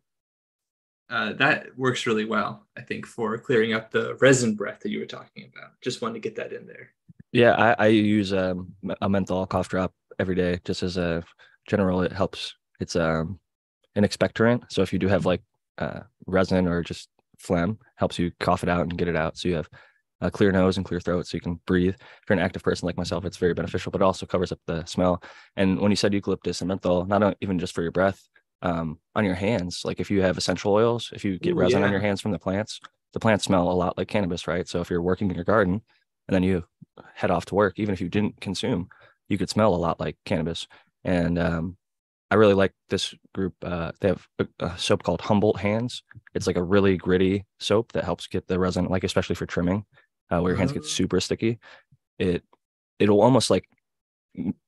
Uh, 1.08 1.32
that 1.32 1.76
works 1.76 2.06
really 2.06 2.24
well, 2.24 2.66
I 2.76 2.82
think, 2.82 3.04
for 3.04 3.36
clearing 3.36 3.72
up 3.72 3.90
the 3.90 4.14
resin 4.20 4.54
breath 4.54 4.78
that 4.80 4.90
you 4.90 5.00
were 5.00 5.06
talking 5.06 5.50
about. 5.52 5.72
Just 5.82 6.00
wanted 6.00 6.14
to 6.14 6.20
get 6.20 6.36
that 6.36 6.52
in 6.52 6.66
there. 6.66 6.92
Yeah, 7.32 7.54
I, 7.54 7.84
I 7.84 7.86
use 7.88 8.32
um, 8.32 8.72
a 9.00 9.08
menthol 9.08 9.46
cough 9.46 9.68
drop 9.68 9.92
every 10.20 10.36
day 10.36 10.60
just 10.64 10.84
as 10.84 10.96
a 10.96 11.24
general. 11.66 12.02
It 12.02 12.12
helps. 12.12 12.54
It's 12.78 12.96
um 12.96 13.40
an 13.96 14.04
expectorant, 14.04 14.70
so 14.70 14.82
if 14.82 14.92
you 14.92 14.98
do 14.98 15.08
have 15.08 15.26
like 15.26 15.42
uh, 15.78 16.00
resin 16.26 16.68
or 16.68 16.82
just 16.82 17.08
phlegm, 17.38 17.78
helps 17.96 18.18
you 18.18 18.30
cough 18.38 18.62
it 18.62 18.68
out 18.68 18.82
and 18.82 18.96
get 18.96 19.08
it 19.08 19.16
out. 19.16 19.36
So 19.36 19.48
you 19.48 19.56
have 19.56 19.68
a 20.20 20.30
clear 20.30 20.52
nose 20.52 20.76
and 20.76 20.86
clear 20.86 21.00
throat, 21.00 21.26
so 21.26 21.36
you 21.36 21.40
can 21.40 21.60
breathe. 21.66 21.94
If 21.94 22.28
you're 22.28 22.38
an 22.38 22.44
active 22.44 22.62
person 22.62 22.86
like 22.86 22.96
myself, 22.96 23.24
it's 23.24 23.36
very 23.38 23.54
beneficial, 23.54 23.90
but 23.90 24.00
it 24.00 24.04
also 24.04 24.26
covers 24.26 24.52
up 24.52 24.60
the 24.66 24.84
smell. 24.84 25.22
And 25.56 25.80
when 25.80 25.90
you 25.90 25.96
said 25.96 26.12
eucalyptus 26.12 26.60
and 26.60 26.68
menthol, 26.68 27.06
not 27.06 27.36
even 27.40 27.58
just 27.58 27.74
for 27.74 27.82
your 27.82 27.92
breath, 27.92 28.28
um, 28.62 28.98
on 29.14 29.24
your 29.24 29.34
hands, 29.34 29.82
like 29.84 30.00
if 30.00 30.10
you 30.10 30.22
have 30.22 30.36
essential 30.36 30.72
oils, 30.72 31.10
if 31.14 31.24
you 31.24 31.38
get 31.38 31.54
Ooh, 31.54 31.56
resin 31.56 31.82
on 31.82 31.90
your 31.90 32.00
hands 32.00 32.20
from 32.20 32.32
the 32.32 32.38
plants, 32.38 32.80
the 33.12 33.20
plants 33.20 33.44
smell 33.44 33.70
a 33.70 33.72
lot 33.72 33.96
like 33.96 34.08
cannabis, 34.08 34.46
right? 34.46 34.68
So 34.68 34.80
if 34.80 34.90
you're 34.90 35.02
working 35.02 35.30
in 35.30 35.34
your 35.34 35.44
garden 35.44 35.82
and 36.28 36.34
then 36.34 36.42
you 36.42 36.64
head 37.14 37.30
off 37.30 37.46
to 37.46 37.54
work, 37.54 37.78
even 37.78 37.92
if 37.92 38.00
you 38.00 38.08
didn't 38.08 38.40
consume, 38.40 38.88
you 39.28 39.38
could 39.38 39.48
smell 39.48 39.74
a 39.74 39.76
lot 39.76 39.98
like 39.98 40.16
cannabis. 40.24 40.66
And 41.04 41.38
um, 41.38 41.76
I 42.30 42.34
really 42.36 42.54
like 42.54 42.72
this 42.90 43.14
group. 43.34 43.54
Uh, 43.62 43.92
they 44.00 44.08
have 44.08 44.26
a, 44.38 44.46
a 44.60 44.78
soap 44.78 45.02
called 45.02 45.20
Humboldt 45.20 45.58
Hands. 45.58 46.02
It's 46.34 46.46
like 46.46 46.56
a 46.56 46.62
really 46.62 46.96
gritty 46.96 47.46
soap 47.58 47.92
that 47.92 48.04
helps 48.04 48.26
get 48.26 48.46
the 48.46 48.58
resin, 48.58 48.86
like 48.86 49.04
especially 49.04 49.34
for 49.34 49.46
trimming, 49.46 49.84
uh, 50.30 50.40
where 50.40 50.52
your 50.52 50.58
hands 50.58 50.72
get 50.72 50.82
Oh. 50.82 50.86
super 50.86 51.20
sticky. 51.20 51.58
It 52.18 52.44
it'll 52.98 53.22
almost 53.22 53.50
like 53.50 53.64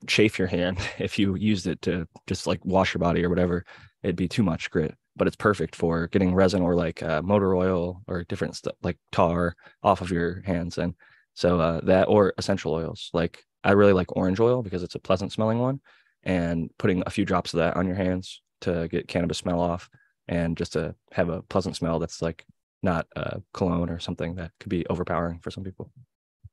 chafe 0.06 0.38
your 0.38 0.48
hand 0.48 0.78
if 0.98 1.18
you 1.18 1.34
used 1.36 1.66
it 1.66 1.80
to 1.82 2.06
just 2.26 2.46
like 2.46 2.64
wash 2.64 2.94
your 2.94 3.00
body 3.00 3.24
or 3.24 3.28
whatever. 3.28 3.64
It'd 4.02 4.16
be 4.16 4.28
too 4.28 4.42
much 4.42 4.70
grit, 4.70 4.94
but 5.16 5.26
it's 5.28 5.36
perfect 5.36 5.76
for 5.76 6.08
getting 6.08 6.34
resin 6.34 6.62
or 6.62 6.74
like 6.74 7.02
uh, 7.02 7.22
motor 7.22 7.54
oil 7.54 8.02
or 8.08 8.24
different 8.24 8.56
stuff 8.56 8.74
like 8.82 8.98
tar 9.12 9.54
off 9.82 10.00
of 10.00 10.10
your 10.10 10.42
hands. 10.42 10.78
And 10.78 10.94
so 11.34 11.60
uh, 11.60 11.80
that 11.82 12.08
or 12.08 12.34
essential 12.38 12.72
oils. 12.74 13.10
Like 13.12 13.44
I 13.64 13.72
really 13.72 13.92
like 13.92 14.16
orange 14.16 14.40
oil 14.40 14.62
because 14.62 14.82
it's 14.82 14.96
a 14.96 15.00
pleasant 15.00 15.32
smelling 15.32 15.58
one, 15.60 15.80
and 16.24 16.70
putting 16.78 17.02
a 17.06 17.10
few 17.10 17.24
drops 17.24 17.54
of 17.54 17.58
that 17.58 17.76
on 17.76 17.86
your 17.86 17.96
hands 17.96 18.42
to 18.62 18.88
get 18.88 19.08
cannabis 19.08 19.38
smell 19.38 19.60
off 19.60 19.88
and 20.28 20.56
just 20.56 20.72
to 20.74 20.94
have 21.12 21.28
a 21.28 21.42
pleasant 21.42 21.76
smell 21.76 21.98
that's 21.98 22.22
like 22.22 22.44
not 22.82 23.06
uh, 23.16 23.38
cologne 23.52 23.90
or 23.90 23.98
something 24.00 24.34
that 24.36 24.50
could 24.60 24.70
be 24.70 24.86
overpowering 24.86 25.38
for 25.40 25.50
some 25.50 25.64
people. 25.64 25.90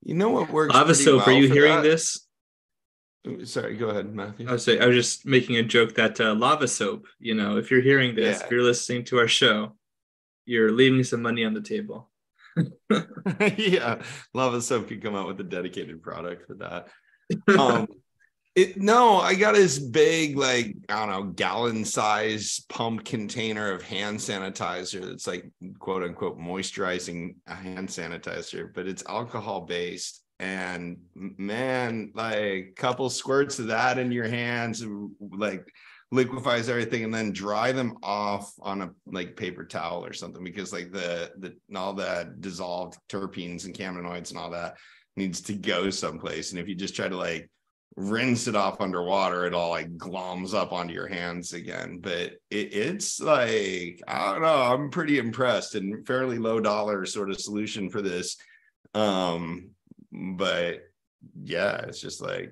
You 0.04 0.16
know 0.16 0.30
what 0.30 0.50
works? 0.52 0.74
Lava 0.74 0.86
pretty 0.88 1.04
soap, 1.04 1.28
are 1.28 1.32
you 1.34 1.52
hearing 1.52 1.78
that? 1.78 1.84
this? 1.84 2.26
Sorry, 3.44 3.76
go 3.76 3.90
ahead, 3.90 4.14
Matthew. 4.14 4.48
I 4.48 4.54
was 4.54 4.64
say 4.64 4.80
I 4.80 4.86
was 4.88 4.96
just 4.96 5.26
making 5.26 5.58
a 5.58 5.64
joke 5.64 5.96
that 5.96 6.20
uh, 6.22 6.34
lava 6.34 6.68
soap. 6.68 7.06
You 7.20 7.36
know, 7.36 7.58
if 7.58 7.70
you're 7.70 7.82
hearing 7.82 8.16
this, 8.16 8.40
Yeah. 8.40 8.46
if 8.46 8.52
you're 8.52 8.64
listening 8.64 9.04
to 9.06 9.20
our 9.20 9.28
show, 9.28 9.76
you're 10.46 10.72
leaving 10.72 11.04
some 11.04 11.22
money 11.22 11.44
on 11.44 11.54
the 11.54 11.62
table. 11.62 12.10
yeah, 13.58 14.02
lava 14.34 14.62
soap 14.62 14.88
could 14.88 15.04
come 15.04 15.16
out 15.16 15.28
with 15.28 15.40
a 15.42 15.44
dedicated 15.44 16.02
product 16.02 16.48
for 16.48 16.56
that. 16.56 16.88
Um, 17.60 17.88
it 18.60 18.78
no, 18.78 19.18
I 19.18 19.36
got 19.36 19.56
this 19.56 19.80
big, 19.80 20.38
like 20.38 20.76
I 20.90 21.06
don't 21.06 21.10
know, 21.10 21.32
gallon 21.32 21.86
size 21.86 22.66
pump 22.70 23.06
container 23.06 23.72
of 23.72 23.82
hand 23.82 24.20
sanitizer 24.20 25.06
that's 25.06 25.28
like 25.28 25.50
quote 25.80 26.04
unquote 26.04 26.38
moisturizing 26.38 27.36
hand 27.48 27.88
sanitizer, 27.88 28.74
but 28.74 28.88
it's 28.88 29.04
alcohol 29.08 29.62
based. 29.62 30.24
And 30.40 30.98
man, 31.16 32.12
like 32.14 32.36
a 32.36 32.72
couple 32.76 33.10
squirts 33.10 33.60
of 33.60 33.68
that 33.68 33.98
in 33.98 34.12
your 34.12 34.28
hands, 34.28 34.86
like 35.20 35.72
liquefies 36.12 36.70
everything 36.70 37.04
and 37.04 37.14
then 37.14 37.32
dry 37.32 37.72
them 37.72 37.98
off 38.02 38.54
on 38.62 38.82
a 38.82 38.90
like 39.06 39.36
paper 39.36 39.64
towel 39.64 40.04
or 40.04 40.14
something 40.14 40.44
because 40.44 40.74
like 40.74 40.92
the 40.92 41.32
the 41.38 41.56
all 41.78 41.94
that 41.94 42.42
dissolved 42.42 42.98
terpenes 43.08 43.66
and 43.66 43.76
cannabinoids 43.76 44.32
and 44.32 44.40
all 44.40 44.50
that 44.50 44.76
needs 45.16 45.40
to 45.40 45.54
go 45.54 45.92
someplace 45.92 46.50
and 46.50 46.60
if 46.60 46.68
you 46.68 46.74
just 46.74 46.96
try 46.96 47.08
to 47.08 47.16
like 47.16 47.48
rinse 48.00 48.48
it 48.48 48.56
off 48.56 48.80
underwater 48.80 49.46
it 49.46 49.54
all 49.54 49.72
like 49.72 49.98
gloms 49.98 50.54
up 50.54 50.72
onto 50.72 50.94
your 50.94 51.08
hands 51.08 51.52
again. 51.52 52.00
But 52.02 52.38
it, 52.50 52.74
it's 52.74 53.20
like 53.20 54.02
i 54.08 54.32
don't 54.32 54.42
know 54.42 54.62
i'm 54.62 54.90
pretty 54.90 55.18
impressed 55.18 55.76
and 55.76 56.08
fairly 56.08 56.38
low 56.38 56.62
dollar 56.62 57.06
sort 57.06 57.30
of 57.30 57.42
solution 57.42 57.90
for 57.90 58.02
this. 58.02 58.38
Um 58.94 59.72
but 60.12 60.80
yeah 61.44 61.76
it's 61.80 62.00
just 62.00 62.22
like 62.22 62.52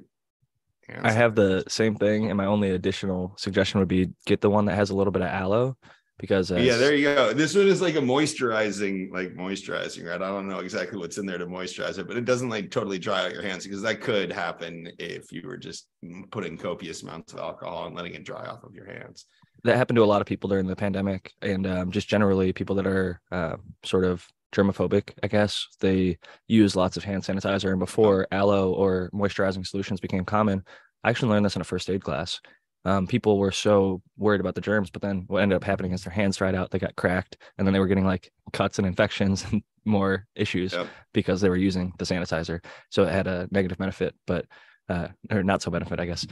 I 1.03 1.11
have 1.11 1.35
the 1.35 1.65
same 1.67 1.95
thing, 1.95 2.29
and 2.29 2.37
my 2.37 2.45
only 2.45 2.71
additional 2.71 3.33
suggestion 3.37 3.79
would 3.79 3.89
be 3.89 4.09
get 4.25 4.39
the 4.39 4.49
one 4.49 4.63
that 4.65 4.75
has 4.75 4.89
a 4.89 4.95
little 4.95 5.11
bit 5.11 5.21
of 5.21 5.27
aloe, 5.27 5.75
because 6.19 6.49
yeah 6.49 6.77
there 6.77 6.95
you 6.95 7.13
go. 7.13 7.33
This 7.33 7.55
one 7.55 7.67
is 7.67 7.81
like 7.81 7.95
a 7.95 7.99
moisturizing 7.99 9.11
like 9.11 9.35
moisturizing 9.35 10.07
right? 10.09 10.21
I 10.21 10.27
don't 10.29 10.47
know 10.47 10.59
exactly 10.59 10.97
what's 10.97 11.17
in 11.17 11.25
there 11.25 11.37
to 11.37 11.45
moisturize 11.45 11.99
it 11.99 12.07
but 12.07 12.17
it 12.17 12.25
doesn't 12.25 12.49
like 12.49 12.71
totally 12.71 12.99
dry 12.99 13.25
out 13.25 13.33
your 13.33 13.43
hands 13.43 13.63
because 13.63 13.81
that 13.83 14.01
could 14.01 14.31
happen 14.31 14.89
if 14.97 15.31
you 15.31 15.43
were 15.45 15.57
just 15.57 15.87
putting 16.31 16.57
copious 16.57 17.03
amounts 17.03 17.33
of 17.33 17.39
alcohol 17.39 17.87
and 17.87 17.95
letting 17.95 18.13
it 18.13 18.23
dry 18.23 18.45
off 18.45 18.63
of 18.63 18.73
your 18.73 18.85
hands. 18.85 19.25
That 19.63 19.77
happened 19.77 19.97
to 19.97 20.03
a 20.03 20.05
lot 20.05 20.21
of 20.21 20.27
people 20.27 20.49
during 20.49 20.67
the 20.67 20.75
pandemic 20.75 21.33
and 21.41 21.67
um, 21.67 21.91
just 21.91 22.07
generally 22.07 22.53
people 22.53 22.75
that 22.75 22.87
are 22.87 23.21
uh, 23.31 23.57
sort 23.83 24.05
of 24.05 24.25
germophobic 24.55 25.11
i 25.23 25.27
guess. 25.27 25.67
They 25.81 26.17
use 26.47 26.75
lots 26.75 26.97
of 26.97 27.03
hand 27.03 27.23
sanitizer 27.23 27.69
and 27.69 27.79
before 27.79 28.27
aloe 28.31 28.71
or 28.71 29.11
moisturizing 29.13 29.67
solutions 29.67 29.99
became 29.99 30.23
common 30.23 30.63
i 31.03 31.09
actually 31.09 31.29
learned 31.29 31.45
this 31.45 31.55
in 31.55 31.61
a 31.61 31.65
first 31.65 31.89
aid 31.89 32.03
class 32.03 32.39
um, 32.87 33.05
people 33.07 33.37
were 33.37 33.51
so 33.51 34.01
worried 34.17 34.41
about 34.41 34.55
the 34.55 34.61
germs 34.61 34.89
but 34.89 35.01
then 35.01 35.25
what 35.27 35.41
ended 35.43 35.55
up 35.55 35.63
happening 35.63 35.91
is 35.91 36.03
their 36.03 36.13
hands 36.13 36.37
dried 36.37 36.55
out 36.55 36.71
they 36.71 36.79
got 36.79 36.95
cracked 36.95 37.37
and 37.57 37.67
then 37.67 37.73
they 37.73 37.79
were 37.79 37.87
getting 37.87 38.05
like 38.05 38.31
cuts 38.53 38.79
and 38.79 38.87
infections 38.87 39.45
and 39.51 39.61
more 39.85 40.25
issues 40.35 40.73
Yep. 40.73 40.87
because 41.13 41.39
they 41.41 41.49
were 41.49 41.55
using 41.69 41.93
the 41.99 42.05
sanitizer 42.05 42.63
so 42.89 43.03
it 43.03 43.11
had 43.11 43.27
a 43.27 43.47
negative 43.51 43.77
benefit 43.77 44.15
but 44.25 44.45
uh, 44.89 45.07
or 45.31 45.43
not 45.43 45.61
so 45.61 45.71
benefit 45.71 45.99
i 45.99 46.05
guess 46.05 46.25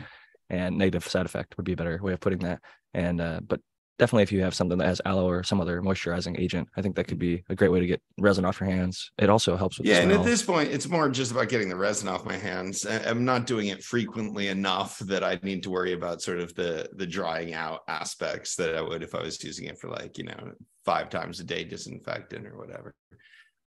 and 0.49 0.77
negative 0.77 1.07
side 1.07 1.25
effect 1.25 1.55
would 1.57 1.65
be 1.65 1.73
a 1.73 1.75
better 1.77 1.99
way 2.01 2.13
of 2.13 2.19
putting 2.19 2.39
that 2.39 2.59
and 2.93 3.19
uh, 3.21 3.39
but 3.47 3.59
definitely 3.97 4.23
if 4.23 4.31
you 4.31 4.41
have 4.41 4.53
something 4.53 4.77
that 4.77 4.87
has 4.87 5.01
aloe 5.05 5.27
or 5.27 5.43
some 5.43 5.61
other 5.61 5.81
moisturizing 5.81 6.39
agent 6.39 6.67
i 6.75 6.81
think 6.81 6.95
that 6.95 7.07
could 7.07 7.19
be 7.19 7.43
a 7.49 7.55
great 7.55 7.71
way 7.71 7.79
to 7.79 7.87
get 7.87 8.01
resin 8.17 8.45
off 8.45 8.59
your 8.59 8.69
hands. 8.69 9.11
It 9.17 9.29
also 9.29 9.55
helps 9.55 9.77
with 9.77 9.87
yeah 9.87 9.99
and 9.99 10.11
at 10.11 10.23
this 10.23 10.43
point 10.43 10.71
it's 10.71 10.87
more 10.87 11.09
just 11.09 11.31
about 11.31 11.49
getting 11.49 11.69
the 11.69 11.75
resin 11.75 12.07
off 12.07 12.25
my 12.25 12.37
hands. 12.37 12.85
I'm 12.85 13.25
not 13.25 13.45
doing 13.45 13.67
it 13.67 13.83
frequently 13.83 14.47
enough 14.47 14.99
that 14.99 15.23
i 15.23 15.39
need 15.43 15.63
to 15.63 15.69
worry 15.69 15.93
about 15.93 16.21
sort 16.21 16.39
of 16.39 16.53
the 16.55 16.89
the 16.93 17.05
drying 17.05 17.53
out 17.53 17.81
aspects 17.87 18.55
that 18.55 18.75
i 18.75 18.81
would 18.81 19.03
if 19.03 19.15
i 19.15 19.21
was 19.21 19.43
using 19.43 19.65
it 19.65 19.79
for 19.79 19.89
like 19.89 20.17
you 20.17 20.25
know 20.25 20.51
five 20.85 21.09
times 21.09 21.39
a 21.39 21.43
day 21.43 21.63
disinfectant 21.63 22.45
or 22.45 22.57
whatever. 22.57 22.93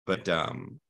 But 0.07 0.29
um 0.29 0.81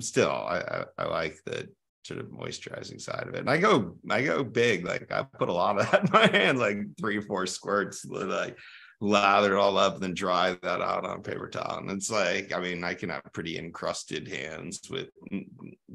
still 0.00 0.30
I, 0.30 0.58
I 0.58 0.84
i 0.98 1.04
like 1.06 1.36
the 1.44 1.68
sort 2.04 2.20
of 2.20 2.26
moisturizing 2.26 3.00
side 3.00 3.26
of 3.28 3.34
it. 3.34 3.40
And 3.40 3.50
i 3.50 3.58
go 3.58 3.96
i 4.10 4.22
go 4.22 4.42
big 4.42 4.84
like 4.84 5.10
i 5.12 5.22
put 5.22 5.48
a 5.48 5.52
lot 5.52 5.78
of 5.78 5.90
that 5.90 6.04
in 6.04 6.10
my 6.12 6.26
hand 6.36 6.58
like 6.58 6.78
three 6.98 7.20
four 7.20 7.46
squirts 7.46 8.04
like 8.04 8.58
lather 9.00 9.54
it 9.54 9.58
all 9.58 9.78
up 9.78 10.00
then 10.00 10.12
dry 10.12 10.56
that 10.62 10.80
out 10.80 11.04
on 11.04 11.22
paper 11.22 11.48
towel. 11.48 11.78
And 11.78 11.90
it's 11.90 12.10
like 12.10 12.52
i 12.52 12.60
mean 12.60 12.82
i 12.82 12.94
can 12.94 13.10
have 13.10 13.22
pretty 13.32 13.58
encrusted 13.58 14.26
hands 14.28 14.80
with 14.90 15.08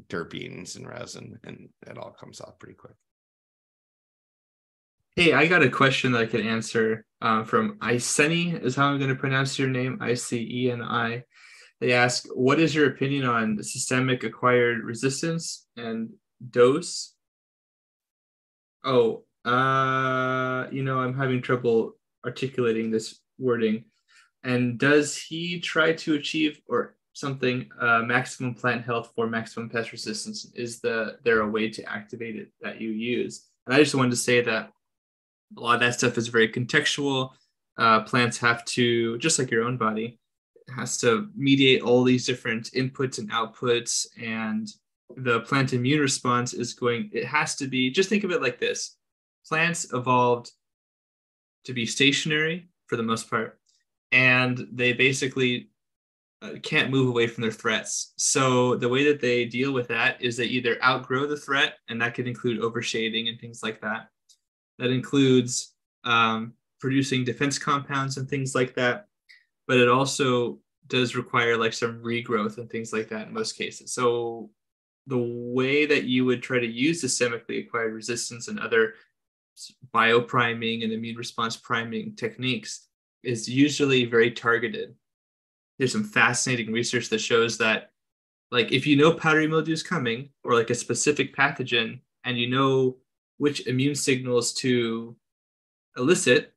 terpenes 0.08 0.76
and 0.76 0.88
resin 0.88 1.38
and 1.44 1.68
it 1.86 1.98
all 1.98 2.16
comes 2.18 2.40
off 2.40 2.58
pretty 2.58 2.74
quick. 2.74 2.94
Hey, 5.16 5.32
I 5.32 5.46
got 5.46 5.62
a 5.62 5.70
question 5.70 6.10
that 6.12 6.22
I 6.22 6.26
could 6.26 6.44
answer 6.44 7.06
uh, 7.22 7.44
from 7.44 7.78
Iceni, 7.80 8.60
is 8.64 8.74
how 8.74 8.88
I'm 8.88 8.98
going 8.98 9.10
to 9.10 9.14
pronounce 9.14 9.56
your 9.56 9.68
name, 9.68 9.98
I 10.00 10.14
C 10.14 10.44
E 10.50 10.72
N 10.72 10.82
I. 10.82 11.22
They 11.80 11.92
ask, 11.92 12.26
What 12.34 12.58
is 12.58 12.74
your 12.74 12.88
opinion 12.88 13.24
on 13.24 13.62
systemic 13.62 14.24
acquired 14.24 14.82
resistance 14.82 15.66
and 15.76 16.10
dose? 16.50 17.14
Oh, 18.82 19.22
uh, 19.44 20.66
you 20.72 20.82
know, 20.82 20.98
I'm 20.98 21.16
having 21.16 21.42
trouble 21.42 21.92
articulating 22.24 22.90
this 22.90 23.20
wording. 23.38 23.84
And 24.42 24.78
does 24.78 25.16
he 25.16 25.60
try 25.60 25.92
to 25.92 26.14
achieve 26.14 26.60
or 26.68 26.96
something 27.12 27.70
uh, 27.80 28.00
maximum 28.00 28.54
plant 28.54 28.84
health 28.84 29.12
for 29.14 29.26
maximum 29.26 29.68
pest 29.68 29.92
resistance? 29.92 30.50
Is 30.54 30.80
the 30.80 31.18
there 31.24 31.40
a 31.40 31.48
way 31.48 31.70
to 31.70 31.82
activate 31.88 32.36
it 32.36 32.52
that 32.60 32.80
you 32.80 32.90
use? 32.90 33.46
And 33.66 33.74
I 33.74 33.78
just 33.78 33.94
wanted 33.94 34.10
to 34.10 34.16
say 34.16 34.40
that 34.42 34.70
a 35.56 35.60
lot 35.60 35.74
of 35.74 35.80
that 35.80 35.94
stuff 35.94 36.18
is 36.18 36.28
very 36.28 36.48
contextual. 36.48 37.30
Uh, 37.78 38.02
plants 38.02 38.38
have 38.38 38.64
to, 38.66 39.18
just 39.18 39.38
like 39.38 39.50
your 39.50 39.64
own 39.64 39.76
body, 39.76 40.18
has 40.74 40.98
to 40.98 41.28
mediate 41.36 41.82
all 41.82 42.04
these 42.04 42.26
different 42.26 42.70
inputs 42.72 43.18
and 43.18 43.30
outputs 43.30 44.06
and 44.20 44.68
the 45.16 45.40
plant 45.40 45.72
immune 45.72 46.00
response 46.00 46.54
is 46.54 46.72
going 46.72 47.10
it 47.12 47.24
has 47.24 47.54
to 47.54 47.66
be 47.66 47.90
just 47.90 48.08
think 48.08 48.24
of 48.24 48.30
it 48.30 48.42
like 48.42 48.58
this 48.58 48.96
plants 49.46 49.92
evolved 49.92 50.50
to 51.64 51.72
be 51.72 51.86
stationary 51.86 52.68
for 52.86 52.96
the 52.96 53.02
most 53.02 53.28
part 53.30 53.58
and 54.12 54.66
they 54.72 54.92
basically 54.92 55.70
uh, 56.42 56.52
can't 56.62 56.90
move 56.90 57.08
away 57.08 57.26
from 57.26 57.42
their 57.42 57.50
threats. 57.50 58.12
So 58.16 58.76
the 58.76 58.88
way 58.88 59.04
that 59.04 59.20
they 59.20 59.46
deal 59.46 59.72
with 59.72 59.88
that 59.88 60.20
is 60.20 60.36
they 60.36 60.44
either 60.44 60.82
outgrow 60.84 61.26
the 61.26 61.38
threat 61.38 61.78
and 61.88 62.00
that 62.00 62.14
could 62.14 62.28
include 62.28 62.60
overshading 62.60 63.28
and 63.28 63.40
things 63.40 63.62
like 63.62 63.80
that. 63.80 64.08
That 64.78 64.90
includes 64.90 65.74
um, 66.04 66.52
producing 66.80 67.24
defense 67.24 67.58
compounds 67.58 68.18
and 68.18 68.28
things 68.28 68.54
like 68.54 68.74
that 68.74 69.06
but 69.66 69.78
it 69.78 69.88
also 69.88 70.58
does 70.86 71.16
require 71.16 71.56
like 71.56 71.72
some 71.72 72.02
regrowth 72.02 72.58
and 72.58 72.68
things 72.68 72.92
like 72.92 73.08
that 73.08 73.28
in 73.28 73.32
most 73.32 73.56
cases. 73.56 73.92
So 73.92 74.50
the 75.06 75.18
way 75.18 75.86
that 75.86 76.04
you 76.04 76.24
would 76.24 76.42
try 76.42 76.58
to 76.58 76.66
use 76.66 77.02
systemically 77.02 77.64
acquired 77.64 77.94
resistance 77.94 78.48
and 78.48 78.58
other 78.58 78.94
biopriming 79.94 80.82
and 80.82 80.92
immune 80.92 81.16
response 81.16 81.56
priming 81.56 82.14
techniques 82.16 82.88
is 83.22 83.48
usually 83.48 84.04
very 84.04 84.30
targeted. 84.30 84.94
There's 85.78 85.92
some 85.92 86.04
fascinating 86.04 86.72
research 86.72 87.08
that 87.08 87.20
shows 87.20 87.58
that, 87.58 87.90
like, 88.50 88.72
if 88.72 88.86
you 88.86 88.96
know 88.96 89.12
powdery 89.12 89.46
mildew 89.48 89.72
is 89.72 89.82
coming 89.82 90.30
or 90.44 90.54
like 90.54 90.70
a 90.70 90.74
specific 90.74 91.34
pathogen 91.34 92.00
and 92.24 92.38
you 92.38 92.48
know 92.48 92.96
which 93.38 93.66
immune 93.66 93.94
signals 93.94 94.52
to 94.54 95.16
elicit 95.96 96.52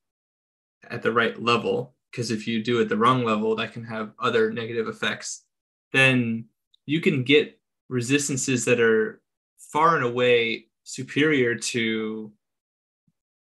at 0.89 1.01
the 1.01 1.11
right 1.11 1.41
level, 1.41 1.95
because 2.11 2.31
if 2.31 2.47
you 2.47 2.63
do 2.63 2.79
it 2.79 2.89
the 2.89 2.97
wrong 2.97 3.23
level, 3.23 3.55
that 3.55 3.73
can 3.73 3.83
have 3.83 4.11
other 4.19 4.51
negative 4.51 4.87
effects, 4.87 5.45
then 5.93 6.45
you 6.85 7.01
can 7.01 7.23
get 7.23 7.59
resistances 7.89 8.65
that 8.65 8.79
are 8.79 9.21
far 9.57 9.95
and 9.95 10.05
away 10.05 10.67
superior 10.83 11.55
to 11.55 12.31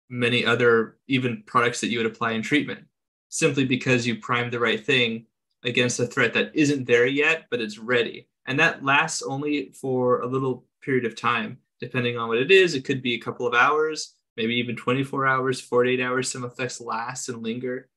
many 0.09 0.45
other 0.45 0.97
even 1.07 1.43
products 1.47 1.81
that 1.81 1.89
you 1.89 1.99
would 1.99 2.07
apply 2.07 2.33
in 2.33 2.43
treatment 2.43 2.85
simply 3.29 3.65
because 3.65 4.07
you 4.07 4.17
primed 4.17 4.53
the 4.53 4.59
right 4.59 4.85
thing 4.85 5.27
against 5.65 6.01
a 6.01 6.07
threat 6.07 6.33
that 6.33 6.51
isn't 6.55 6.87
there 6.87 7.07
yet 7.07 7.47
but 7.51 7.61
it's 7.61 7.79
ready. 7.79 8.29
And 8.47 8.59
that 8.59 8.83
lasts 8.85 9.23
only 9.23 9.73
for 9.73 10.21
a 10.21 10.27
little 10.27 10.65
period 10.81 11.05
of 11.05 11.17
time 11.17 11.59
depending 11.81 12.17
on 12.17 12.29
what 12.29 12.39
it 12.39 12.51
is. 12.51 12.75
It 12.75 12.85
could 12.85 13.03
be 13.03 13.15
a 13.15 13.21
couple 13.21 13.47
of 13.47 13.55
hours 13.55 14.15
maybe 14.37 14.55
even 14.55 14.77
24 14.77 15.27
hours 15.27 15.61
48 15.61 16.01
hours. 16.01 16.31
Some 16.31 16.45
effects 16.45 16.81
last 16.81 17.29
and 17.29 17.43
linger. 17.43 17.89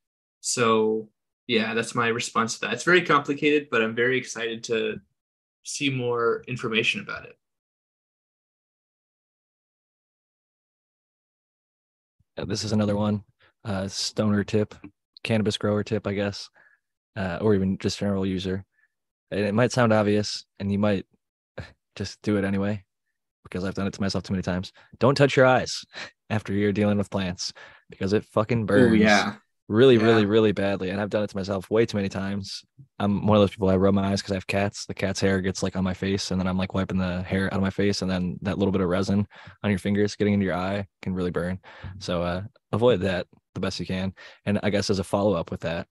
So 0.41 1.09
yeah 1.47 1.73
that's 1.73 1.95
my 1.95 2.07
response 2.07 2.55
to 2.55 2.61
that. 2.61 2.73
It's 2.73 2.83
very 2.83 3.01
complicated 3.03 3.67
but 3.69 3.81
i'm 3.81 3.95
very 3.95 4.17
excited 4.17 4.63
to 4.65 4.99
see 5.63 5.89
more 5.89 6.43
information 6.47 7.01
about 7.01 7.25
it. 7.25 7.37
This 12.45 12.63
is 12.63 12.71
another 12.71 12.95
one, 12.95 13.23
uh, 13.65 13.87
stoner 13.87 14.43
tip, 14.43 14.75
cannabis 15.23 15.57
grower 15.57 15.83
tip, 15.83 16.07
I 16.07 16.13
guess, 16.13 16.49
uh, 17.15 17.39
or 17.41 17.55
even 17.55 17.77
just 17.77 17.99
general 17.99 18.25
user. 18.25 18.65
And 19.31 19.41
it 19.41 19.53
might 19.53 19.71
sound 19.71 19.93
obvious, 19.93 20.45
and 20.59 20.71
you 20.71 20.79
might 20.79 21.05
just 21.95 22.21
do 22.21 22.37
it 22.37 22.45
anyway, 22.45 22.83
because 23.43 23.63
I've 23.63 23.75
done 23.75 23.87
it 23.87 23.93
to 23.93 24.01
myself 24.01 24.23
too 24.23 24.33
many 24.33 24.43
times. 24.43 24.73
Don't 24.99 25.15
touch 25.15 25.35
your 25.35 25.45
eyes 25.45 25.83
after 26.29 26.53
you're 26.53 26.73
dealing 26.73 26.97
with 26.97 27.11
plants, 27.11 27.53
because 27.89 28.13
it 28.13 28.25
fucking 28.25 28.65
burns. 28.65 28.93
Ooh, 28.93 28.95
yeah 28.95 29.35
really, 29.71 29.95
Yeah. 29.95 30.03
really, 30.03 30.25
really 30.25 30.51
badly. 30.51 30.89
And 30.89 30.99
I've 30.99 31.09
done 31.09 31.23
it 31.23 31.29
to 31.29 31.35
myself 31.37 31.69
way 31.71 31.85
too 31.85 31.97
many 31.97 32.09
times. 32.09 32.63
I'm 32.99 33.25
one 33.25 33.37
of 33.37 33.41
those 33.41 33.51
people 33.51 33.69
I 33.69 33.77
rub 33.77 33.93
my 33.93 34.11
eyes 34.11 34.21
because 34.21 34.31
I 34.33 34.35
have 34.35 34.47
cats. 34.47 34.85
The 34.85 34.93
cat's 34.93 35.19
hair 35.19 35.41
gets 35.41 35.63
like 35.63 35.75
on 35.75 35.83
my 35.83 35.93
face, 35.93 36.31
and 36.31 36.39
then 36.39 36.47
I'm 36.47 36.57
like 36.57 36.73
wiping 36.73 36.97
the 36.97 37.23
hair 37.23 37.45
out 37.47 37.53
of 37.53 37.61
my 37.61 37.69
face, 37.69 38.01
and 38.01 38.11
then 38.11 38.37
that 38.41 38.57
little 38.57 38.71
bit 38.71 38.81
of 38.81 38.89
resin 38.89 39.27
on 39.63 39.69
your 39.69 39.79
fingers 39.79 40.15
getting 40.15 40.33
into 40.33 40.45
your 40.45 40.55
eye 40.55 40.87
can 41.01 41.13
really 41.13 41.31
burn. 41.31 41.59
So 41.99 42.21
uh, 42.21 42.43
avoid 42.71 43.01
that 43.01 43.27
the 43.53 43.59
best 43.61 43.79
you 43.79 43.85
can. 43.85 44.13
And 44.45 44.59
I 44.63 44.69
guess 44.69 44.89
as 44.89 44.99
a 44.99 45.03
follow 45.03 45.33
up 45.33 45.51
with 45.51 45.61
that, 45.61 45.87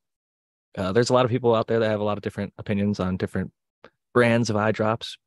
uh, 0.78 0.92
there's 0.92 1.10
a 1.10 1.14
lot 1.14 1.24
of 1.24 1.30
people 1.30 1.54
out 1.54 1.66
there 1.66 1.80
that 1.80 1.90
have 1.90 2.00
a 2.00 2.04
lot 2.04 2.16
of 2.18 2.22
different 2.22 2.52
opinions 2.58 3.00
on 3.00 3.16
different 3.16 3.50
brands 4.14 4.50
of 4.50 4.56
eye 4.56 4.72
drops, 4.72 5.18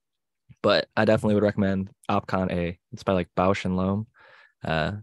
but 0.62 0.88
I 0.96 1.06
definitely 1.06 1.36
would 1.36 1.44
recommend 1.44 1.90
Opcon 2.10 2.52
A. 2.52 2.80
It's 2.92 3.04
by 3.04 3.14
like 3.14 3.30
Bausch 3.36 3.66
and 3.66 3.76
Lomb. 3.78 4.08
Uh, 4.64 4.94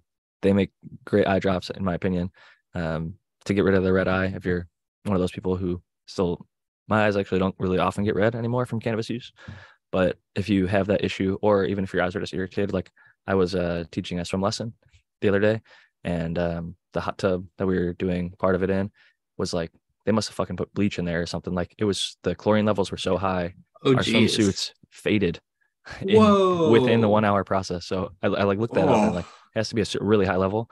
they 0.43 0.53
make 0.53 0.71
great 1.05 1.27
eye 1.27 1.39
drops, 1.39 1.69
in 1.71 1.85
my 1.85 1.95
opinion. 1.95 2.31
Um, 2.75 3.15
to 3.47 3.55
get 3.55 3.65
rid 3.65 3.75
of 3.75 3.83
the 3.83 3.93
red 3.93 4.09
eye 4.09 4.27
if 4.37 4.45
you're 4.45 4.67
one 5.05 5.15
of 5.17 5.21
those 5.21 5.33
people 5.33 5.57
who 5.57 5.81
still 6.07 6.47
my 6.89 7.07
eyes 7.07 7.17
actually 7.17 7.39
don't 7.39 7.55
really 7.59 7.79
often 7.79 8.05
get 8.05 8.15
red 8.15 8.35
anymore 8.35 8.67
from 8.67 8.81
cannabis 8.81 9.09
use 9.11 9.33
but 9.93 10.19
if 10.35 10.49
you 10.49 10.67
have 10.67 10.87
that 10.87 11.05
issue 11.05 11.37
or 11.43 11.65
even 11.65 11.85
if 11.85 11.93
your 11.95 12.03
eyes 12.03 12.15
are 12.15 12.21
just 12.21 12.35
irritated 12.35 12.73
like 12.73 12.91
i 13.27 13.35
was 13.35 13.55
uh, 13.55 13.85
teaching 13.91 14.19
a 14.21 14.25
swim 14.25 14.41
lesson 14.43 14.73
the 15.21 15.29
other 15.29 15.41
day 15.41 15.61
and 16.05 16.39
um, 16.39 16.75
the 16.93 17.01
hot 17.01 17.19
tub 17.19 17.45
that 17.59 17.67
we 17.67 17.79
were 17.79 17.93
doing 17.95 18.31
part 18.39 18.55
of 18.55 18.63
it 18.63 18.71
in 18.71 18.91
was 19.37 19.53
like 19.55 19.71
they 20.07 20.13
must 20.13 20.29
have 20.29 20.35
fucking 20.37 20.57
put 20.57 20.73
bleach 20.75 20.99
in 20.99 21.05
there 21.05 21.21
or 21.23 21.27
something 21.27 21.55
like 21.55 21.75
it 21.79 21.85
was 21.85 22.17
the 22.23 22.35
chlorine 22.35 22.65
levels 22.67 22.91
were 22.91 22.97
so 22.99 23.17
high 23.17 23.55
Oh, 23.85 23.95
our 23.97 24.03
geez. 24.03 24.37
swimsuits 24.37 24.73
faded 24.91 25.41
in- 26.03 26.71
within 26.71 27.01
the 27.01 27.09
one 27.09 27.25
hour 27.25 27.45
process 27.45 27.87
so 27.87 28.13
I, 28.23 28.27
I 28.27 28.43
like 28.45 28.59
looked 28.59 28.75
that 28.75 28.89
up 28.89 28.97
and 28.97 29.11
Oh. 29.13 29.15
like 29.15 29.25
it 29.25 29.59
has 29.59 29.69
to 29.71 29.75
be 29.75 29.83
a 29.83 29.87
really 30.01 30.27
high 30.27 30.37
level 30.37 30.71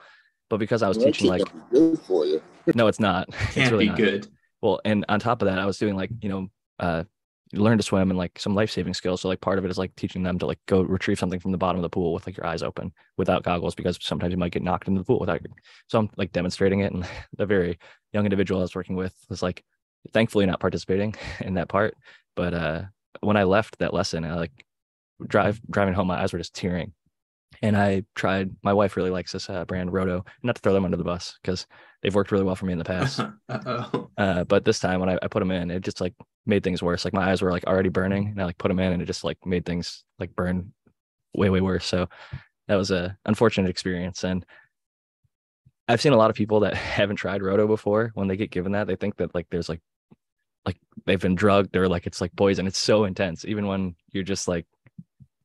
but 0.49 0.57
because 0.57 0.81
i 0.83 0.87
was 0.87 0.97
teaching 0.97 1.27
like 1.27 1.43
good 1.71 1.99
for 1.99 2.25
you. 2.25 2.41
no 2.75 2.87
it's 2.87 2.99
not 2.99 3.27
It's 3.29 3.53
Can't 3.55 3.71
really 3.71 3.85
be 3.85 3.89
not. 3.89 3.97
good. 3.97 4.27
Well, 4.61 4.81
and 4.83 5.05
on 5.07 5.19
top 5.21 5.41
of 5.41 5.47
that, 5.47 5.57
I 5.57 5.65
was 5.65 5.77
doing 5.77 5.95
like, 5.95 6.11
you 6.21 6.27
know, 6.27 6.47
uh, 6.79 7.03
learn 7.53 7.77
to 7.77 7.83
swim 7.83 8.09
and 8.11 8.17
like 8.17 8.37
some 8.37 8.53
life 8.53 8.69
saving 8.69 8.93
skills. 8.93 9.21
So 9.21 9.29
like 9.29 9.39
part 9.41 9.57
of 9.57 9.63
it 9.65 9.71
is 9.71 9.77
like 9.77 9.95
teaching 9.95 10.21
them 10.21 10.37
to 10.39 10.45
like 10.45 10.59
go 10.67 10.81
retrieve 10.81 11.17
something 11.17 11.39
from 11.39 11.51
the 11.51 11.57
bottom 11.57 11.77
of 11.77 11.81
the 11.83 11.89
pool 11.89 12.13
with 12.13 12.27
like 12.27 12.35
your 12.35 12.45
eyes 12.45 12.61
open 12.61 12.91
without 13.17 13.43
goggles 13.43 13.73
because 13.73 13.97
sometimes 14.01 14.31
you 14.31 14.37
might 14.37 14.51
get 14.51 14.61
knocked 14.61 14.87
into 14.89 14.99
the 14.99 15.05
pool 15.05 15.19
without. 15.19 15.39
So 15.87 15.97
I'm 15.97 16.09
like 16.17 16.31
demonstrating 16.33 16.81
it, 16.81 16.91
and 16.91 17.07
the 17.37 17.45
very 17.45 17.79
young 18.11 18.25
individual 18.25 18.59
I 18.59 18.63
was 18.63 18.75
working 18.75 18.97
with 18.97 19.15
was 19.29 19.41
like, 19.41 19.63
thankfully 20.11 20.45
not 20.45 20.59
participating 20.59 21.15
in 21.39 21.53
that 21.53 21.69
part. 21.69 21.95
But 22.35 22.53
uh, 22.53 22.81
when 23.21 23.37
I 23.37 23.43
left 23.43 23.79
that 23.79 23.93
lesson, 23.93 24.25
I 24.25 24.35
like 24.35 24.65
drive 25.25 25.61
driving 25.69 25.93
home, 25.93 26.07
my 26.07 26.21
eyes 26.21 26.33
were 26.33 26.39
just 26.39 26.53
tearing. 26.53 26.93
And 27.61 27.75
I 27.75 28.03
tried. 28.15 28.51
My 28.63 28.73
wife 28.73 28.95
really 28.95 29.09
likes 29.09 29.33
this 29.33 29.49
uh, 29.49 29.65
brand 29.65 29.91
Rohto. 29.91 30.25
Not 30.43 30.55
to 30.55 30.61
throw 30.61 30.73
them 30.73 30.85
under 30.85 30.97
the 30.97 31.03
bus 31.03 31.37
because 31.41 31.67
they've 32.01 32.15
worked 32.15 32.31
really 32.31 32.45
well 32.45 32.55
for 32.55 32.65
me 32.65 32.73
in 32.73 32.79
the 32.79 32.85
past. 32.85 33.21
Uh, 34.17 34.43
but 34.43 34.65
this 34.65 34.79
time 34.79 34.99
when 34.99 35.09
I, 35.09 35.17
I 35.21 35.27
put 35.27 35.39
them 35.39 35.51
in, 35.51 35.71
it 35.71 35.81
just 35.81 36.01
like 36.01 36.13
made 36.45 36.63
things 36.63 36.83
worse. 36.83 37.05
Like 37.05 37.13
my 37.13 37.29
eyes 37.29 37.41
were 37.41 37.51
like 37.51 37.65
already 37.65 37.89
burning, 37.89 38.27
and 38.27 38.41
I 38.41 38.45
like 38.45 38.57
put 38.57 38.67
them 38.67 38.79
in, 38.79 38.93
and 38.93 39.01
it 39.01 39.05
just 39.05 39.23
like 39.23 39.37
made 39.45 39.65
things 39.65 40.03
like 40.19 40.35
burn 40.35 40.73
way 41.33 41.49
way 41.49 41.61
worse. 41.61 41.85
So 41.85 42.07
that 42.67 42.75
was 42.75 42.91
a 42.91 43.17
unfortunate 43.25 43.69
experience. 43.69 44.23
And 44.23 44.45
I've 45.87 46.01
seen 46.01 46.13
a 46.13 46.17
lot 46.17 46.29
of 46.29 46.35
people 46.35 46.61
that 46.61 46.73
haven't 46.75 47.17
tried 47.17 47.41
Rohto 47.41 47.67
before. 47.67 48.11
When 48.13 48.27
they 48.27 48.37
get 48.37 48.51
given 48.51 48.73
that, 48.73 48.87
they 48.87 48.95
think 48.95 49.17
that 49.17 49.33
like 49.33 49.47
there's 49.49 49.69
like 49.69 49.81
like 50.65 50.77
they've 51.05 51.21
been 51.21 51.35
drugged 51.35 51.75
or 51.75 51.87
like 51.87 52.05
it's 52.07 52.21
like 52.21 52.35
poison. 52.35 52.67
It's 52.67 52.77
so 52.77 53.05
intense, 53.05 53.45
even 53.45 53.67
when 53.67 53.95
you're 54.11 54.23
just 54.23 54.47
like 54.47 54.65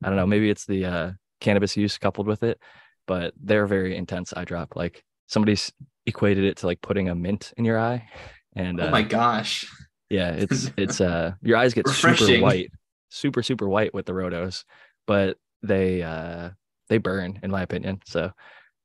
I 0.02 0.08
don't 0.08 0.16
know. 0.16 0.26
Maybe 0.26 0.50
it's 0.50 0.66
the 0.66 0.84
uh, 0.84 1.10
cannabis 1.44 1.76
use 1.76 1.98
coupled 1.98 2.26
with 2.26 2.42
it, 2.42 2.58
but 3.06 3.34
they're 3.40 3.66
very 3.66 3.96
intense 3.96 4.32
eye 4.36 4.44
drop. 4.44 4.76
Like 4.76 5.04
somebody's 5.28 5.72
equated 6.06 6.44
it 6.44 6.58
to 6.58 6.66
like 6.66 6.80
putting 6.82 7.08
a 7.08 7.14
mint 7.14 7.52
in 7.56 7.64
your 7.64 7.78
eye, 7.78 8.08
and 8.56 8.80
Oh 8.80 8.88
uh, 8.88 8.90
my 8.90 9.02
gosh. 9.02 9.66
yeah, 10.10 10.30
it's 10.38 10.70
it's 10.76 11.00
uh 11.00 11.32
your 11.42 11.56
eyes 11.56 11.74
get 11.74 11.88
super 11.88 12.26
white, 12.40 12.70
super 13.10 13.42
super 13.42 13.68
white 13.68 13.94
with 13.94 14.06
the 14.06 14.12
Rohtos, 14.12 14.64
but 15.06 15.36
they 15.62 16.02
uh 16.02 16.50
they 16.88 16.98
burn 16.98 17.40
in 17.42 17.50
my 17.50 17.62
opinion. 17.62 18.00
So 18.06 18.30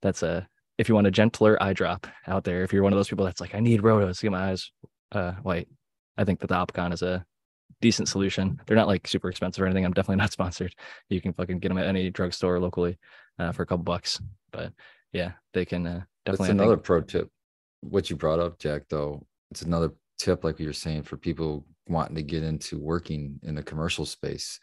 that's 0.01 0.23
a 0.23 0.47
if 0.77 0.87
you 0.87 0.95
want 0.95 1.07
a 1.07 1.11
gentler 1.11 1.61
eye 1.61 1.73
drop 1.73 2.07
out 2.27 2.45
there, 2.45 2.63
if 2.63 2.71
you're 2.71 2.83
one 2.83 2.93
of 2.93 2.97
those 2.97 3.09
people 3.09 3.25
that's 3.25 3.41
like 3.41 3.55
I 3.55 3.59
need 3.59 3.81
Rohtos 3.81 4.17
to 4.19 4.25
get 4.25 4.31
my 4.31 4.51
eyes 4.51 4.71
uh 5.11 5.33
white, 5.43 5.67
I 6.17 6.23
think 6.23 6.39
that 6.39 6.47
the 6.47 6.55
Opcon 6.55 6.93
is 6.93 7.01
a 7.01 7.25
decent 7.81 8.07
solution. 8.07 8.59
They're 8.65 8.77
not 8.77 8.87
like 8.87 9.07
super 9.07 9.29
expensive 9.29 9.61
or 9.61 9.65
anything. 9.65 9.85
I'm 9.85 9.93
definitely 9.93 10.17
not 10.17 10.31
sponsored. 10.33 10.73
You 11.09 11.21
can 11.21 11.33
fucking 11.33 11.59
get 11.59 11.69
them 11.69 11.77
at 11.77 11.87
any 11.87 12.09
drugstore 12.09 12.59
locally 12.59 12.97
uh, 13.37 13.51
for 13.51 13.63
a 13.63 13.65
couple 13.65 13.83
bucks. 13.83 14.19
But 14.51 14.73
yeah, 15.11 15.33
they 15.53 15.65
can 15.65 15.85
uh, 15.85 16.01
That's 16.25 16.37
definitely. 16.37 16.45
I 16.45 16.47
think- 16.47 16.61
another 16.61 16.77
pro 16.77 17.01
tip. 17.01 17.29
What 17.81 18.09
you 18.09 18.17
brought 18.17 18.39
up, 18.39 18.59
Jack, 18.59 18.83
though, 18.89 19.25
it's 19.51 19.61
another 19.61 19.93
tip, 20.17 20.43
like 20.43 20.59
you 20.59 20.67
were 20.67 20.73
saying, 20.73 21.03
for 21.03 21.15
people 21.15 21.65
wanting 21.87 22.15
to 22.15 22.21
get 22.21 22.43
into 22.43 22.77
working 22.77 23.39
in 23.43 23.55
the 23.55 23.63
commercial 23.63 24.05
space 24.05 24.59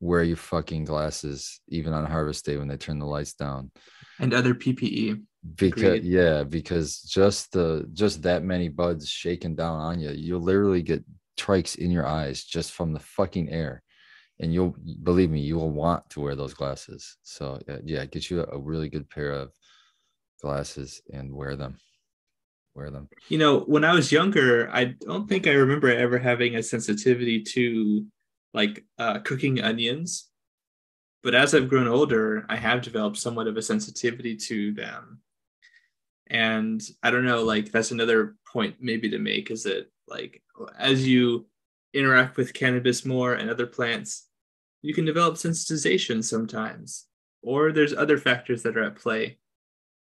wear 0.00 0.22
your 0.22 0.36
fucking 0.36 0.84
glasses 0.84 1.60
even 1.68 1.92
on 1.92 2.06
harvest 2.06 2.44
day 2.46 2.56
when 2.56 2.68
they 2.68 2.76
turn 2.76 2.98
the 2.98 3.06
lights 3.06 3.34
down. 3.34 3.70
And 4.18 4.34
other 4.34 4.54
PPE. 4.54 5.22
Because 5.54 5.82
Agreed. 5.82 6.04
yeah, 6.04 6.42
because 6.42 7.00
just 7.00 7.52
the 7.52 7.88
just 7.94 8.22
that 8.22 8.42
many 8.42 8.68
buds 8.68 9.08
shaking 9.08 9.54
down 9.54 9.78
on 9.78 9.98
you, 10.00 10.10
you'll 10.10 10.40
literally 10.40 10.82
get 10.82 11.02
trikes 11.40 11.76
in 11.76 11.90
your 11.90 12.06
eyes 12.06 12.44
just 12.44 12.72
from 12.72 12.92
the 12.92 13.00
fucking 13.00 13.48
air. 13.50 13.82
And 14.40 14.54
you'll 14.54 14.74
believe 15.02 15.30
me, 15.30 15.40
you 15.40 15.56
will 15.56 15.70
want 15.70 16.08
to 16.10 16.20
wear 16.20 16.34
those 16.34 16.54
glasses. 16.54 17.16
So 17.22 17.60
yeah, 17.68 17.78
yeah, 17.84 18.04
get 18.06 18.30
you 18.30 18.44
a 18.44 18.58
really 18.58 18.88
good 18.88 19.08
pair 19.10 19.32
of 19.32 19.52
glasses 20.40 21.02
and 21.12 21.32
wear 21.32 21.56
them. 21.56 21.76
Wear 22.74 22.90
them. 22.90 23.08
You 23.28 23.38
know, 23.38 23.60
when 23.60 23.84
I 23.84 23.92
was 23.92 24.12
younger, 24.12 24.70
I 24.72 24.96
don't 25.00 25.28
think 25.28 25.46
I 25.46 25.52
remember 25.52 25.94
ever 25.94 26.18
having 26.18 26.56
a 26.56 26.62
sensitivity 26.62 27.42
to 27.42 28.06
like 28.54 28.84
uh, 28.98 29.18
cooking 29.20 29.60
onions. 29.60 30.28
But 31.22 31.34
as 31.34 31.54
I've 31.54 31.68
grown 31.68 31.88
older, 31.88 32.46
I 32.48 32.56
have 32.56 32.80
developed 32.80 33.18
somewhat 33.18 33.46
of 33.46 33.56
a 33.56 33.62
sensitivity 33.62 34.36
to 34.36 34.72
them. 34.72 35.20
And 36.28 36.80
I 37.02 37.10
don't 37.10 37.26
know, 37.26 37.42
like 37.42 37.72
that's 37.72 37.90
another 37.90 38.36
point 38.50 38.76
maybe 38.80 39.10
to 39.10 39.18
make 39.18 39.50
is 39.50 39.64
that 39.64 39.90
like 40.10 40.42
as 40.78 41.06
you 41.06 41.46
interact 41.94 42.36
with 42.36 42.54
cannabis 42.54 43.04
more 43.04 43.34
and 43.34 43.48
other 43.48 43.66
plants, 43.66 44.26
you 44.82 44.94
can 44.94 45.04
develop 45.04 45.34
sensitization 45.34 46.22
sometimes. 46.22 47.06
Or 47.42 47.72
there's 47.72 47.94
other 47.94 48.18
factors 48.18 48.62
that 48.64 48.76
are 48.76 48.84
at 48.84 48.96
play. 48.96 49.38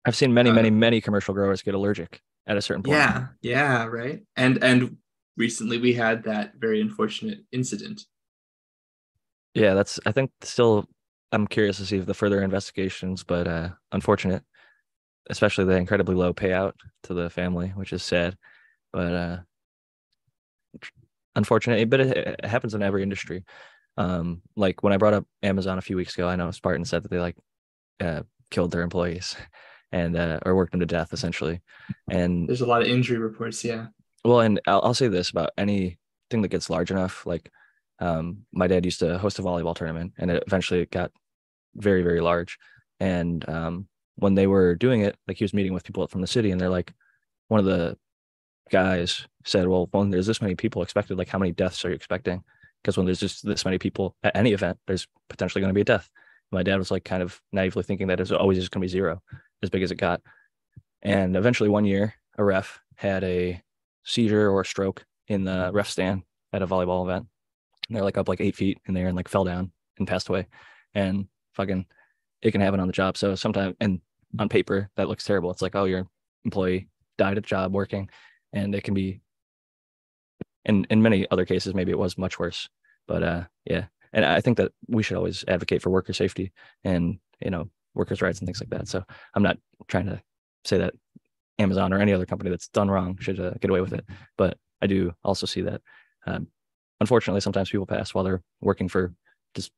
I've 0.06 0.16
seen 0.16 0.34
many, 0.34 0.52
Uh, 0.52 0.54
many, 0.54 0.70
many 0.70 1.02
commercial 1.02 1.34
growers 1.34 1.64
get 1.64 1.74
allergic 1.74 2.22
at 2.46 2.58
a 2.58 2.62
certain 2.62 2.84
point. 2.84 2.98
Yeah, 2.98 3.28
yeah, 3.42 3.86
right. 3.86 4.24
And 4.36 4.64
and 4.64 4.98
recently 5.36 5.80
we 5.80 5.94
had 5.94 6.24
that 6.26 6.54
very 6.58 6.80
unfortunate 6.82 7.40
incident. 7.52 8.02
Yeah, 9.56 9.74
that's 9.74 10.00
I 10.06 10.12
think 10.12 10.32
still 10.42 10.86
I'm 11.32 11.48
curious 11.48 11.78
to 11.78 11.86
see 11.86 11.98
if 11.98 12.06
the 12.06 12.14
further 12.14 12.44
investigations, 12.44 13.24
but 13.24 13.48
uh 13.48 13.70
unfortunate, 13.92 14.44
especially 15.30 15.66
the 15.66 15.78
incredibly 15.78 16.16
low 16.16 16.34
payout 16.34 16.74
to 17.04 17.14
the 17.14 17.30
family, 17.30 17.70
which 17.70 17.92
is 17.92 18.04
sad. 18.04 18.38
But 18.94 19.14
uh 19.14 19.38
tr- 21.36 21.40
unfortunate, 21.40 21.90
but 21.90 21.99
it, 21.99 22.18
it 22.18 22.45
happens 22.45 22.74
in 22.74 22.84
every 22.84 23.03
industry. 23.03 23.44
Um 23.98 24.41
like 24.56 24.84
when 24.84 24.94
I 24.94 24.98
brought 24.98 25.14
up 25.14 25.26
Amazon 25.44 25.78
a 25.78 25.82
few 25.82 25.95
weeks 25.98 26.14
ago, 26.16 26.28
I 26.28 26.36
know 26.36 26.52
Spartan 26.52 26.86
said 26.86 27.03
that 27.03 27.10
they 27.12 27.20
like 27.20 27.38
uh 27.99 28.24
killed 28.52 28.72
their 28.72 28.82
employees 28.82 29.36
and 29.91 30.16
uh 30.18 30.40
or 30.45 30.56
worked 30.56 30.72
them 30.72 30.82
to 30.82 30.86
death 30.86 31.14
essentially. 31.14 31.62
And 32.10 32.48
There's 32.48 32.62
a 32.62 32.66
lot 32.66 32.82
of 32.82 32.88
injury 32.88 33.18
reports, 33.18 33.64
yeah. 33.64 33.88
well, 34.24 34.41
and 34.41 34.60
I'll, 34.68 34.82
I'll 34.82 34.94
say 34.94 35.07
this 35.07 35.30
about 35.30 35.52
anything 35.57 35.98
that 36.41 36.49
gets 36.49 36.70
large 36.70 36.91
enough. 36.91 37.26
Like, 37.26 37.52
um, 37.99 38.40
my 38.52 38.68
dad 38.68 38.84
used 38.84 38.99
to 38.99 39.18
host 39.18 39.40
a 39.40 39.41
volleyball 39.44 39.76
tournament, 39.76 40.14
and 40.18 40.30
it 40.30 40.44
eventually 40.48 40.86
got 40.88 41.12
very, 41.76 42.02
very 42.03 42.20
large. 42.20 42.57
And 42.99 43.48
um, 43.48 43.88
when 44.16 44.36
they 44.36 44.48
were 44.48 44.76
doing 44.76 45.02
it, 45.02 45.16
like 45.28 45.38
he 45.38 45.44
was 45.44 45.53
meeting 45.53 45.74
with 45.74 45.84
people 45.86 46.06
from 46.07 46.22
the 46.22 46.28
city, 46.28 46.52
and 46.52 46.60
they're 46.60 46.70
like, 46.70 46.94
one 47.48 47.60
of 47.60 47.66
the 47.66 47.98
guys 48.70 49.28
said, 49.44 49.68
"Well, 49.68 49.88
when 49.92 50.10
there's 50.10 50.28
this 50.28 50.42
many 50.42 50.56
people 50.56 50.82
expected, 50.82 51.18
like 51.18 51.30
how 51.30 51.40
many 51.40 51.52
deaths 51.52 51.84
are 51.86 51.90
you 51.90 51.96
expecting? 51.96 52.44
Because 52.82 52.98
when 52.98 53.06
there's 53.06 53.20
just 53.20 53.46
this 53.46 53.66
many 53.66 53.78
people 53.78 54.16
at 54.24 54.36
any 54.36 54.54
event, 54.54 54.78
there's 54.88 55.08
potentially 55.30 55.62
going 55.62 55.70
to 55.70 55.76
be 55.76 55.82
a 55.82 55.86
death." 55.86 56.10
My 56.52 56.64
dad 56.64 56.78
was 56.78 56.92
like 56.92 57.04
kind 57.04 57.24
of 57.24 57.42
naively 57.52 57.84
thinking 57.84 58.08
that 58.08 58.20
it's 58.20 58.32
always 58.32 58.60
just 58.60 58.72
going 58.72 58.82
to 58.82 58.86
be 58.86 58.90
zero, 58.90 59.22
as 59.64 59.70
big 59.70 59.84
as 59.84 59.92
it 59.92 59.96
got. 59.96 60.22
And 61.02 61.36
eventually, 61.36 61.70
one 61.70 61.86
year, 61.86 62.14
a 62.38 62.44
ref 62.44 62.80
had 62.96 63.24
a 63.24 63.62
seizure 64.04 64.50
or 64.50 64.62
a 64.62 64.66
stroke 64.66 65.06
in 65.28 65.44
the 65.44 65.72
ref 65.74 65.90
stand 65.90 66.24
at 66.54 66.62
a 66.62 66.68
volleyball 66.68 67.04
event. 67.04 67.28
And 67.88 67.96
they're 67.96 68.04
like 68.04 68.18
up 68.18 68.30
like 68.30 68.42
eight 68.42 68.56
feet 68.56 68.80
in 68.88 68.94
there 68.94 69.08
and 69.08 69.16
like 69.16 69.28
fell 69.28 69.44
down 69.44 69.72
and 69.98 70.08
passed 70.08 70.30
away. 70.30 70.48
And 70.94 71.28
fucking, 71.54 71.86
it 72.42 72.52
can 72.52 72.62
happen 72.62 72.80
on 72.80 72.88
the 72.88 72.94
job. 72.94 73.18
So 73.18 73.36
sometimes, 73.36 73.76
and 73.80 74.02
on 74.40 74.50
paper, 74.50 74.90
that 74.96 75.08
looks 75.08 75.24
terrible. 75.24 75.52
It's 75.52 75.62
like, 75.62 75.76
oh, 75.76 75.86
your 75.86 76.08
employee 76.44 76.88
died 77.18 77.34
at 77.34 77.38
a 77.40 77.42
job 77.42 77.74
working, 77.74 78.10
and 78.56 78.73
it 78.73 78.84
can 78.84 78.95
be. 78.95 79.22
In 80.65 80.88
in 80.90 81.03
many 81.03 81.30
other 81.30 81.45
cases, 81.45 81.76
maybe 81.76 81.91
it 81.91 81.99
was 81.99 82.18
much 82.18 82.40
worse. 82.40 82.68
But 83.07 83.22
uh, 83.22 83.44
yeah, 83.65 83.86
and 84.14 84.26
I 84.26 84.41
think 84.41 84.57
that 84.57 84.72
we 84.88 85.03
should 85.03 85.18
always 85.18 85.45
advocate 85.48 85.84
for 85.84 85.91
worker 85.91 86.14
safety 86.14 86.52
and 86.84 87.19
you 87.40 87.52
know 87.52 87.69
workers' 87.94 88.23
rights 88.23 88.40
and 88.40 88.48
things 88.48 88.61
like 88.61 88.72
that. 88.72 88.88
So 88.88 89.03
I'm 89.36 89.44
not 89.44 89.60
trying 89.88 90.07
to 90.07 90.19
say 90.64 90.80
that 90.80 90.95
Amazon 91.60 91.94
or 91.94 91.99
any 91.99 92.14
other 92.14 92.26
company 92.26 92.49
that's 92.49 92.68
done 92.69 92.90
wrong 92.90 93.18
should 93.19 93.40
uh, 93.40 93.53
get 93.61 93.69
away 93.69 93.82
with 93.82 93.94
it. 93.94 94.06
But 94.38 94.57
I 94.82 94.88
do 94.88 95.14
also 95.23 95.45
see 95.45 95.61
that, 95.61 95.82
um, 96.26 96.48
unfortunately, 96.99 97.41
sometimes 97.41 97.69
people 97.69 97.86
pass 97.86 98.14
while 98.14 98.23
they're 98.23 98.44
working 98.61 98.90
for 98.90 99.14
just 99.53 99.72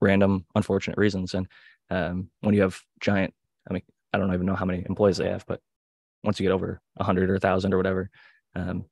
random, 0.00 0.44
unfortunate 0.54 0.98
reasons. 0.98 1.34
And 1.34 1.48
um, 1.90 2.30
when 2.40 2.54
you 2.54 2.62
have 2.62 2.80
giant, 3.00 3.34
I 3.68 3.72
mean, 3.72 3.82
I 4.12 4.18
don't 4.18 4.32
even 4.32 4.46
know 4.46 4.54
how 4.54 4.64
many 4.64 4.84
employees 4.88 5.16
they 5.16 5.28
have, 5.28 5.44
but 5.46 5.60
once 6.26 6.38
you 6.40 6.44
get 6.44 6.52
over 6.52 6.80
a 6.98 7.04
hundred 7.04 7.30
or 7.30 7.36
a 7.36 7.40
thousand 7.40 7.72
or 7.72 7.76
whatever, 7.78 8.10
um, 8.54 8.84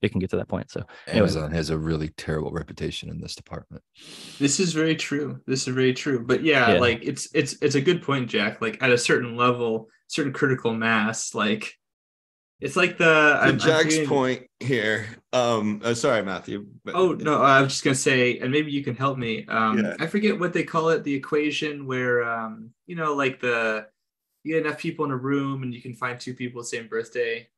it 0.00 0.10
can 0.10 0.20
get 0.20 0.30
to 0.30 0.36
that 0.36 0.48
point. 0.48 0.70
So 0.70 0.82
Anyway. 1.06 1.18
Amazon 1.24 1.50
has 1.50 1.68
a 1.68 1.76
really 1.76 2.08
terrible 2.16 2.52
reputation 2.52 3.10
in 3.10 3.20
this 3.20 3.34
department. 3.34 3.82
This 4.38 4.58
is 4.60 4.72
very 4.72 4.96
true. 4.96 5.40
This 5.46 5.66
is 5.68 5.74
very 5.74 5.92
true. 5.92 6.24
But 6.24 6.42
yeah, 6.42 6.74
Yeah. 6.74 6.80
like 6.80 7.00
it's 7.02 7.28
it's 7.34 7.56
it's 7.60 7.74
a 7.74 7.80
good 7.82 8.00
point, 8.02 8.30
Jack. 8.30 8.62
Like 8.62 8.82
at 8.82 8.90
a 8.90 8.96
certain 8.96 9.36
level, 9.36 9.88
certain 10.06 10.32
critical 10.32 10.72
mass, 10.72 11.34
like 11.34 11.74
it's 12.60 12.76
like 12.76 12.98
the 12.98 13.04
To 13.04 13.38
I'm- 13.40 13.52
I'm 13.54 13.58
Jack's 13.58 14.06
point 14.06 14.46
here. 14.60 15.06
Um, 15.32 15.80
uh, 15.82 15.94
sorry, 15.94 16.22
Matthew. 16.22 16.66
but- 16.84 16.94
Oh 16.94 17.12
no, 17.12 17.40
I 17.42 17.60
was 17.62 17.72
just 17.72 17.84
gonna 17.84 17.94
say, 17.94 18.38
and 18.38 18.50
maybe 18.52 18.70
you 18.70 18.84
can 18.84 18.94
help 18.96 19.18
me. 19.18 19.44
Um, 19.46 19.78
Yeah. 19.78 19.96
I 19.98 20.06
forget 20.06 20.38
what 20.38 20.52
they 20.52 20.62
call 20.64 20.90
it, 20.90 21.02
the 21.04 21.14
equation 21.14 21.86
where 21.86 22.22
um, 22.22 22.70
you 22.86 22.96
know, 22.96 23.14
like 23.14 23.40
the 23.40 23.86
you 24.44 24.54
get 24.54 24.66
enough 24.66 24.78
people 24.78 25.04
in 25.04 25.10
a 25.10 25.16
room 25.16 25.62
and 25.62 25.74
you 25.74 25.82
can 25.82 25.94
find 25.94 26.18
two 26.18 26.34
people 26.34 26.58
with 26.60 26.70
the 26.70 26.76
same 26.76 26.88
birthday. 26.88 27.48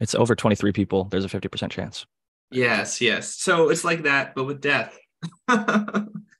it's 0.00 0.14
over 0.14 0.34
23 0.34 0.72
people. 0.72 1.04
There's 1.04 1.24
a 1.24 1.28
50% 1.28 1.70
chance. 1.70 2.06
Yes, 2.50 3.00
yes. 3.00 3.34
So 3.36 3.70
it's 3.70 3.84
like 3.84 4.02
that, 4.02 4.34
but 4.34 4.44
with 4.44 4.60
death. 4.60 4.98
you 5.48 5.56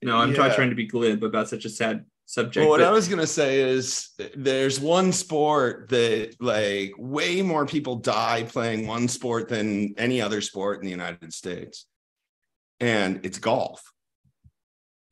know, 0.03 0.17
I'm 0.19 0.33
not 0.33 0.51
Yeah. 0.51 0.55
trying 0.55 0.71
to 0.71 0.77
be 0.77 0.87
glib 0.87 1.23
about 1.23 1.49
such 1.49 1.65
a 1.65 1.69
sad 1.69 2.05
subject. 2.27 2.63
Well, 2.65 2.71
what 2.71 2.81
but- 2.81 2.89
I 2.89 2.91
was 2.91 3.09
gonna 3.09 3.27
say 3.27 3.61
is 3.61 4.11
there's 4.35 4.81
one 4.81 5.13
sport 5.13 5.89
that 5.91 6.35
like 6.41 6.93
way 6.99 7.41
more 7.43 7.67
people 7.67 7.97
die 7.97 8.43
playing 8.45 8.87
one 8.87 9.07
sport 9.09 9.49
than 9.49 9.95
any 9.97 10.21
other 10.21 10.41
sport 10.41 10.81
in 10.81 10.85
the 10.85 10.91
United 10.91 11.33
States, 11.33 11.87
and 12.81 13.21
it's 13.25 13.39
golf. 13.39 13.83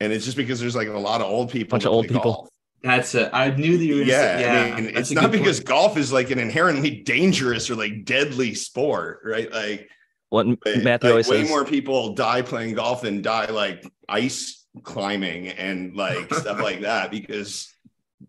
And 0.01 0.11
it's 0.11 0.25
just 0.25 0.35
because 0.37 0.59
there's 0.59 0.75
like 0.75 0.87
a 0.87 0.97
lot 0.97 1.21
of 1.21 1.27
old 1.27 1.51
people. 1.51 1.69
Bunch 1.71 1.85
of 1.85 1.91
old 1.93 2.07
people. 2.07 2.21
golf. 2.21 2.49
That's 2.83 3.13
a, 3.15 3.33
I 3.35 3.51
knew 3.55 3.77
that 3.77 3.85
you 3.85 3.95
were 3.97 4.01
Yeah, 4.01 4.37
say, 4.37 4.41
yeah. 4.41 4.75
I 4.75 4.81
mean, 4.81 4.91
it's 4.95 5.11
not 5.11 5.31
because 5.31 5.59
point. 5.59 5.67
golf 5.67 5.97
is 5.97 6.11
like 6.11 6.31
an 6.31 6.39
inherently 6.39 7.01
dangerous 7.01 7.69
or 7.69 7.75
like 7.75 8.05
deadly 8.05 8.55
sport, 8.55 9.19
right? 9.23 9.51
Like 9.51 9.87
What 10.29 10.47
Matthew 10.47 10.83
like, 10.85 11.03
always 11.03 11.27
way 11.27 11.41
says, 11.41 11.49
more 11.49 11.65
people 11.65 12.15
die 12.15 12.41
playing 12.41 12.75
golf 12.75 13.01
than 13.03 13.21
die 13.21 13.45
like 13.51 13.85
ice 14.09 14.65
climbing 14.83 15.49
and 15.49 15.95
like 15.95 16.33
stuff 16.33 16.59
like 16.61 16.81
that 16.81 17.11
because 17.11 17.73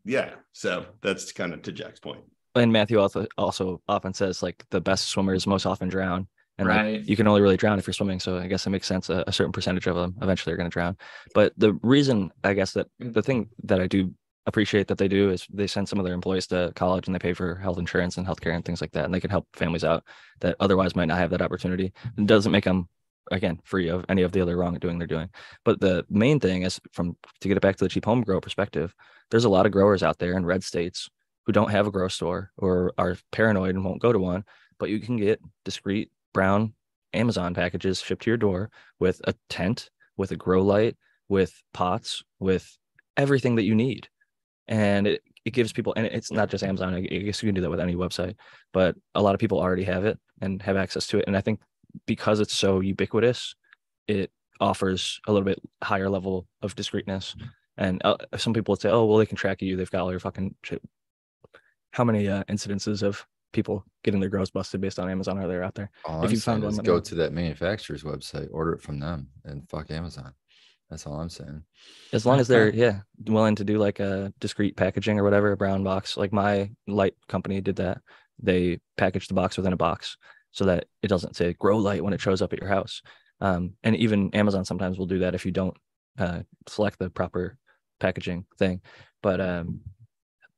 yeah 0.04 0.30
so 0.52 0.84
that's 1.02 1.30
kind 1.32 1.52
of 1.54 1.62
to 1.62 1.70
jack's 1.72 2.00
point. 2.00 2.18
point 2.18 2.28
and 2.64 2.72
Matthew 2.72 2.98
also, 2.98 3.26
also 3.38 3.80
often 3.88 4.12
says 4.12 4.42
like 4.42 4.64
the 4.70 4.80
best 4.80 5.08
swimmers 5.08 5.46
most 5.46 5.64
often 5.66 5.88
drown. 5.88 6.26
And 6.58 6.68
like, 6.68 6.76
Right. 6.76 7.04
you 7.08 7.16
can 7.16 7.26
only 7.26 7.40
really 7.40 7.56
drown 7.56 7.78
if 7.78 7.86
you're 7.86 7.94
swimming. 7.94 8.20
So 8.20 8.36
I 8.36 8.46
guess 8.46 8.66
it 8.66 8.70
makes 8.70 8.86
sense. 8.86 9.08
A, 9.08 9.24
a 9.26 9.32
certain 9.32 9.52
percentage 9.52 9.86
of 9.86 9.96
them 9.96 10.14
eventually 10.20 10.52
are 10.52 10.56
going 10.58 10.68
to 10.68 10.72
drown. 10.72 10.98
But 11.34 11.54
the 11.56 11.72
reason, 11.82 12.30
I 12.44 12.52
guess, 12.52 12.72
that 12.72 12.88
the 12.98 13.22
thing 13.22 13.48
that 13.64 13.80
I 13.80 13.86
do 13.86 14.12
appreciate 14.46 14.88
that 14.88 14.98
they 14.98 15.08
do 15.08 15.30
is 15.30 15.46
they 15.52 15.66
send 15.66 15.88
some 15.88 15.98
of 15.98 16.04
their 16.04 16.14
employees 16.14 16.46
to 16.48 16.72
college 16.74 17.06
and 17.06 17.14
they 17.14 17.18
pay 17.18 17.32
for 17.32 17.54
health 17.56 17.78
insurance 17.78 18.16
and 18.16 18.26
healthcare 18.26 18.54
and 18.54 18.64
things 18.64 18.80
like 18.80 18.92
that. 18.92 19.04
And 19.04 19.14
they 19.14 19.20
can 19.20 19.30
help 19.30 19.46
families 19.54 19.84
out 19.84 20.04
that 20.40 20.56
otherwise 20.60 20.96
might 20.96 21.06
not 21.06 21.18
have 21.18 21.30
that 21.30 21.42
opportunity. 21.42 21.92
It 22.18 22.26
doesn't 22.26 22.52
make 22.52 22.64
them, 22.64 22.88
again, 23.30 23.60
free 23.64 23.88
of 23.88 24.04
any 24.08 24.22
of 24.22 24.32
the 24.32 24.40
other 24.40 24.56
wrongdoing 24.56 24.98
they're 24.98 25.06
doing. 25.06 25.30
But 25.64 25.80
the 25.80 26.04
main 26.10 26.40
thing 26.40 26.62
is 26.62 26.80
from 26.92 27.16
to 27.40 27.48
get 27.48 27.56
it 27.56 27.60
back 27.62 27.76
to 27.76 27.84
the 27.84 27.88
cheap 27.88 28.04
home 28.04 28.22
grow 28.22 28.40
perspective, 28.40 28.94
there's 29.30 29.44
a 29.44 29.50
lot 29.50 29.66
of 29.66 29.72
growers 29.72 30.02
out 30.02 30.18
there 30.18 30.36
in 30.36 30.44
red 30.44 30.64
states 30.64 31.08
who 31.46 31.52
don't 31.52 31.70
have 31.70 31.86
a 31.86 31.92
grow 31.92 32.08
store 32.08 32.50
or 32.56 32.92
are 32.98 33.16
paranoid 33.30 33.74
and 33.74 33.84
won't 33.84 34.02
go 34.02 34.12
to 34.12 34.18
one, 34.18 34.44
but 34.78 34.90
you 34.90 35.00
can 35.00 35.16
get 35.16 35.40
discreet 35.64 36.10
brown 36.32 36.74
Amazon 37.12 37.54
packages 37.54 38.00
shipped 38.00 38.22
to 38.22 38.30
your 38.30 38.36
door 38.36 38.70
with 38.98 39.20
a 39.24 39.34
tent, 39.48 39.90
with 40.16 40.30
a 40.30 40.36
grow 40.36 40.62
light, 40.62 40.96
with 41.28 41.62
pots, 41.72 42.22
with 42.38 42.76
everything 43.16 43.56
that 43.56 43.64
you 43.64 43.74
need. 43.74 44.08
And 44.72 45.06
it, 45.06 45.22
it 45.44 45.50
gives 45.50 45.72
people, 45.72 45.92
and 45.96 46.06
it's 46.06 46.32
not 46.32 46.48
just 46.48 46.64
Amazon, 46.64 46.94
I 46.94 47.00
guess 47.00 47.42
you 47.42 47.48
can 47.48 47.54
do 47.54 47.60
that 47.60 47.70
with 47.70 47.80
any 47.80 47.94
website, 47.94 48.36
but 48.72 48.96
a 49.14 49.22
lot 49.22 49.34
of 49.34 49.40
people 49.40 49.58
already 49.60 49.84
have 49.84 50.04
it 50.06 50.18
and 50.40 50.62
have 50.62 50.76
access 50.76 51.06
to 51.08 51.18
it. 51.18 51.24
And 51.26 51.36
I 51.36 51.42
think 51.42 51.60
because 52.06 52.40
it's 52.40 52.54
so 52.54 52.80
ubiquitous, 52.80 53.54
it 54.08 54.30
offers 54.60 55.20
a 55.26 55.32
little 55.32 55.44
bit 55.44 55.60
higher 55.82 56.08
level 56.08 56.46
of 56.62 56.74
discreteness 56.74 57.36
And 57.76 58.00
uh, 58.04 58.16
some 58.36 58.52
people 58.52 58.72
would 58.72 58.80
say, 58.80 58.90
oh, 58.90 59.04
well, 59.04 59.18
they 59.18 59.26
can 59.26 59.36
track 59.36 59.62
you. 59.62 59.76
They've 59.76 59.90
got 59.90 60.02
all 60.02 60.10
your 60.10 60.20
fucking 60.20 60.54
shit. 60.62 60.82
How 61.92 62.04
many 62.04 62.28
uh, 62.28 62.44
incidences 62.44 63.02
of 63.02 63.26
people 63.52 63.84
getting 64.04 64.20
their 64.20 64.30
grows 64.30 64.50
busted 64.50 64.80
based 64.80 64.98
on 64.98 65.10
Amazon 65.10 65.38
are 65.38 65.48
there 65.48 65.62
out 65.62 65.74
there? 65.74 65.90
All 66.04 66.22
If 66.22 66.28
I'm 66.28 66.34
you 66.34 66.40
find 66.40 66.62
one, 66.62 66.70
is 66.70 66.78
let 66.78 66.84
me 66.84 66.86
go 66.86 67.00
to 67.00 67.14
that 67.16 67.32
manufacturer's 67.32 68.02
website, 68.02 68.48
order 68.52 68.72
it 68.72 68.82
from 68.82 68.98
them, 68.98 69.28
and 69.44 69.68
fuck 69.68 69.90
Amazon. 69.90 70.32
That's 70.92 71.06
all 71.06 71.18
I'm 71.18 71.30
saying. 71.30 71.64
As 72.12 72.26
long 72.26 72.38
as 72.38 72.48
they're 72.48 72.68
yeah 72.68 73.00
willing 73.26 73.56
to 73.56 73.64
do 73.64 73.78
like 73.78 73.98
a 73.98 74.30
discreet 74.40 74.76
packaging 74.76 75.18
or 75.18 75.24
whatever, 75.24 75.50
a 75.50 75.56
brown 75.56 75.82
box. 75.82 76.18
Like 76.18 76.34
my 76.34 76.70
light 76.86 77.14
company 77.28 77.62
did 77.62 77.76
that. 77.76 78.02
They 78.38 78.78
packaged 78.98 79.30
the 79.30 79.34
box 79.34 79.56
within 79.56 79.72
a 79.72 79.78
box 79.78 80.18
so 80.50 80.66
that 80.66 80.84
it 81.02 81.08
doesn't 81.08 81.34
say 81.34 81.54
grow 81.54 81.78
light 81.78 82.04
when 82.04 82.12
it 82.12 82.20
shows 82.20 82.42
up 82.42 82.52
at 82.52 82.60
your 82.60 82.68
house. 82.68 83.00
Um, 83.40 83.72
and 83.82 83.96
even 83.96 84.34
Amazon 84.34 84.66
sometimes 84.66 84.98
will 84.98 85.06
do 85.06 85.20
that 85.20 85.34
if 85.34 85.46
you 85.46 85.50
don't 85.50 85.74
uh, 86.18 86.40
select 86.68 86.98
the 86.98 87.08
proper 87.08 87.56
packaging 87.98 88.44
thing. 88.58 88.82
But 89.22 89.40
um, 89.40 89.80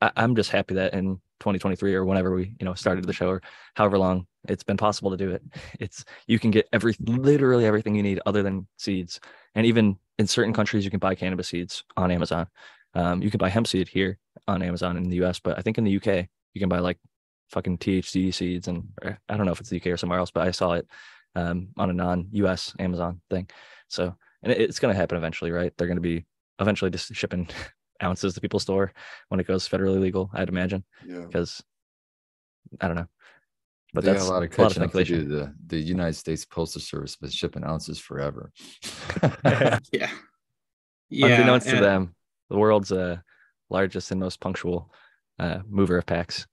I, 0.00 0.10
I'm 0.16 0.34
just 0.34 0.50
happy 0.50 0.74
that 0.74 0.94
in 0.94 1.20
2023 1.38 1.94
or 1.94 2.04
whenever 2.04 2.34
we 2.34 2.56
you 2.58 2.64
know 2.64 2.74
started 2.74 3.04
the 3.04 3.12
show 3.12 3.28
or 3.28 3.42
however 3.74 3.98
long 3.98 4.26
it's 4.48 4.62
been 4.62 4.76
possible 4.76 5.10
to 5.10 5.16
do 5.16 5.30
it. 5.30 5.42
It's 5.80 6.04
you 6.26 6.38
can 6.38 6.50
get 6.50 6.68
every 6.72 6.94
literally 7.00 7.66
everything 7.66 7.94
you 7.94 8.02
need 8.02 8.20
other 8.26 8.42
than 8.42 8.66
seeds. 8.78 9.20
And 9.54 9.66
even 9.66 9.96
in 10.18 10.26
certain 10.26 10.52
countries 10.52 10.84
you 10.84 10.90
can 10.90 11.00
buy 11.00 11.14
cannabis 11.14 11.48
seeds 11.48 11.82
on 11.96 12.10
amazon. 12.10 12.46
Um, 12.94 13.22
you 13.22 13.30
can 13.30 13.38
buy 13.38 13.48
hemp 13.48 13.66
seed 13.66 13.88
here 13.88 14.18
on 14.46 14.62
amazon 14.62 14.96
in 14.96 15.08
the 15.08 15.16
us 15.24 15.40
but 15.40 15.58
i 15.58 15.62
think 15.62 15.78
in 15.78 15.84
the 15.84 15.96
uk 15.96 16.06
you 16.06 16.60
can 16.60 16.68
buy 16.68 16.78
like 16.78 16.98
fucking 17.50 17.78
thc 17.78 18.32
seeds 18.32 18.68
and 18.68 18.84
i 19.02 19.36
don't 19.36 19.46
know 19.46 19.52
if 19.52 19.58
it's 19.60 19.68
the 19.70 19.80
uk 19.80 19.86
or 19.88 19.96
somewhere 19.96 20.18
else 20.20 20.30
but 20.30 20.46
i 20.46 20.50
saw 20.52 20.72
it 20.74 20.86
um, 21.34 21.68
on 21.76 21.90
a 21.90 21.92
non-us 21.92 22.72
amazon 22.78 23.20
thing. 23.30 23.48
So 23.88 24.14
and 24.44 24.52
it, 24.52 24.60
it's 24.60 24.78
going 24.78 24.94
to 24.94 25.00
happen 25.00 25.18
eventually 25.18 25.50
right? 25.50 25.72
They're 25.76 25.88
going 25.88 25.96
to 25.96 26.00
be 26.00 26.24
eventually 26.60 26.90
just 26.92 27.12
shipping 27.14 27.48
ounces 28.02 28.34
to 28.34 28.40
people's 28.40 28.62
store 28.62 28.92
when 29.28 29.40
it 29.40 29.46
goes 29.48 29.68
federally 29.68 29.98
legal 30.00 30.30
i'd 30.34 30.48
imagine 30.48 30.84
Yeah. 31.04 31.20
because 31.26 31.62
I 32.80 32.86
don't 32.86 32.96
know. 32.96 33.06
But 33.94 34.04
they 34.04 34.12
that's 34.12 34.26
a 34.26 34.30
lot 34.30 34.42
of 34.42 34.58
a 34.58 34.62
lot 34.62 34.76
of 34.76 34.82
up 34.82 34.90
to 34.90 35.04
do. 35.04 35.04
speculation. 35.14 35.28
The 35.28 35.54
the 35.66 35.78
United 35.78 36.14
States 36.14 36.44
Postal 36.44 36.80
Service 36.80 37.14
been 37.14 37.30
shipping 37.30 37.64
ounces 37.64 37.98
forever. 37.98 38.52
Yeah. 39.92 40.10
Yeah. 41.10 41.26
Unbeknownst 41.26 41.68
to 41.68 41.76
them, 41.76 42.14
the 42.50 42.56
world's 42.56 42.90
uh, 42.90 43.18
largest 43.70 44.10
and 44.10 44.20
most 44.20 44.40
punctual 44.40 44.92
uh, 45.38 45.60
mover 45.68 45.98
of 45.98 46.06
packs. 46.06 46.46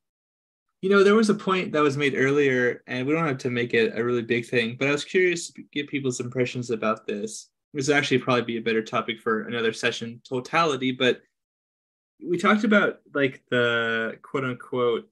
You 0.82 0.90
know, 0.90 1.04
there 1.04 1.16
was 1.16 1.30
a 1.30 1.36
point 1.36 1.72
that 1.72 1.82
was 1.82 1.98
made 1.98 2.16
earlier, 2.16 2.84
and 2.86 3.08
we 3.08 3.14
don't 3.14 3.28
have 3.28 3.38
to 3.40 3.50
make 3.50 3.74
it 3.74 3.98
a 3.98 4.04
really 4.04 4.22
big 4.22 4.48
thing, 4.48 4.76
but 4.78 4.88
I 4.88 4.92
was 4.92 5.06
curious 5.06 5.52
to 5.52 5.64
get 5.72 5.88
people's 5.88 6.20
impressions 6.20 6.70
about 6.70 7.08
this. 7.08 7.50
This 7.74 7.88
would 7.88 7.98
actually 7.98 8.20
probably 8.20 8.44
be 8.44 8.58
a 8.58 8.62
better 8.62 8.84
topic 8.84 9.20
for 9.20 9.44
another 9.44 9.74
session 9.74 10.22
totality, 10.28 10.92
but 10.92 11.22
we 12.24 12.38
talked 12.38 12.64
about 12.64 13.00
like 13.14 13.42
the 13.50 14.20
quote 14.22 14.44
unquote 14.44 15.10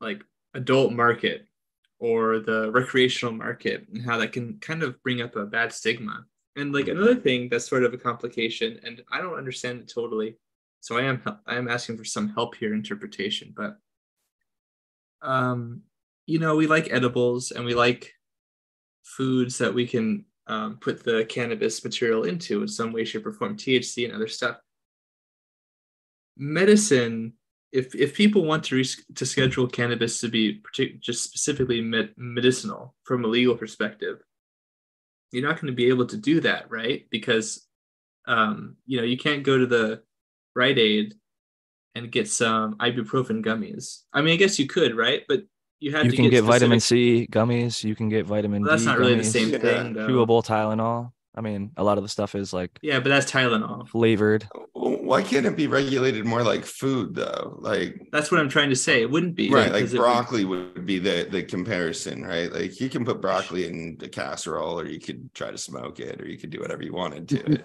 like 0.00 0.24
adult 0.54 0.92
market 0.92 1.47
or 1.98 2.38
the 2.38 2.70
recreational 2.70 3.34
market 3.34 3.86
and 3.92 4.02
how 4.04 4.18
that 4.18 4.32
can 4.32 4.58
kind 4.60 4.82
of 4.82 5.02
bring 5.02 5.20
up 5.20 5.36
a 5.36 5.44
bad 5.44 5.72
stigma. 5.72 6.24
And 6.56 6.72
like 6.72 6.88
another 6.88 7.14
thing 7.14 7.48
that's 7.48 7.68
sort 7.68 7.84
of 7.84 7.94
a 7.94 7.98
complication, 7.98 8.80
and 8.84 9.02
I 9.12 9.20
don't 9.20 9.38
understand 9.38 9.80
it 9.80 9.92
totally. 9.92 10.36
So 10.80 10.96
I 10.96 11.02
am 11.02 11.22
I 11.46 11.56
am 11.56 11.68
asking 11.68 11.98
for 11.98 12.04
some 12.04 12.28
help 12.28 12.56
here 12.56 12.74
interpretation, 12.74 13.52
but 13.56 13.78
um, 15.22 15.82
you 16.26 16.38
know, 16.38 16.56
we 16.56 16.66
like 16.66 16.92
edibles 16.92 17.50
and 17.52 17.64
we 17.64 17.74
like 17.74 18.12
foods 19.02 19.58
that 19.58 19.72
we 19.72 19.86
can 19.86 20.24
um, 20.46 20.76
put 20.76 21.04
the 21.04 21.24
cannabis 21.26 21.84
material 21.84 22.24
into 22.24 22.62
in 22.62 22.68
some 22.68 22.92
way, 22.92 23.04
shape, 23.04 23.26
or 23.26 23.32
form, 23.32 23.56
THC 23.56 24.04
and 24.04 24.14
other 24.14 24.28
stuff. 24.28 24.56
Medicine, 26.36 27.34
if 27.72 27.94
if 27.94 28.14
people 28.14 28.44
want 28.44 28.64
to 28.64 28.76
res- 28.76 29.04
to 29.16 29.26
schedule 29.26 29.66
cannabis 29.68 30.20
to 30.20 30.28
be 30.28 30.60
partic- 30.60 31.00
just 31.00 31.24
specifically 31.24 31.80
med- 31.80 32.14
medicinal 32.16 32.94
from 33.04 33.24
a 33.24 33.28
legal 33.28 33.56
perspective, 33.56 34.22
you're 35.32 35.46
not 35.46 35.60
going 35.60 35.66
to 35.72 35.76
be 35.76 35.88
able 35.88 36.06
to 36.06 36.16
do 36.16 36.40
that, 36.40 36.70
right? 36.70 37.06
Because 37.10 37.66
um, 38.26 38.76
you 38.86 38.98
know 38.98 39.04
you 39.04 39.16
can't 39.18 39.42
go 39.42 39.58
to 39.58 39.66
the 39.66 40.02
Rite 40.54 40.78
Aid 40.78 41.14
and 41.94 42.10
get 42.10 42.28
some 42.28 42.76
ibuprofen 42.76 43.44
gummies. 43.44 44.02
I 44.12 44.22
mean, 44.22 44.34
I 44.34 44.36
guess 44.36 44.58
you 44.58 44.66
could, 44.66 44.96
right? 44.96 45.22
But 45.28 45.44
you 45.80 45.92
have 45.92 46.04
You 46.06 46.10
to 46.12 46.16
can 46.16 46.30
get, 46.30 46.44
vitamin 46.44 46.80
specific- 46.80 47.28
C 47.28 47.32
gummies. 47.32 47.84
You 47.84 47.94
can 47.94 48.08
get 48.08 48.26
vitamin 48.26 48.62
Well, 48.62 48.70
that's 48.72 48.82
D 48.82 48.88
not 48.88 48.98
really 48.98 49.14
the 49.16 49.24
same 49.24 49.50
thing. 49.50 49.94
Chewable 49.94 50.44
Tylenol. 50.44 51.12
I 51.34 51.40
mean, 51.40 51.70
a 51.76 51.84
lot 51.84 51.98
of 51.98 52.02
the 52.04 52.08
stuff 52.08 52.34
is 52.34 52.52
like 52.52 52.78
Yeah, 52.82 52.98
but 53.00 53.10
that's 53.10 53.30
Tylenol. 53.30 53.86
flavored. 53.88 54.48
Why 54.74 55.22
can't 55.22 55.46
it 55.46 55.56
be 55.56 55.66
regulated 55.68 56.24
more 56.26 56.42
like 56.42 56.64
food 56.64 57.14
though? 57.14 57.56
Like 57.60 58.08
That's 58.12 58.30
what 58.32 58.40
I'm 58.40 58.48
trying 58.48 58.70
to 58.70 58.76
say. 58.76 59.02
It 59.02 59.10
wouldn't 59.10 59.36
be 59.36 59.48
right, 59.50 59.70
like 59.70 59.74
because 59.82 59.94
it 59.94 59.98
would- 59.98 60.04
broccoli 60.04 60.44
would 60.44 60.84
be 60.84 60.98
the 60.98 61.28
the 61.30 61.42
comparison, 61.44 62.24
right? 62.24 62.52
Like 62.52 62.80
you 62.80 62.88
can 62.90 63.04
put 63.04 63.20
broccoli 63.20 63.66
in 63.66 63.96
the 63.98 64.08
casserole, 64.08 64.80
or 64.80 64.86
you 64.86 64.98
could 64.98 65.32
try 65.34 65.50
to 65.50 65.58
smoke 65.58 66.00
it, 66.00 66.20
or 66.20 66.26
you 66.26 66.38
could 66.38 66.50
do 66.50 66.60
whatever 66.60 66.82
you 66.82 66.92
wanted 66.92 67.28
to 67.28 67.36
it. 67.52 67.60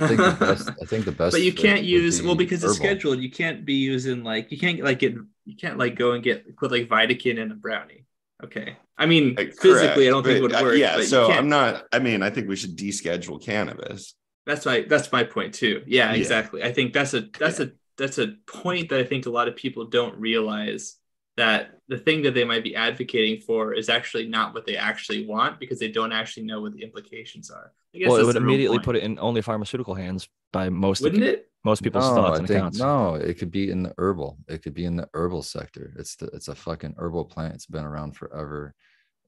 I 0.00 0.06
think 0.06 0.18
the 0.20 0.36
best. 0.38 0.70
I 0.82 0.84
think 0.86 1.04
the 1.04 1.12
best. 1.12 1.32
but 1.32 1.42
you 1.42 1.52
can't 1.52 1.80
would 1.80 1.86
use 1.88 2.22
well 2.22 2.34
be 2.34 2.44
because 2.44 2.62
it's 2.62 2.76
scheduled. 2.76 3.18
You 3.20 3.30
can't 3.30 3.64
be 3.64 3.74
using 3.74 4.22
like 4.22 4.50
you 4.52 4.58
can't 4.58 4.80
like 4.84 5.00
get 5.00 5.14
you 5.46 5.56
can't 5.56 5.78
like 5.78 5.96
go 5.96 6.12
and 6.12 6.22
get 6.22 6.56
put 6.56 6.70
like 6.70 6.88
Vicodin 6.88 7.38
in 7.38 7.50
a 7.50 7.54
brownie. 7.56 8.04
Okay, 8.44 8.76
I 8.96 9.06
mean 9.06 9.34
Like, 9.36 9.54
physically, 9.54 10.06
I 10.08 10.10
don't 10.10 10.22
think 10.24 10.38
it 10.38 10.42
would 10.42 10.54
uh, 10.54 10.60
work. 10.62 10.76
yeah, 10.76 10.96
but 10.96 11.06
so 11.06 11.30
I'm 11.30 11.48
not. 11.48 11.86
I 11.92 11.98
mean, 11.98 12.22
I 12.22 12.30
think 12.30 12.48
we 12.48 12.56
should 12.56 12.76
deschedule 12.76 13.42
cannabis. 13.42 14.14
That's 14.46 14.64
my 14.66 14.84
that's 14.88 15.12
my 15.12 15.24
point 15.24 15.54
too. 15.54 15.82
Yeah, 15.86 16.12
Yeah. 16.12 16.18
exactly. 16.18 16.62
I 16.62 16.72
think 16.72 16.92
that's 16.92 17.14
a 17.14 17.28
that's 17.38 17.60
a 17.60 17.72
that's 17.98 18.18
a 18.18 18.34
point 18.46 18.88
that 18.90 19.00
I 19.00 19.04
think 19.04 19.26
a 19.26 19.30
lot 19.30 19.48
of 19.48 19.56
people 19.56 19.86
don't 19.86 20.18
realize 20.18 20.96
that 21.40 21.78
the 21.88 21.98
thing 21.98 22.22
that 22.22 22.34
they 22.34 22.44
might 22.44 22.62
be 22.62 22.74
advocating 22.76 23.40
for 23.40 23.74
is 23.74 23.88
actually 23.88 24.26
not 24.28 24.54
what 24.54 24.64
they 24.66 24.76
actually 24.76 25.26
want 25.26 25.58
because 25.58 25.78
they 25.78 25.88
don't 25.90 26.12
actually 26.12 26.44
know 26.44 26.60
what 26.60 26.72
the 26.72 26.82
implications 26.82 27.50
are. 27.50 27.72
I 27.94 27.98
guess 27.98 28.08
Well, 28.08 28.18
it 28.20 28.24
would 28.26 28.36
immediately 28.36 28.78
put 28.78 28.94
it 28.96 29.02
in 29.02 29.18
only 29.18 29.42
pharmaceutical 29.42 29.94
hands 29.94 30.28
by 30.52 30.68
most 30.68 31.00
wouldn't 31.02 31.24
it? 31.24 31.48
most 31.64 31.82
people's 31.82 32.08
No, 32.08 32.14
thoughts 32.14 32.38
and 32.38 32.48
think 32.48 32.58
accounts. 32.58 32.78
no. 32.78 33.14
It 33.14 33.34
could 33.38 33.50
be 33.50 33.70
in 33.70 33.82
the 33.82 33.92
herbal. 33.98 34.38
It 34.48 34.62
could 34.62 34.74
be 34.74 34.84
in 34.84 34.96
the 34.96 35.08
herbal 35.14 35.42
sector. 35.42 35.92
It's 35.98 36.14
the 36.16 36.26
it's 36.28 36.48
a 36.48 36.54
fucking 36.54 36.94
herbal 36.98 37.24
plant. 37.26 37.54
It's 37.54 37.66
been 37.66 37.84
around 37.84 38.16
forever. 38.16 38.74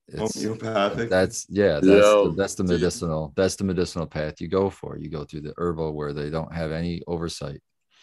It's 0.09 0.43
Homeopathic. 0.43 1.09
that's 1.11 1.47
yeah. 1.49 1.75
That's 1.75 1.87
Yo, 1.87 2.29
the, 2.29 2.37
that's 2.37 2.55
the 2.55 2.65
do 2.65 2.73
you- 2.73 2.79
medicinal. 2.79 3.33
That's 3.37 3.57
the 3.57 3.65
medicinal 3.65 4.07
path 4.07 4.41
you 4.41 4.49
go 4.49 4.71
for. 4.71 4.97
You 4.99 5.09
go 5.11 5.25
through 5.25 5.43
the 5.43 5.55
herbal 5.57 5.93
where 5.95 6.13
they 6.13 6.31
don't 6.31 6.53
have 6.53 6.71
any 6.73 7.03
oversight. 7.07 7.61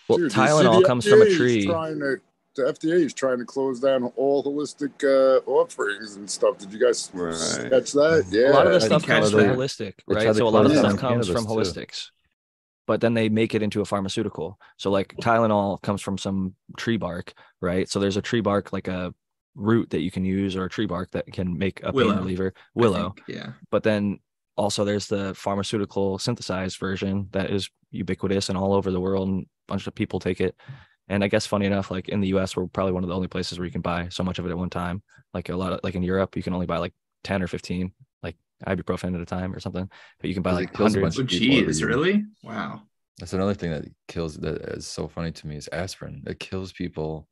Well, 0.07 0.18
Dude, 0.18 0.31
Tylenol 0.31 0.84
comes 0.86 1.07
from 1.07 1.22
a 1.22 1.30
tree. 1.36 1.65
Trying 1.65 1.99
to, 1.99 2.18
the 2.60 2.72
FDA 2.73 3.03
is 3.06 3.14
trying 3.14 3.40
to 3.40 3.45
close 3.45 3.80
down 3.80 4.03
all 4.15 4.44
holistic 4.44 4.91
uh, 5.03 5.40
offerings 5.49 6.15
and 6.18 6.30
stuff. 6.30 6.57
Did 6.57 6.72
you 6.73 6.80
guys 6.80 7.10
Right. 7.14 7.69
catch 7.72 7.91
that? 7.94 8.26
Yeah. 8.30 8.52
a 8.52 8.53
lot 8.53 8.68
of 8.68 8.73
the 8.73 8.80
stuff 8.81 9.02
think 9.03 9.11
comes 9.22 9.31
from 9.31 9.40
holistic, 9.41 9.94
right? 10.07 10.36
So 10.36 10.48
a 10.48 10.49
lot 10.49 10.65
of 10.65 10.72
close 10.72 10.77
the 10.77 10.81
down 10.88 10.98
stuff 10.98 10.99
comes 10.99 11.27
from 11.27 11.45
cannabis, 11.45 11.73
too. 11.73 11.80
holistics, 11.81 12.06
but 12.88 13.02
then 13.02 13.14
they 13.14 13.30
make 13.30 13.56
it 13.56 13.64
into 13.64 13.81
a 13.81 13.86
pharmaceutical. 13.86 14.60
So 14.77 14.90
like 14.91 15.15
Tylenol 15.22 15.81
comes 15.81 16.02
from 16.02 16.18
some 16.18 16.56
tree 16.77 16.98
bark, 16.98 17.34
right? 17.61 17.90
So 17.90 17.99
there's 17.99 18.18
a 18.18 18.22
tree 18.22 18.41
bark 18.41 18.73
like 18.73 18.88
a 18.88 19.14
root 19.56 19.90
that 19.91 20.02
you 20.02 20.11
can 20.11 20.23
use 20.26 20.56
or 20.56 20.65
a 20.65 20.69
tree 20.69 20.86
bark 20.86 21.11
that 21.11 21.26
can 21.31 21.57
make 21.57 21.81
a 21.84 21.91
pain 21.91 22.15
reliever, 22.18 22.53
willow. 22.76 23.14
think, 23.15 23.38
Yeah. 23.38 23.52
But 23.72 23.84
then 23.84 24.19
also 24.57 24.84
there's 24.86 25.07
the 25.07 25.34
pharmaceutical 25.36 26.18
synthesized 26.19 26.77
version 26.80 27.27
that 27.31 27.49
is 27.49 27.69
ubiquitous 27.91 28.49
and 28.49 28.57
all 28.57 28.73
over 28.73 28.91
the 28.91 28.99
world 29.02 29.27
and 29.30 29.44
a 29.44 29.48
bunch 29.68 29.88
of 29.88 29.95
people 29.95 30.19
take 30.19 30.40
it. 30.41 30.56
And 31.10 31.23
I 31.23 31.27
guess 31.27 31.45
funny 31.45 31.65
enough, 31.65 31.91
like 31.91 32.10
in 32.10 32.22
the 32.22 32.30
US, 32.30 32.56
we're 32.56 32.68
probably 32.68 32.94
one 32.94 33.03
of 33.03 33.10
the 33.10 33.15
only 33.15 33.27
places 33.27 33.57
where 33.57 33.65
you 33.65 33.72
can 33.72 33.81
buy 33.81 34.07
so 34.10 34.23
much 34.23 34.40
of 34.40 34.45
it 34.45 34.52
at 34.52 34.57
one 34.57 34.69
time. 34.69 35.02
Like 35.34 35.49
a 35.49 35.56
lot 35.57 35.73
of 35.73 35.80
like 35.84 35.95
in 35.95 36.03
Europe, 36.03 36.36
you 36.36 36.44
can 36.44 36.53
only 36.53 36.65
buy 36.68 36.77
like 36.77 36.94
10 37.23 37.41
or 37.41 37.48
15 37.48 37.91
like 38.23 38.38
ibuprofen 38.68 39.15
at 39.15 39.22
a 39.22 39.26
time 39.26 39.53
or 39.53 39.60
something. 39.60 39.90
But 40.19 40.27
you 40.27 40.34
can 40.34 40.44
buy 40.44 40.53
like 40.53 40.73
kills 40.73 40.95
a 40.95 40.99
hundreds. 40.99 41.19
Oh, 41.19 41.23
of 41.23 41.27
people 41.27 41.57
every 41.57 41.65
geez, 41.65 41.84
really? 41.84 42.26
Wow. 42.44 42.84
That's 43.19 43.34
another 43.34 43.53
thing 43.53 43.72
that 43.72 43.86
kills 44.07 44.38
that 44.38 44.61
is 44.61 44.88
so 44.88 45.07
funny 45.07 45.31
to 45.31 45.48
me 45.48 45.57
is 45.57 45.68
aspirin. 45.73 46.23
It 46.26 46.40
kills 46.40 46.72
people, 46.72 47.27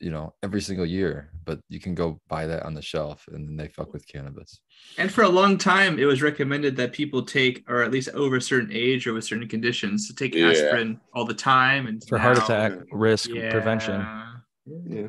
you 0.00 0.10
know, 0.10 0.34
every 0.42 0.60
single 0.60 0.84
year. 0.86 1.30
But 1.44 1.60
you 1.68 1.78
can 1.80 1.94
go 1.94 2.20
buy 2.28 2.46
that 2.46 2.64
on 2.64 2.74
the 2.74 2.82
shelf 2.82 3.26
and 3.32 3.48
then 3.48 3.56
they 3.56 3.68
fuck 3.68 3.92
with 3.92 4.06
cannabis. 4.06 4.60
And 4.98 5.10
for 5.12 5.22
a 5.22 5.28
long 5.28 5.58
time, 5.58 5.98
it 5.98 6.04
was 6.04 6.22
recommended 6.22 6.76
that 6.76 6.92
people 6.92 7.22
take, 7.24 7.64
or 7.68 7.82
at 7.82 7.90
least 7.90 8.08
over 8.10 8.36
a 8.36 8.40
certain 8.40 8.70
age 8.72 9.06
or 9.06 9.12
with 9.14 9.24
certain 9.24 9.48
conditions, 9.48 10.06
to 10.08 10.14
take 10.14 10.34
Yeah. 10.34 10.50
aspirin 10.50 11.00
all 11.14 11.24
the 11.24 11.34
time. 11.34 11.86
And 11.86 12.02
for 12.08 12.18
heart 12.18 12.38
attack 12.38 12.72
risk 12.92 13.30
Yeah. 13.30 13.50
prevention. 13.50 14.00
Yeah. 14.66 15.06
I 15.06 15.08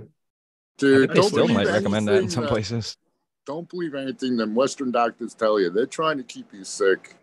Dude, 0.77 1.11
think 1.11 1.22
they 1.22 1.27
still 1.27 1.48
might 1.48 1.68
recommend 1.68 2.07
that 2.07 2.22
in 2.22 2.30
some 2.30 2.44
that- 2.44 2.49
places. 2.52 2.98
Don't 3.45 3.68
believe 3.69 3.94
anything 3.94 4.38
them 4.38 4.56
Western 4.56 4.91
doctors 4.91 5.34
tell 5.34 5.60
you. 5.60 5.69
They're 5.69 5.85
trying 5.85 6.18
to 6.18 6.23
keep 6.23 6.53
you 6.53 6.64
sick. 6.64 7.15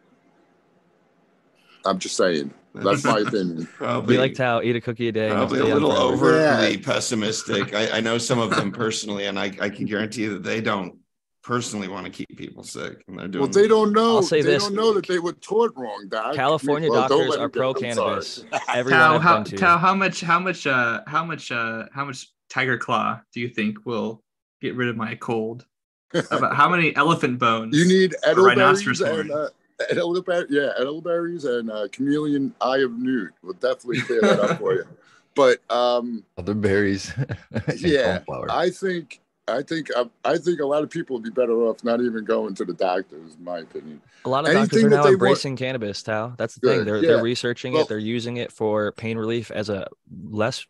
I'm 1.85 1.99
just 1.99 2.17
saying. 2.17 2.53
That's 2.74 3.05
my 3.05 3.18
opinion. 3.26 3.66
Probably 3.76 4.14
We 4.16 4.20
like 4.20 4.34
to 4.34 4.60
eat 4.62 4.76
a 4.76 4.80
cookie 4.80 5.09
a 5.09 5.12
day. 5.12 5.28
and 5.28 5.36
probably 5.36 5.60
a 5.60 5.64
little 5.64 5.92
overly 5.92 6.72
Yeah. 6.74 6.76
pessimistic. 6.82 7.74
I, 7.74 7.98
I 7.98 8.01
know 8.01 8.18
some 8.18 8.38
of 8.38 8.51
them 8.51 8.70
personally, 8.84 9.26
and 9.26 9.38
I, 9.38 9.52
I 9.60 9.68
can 9.70 9.86
guarantee 9.86 10.26
that 10.26 10.42
they 10.42 10.60
don't 10.60 10.98
personally 11.42 11.88
want 11.88 12.05
to 12.06 12.12
keep 12.12 12.36
people 12.36 12.62
sick, 12.62 13.02
and 13.09 13.18
they're 13.18 13.26
doing. 13.28 13.42
Well, 13.44 13.51
they 13.51 13.66
don't 13.66 13.92
know. 13.92 14.16
I'll 14.16 14.22
say 14.22 14.42
they 14.42 14.52
this. 14.52 14.62
don't 14.62 14.74
know 14.74 14.92
that 14.92 15.06
they 15.06 15.18
were 15.18 15.32
taught 15.32 15.72
wrong, 15.76 16.06
Doc. 16.09 16.34
California 16.34 16.90
Well, 16.90 17.09
doctors 17.09 17.36
are 17.36 17.48
pro 17.48 17.70
I'm 17.70 17.76
sorry. 17.76 17.94
cannabis. 17.94 18.44
Everyone 18.68 19.01
Tao, 19.01 19.18
how, 19.18 19.42
been 19.42 19.59
how 19.59 19.94
much, 19.94 20.20
how 20.20 20.38
much, 20.38 20.66
uh, 20.66 21.01
how 21.06 21.24
much, 21.24 21.51
uh, 21.51 21.86
how 21.92 22.05
much 22.05 22.28
Tiger 22.51 22.76
Claw 22.78 23.20
do 23.32 23.40
you 23.40 23.48
think 23.48 23.84
will 23.86 24.22
get 24.60 24.76
rid 24.76 24.88
of 24.88 24.97
my 24.97 25.14
cold? 25.16 25.64
About 26.12 26.56
how 26.56 26.68
many 26.68 26.94
elephant 26.97 27.38
bones? 27.38 27.76
You 27.76 27.86
need 27.86 28.14
rhinoceros 28.36 29.01
elderberries 29.01 29.01
and 29.01 29.30
horn. 29.30 29.48
Uh, 29.81 29.97
elderberry, 29.97 30.47
yeah, 30.51 30.70
elderberries 30.78 31.44
and 31.44 31.70
uh, 31.70 31.89
chameleon 31.89 32.55
eye 32.61 32.78
of 32.78 32.93
newt 32.93 33.32
will 33.43 33.55
definitely 33.55 34.01
clear 34.02 34.20
that 34.20 34.40
up 34.40 34.59
for 34.59 34.74
you. 34.74 34.85
But 35.36 35.61
um, 35.70 36.24
Other 36.36 36.55
berries. 36.55 37.15
yeah. 37.77 38.19
I 38.51 38.69
think 38.69 39.20
I 39.47 39.62
think 39.62 39.94
um, 39.97 40.11
I 40.24 40.36
think 40.39 40.61
a 40.61 40.66
lot 40.66 40.82
of 40.82 40.90
people 40.90 41.15
would 41.15 41.23
be 41.23 41.31
better 41.31 41.52
off 41.62 41.82
not 41.85 42.01
even 42.01 42.24
going 42.24 42.55
to 42.57 42.65
the 42.65 42.73
doctors, 42.73 43.36
in 43.36 43.44
my 43.44 43.61
opinion. 43.61 44.01
A 44.24 44.28
lot 44.28 44.47
of 44.47 44.52
doctors 44.52 44.82
are 44.85 44.89
now 44.89 44.97
they 44.97 45.11
want- 45.11 45.12
embracing 45.15 45.57
cannabis, 45.57 46.02
Tao. 46.02 46.35
That's 46.36 46.57
the 46.57 46.69
thing. 46.69 46.85
They're 46.85 46.97
yeah. 46.97 47.09
they're 47.09 47.23
researching 47.23 47.73
Well- 47.74 47.82
it. 47.82 47.89
They're 47.89 47.98
using 47.98 48.39
it 48.39 48.52
for 48.52 48.93
pain 48.93 49.16
relief 49.16 49.51
as 49.51 49.69
a 49.69 49.89
less 50.28 50.66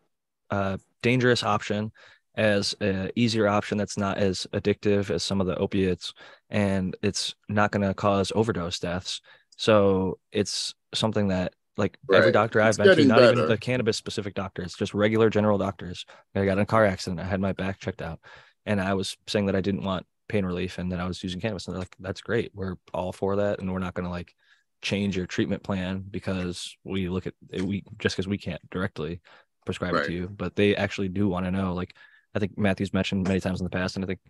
uh, 0.51 0.77
dangerous 1.03 1.43
option, 1.43 1.91
as 2.36 2.74
a 2.81 3.11
easier 3.16 3.48
option 3.48 3.77
that's 3.77 3.98
not 3.98 4.19
as 4.19 4.47
addictive 4.52 5.11
as 5.11 5.23
some 5.23 5.40
of 5.40 5.47
the 5.47 5.57
opiates, 5.57 6.12
and 6.48 6.97
it's 7.02 7.35
not 7.48 7.70
going 7.73 7.86
to 7.86 7.94
cause 7.94 8.32
overdose 8.35 8.78
deaths. 8.78 9.20
So 9.57 10.19
it's 10.32 10.74
something 10.94 11.28
that 11.28 11.55
like 11.77 11.98
every 12.12 12.27
Right. 12.27 12.32
doctor 12.32 12.61
I've 12.61 12.77
been 12.77 12.97
to, 12.97 13.05
not 13.05 13.23
even 13.23 13.47
the 13.47 13.59
cannabis 13.59 13.97
specific 13.97 14.35
doctors, 14.35 14.74
just 14.74 14.94
regular 14.94 15.31
general 15.31 15.59
doctors. 15.59 16.05
I 16.35 16.44
got 16.44 16.52
in 16.52 16.59
a 16.61 16.66
car 16.66 16.85
accident. 16.85 17.20
I 17.20 17.24
had 17.24 17.40
my 17.40 17.52
back 17.52 17.78
checked 17.78 18.02
out, 18.02 18.20
and 18.66 18.81
I 18.81 18.94
was 18.94 19.16
saying 19.27 19.47
that 19.47 19.57
I 19.57 19.61
didn't 19.61 19.85
want 19.85 20.07
pain 20.28 20.44
relief 20.44 20.78
and 20.78 20.93
that 20.93 21.01
I 21.01 21.07
was 21.09 21.23
using 21.23 21.40
cannabis. 21.40 21.66
And 21.66 21.74
they're 21.74 21.81
like, 21.81 21.97
that's 21.98 22.20
great. 22.20 22.52
We're 22.55 22.77
all 22.94 23.12
for 23.12 23.36
that. 23.36 23.59
And 23.59 23.73
we're 23.73 23.81
not 23.81 23.94
going 23.94 24.05
to 24.05 24.11
like 24.11 24.32
change 24.81 25.16
your 25.16 25.27
treatment 25.27 25.62
plan 25.62 26.05
because 26.09 26.77
we 26.85 27.09
look 27.09 27.27
at 27.27 27.35
it, 27.51 27.62
we 27.62 27.82
just 27.98 28.15
because 28.16 28.28
we 28.28 28.39
can't 28.39 28.62
directly 28.70 29.20
prescribe 29.66 29.94
it 29.97 30.05
to 30.07 30.12
you. 30.12 30.28
But 30.28 30.55
they 30.55 30.77
actually 30.77 31.09
do 31.09 31.28
want 31.28 31.47
to 31.47 31.51
know. 31.51 31.74
Like 31.74 31.97
I 32.35 32.39
think 32.39 32.57
Matthew's 32.59 32.93
mentioned 32.93 33.27
many 33.27 33.40
times 33.40 33.61
in 33.61 33.65
the 33.65 33.70
past, 33.70 33.97
and 33.97 34.05
I 34.05 34.09
think 34.09 34.20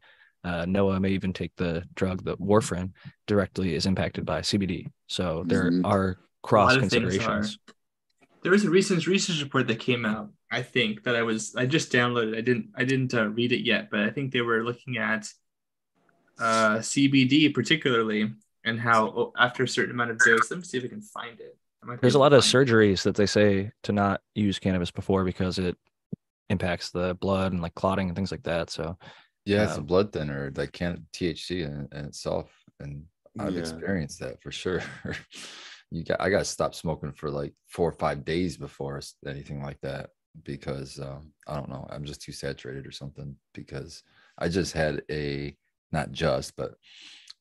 uh, 0.43 0.65
Noah 0.67 0.99
may 1.01 1.11
even 1.11 1.33
take 1.33 1.55
the 1.57 1.83
drug, 1.95 2.25
the 2.25 2.37
warfarin, 2.39 2.93
directly 3.27 3.75
is 3.75 3.85
impacted 3.87 4.25
by 4.25 4.41
CBD. 4.41 4.87
So 5.07 5.45
there 5.47 5.71
Mhm. 5.71 5.85
are 5.85 6.19
cross 6.43 6.75
of 6.75 6.81
things 6.81 6.95
are. 6.95 7.01
considerations. 7.01 7.59
There 8.43 8.53
was 8.53 8.65
a 8.65 8.71
recent 8.71 9.07
research 9.07 9.43
report 9.43 9.67
that 9.69 9.79
came 9.81 10.07
out. 10.07 10.31
I 10.51 10.63
think 10.63 11.03
that 11.05 11.15
I 11.15 11.23
was 11.23 11.55
I 11.57 11.67
just 11.67 11.93
downloaded. 11.93 12.37
I 12.37 12.41
didn't 12.41 12.71
I 12.75 12.85
didn't 12.85 13.13
uh, 13.13 13.29
read 13.29 13.53
it 13.53 13.65
yet, 13.67 13.91
but 13.91 14.01
I 14.01 14.11
think 14.11 14.33
they 14.33 14.41
were 14.41 14.65
looking 14.65 14.97
at 14.97 15.29
uh, 16.39 16.79
CBD 16.79 17.53
particularly 17.53 18.33
and 18.65 18.81
how 18.81 19.09
oh, 19.09 19.33
after 19.39 19.65
a 19.65 19.69
certain 19.69 19.91
amount 19.93 20.11
of 20.13 20.19
dose. 20.21 20.51
Let 20.51 20.57
me 20.59 20.65
see 20.65 20.79
if 20.79 20.85
I 20.85 20.89
can 20.89 21.03
find 21.03 21.39
it. 21.39 21.57
I 21.83 21.87
might 21.87 21.95
be 21.97 22.01
There's 22.01 22.15
a 22.15 22.19
lot 22.19 22.33
of 22.33 22.43
find 22.45 22.55
it. 22.67 22.73
surgeries 22.73 23.03
that 23.03 23.15
they 23.15 23.27
say 23.27 23.73
to 23.83 23.93
not 23.93 24.23
use 24.35 24.59
cannabis 24.59 24.91
before 24.91 25.25
because 25.25 25.59
it 25.59 25.77
impacts 26.51 26.91
the 26.91 27.15
blood 27.21 27.53
and 27.53 27.63
like 27.63 27.75
clotting 27.75 28.09
and 28.09 28.17
things 28.17 28.31
like 28.31 28.43
that. 28.43 28.71
So 28.71 28.99
Yeah, 29.47 29.65
it's 29.65 29.77
a 29.77 29.81
Um, 29.81 29.87
blood 29.87 30.13
thinner 30.13 30.53
like 30.55 30.73
can't 30.73 31.11
THC 31.13 31.63
in, 31.63 31.89
in 31.97 32.05
itself, 32.05 32.53
and 32.81 33.05
I've 33.39 33.55
Yeah. 33.55 33.61
experienced 33.61 34.21
that 34.21 34.43
for 34.43 34.53
sure. 34.53 34.83
you 35.91 36.05
got, 36.05 36.21
I 36.21 36.29
got 36.29 36.41
to 36.41 36.45
stop 36.45 36.75
smoking 36.75 37.13
for 37.13 37.31
like 37.31 37.55
four 37.67 37.89
or 37.89 37.93
five 37.93 38.25
days 38.25 38.57
before 38.57 39.01
anything 39.27 39.63
like 39.63 39.81
that 39.81 40.11
because 40.45 41.01
um, 41.01 41.33
I 41.47 41.55
don't 41.57 41.69
know, 41.71 41.87
I'm 41.91 42.05
just 42.05 42.23
too 42.23 42.33
saturated 42.33 42.87
or 42.87 42.93
something. 42.93 43.37
Because 43.55 44.03
I 44.39 44.49
just 44.49 44.73
had 44.73 45.03
a, 45.11 45.57
not 45.93 46.13
just, 46.13 46.55
but 46.57 46.75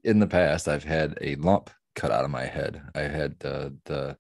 in 0.04 0.20
the 0.20 0.28
past, 0.28 0.68
I've 0.68 0.84
had 0.84 1.18
a 1.22 1.36
lump 1.36 1.70
cut 1.96 2.12
out 2.12 2.26
of 2.26 2.32
my 2.32 2.46
head. 2.46 2.82
I 2.96 3.02
had 3.02 3.38
the 3.40 3.76
the 3.86 4.18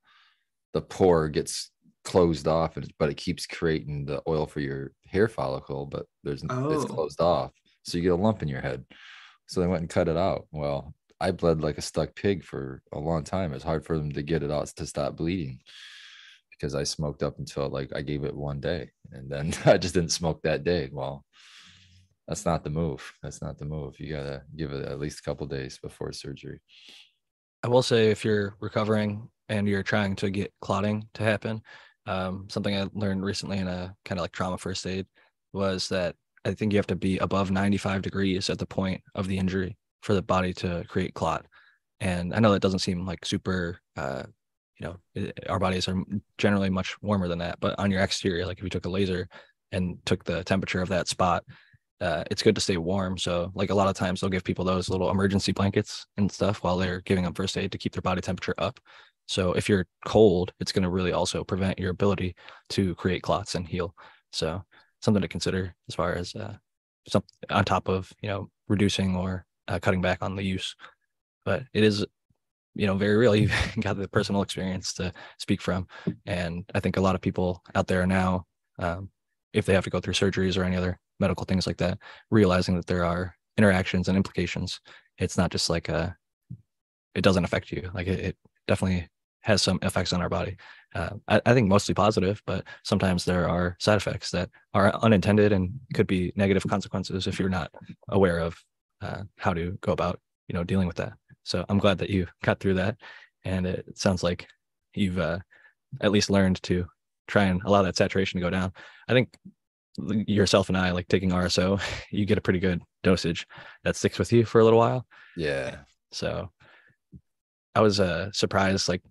the 0.73 0.81
pore 0.81 1.29
gets 1.29 1.71
closed 2.03 2.47
off, 2.47 2.77
and 2.77 2.91
but 2.99 3.09
it 3.09 3.17
keeps 3.17 3.45
creating 3.45 4.05
the 4.05 4.21
oil 4.27 4.45
for 4.47 4.59
your 4.59 4.91
hair 5.05 5.27
follicle, 5.27 5.85
but 5.85 6.05
there's 6.23 6.43
n- 6.43 6.49
it's 6.71 6.83
Oh. 6.85 6.87
closed 6.87 7.21
off, 7.21 7.51
so 7.83 7.97
you 7.97 8.03
get 8.03 8.11
a 8.11 8.15
lump 8.15 8.41
in 8.41 8.47
your 8.47 8.61
head. 8.61 8.85
So 9.47 9.59
they 9.61 9.67
went 9.67 9.81
and 9.81 9.89
cut 9.89 10.07
it 10.07 10.17
out. 10.17 10.47
Well, 10.51 10.93
I 11.19 11.31
bled 11.31 11.61
like 11.61 11.77
a 11.77 11.81
stuck 11.81 12.15
pig 12.15 12.43
for 12.43 12.81
a 12.93 12.99
long 12.99 13.23
time. 13.23 13.53
It's 13.53 13.63
hard 13.63 13.85
for 13.85 13.97
them 13.97 14.11
to 14.13 14.21
get 14.21 14.43
it 14.43 14.51
out 14.51 14.67
to 14.67 14.85
stop 14.85 15.15
bleeding 15.17 15.61
because 16.51 16.75
I 16.75 16.83
smoked 16.83 17.23
up 17.23 17.39
until 17.39 17.67
like 17.69 17.91
I 17.95 18.01
gave 18.01 18.23
it 18.23 18.35
one 18.35 18.59
day, 18.59 18.91
and 19.11 19.29
then 19.31 19.53
I 19.65 19.77
just 19.77 19.93
didn't 19.93 20.11
smoke 20.11 20.41
that 20.43 20.63
day. 20.63 20.89
Well, 20.91 21.25
that's 22.27 22.45
not 22.45 22.63
the 22.63 22.69
move. 22.69 23.11
That's 23.23 23.41
not 23.41 23.57
the 23.57 23.65
move. 23.65 23.99
You 23.99 24.13
gotta 24.15 24.43
give 24.55 24.71
it 24.71 24.85
at 24.87 24.99
least 24.99 25.19
a 25.19 25.23
couple 25.23 25.47
days 25.47 25.79
before 25.81 26.11
surgery. 26.13 26.59
I 27.63 27.67
will 27.67 27.83
say 27.83 28.09
if 28.11 28.23
you're 28.23 28.55
recovering 28.61 29.29
and 29.49 29.67
you're 29.67 29.83
trying 29.83 30.15
to 30.17 30.29
get 30.29 30.53
clotting 30.61 31.09
to 31.15 31.23
happen, 31.23 31.61
um, 32.09 32.47
something 32.49 32.75
I 32.75 32.87
learned 32.93 33.23
recently 33.23 33.59
in 33.59 33.67
a 33.67 33.95
kind 34.03 34.19
of 34.19 34.23
like 34.23 34.31
trauma 34.31 34.57
first 34.57 34.85
aid 34.87 35.05
was 35.53 35.89
that 35.89 36.15
I 36.43 36.53
think 36.53 36.73
you 36.73 36.77
have 36.79 36.87
to 36.87 36.95
be 36.95 37.19
above 37.19 37.51
95 37.51 38.01
degrees 38.01 38.49
at 38.49 38.57
the 38.57 38.65
point 38.65 39.01
of 39.13 39.27
the 39.27 39.37
injury 39.37 39.77
for 40.01 40.15
the 40.15 40.21
body 40.21 40.53
to 40.55 40.83
create 40.89 41.13
clot. 41.13 41.45
And 41.99 42.33
I 42.33 42.39
know 42.39 42.51
that 42.51 42.61
doesn't 42.61 42.79
seem 42.79 43.05
like 43.05 43.25
super, 43.25 43.79
uh, 43.95 44.23
you 44.79 44.87
know, 44.87 44.97
it- 45.13 45.47
our 45.49 45.59
bodies 45.59 45.87
are 45.87 46.03
generally 46.37 46.69
much 46.69 46.99
warmer 47.01 47.27
than 47.27 47.39
that. 47.39 47.59
But 47.59 47.77
on 47.77 47.91
your 47.91 48.01
exterior, 48.01 48.45
like 48.45 48.57
if 48.57 48.63
you 48.63 48.69
took 48.69 48.85
a 48.85 48.89
laser 48.89 49.27
and 49.71 50.03
took 50.05 50.23
the 50.23 50.43
temperature 50.43 50.81
of 50.81 50.89
that 50.89 51.07
spot, 51.09 51.43
uh, 52.01 52.23
it's 52.31 52.41
good 52.41 52.55
to 52.55 52.61
stay 52.61 52.77
warm. 52.77 53.17
So, 53.17 53.51
like 53.55 53.71
a 53.71 53.75
lot 53.75 53.89
of 53.89 53.95
times, 53.95 54.21
they'll 54.21 54.29
give 54.29 54.45
people 54.45 54.65
those 54.65 54.89
little 54.89 55.11
emergency 55.11 55.51
blankets 55.51 56.05
and 56.17 56.31
stuff 56.31 56.63
while 56.63 56.77
they're 56.77 57.01
giving 57.01 57.25
them 57.25 57.33
first 57.33 57.57
aid 57.57 57.73
to 57.73 57.77
keep 57.77 57.93
their 57.93 58.01
body 58.01 58.21
temperature 58.21 58.55
up. 58.57 58.79
So, 59.29 59.53
if 59.53 59.69
you're 59.69 59.85
cold, 60.05 60.53
it's 60.59 60.71
going 60.71 60.81
to 60.83 60.89
really 60.89 61.11
also 61.11 61.43
prevent 61.43 61.77
your 61.77 61.91
ability 61.91 62.35
to 62.69 62.95
create 62.95 63.21
clots 63.21 63.53
and 63.53 63.67
heal. 63.67 63.93
So, 64.31 64.63
something 65.01 65.21
to 65.21 65.27
consider 65.27 65.75
as 65.87 65.93
far 65.93 66.13
as 66.15 66.33
uh, 66.33 66.55
on 67.51 67.63
top 67.63 67.87
of 67.87 68.11
you 68.21 68.29
know 68.29 68.49
reducing 68.67 69.15
or 69.15 69.45
uh, 69.67 69.77
cutting 69.79 70.01
back 70.01 70.23
on 70.23 70.35
the 70.35 70.43
use. 70.43 70.75
But 71.45 71.63
it 71.73 71.83
is, 71.83 72.03
you 72.73 72.87
know, 72.87 72.95
very 72.95 73.17
real. 73.17 73.35
You've 73.35 73.53
got 73.81 73.97
the 73.97 74.07
personal 74.07 74.41
experience 74.41 74.93
to 74.93 75.13
speak 75.37 75.61
from, 75.61 75.87
and 76.25 76.65
I 76.73 76.79
think 76.79 76.97
a 76.97 77.01
lot 77.01 77.13
of 77.13 77.21
people 77.21 77.61
out 77.75 77.85
there 77.85 78.07
now, 78.07 78.47
um, 78.79 79.11
if 79.53 79.67
they 79.67 79.75
have 79.75 79.83
to 79.83 79.91
go 79.91 79.99
through 79.99 80.13
surgeries 80.15 80.57
or 80.57 80.63
any 80.63 80.75
other 80.75 80.99
medical 81.19 81.45
things 81.45 81.67
like 81.67 81.77
that, 81.77 81.99
realizing 82.31 82.75
that 82.77 82.87
there 82.87 83.05
are 83.05 83.35
interactions 83.59 84.07
and 84.07 84.17
implications. 84.17 84.79
It's 85.19 85.37
not 85.37 85.51
just 85.51 85.69
like 85.69 85.87
a, 85.87 86.17
it 87.13 87.21
doesn't 87.21 87.43
affect 87.43 87.71
you. 87.71 87.91
Like 87.93 88.07
it, 88.07 88.19
it 88.19 88.37
definitely 88.67 89.07
has 89.41 89.61
some 89.61 89.79
effects 89.81 90.13
on 90.13 90.21
our 90.21 90.29
body. 90.29 90.57
Uh, 90.95 91.11
I, 91.27 91.41
I 91.45 91.53
think 91.53 91.67
mostly 91.67 91.93
positive, 91.93 92.41
but 92.45 92.65
sometimes 92.83 93.25
there 93.25 93.47
are 93.47 93.75
side 93.79 93.97
effects 93.97 94.31
that 94.31 94.49
are 94.73 94.95
unintended 95.03 95.51
and 95.51 95.71
could 95.93 96.07
be 96.07 96.33
negative 96.35 96.65
consequences 96.67 97.27
if 97.27 97.39
you're 97.39 97.49
not 97.49 97.71
aware 98.09 98.39
of 98.39 98.57
uh, 99.01 99.23
how 99.37 99.53
to 99.53 99.77
go 99.81 99.91
about, 99.91 100.19
you 100.47 100.53
know, 100.53 100.63
dealing 100.63 100.87
with 100.87 100.97
that. 100.97 101.13
So 101.43 101.65
I'm 101.69 101.77
glad 101.77 101.99
that 101.99 102.09
you 102.09 102.27
got 102.43 102.59
through 102.59 102.75
that, 102.75 102.97
and 103.45 103.65
it 103.65 103.97
sounds 103.97 104.23
like 104.23 104.47
you've 104.93 105.19
uh, 105.19 105.39
at 106.01 106.11
least 106.11 106.29
learned 106.29 106.61
to 106.63 106.85
try 107.27 107.45
and 107.45 107.61
allow 107.63 107.83
that 107.83 107.95
saturation 107.95 108.39
to 108.39 108.45
go 108.45 108.49
down. 108.49 108.73
I 109.07 109.13
think 109.13 109.29
yourself 109.97 110.69
and 110.69 110.77
I, 110.77 110.91
like 110.91 111.07
taking 111.07 111.31
RSO, 111.31 111.81
you 112.11 112.25
get 112.25 112.37
a 112.37 112.41
pretty 112.41 112.59
good 112.59 112.81
dosage 113.03 113.47
that 113.83 113.95
sticks 113.95 114.19
with 114.19 114.31
you 114.33 114.45
for 114.45 114.59
a 114.59 114.63
little 114.63 114.79
while. 114.79 115.05
Yeah. 115.37 115.77
So 116.11 116.49
I 117.75 117.81
was 117.81 117.99
uh, 117.99 118.31
surprised. 118.31 118.89
Like 118.89 119.01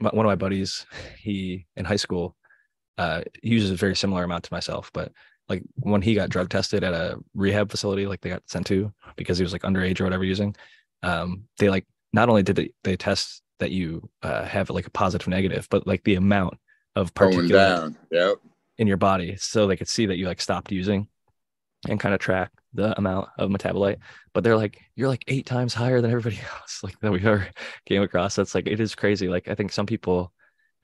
one 0.00 0.24
of 0.24 0.30
my 0.30 0.36
buddies, 0.36 0.86
he 1.18 1.66
in 1.76 1.84
high 1.84 1.96
school 1.96 2.36
uh, 2.96 3.22
uses 3.42 3.70
a 3.70 3.76
very 3.76 3.96
similar 3.96 4.24
amount 4.24 4.44
to 4.44 4.52
myself, 4.52 4.90
but 4.92 5.12
like 5.48 5.62
when 5.76 6.02
he 6.02 6.14
got 6.14 6.28
drug 6.28 6.50
tested 6.50 6.84
at 6.84 6.92
a 6.92 7.16
rehab 7.34 7.70
facility, 7.70 8.06
like 8.06 8.20
they 8.20 8.28
got 8.28 8.42
sent 8.46 8.66
to 8.66 8.92
because 9.16 9.38
he 9.38 9.44
was 9.44 9.52
like 9.52 9.62
underage 9.62 10.00
or 10.00 10.04
whatever 10.04 10.24
using, 10.24 10.54
um, 11.02 11.44
they 11.58 11.70
like 11.70 11.86
not 12.12 12.28
only 12.28 12.42
did 12.42 12.56
they, 12.56 12.70
they 12.84 12.96
test 12.96 13.42
that 13.58 13.70
you 13.70 14.08
uh, 14.22 14.44
have 14.44 14.70
like 14.70 14.86
a 14.86 14.90
positive 14.90 15.28
negative, 15.28 15.66
but 15.70 15.86
like 15.86 16.04
the 16.04 16.16
amount 16.16 16.54
of 16.96 17.14
particulate 17.14 17.52
down. 17.52 17.96
Yep. 18.10 18.38
in 18.78 18.86
your 18.86 18.96
body 18.96 19.36
so 19.36 19.66
they 19.66 19.76
could 19.76 19.88
see 19.88 20.06
that 20.06 20.16
you 20.16 20.26
like 20.26 20.40
stopped 20.40 20.72
using 20.72 21.08
and 21.88 22.00
kind 22.00 22.14
of 22.14 22.20
track 22.20 22.50
the 22.78 22.96
amount 22.96 23.28
of 23.38 23.50
metabolite 23.50 23.98
but 24.32 24.42
they're 24.44 24.56
like 24.56 24.78
you're 24.96 25.08
like 25.14 25.24
eight 25.28 25.46
times 25.46 25.74
higher 25.74 26.00
than 26.00 26.10
everybody 26.10 26.38
else 26.60 26.80
like 26.82 26.98
that 27.00 27.12
we 27.12 27.18
ever 27.20 27.46
came 27.86 28.02
across. 28.02 28.36
That's 28.36 28.54
like 28.54 28.66
it 28.68 28.80
is 28.80 28.94
crazy. 28.94 29.28
Like 29.28 29.48
i 29.48 29.54
think 29.54 29.72
some 29.72 29.86
people 29.86 30.32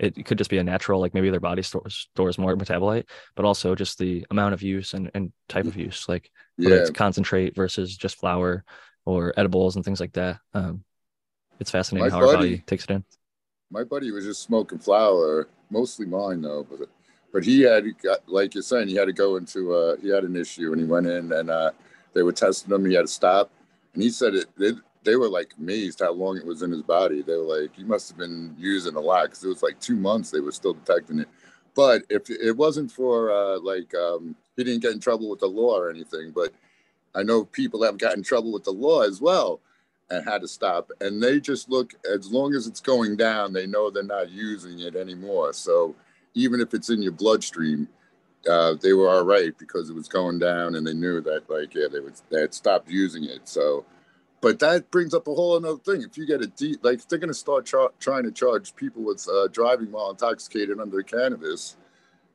it 0.01 0.27
could 0.27 0.39
just 0.39 0.51
be 0.51 0.59
a 0.59 0.65
natural 0.65 0.99
like 1.01 1.15
maybe 1.15 1.31
their 1.31 1.39
body 1.51 1.62
stores 1.62 2.09
stores 2.12 2.37
more 2.37 2.57
metabolite 2.57 3.05
but 3.37 3.45
also 3.45 3.77
just 3.77 3.97
the 3.99 4.27
amount 4.31 4.53
of 4.55 4.61
use 4.61 4.93
and, 4.93 5.09
and 5.15 5.33
type 5.49 5.66
of 5.66 5.77
use 5.77 6.09
like 6.09 6.31
whether 6.57 6.75
Yeah. 6.77 6.81
it's 6.83 6.91
concentrate 6.91 7.55
versus 7.55 7.97
just 7.97 8.16
flour 8.19 8.65
or 9.07 9.33
edibles 9.37 9.77
and 9.77 9.85
things 9.85 10.01
like 10.01 10.12
that 10.15 10.39
um 10.53 10.83
it's 11.61 11.71
fascinating 11.71 12.11
My 12.11 12.15
how 12.16 12.27
our 12.27 12.35
buddy- 12.35 12.57
body 12.57 12.62
takes 12.66 12.85
it 12.85 12.91
in. 12.91 13.05
My 13.71 13.85
buddy 13.85 14.11
was 14.11 14.25
just 14.25 14.43
smoking 14.43 14.79
flower, 14.81 15.49
mostly 15.71 16.07
mine 16.07 16.43
though, 16.43 16.66
but 16.69 16.89
but 17.35 17.44
he 17.44 17.62
had 17.62 17.85
like 18.28 18.55
you're 18.55 18.62
saying, 18.62 18.89
he 18.89 18.97
had 18.97 19.06
to 19.06 19.15
go 19.15 19.36
into 19.36 19.74
uh 19.74 19.97
he 20.02 20.09
had 20.11 20.24
an 20.24 20.36
issue 20.36 20.73
and 20.73 20.81
he 20.81 20.89
went 20.89 21.09
in 21.09 21.32
and 21.32 21.51
uh 21.51 21.73
they 22.15 22.23
were 22.23 22.32
testing 22.32 22.73
him, 22.74 22.86
he 22.86 22.94
had 22.94 23.09
to 23.09 23.12
stop. 23.12 23.51
And 23.94 24.02
he 24.05 24.11
said 24.11 24.35
it 24.36 24.47
they, 24.59 24.73
they 25.05 25.16
were 25.16 25.28
like 25.28 25.52
amazed 25.59 26.01
how 26.01 26.12
long 26.15 26.39
it 26.39 26.47
was 26.47 26.62
in 26.62 26.73
his 26.73 26.82
body. 26.82 27.23
They 27.23 27.36
were 27.36 27.61
like, 27.61 27.77
he 27.77 27.85
must 27.85 28.09
have 28.11 28.19
been 28.19 28.55
using 28.59 28.97
a 28.97 29.01
lot 29.01 29.27
because 29.27 29.44
it 29.44 29.48
was 29.48 29.65
like 29.65 29.81
two 29.81 29.97
months 29.97 30.31
they 30.31 30.40
were 30.40 30.52
still 30.52 30.74
detecting 30.74 31.20
it. 31.20 31.28
But 31.77 32.05
if 32.11 32.31
it 32.31 32.56
wasn't 32.56 32.93
for 32.93 33.32
uh 33.32 33.61
like 33.61 33.94
um 33.97 34.36
he 34.56 34.65
didn't 34.65 34.82
get 34.82 34.93
in 34.94 35.01
trouble 35.01 35.31
with 35.31 35.40
the 35.40 35.48
law 35.48 35.78
or 35.78 35.90
anything, 35.90 36.32
but 36.35 36.52
I 37.15 37.24
know 37.24 37.44
people 37.47 37.82
have 37.85 37.98
gotten 37.98 38.20
in 38.20 38.24
trouble 38.24 38.52
with 38.52 38.65
the 38.65 38.73
law 38.73 39.02
as 39.02 39.20
well. 39.20 39.61
and 40.11 40.24
had 40.24 40.43
to 40.43 40.48
stop. 40.48 40.90
And 41.01 41.23
they 41.23 41.40
just 41.40 41.70
look 41.70 41.94
as 42.12 42.31
long 42.32 42.55
as 42.55 42.66
it's 42.69 42.81
going 42.81 43.16
down, 43.16 43.52
they 43.52 43.66
know 43.66 43.90
they're 43.90 44.05
not 44.05 44.31
using 44.31 44.81
it 44.81 44.97
anymore. 44.97 45.52
So 45.55 45.97
even 46.35 46.61
if 46.61 46.74
it's 46.74 46.90
in 46.90 47.02
your 47.02 47.12
bloodstream, 47.12 47.89
uh, 48.48 48.74
they 48.81 48.93
were 48.93 49.09
all 49.09 49.24
right 49.24 49.56
because 49.59 49.89
it 49.89 49.94
was 49.94 50.09
going 50.09 50.39
down, 50.39 50.74
and 50.74 50.86
they 50.86 50.94
knew 50.94 51.20
that 51.20 51.48
like 51.48 51.74
yeah, 51.74 51.86
they 51.90 52.01
would 52.01 52.15
they 52.31 52.40
had 52.40 52.52
stopped 52.55 52.89
using 52.89 53.24
it. 53.24 53.48
So, 53.48 53.85
but 54.40 54.59
that 54.59 54.90
brings 54.90 55.15
up 55.15 55.27
a 55.27 55.35
whole 55.35 55.56
another 55.56 55.78
thing. 55.78 56.02
If 56.02 56.19
you 56.19 56.27
get 56.27 56.43
a 56.43 56.47
deep, 56.47 56.85
like 56.85 56.98
if 56.98 57.09
they're 57.09 57.19
going 57.19 57.28
to 57.28 57.35
start 57.35 57.70
trying 58.01 58.24
to 58.24 58.32
charge 58.32 58.77
people 58.77 59.02
with 59.02 59.27
uh, 59.28 59.48
driving 59.48 59.93
while 59.93 60.11
intoxicated 60.11 60.78
under 60.78 61.02
cannabis, 61.02 61.77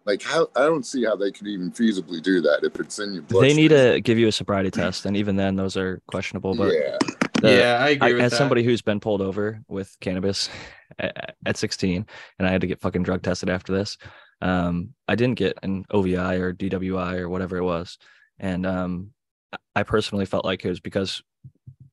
like 0.06 0.24
how 0.24 0.50
I 0.56 0.62
don't 0.62 0.86
see 0.86 1.06
how 1.06 1.16
they 1.16 1.32
could 1.32 1.48
even 1.48 1.72
feasibly 1.72 2.22
do 2.22 2.42
that 2.42 2.62
if 2.64 2.80
it's 2.80 2.98
in 2.98 3.14
your 3.14 3.24
blood. 3.24 3.44
They 3.44 3.54
need 3.54 3.70
to 3.70 4.02
give 4.02 4.18
you 4.18 4.28
a 4.28 4.32
sobriety 4.32 4.72
test, 4.72 5.06
and 5.06 5.16
even 5.16 5.36
then, 5.36 5.56
those 5.56 5.78
are 5.78 6.02
questionable. 6.08 6.56
But 6.56 6.74
yeah, 6.74 6.98
the- 7.42 7.52
yeah, 7.52 7.78
I 7.80 7.90
agree 7.90 8.22
I, 8.22 8.26
as 8.26 8.32
that. 8.32 8.38
somebody 8.38 8.64
who's 8.64 8.82
been 8.82 9.00
pulled 9.00 9.22
over 9.22 9.62
with 9.68 9.96
cannabis 10.00 10.50
at, 11.00 11.36
at 11.46 11.58
16 11.58 12.06
and 12.38 12.48
I 12.48 12.52
had 12.52 12.62
to 12.62 12.68
get 12.68 12.82
fucking 12.82 13.04
drug 13.04 13.22
tested 13.22 13.50
after 13.50 13.74
this, 13.74 13.98
um, 14.42 14.94
I 15.08 15.16
didn't 15.16 15.38
get 15.38 15.58
an 15.64 15.86
OVI 15.92 16.38
or 16.40 16.54
DWI 16.54 17.20
or 17.20 17.30
whatever 17.30 17.58
it 17.58 17.64
was. 17.64 17.98
And 18.40 18.66
um, 18.66 19.12
I 19.76 19.84
personally 19.84 20.26
felt 20.26 20.46
like 20.46 20.64
it 20.64 20.70
was 20.70 20.80
because 20.80 21.22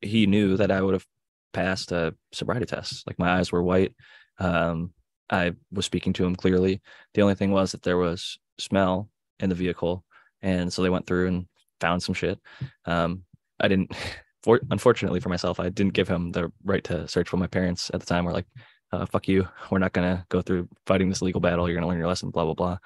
he 0.00 0.26
knew 0.26 0.56
that 0.56 0.70
I 0.70 0.80
would 0.80 0.94
have 0.94 1.06
passed 1.52 1.90
a 1.92 2.14
sobriety 2.32 2.66
test. 2.66 3.06
Like 3.06 3.18
my 3.18 3.38
eyes 3.38 3.50
were 3.50 3.62
white. 3.62 3.94
Um, 4.38 4.92
I 5.30 5.54
was 5.72 5.86
speaking 5.86 6.12
to 6.14 6.24
him 6.24 6.36
clearly. 6.36 6.80
The 7.14 7.22
only 7.22 7.34
thing 7.34 7.50
was 7.50 7.72
that 7.72 7.82
there 7.82 7.96
was 7.96 8.38
smell 8.58 9.08
in 9.40 9.48
the 9.48 9.54
vehicle. 9.54 10.04
And 10.42 10.72
so 10.72 10.82
they 10.82 10.90
went 10.90 11.06
through 11.06 11.28
and 11.28 11.46
found 11.80 12.02
some 12.02 12.14
shit. 12.14 12.38
Um, 12.84 13.24
I 13.58 13.68
didn't 13.68 13.90
for, 14.46 14.60
unfortunately 14.70 15.18
for 15.18 15.28
myself, 15.28 15.58
I 15.58 15.70
didn't 15.70 15.94
give 15.94 16.06
him 16.06 16.30
the 16.30 16.52
right 16.64 16.84
to 16.84 17.08
search 17.08 17.28
for 17.28 17.36
my 17.36 17.48
parents 17.48 17.90
at 17.92 17.98
the 17.98 18.06
time. 18.06 18.24
We're 18.24 18.32
like, 18.32 18.46
uh, 18.92 19.04
fuck 19.04 19.26
you. 19.26 19.48
We're 19.70 19.80
not 19.80 19.92
going 19.92 20.08
to 20.08 20.24
go 20.28 20.40
through 20.40 20.68
fighting 20.86 21.08
this 21.08 21.20
legal 21.20 21.40
battle. 21.40 21.68
You're 21.68 21.74
going 21.74 21.82
to 21.82 21.88
learn 21.88 21.98
your 21.98 22.06
lesson, 22.06 22.30
blah, 22.30 22.44
blah, 22.44 22.54
blah. 22.54 22.78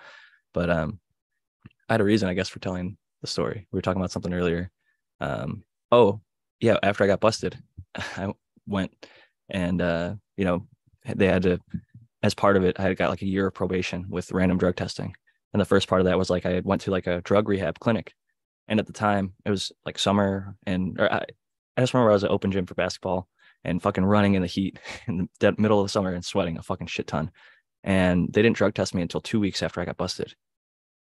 But 0.55 0.71
um, 0.71 0.99
I 1.87 1.93
had 1.93 2.01
a 2.01 2.05
reason, 2.05 2.31
I 2.31 2.35
guess, 2.35 2.49
for 2.49 2.61
telling 2.61 2.97
the 3.21 3.27
story. 3.27 3.69
We 3.71 3.77
were 3.77 3.83
talking 3.83 4.01
about 4.01 4.11
something 4.11 4.33
earlier. 4.33 4.71
Um, 5.21 5.63
oh, 5.93 6.23
yeah. 6.61 6.79
After 6.83 7.05
I 7.05 7.09
got 7.09 7.21
busted, 7.21 7.59
I 7.95 8.33
went 8.67 8.93
and, 9.51 9.83
uh, 9.83 10.15
you 10.39 10.47
know, 10.47 10.67
they 11.15 11.27
had 11.27 11.43
to, 11.43 11.59
as 12.23 12.33
part 12.33 12.57
of 12.57 12.65
it, 12.65 12.81
I 12.81 12.85
had 12.85 12.97
got 12.97 13.11
like 13.11 13.21
a 13.21 13.27
year 13.27 13.49
of 13.49 13.55
probation 13.55 14.07
with 14.09 14.33
random 14.33 14.57
drug 14.57 14.77
testing. 14.77 15.15
And 15.53 15.61
the 15.61 15.67
first 15.67 15.89
part 15.89 16.01
of 16.01 16.07
that 16.07 16.17
was 16.17 16.31
like 16.31 16.47
I 16.47 16.63
went 16.65 16.81
to 16.83 16.91
like 16.91 17.07
a 17.07 17.21
drug 17.21 17.51
rehab 17.51 17.79
clinic. 17.81 18.15
And 18.67 18.81
at 18.81 18.87
the 18.87 18.95
time, 18.95 19.35
it 19.45 19.51
was 19.51 19.73
like 19.85 19.99
summer, 19.99 20.55
and 20.65 20.99
or 21.01 21.13
I, 21.13 21.25
I 21.77 21.83
just 21.83 21.95
remember 21.95 22.11
I 22.11 22.15
was 22.15 22.25
at 22.25 22.31
open 22.31 22.53
gym 22.53 22.67
for 22.67 22.75
basketball 22.75 23.29
and 23.65 23.83
fucking 23.83 24.05
running 24.05 24.35
in 24.35 24.43
the 24.43 24.49
heat 24.49 24.79
in 25.07 25.29
the 25.39 25.55
middle 25.59 25.81
of 25.81 25.85
the 25.85 25.91
summer 25.91 26.13
and 26.13 26.25
sweating 26.25 26.59
a 26.59 26.63
fucking 26.63 26.87
shit 26.87 27.07
ton. 27.07 27.31
And 27.83 28.33
they 28.33 28.43
didn't 28.43 28.57
drug 28.57 28.75
test 28.75 28.95
me 28.95 29.03
until 29.03 29.21
two 29.21 29.41
weeks 29.41 29.63
after 29.63 29.81
I 29.81 29.85
got 29.85 29.97
busted. 29.97 30.35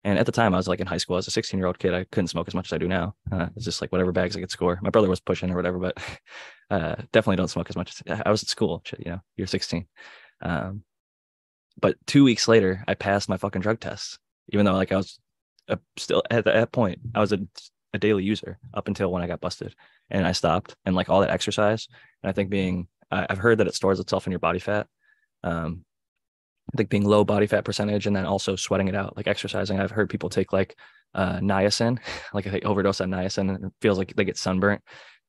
And 0.04 0.20
at 0.20 0.26
the 0.26 0.32
time, 0.32 0.54
I 0.54 0.58
was 0.58 0.68
like 0.68 0.80
in 0.80 0.88
high 0.88 0.98
school. 0.98 1.18
As 1.18 1.28
a 1.28 1.32
16 1.32 1.58
year 1.58 1.68
old 1.68 1.80
kid, 1.80 1.94
I 1.94 2.04
couldn't 2.06 2.28
smoke 2.28 2.48
as 2.48 2.54
much 2.54 2.68
as 2.68 2.74
I 2.74 2.78
do 2.78 2.88
now. 2.88 3.16
Uh, 3.32 3.48
it's 3.56 3.66
just 3.66 3.82
like 3.82 3.92
whatever 3.92 4.12
bags 4.12 4.38
I 4.38 4.40
could 4.40 4.52
score. 4.52 4.80
My 4.82 4.92
brother 4.92 5.10
was 5.10 5.20
pushing 5.20 5.52
or 5.52 5.56
whatever, 5.56 5.80
but 5.80 5.98
uh, 6.70 6.96
definitely 7.12 7.38
don't 7.38 7.50
smoke 7.50 7.70
as 7.70 7.76
much. 7.76 8.02
As, 8.06 8.22
I 8.26 8.30
was 8.32 8.44
at 8.44 8.50
school, 8.50 8.84
you 9.00 9.12
know, 9.12 9.20
you're 9.36 9.48
16. 9.48 9.88
Um, 10.42 10.84
but 11.80 11.96
two 12.06 12.24
weeks 12.24 12.48
later, 12.48 12.84
I 12.88 12.94
passed 12.94 13.28
my 13.28 13.38
fucking 13.38 13.62
drug 13.62 13.80
test, 13.80 14.20
even 14.50 14.66
though 14.66 14.74
like 14.74 14.92
I 14.92 14.98
was 14.98 15.20
uh, 15.68 15.78
still 15.98 16.24
at 16.30 16.46
that 16.46 16.72
point, 16.72 17.00
I 17.14 17.20
was 17.20 17.34
a, 17.34 17.40
a 17.94 17.98
daily 17.98 18.24
user 18.24 18.60
up 18.74 18.88
until 18.88 19.12
when 19.12 19.22
I 19.22 19.28
got 19.28 19.42
busted 19.42 19.76
and 20.10 20.26
I 20.26 20.32
stopped 20.32 20.76
and 20.86 20.96
like 20.96 21.10
all 21.10 21.22
that 21.22 21.30
exercise. 21.30 21.88
And 22.24 22.30
I 22.30 22.34
think 22.34 22.50
being, 22.50 22.88
I've 23.12 23.38
heard 23.38 23.60
that 23.60 23.68
it 23.68 23.76
stores 23.76 24.00
itself 24.00 24.28
in 24.28 24.32
your 24.32 24.40
body 24.40 24.60
fat. 24.60 24.88
Um, 25.44 25.86
I 26.74 26.78
think 26.78 26.90
being 26.90 27.06
low 27.06 27.24
body 27.24 27.48
fat 27.48 27.64
percentage 27.64 28.08
and 28.08 28.16
then 28.16 28.26
also 28.26 28.56
sweating 28.56 28.90
it 28.90 28.96
out, 28.96 29.16
like 29.16 29.28
exercising. 29.28 29.80
I've 29.80 29.92
heard 29.92 30.10
people 30.10 30.30
take 30.30 30.52
like 30.52 30.78
uh, 31.14 31.40
niacin, 31.40 32.00
like 32.34 32.46
they 32.46 32.62
overdose 32.62 33.00
on 33.00 33.10
niacin 33.10 33.56
and 33.56 33.66
it 33.66 33.72
feels 33.82 33.98
like 33.98 34.14
they 34.16 34.26
get 34.26 34.38
sunburnt. 34.38 34.82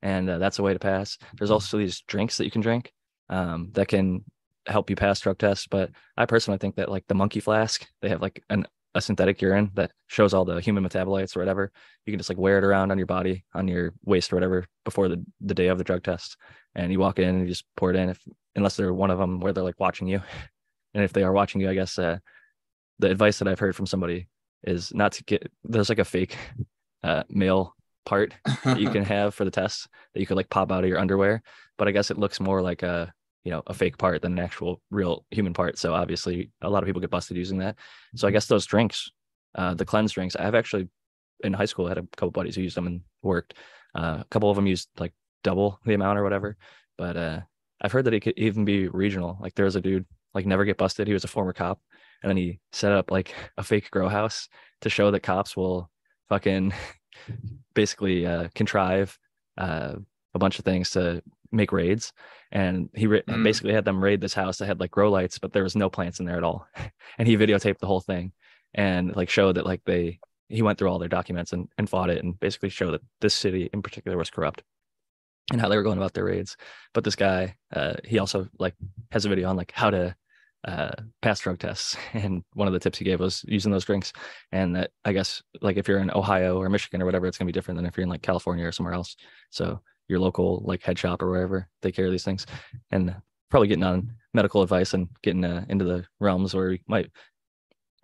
And 0.02 0.28
uh, 0.28 0.38
that's 0.38 0.58
a 0.58 0.62
way 0.62 0.72
to 0.72 0.78
pass. 0.78 1.18
There's 1.36 1.50
also 1.50 1.78
these 1.78 2.02
drinks 2.02 2.38
that 2.38 2.44
you 2.44 2.50
can 2.50 2.60
drink 2.60 2.92
um, 3.28 3.70
that 3.72 3.88
can 3.88 4.24
help 4.66 4.90
you 4.90 4.96
pass 4.96 5.20
drug 5.20 5.38
tests. 5.38 5.66
But 5.68 5.90
I 6.16 6.26
personally 6.26 6.58
think 6.58 6.76
that 6.76 6.90
like 6.90 7.04
the 7.08 7.14
monkey 7.14 7.40
flask, 7.40 7.86
they 8.02 8.08
have 8.08 8.22
like 8.22 8.42
an, 8.50 8.66
a 8.94 9.00
synthetic 9.00 9.40
urine 9.42 9.70
that 9.74 9.92
shows 10.06 10.34
all 10.34 10.44
the 10.44 10.60
human 10.60 10.84
metabolites 10.84 11.36
or 11.36 11.40
whatever. 11.40 11.70
You 12.06 12.12
can 12.12 12.18
just 12.18 12.30
like 12.30 12.38
wear 12.38 12.58
it 12.58 12.64
around 12.64 12.90
on 12.90 12.98
your 12.98 13.06
body, 13.06 13.44
on 13.54 13.68
your 13.68 13.92
waist 14.04 14.32
or 14.32 14.36
whatever 14.36 14.66
before 14.84 15.08
the, 15.08 15.24
the 15.40 15.54
day 15.54 15.68
of 15.68 15.78
the 15.78 15.84
drug 15.84 16.02
test. 16.02 16.36
And 16.74 16.90
you 16.92 16.98
walk 16.98 17.18
in 17.18 17.28
and 17.28 17.40
you 17.42 17.48
just 17.48 17.64
pour 17.76 17.90
it 17.90 17.96
in 17.96 18.08
if 18.08 18.20
unless 18.56 18.76
they're 18.76 18.92
one 18.92 19.10
of 19.10 19.18
them 19.18 19.40
where 19.40 19.52
they're 19.52 19.64
like 19.64 19.80
watching 19.80 20.08
you. 20.08 20.22
And 20.94 21.04
if 21.04 21.12
they 21.12 21.22
are 21.22 21.34
watching 21.34 21.60
you, 21.60 21.68
I 21.68 21.74
guess 21.74 21.98
uh, 21.98 22.16
the 22.98 23.10
advice 23.10 23.38
that 23.38 23.46
I've 23.46 23.58
heard 23.58 23.76
from 23.76 23.86
somebody 23.86 24.26
is 24.64 24.92
not 24.94 25.12
to 25.12 25.24
get 25.24 25.52
there's 25.62 25.90
like 25.90 25.98
a 25.98 26.04
fake 26.04 26.34
uh, 27.04 27.24
male 27.28 27.76
part 28.06 28.34
that 28.64 28.80
you 28.80 28.88
can 28.96 29.04
have 29.04 29.34
for 29.34 29.44
the 29.44 29.50
test 29.50 29.86
that 30.14 30.20
you 30.20 30.26
could 30.26 30.38
like 30.38 30.48
pop 30.48 30.72
out 30.72 30.84
of 30.84 30.88
your 30.88 30.98
underwear. 30.98 31.42
But 31.76 31.88
I 31.88 31.90
guess 31.90 32.10
it 32.10 32.18
looks 32.18 32.40
more 32.40 32.62
like 32.62 32.82
a 32.82 33.12
you 33.48 33.54
know 33.54 33.62
a 33.66 33.72
fake 33.72 33.96
part 33.96 34.20
than 34.20 34.32
an 34.32 34.44
actual 34.44 34.82
real 34.90 35.24
human 35.30 35.54
part. 35.54 35.78
So 35.78 35.94
obviously 35.94 36.50
a 36.60 36.68
lot 36.68 36.82
of 36.82 36.86
people 36.86 37.00
get 37.00 37.08
busted 37.08 37.38
using 37.38 37.56
that. 37.58 37.76
So 38.14 38.28
I 38.28 38.30
guess 38.30 38.44
those 38.44 38.66
drinks, 38.66 39.10
uh, 39.54 39.72
the 39.72 39.86
cleanse 39.86 40.12
drinks, 40.12 40.36
I've 40.36 40.54
actually 40.54 40.88
in 41.42 41.54
high 41.54 41.64
school 41.64 41.88
had 41.88 41.96
a 41.96 42.02
couple 42.02 42.30
buddies 42.30 42.56
who 42.56 42.60
used 42.60 42.76
them 42.76 42.86
and 42.86 43.00
worked. 43.22 43.54
Uh, 43.94 44.18
a 44.20 44.26
couple 44.30 44.50
of 44.50 44.56
them 44.56 44.66
used 44.66 44.90
like 44.98 45.14
double 45.44 45.80
the 45.86 45.94
amount 45.94 46.18
or 46.18 46.24
whatever. 46.24 46.58
But 46.98 47.16
uh, 47.16 47.40
I've 47.80 47.92
heard 47.92 48.04
that 48.04 48.12
it 48.12 48.20
could 48.20 48.36
even 48.36 48.66
be 48.66 48.88
regional. 48.88 49.38
Like 49.40 49.54
there 49.54 49.64
was 49.64 49.76
a 49.76 49.80
dude 49.80 50.04
like 50.34 50.44
never 50.44 50.66
get 50.66 50.76
busted. 50.76 51.06
He 51.06 51.14
was 51.14 51.24
a 51.24 51.28
former 51.28 51.54
cop, 51.54 51.80
and 52.22 52.28
then 52.28 52.36
he 52.36 52.60
set 52.72 52.92
up 52.92 53.10
like 53.10 53.34
a 53.56 53.62
fake 53.62 53.90
grow 53.90 54.10
house 54.10 54.46
to 54.82 54.90
show 54.90 55.10
that 55.10 55.22
cops 55.22 55.56
will 55.56 55.90
fucking 56.28 56.74
basically 57.74 58.26
uh, 58.26 58.48
contrive 58.54 59.18
uh, 59.56 59.94
a 60.34 60.38
bunch 60.38 60.58
of 60.58 60.66
things 60.66 60.90
to 60.90 61.22
make 61.52 61.72
raids. 61.72 62.12
And 62.52 62.88
he 62.94 63.06
ra- 63.06 63.20
Mm. 63.28 63.44
basically 63.44 63.72
had 63.72 63.84
them 63.84 64.02
raid 64.02 64.20
this 64.20 64.34
house 64.34 64.58
that 64.58 64.66
had 64.66 64.80
like 64.80 64.90
grow 64.90 65.10
lights, 65.10 65.38
but 65.38 65.52
there 65.52 65.62
was 65.62 65.76
no 65.76 65.90
plants 65.90 66.20
in 66.20 66.26
there 66.26 66.36
at 66.36 66.44
all. 66.44 66.66
and 67.18 67.28
he 67.28 67.36
videotaped 67.36 67.78
the 67.78 67.86
whole 67.86 68.00
thing 68.00 68.32
and 68.74 69.14
like 69.16 69.30
showed 69.30 69.56
that 69.56 69.66
like 69.66 69.82
they 69.84 70.18
he 70.48 70.62
went 70.62 70.78
through 70.78 70.88
all 70.88 70.98
their 70.98 71.08
documents 71.10 71.52
and, 71.52 71.68
and 71.76 71.90
fought 71.90 72.08
it 72.08 72.24
and 72.24 72.40
basically 72.40 72.70
showed 72.70 72.92
that 72.92 73.02
this 73.20 73.34
city 73.34 73.68
in 73.74 73.82
particular 73.82 74.16
was 74.16 74.30
corrupt 74.30 74.62
and 75.52 75.60
how 75.60 75.68
they 75.68 75.76
were 75.76 75.82
going 75.82 75.98
about 75.98 76.14
their 76.14 76.24
raids. 76.24 76.56
But 76.94 77.04
this 77.04 77.16
guy, 77.16 77.56
uh, 77.74 77.94
he 78.04 78.18
also 78.18 78.48
like 78.58 78.74
has 79.10 79.26
a 79.26 79.28
video 79.28 79.48
on 79.50 79.56
like 79.56 79.72
how 79.72 79.90
to 79.90 80.14
uh, 80.64 80.90
pass 81.22 81.40
drug 81.40 81.58
tests. 81.58 81.96
And 82.14 82.42
one 82.54 82.66
of 82.66 82.72
the 82.72 82.80
tips 82.80 82.98
he 82.98 83.04
gave 83.04 83.20
was 83.20 83.44
using 83.46 83.70
those 83.72 83.84
drinks. 83.84 84.12
And 84.50 84.74
that 84.76 84.90
I 85.04 85.12
guess 85.12 85.42
like 85.60 85.76
if 85.76 85.86
you're 85.86 86.00
in 86.00 86.10
Ohio 86.10 86.58
or 86.58 86.68
Michigan 86.70 87.02
or 87.02 87.04
whatever, 87.04 87.26
it's 87.26 87.36
gonna 87.36 87.46
be 87.46 87.52
different 87.52 87.76
than 87.76 87.86
if 87.86 87.96
you're 87.96 88.04
in 88.04 88.10
like 88.10 88.22
California 88.22 88.66
or 88.66 88.72
somewhere 88.72 88.94
else. 88.94 89.16
So 89.50 89.80
your 90.08 90.18
local 90.18 90.62
like 90.64 90.82
head 90.82 90.98
shop 90.98 91.22
or 91.22 91.30
wherever 91.30 91.68
they 91.82 91.92
carry 91.92 92.10
these 92.10 92.24
things, 92.24 92.46
and 92.90 93.14
probably 93.50 93.68
getting 93.68 93.84
on 93.84 94.12
medical 94.34 94.62
advice 94.62 94.94
and 94.94 95.08
getting 95.22 95.44
uh, 95.44 95.64
into 95.68 95.84
the 95.84 96.04
realms 96.20 96.54
where 96.54 96.72
you 96.72 96.78
might. 96.86 97.10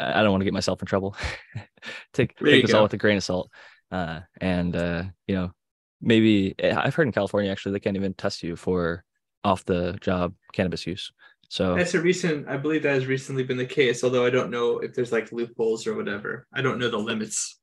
I 0.01 0.23
don't 0.23 0.33
want 0.33 0.41
to 0.41 0.45
get 0.45 0.55
myself 0.55 0.83
in 0.83 0.87
trouble. 0.87 1.17
take 2.13 2.37
There 2.39 2.51
take 2.51 2.67
this 2.67 2.75
all 2.75 2.83
with 2.83 2.93
a 2.95 2.97
grain 2.97 3.17
of 3.17 3.25
salt. 3.25 3.51
Uh, 3.91 4.21
and 4.41 4.75
uh, 4.75 5.05
you 5.29 5.35
know, 5.37 5.53
maybe 6.01 6.55
eh, 6.59 6.75
I've 6.77 6.95
heard 6.95 7.07
in 7.07 7.13
California 7.13 7.51
actually 7.51 7.73
they 7.73 7.81
can't 7.81 7.97
even 7.97 8.15
test 8.15 8.43
you 8.43 8.57
for 8.57 9.05
off 9.45 9.65
the 9.65 9.97
job 10.01 10.35
cannabis 10.53 10.87
use. 10.87 11.13
So 11.49 11.77
That's 11.77 11.95
a 11.95 12.01
recent, 12.01 12.49
I 12.49 12.57
believe 12.57 12.83
that 12.83 12.95
has 12.95 13.07
recently 13.07 13.45
been 13.45 13.59
the 13.59 13.67
case, 13.67 14.03
although 14.03 14.27
I 14.27 14.31
don't 14.31 14.51
know 14.51 14.79
if 14.79 14.95
there's 14.95 15.13
like 15.13 15.31
loopholes 15.31 15.87
or 15.87 15.95
whatever. 15.95 16.49
I 16.53 16.63
don't 16.63 16.79
know 16.79 16.91
the 16.91 16.99
limits. 16.99 17.61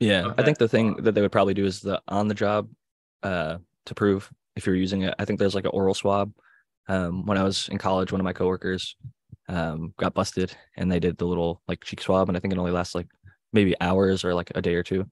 yeah, 0.00 0.32
I 0.36 0.42
think 0.42 0.58
the 0.58 0.68
thing 0.68 0.96
that 1.02 1.14
they 1.14 1.20
would 1.20 1.30
probably 1.30 1.54
do 1.54 1.64
is 1.64 1.80
the 1.80 2.02
on 2.08 2.26
the 2.26 2.34
job 2.34 2.68
uh, 3.22 3.58
to 3.88 3.94
prove 3.94 4.30
if 4.56 4.66
you're 4.66 4.74
using 4.76 5.02
it. 5.02 5.14
I 5.18 5.24
think 5.24 5.38
there's 5.38 5.54
like 5.54 5.64
an 5.64 5.70
oral 5.74 5.94
swab. 5.94 6.32
Um, 6.88 7.26
when 7.26 7.36
I 7.38 7.42
was 7.42 7.68
in 7.68 7.78
college, 7.78 8.12
one 8.12 8.20
of 8.20 8.24
my 8.24 8.32
coworkers 8.32 8.96
um, 9.48 9.92
got 9.98 10.14
busted 10.14 10.54
and 10.76 10.90
they 10.90 11.00
did 11.00 11.18
the 11.18 11.26
little 11.26 11.60
like 11.68 11.84
cheek 11.84 12.00
swab, 12.00 12.28
and 12.28 12.36
I 12.36 12.40
think 12.40 12.52
it 12.54 12.58
only 12.58 12.70
lasts 12.72 12.94
like 12.94 13.08
maybe 13.52 13.74
hours 13.80 14.24
or 14.24 14.34
like 14.34 14.52
a 14.54 14.62
day 14.62 14.74
or 14.74 14.82
two, 14.82 15.06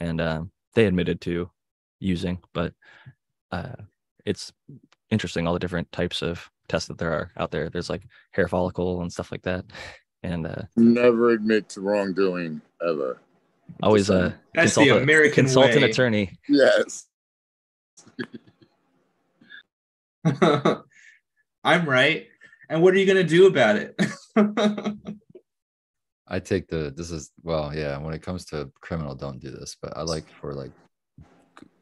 and 0.00 0.20
um, 0.20 0.50
they 0.74 0.86
admitted 0.86 1.20
to 1.22 1.50
using, 1.98 2.38
but 2.54 2.72
uh, 3.52 3.74
it's 4.24 4.52
interesting 5.10 5.46
all 5.46 5.52
the 5.52 5.58
different 5.58 5.90
types 5.92 6.22
of 6.22 6.48
tests 6.68 6.86
that 6.88 6.98
there 6.98 7.12
are 7.12 7.30
out 7.36 7.50
there. 7.50 7.68
There's 7.68 7.90
like 7.90 8.02
hair 8.30 8.46
follicle 8.48 9.02
and 9.02 9.12
stuff 9.12 9.30
like 9.32 9.42
that, 9.42 9.64
and 10.22 10.46
uh, 10.46 10.62
Never 10.76 11.30
admit 11.30 11.68
to 11.70 11.80
wrongdoing 11.80 12.60
ever. 12.86 13.18
always 13.82 14.06
Just, 14.06 14.10
uh, 14.18 14.30
That's 14.54 14.74
consult 14.74 14.86
the 14.86 14.94
a- 14.98 15.02
American 15.02 15.44
consult 15.44 15.70
an 15.70 15.82
way. 15.82 15.90
attorney. 15.90 16.38
Yes. 16.48 17.06
I'm 21.64 21.88
right. 21.88 22.26
And 22.68 22.82
what 22.82 22.94
are 22.94 22.98
you 22.98 23.06
going 23.06 23.16
to 23.16 23.24
do 23.24 23.46
about 23.46 23.76
it? 23.76 24.00
I 26.28 26.38
take 26.38 26.68
the 26.68 26.92
this 26.96 27.10
is 27.10 27.32
well, 27.42 27.74
yeah. 27.74 27.98
When 27.98 28.14
it 28.14 28.22
comes 28.22 28.44
to 28.46 28.70
criminal, 28.80 29.16
don't 29.16 29.40
do 29.40 29.50
this. 29.50 29.76
But 29.80 29.96
I 29.96 30.02
like 30.02 30.28
for 30.40 30.54
like 30.54 30.70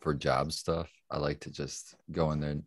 for 0.01 0.15
job 0.15 0.53
stuff, 0.53 0.90
I 1.11 1.19
like 1.19 1.40
to 1.40 1.51
just 1.51 1.95
go 2.12 2.31
in 2.32 2.40
there 2.40 2.53
and, 2.53 2.62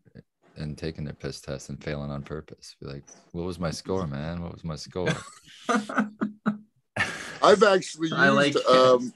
and 0.58 0.78
taking 0.78 1.04
their 1.04 1.16
piss 1.16 1.42
test 1.42 1.70
and 1.70 1.84
failing 1.84 2.12
on 2.12 2.22
purpose. 2.22 2.76
Be 2.80 2.88
like, 2.88 3.04
what 3.32 3.46
was 3.46 3.58
my 3.60 3.72
score, 3.72 4.06
man? 4.06 4.44
What 4.44 4.54
was 4.54 4.64
my 4.64 4.76
score? 4.76 5.10
I've 7.44 7.64
actually 7.64 8.10
used 8.10 8.14
I 8.14 8.30
like 8.30 8.56
um, 8.68 9.12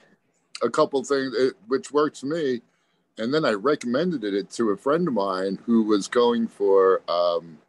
a 0.64 0.70
couple 0.70 1.04
things 1.04 1.36
it, 1.36 1.54
which 1.68 1.92
worked 1.92 2.18
for 2.18 2.26
me, 2.26 2.62
and 3.18 3.34
then 3.34 3.46
I 3.46 3.52
recommended 3.52 4.24
it 4.24 4.50
to 4.52 4.72
a 4.72 4.78
friend 4.78 5.08
of 5.08 5.14
mine 5.14 5.60
who 5.66 5.84
was 5.84 6.08
going 6.08 6.48
for 6.48 7.02
um, 7.10 7.60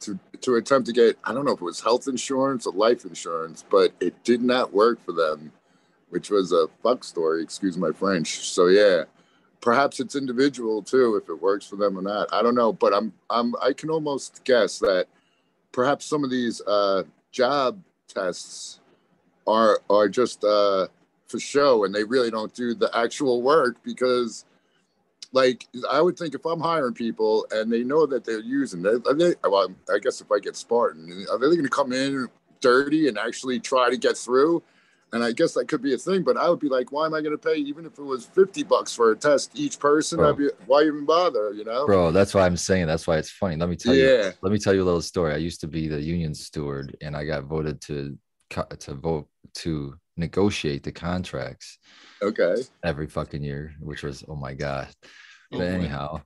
to 0.00 0.18
to 0.42 0.56
attempt 0.56 0.86
to 0.86 0.92
get 0.92 1.18
I 1.24 1.32
don't 1.32 1.44
know 1.44 1.52
if 1.52 1.60
it 1.60 1.64
was 1.64 1.80
health 1.80 2.08
insurance 2.08 2.66
or 2.66 2.72
life 2.72 3.04
insurance, 3.04 3.64
but 3.68 3.92
it 4.00 4.22
did 4.24 4.42
not 4.42 4.72
work 4.72 5.04
for 5.04 5.12
them, 5.12 5.52
which 6.10 6.30
was 6.30 6.52
a 6.52 6.68
fuck 6.82 7.04
story. 7.04 7.42
Excuse 7.42 7.76
my 7.76 7.92
French. 7.92 8.48
So 8.48 8.66
yeah, 8.68 9.04
perhaps 9.60 10.00
it's 10.00 10.16
individual 10.16 10.82
too 10.82 11.16
if 11.22 11.28
it 11.28 11.42
works 11.42 11.66
for 11.66 11.76
them 11.76 11.98
or 11.98 12.02
not. 12.02 12.28
I 12.32 12.42
don't 12.42 12.54
know, 12.54 12.72
but 12.72 12.94
I'm 12.94 13.12
I'm 13.30 13.54
I 13.62 13.72
can 13.72 13.90
almost 13.90 14.42
guess 14.44 14.78
that 14.80 15.06
perhaps 15.72 16.06
some 16.06 16.24
of 16.24 16.30
these 16.30 16.62
uh, 16.62 17.04
job 17.32 17.82
tests 18.08 18.80
are 19.46 19.80
are 19.90 20.08
just 20.08 20.44
uh, 20.44 20.88
for 21.28 21.38
show 21.38 21.84
and 21.84 21.94
they 21.94 22.04
really 22.04 22.30
don't 22.30 22.54
do 22.54 22.74
the 22.74 22.90
actual 22.96 23.42
work 23.42 23.76
because 23.84 24.44
like 25.32 25.66
I 25.90 26.00
would 26.00 26.16
think 26.16 26.34
if 26.34 26.44
I'm 26.44 26.60
hiring 26.60 26.94
people 26.94 27.46
and 27.50 27.70
they 27.72 27.82
know 27.82 28.06
that 28.06 28.24
they're 28.24 28.40
using 28.40 28.82
they, 28.82 28.94
they 29.14 29.34
well, 29.44 29.74
I 29.92 29.98
guess 29.98 30.20
if 30.20 30.30
I 30.30 30.38
get 30.38 30.56
Spartan, 30.56 31.26
are 31.30 31.38
they 31.38 31.46
going 31.46 31.62
to 31.62 31.68
come 31.68 31.92
in 31.92 32.28
dirty 32.60 33.08
and 33.08 33.18
actually 33.18 33.60
try 33.60 33.90
to 33.90 33.96
get 33.96 34.16
through? 34.16 34.62
And 35.12 35.22
I 35.22 35.32
guess 35.32 35.54
that 35.54 35.68
could 35.68 35.82
be 35.82 35.94
a 35.94 35.98
thing, 35.98 36.24
but 36.24 36.36
I 36.36 36.50
would 36.50 36.58
be 36.58 36.68
like, 36.68 36.90
why 36.90 37.06
am 37.06 37.14
I 37.14 37.20
going 37.20 37.36
to 37.36 37.38
pay 37.38 37.54
even 37.54 37.86
if 37.86 37.96
it 37.96 38.02
was 38.02 38.26
50 38.26 38.64
bucks 38.64 38.92
for 38.92 39.12
a 39.12 39.16
test 39.16 39.52
each 39.54 39.78
person? 39.78 40.18
Bro. 40.18 40.30
I'd 40.30 40.36
be, 40.36 40.50
why 40.66 40.82
even 40.82 41.06
bother, 41.06 41.52
you 41.52 41.64
know? 41.64 41.86
Bro, 41.86 42.10
that's 42.10 42.34
why 42.34 42.44
I'm 42.44 42.56
saying 42.56 42.88
that's 42.88 43.06
why 43.06 43.16
it's 43.16 43.30
funny. 43.30 43.56
Let 43.56 43.68
me 43.68 43.76
tell 43.76 43.94
you. 43.94 44.04
Yeah. 44.04 44.32
Let 44.42 44.52
me 44.52 44.58
tell 44.58 44.74
you 44.74 44.82
a 44.82 44.84
little 44.84 45.00
story. 45.00 45.32
I 45.32 45.36
used 45.36 45.60
to 45.60 45.68
be 45.68 45.86
the 45.86 46.00
union 46.00 46.34
steward, 46.34 46.96
and 47.00 47.16
I 47.16 47.24
got 47.24 47.44
voted 47.44 47.80
to 47.82 48.18
to 48.50 48.94
vote 48.94 49.28
to 49.54 49.96
negotiate 50.16 50.82
the 50.82 50.92
contracts 50.92 51.78
Okay. 52.22 52.56
every 52.84 53.06
fucking 53.06 53.42
year, 53.42 53.74
which 53.80 54.02
was 54.02 54.24
oh 54.28 54.36
my 54.36 54.54
god. 54.54 54.88
Oh, 55.52 55.58
But 55.58 55.58
boy. 55.58 55.64
anyhow, 55.64 56.20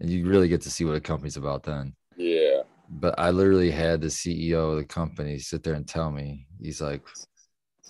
and 0.00 0.10
you 0.10 0.26
really 0.26 0.48
get 0.48 0.60
to 0.62 0.70
see 0.70 0.84
what 0.84 0.96
a 0.96 1.00
company's 1.00 1.36
about 1.36 1.62
then. 1.62 1.94
Yeah. 2.16 2.62
But 2.90 3.14
I 3.18 3.30
literally 3.30 3.70
had 3.70 4.00
the 4.00 4.08
CEO 4.08 4.72
of 4.72 4.76
the 4.76 4.84
company 4.84 5.38
sit 5.38 5.62
there 5.62 5.74
and 5.74 5.88
tell 5.88 6.10
me, 6.10 6.46
he's 6.60 6.80
like, 6.80 7.02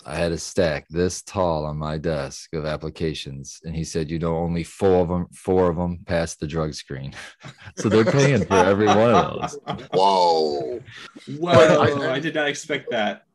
I 0.05 0.15
had 0.15 0.31
a 0.31 0.37
stack 0.37 0.85
this 0.89 1.21
tall 1.21 1.65
on 1.65 1.77
my 1.77 1.97
desk 1.97 2.53
of 2.53 2.65
applications, 2.65 3.59
and 3.63 3.75
he 3.75 3.83
said, 3.83 4.09
you 4.09 4.19
know, 4.19 4.37
only 4.37 4.63
four 4.63 5.01
of 5.01 5.07
them, 5.09 5.27
four 5.33 5.69
of 5.69 5.75
them 5.75 5.99
passed 6.05 6.39
the 6.39 6.47
drug 6.47 6.73
screen. 6.73 7.13
so 7.77 7.89
they're 7.89 8.03
paying 8.05 8.45
for 8.45 8.55
every 8.55 8.87
one 8.87 9.13
of 9.13 9.41
those. 9.41 9.59
Whoa. 9.93 10.79
Whoa, 11.37 11.51
I- 11.51 12.13
I, 12.15 12.19
did 12.19 12.35
not 12.35 12.47
expect 12.47 12.89
that. 12.91 13.25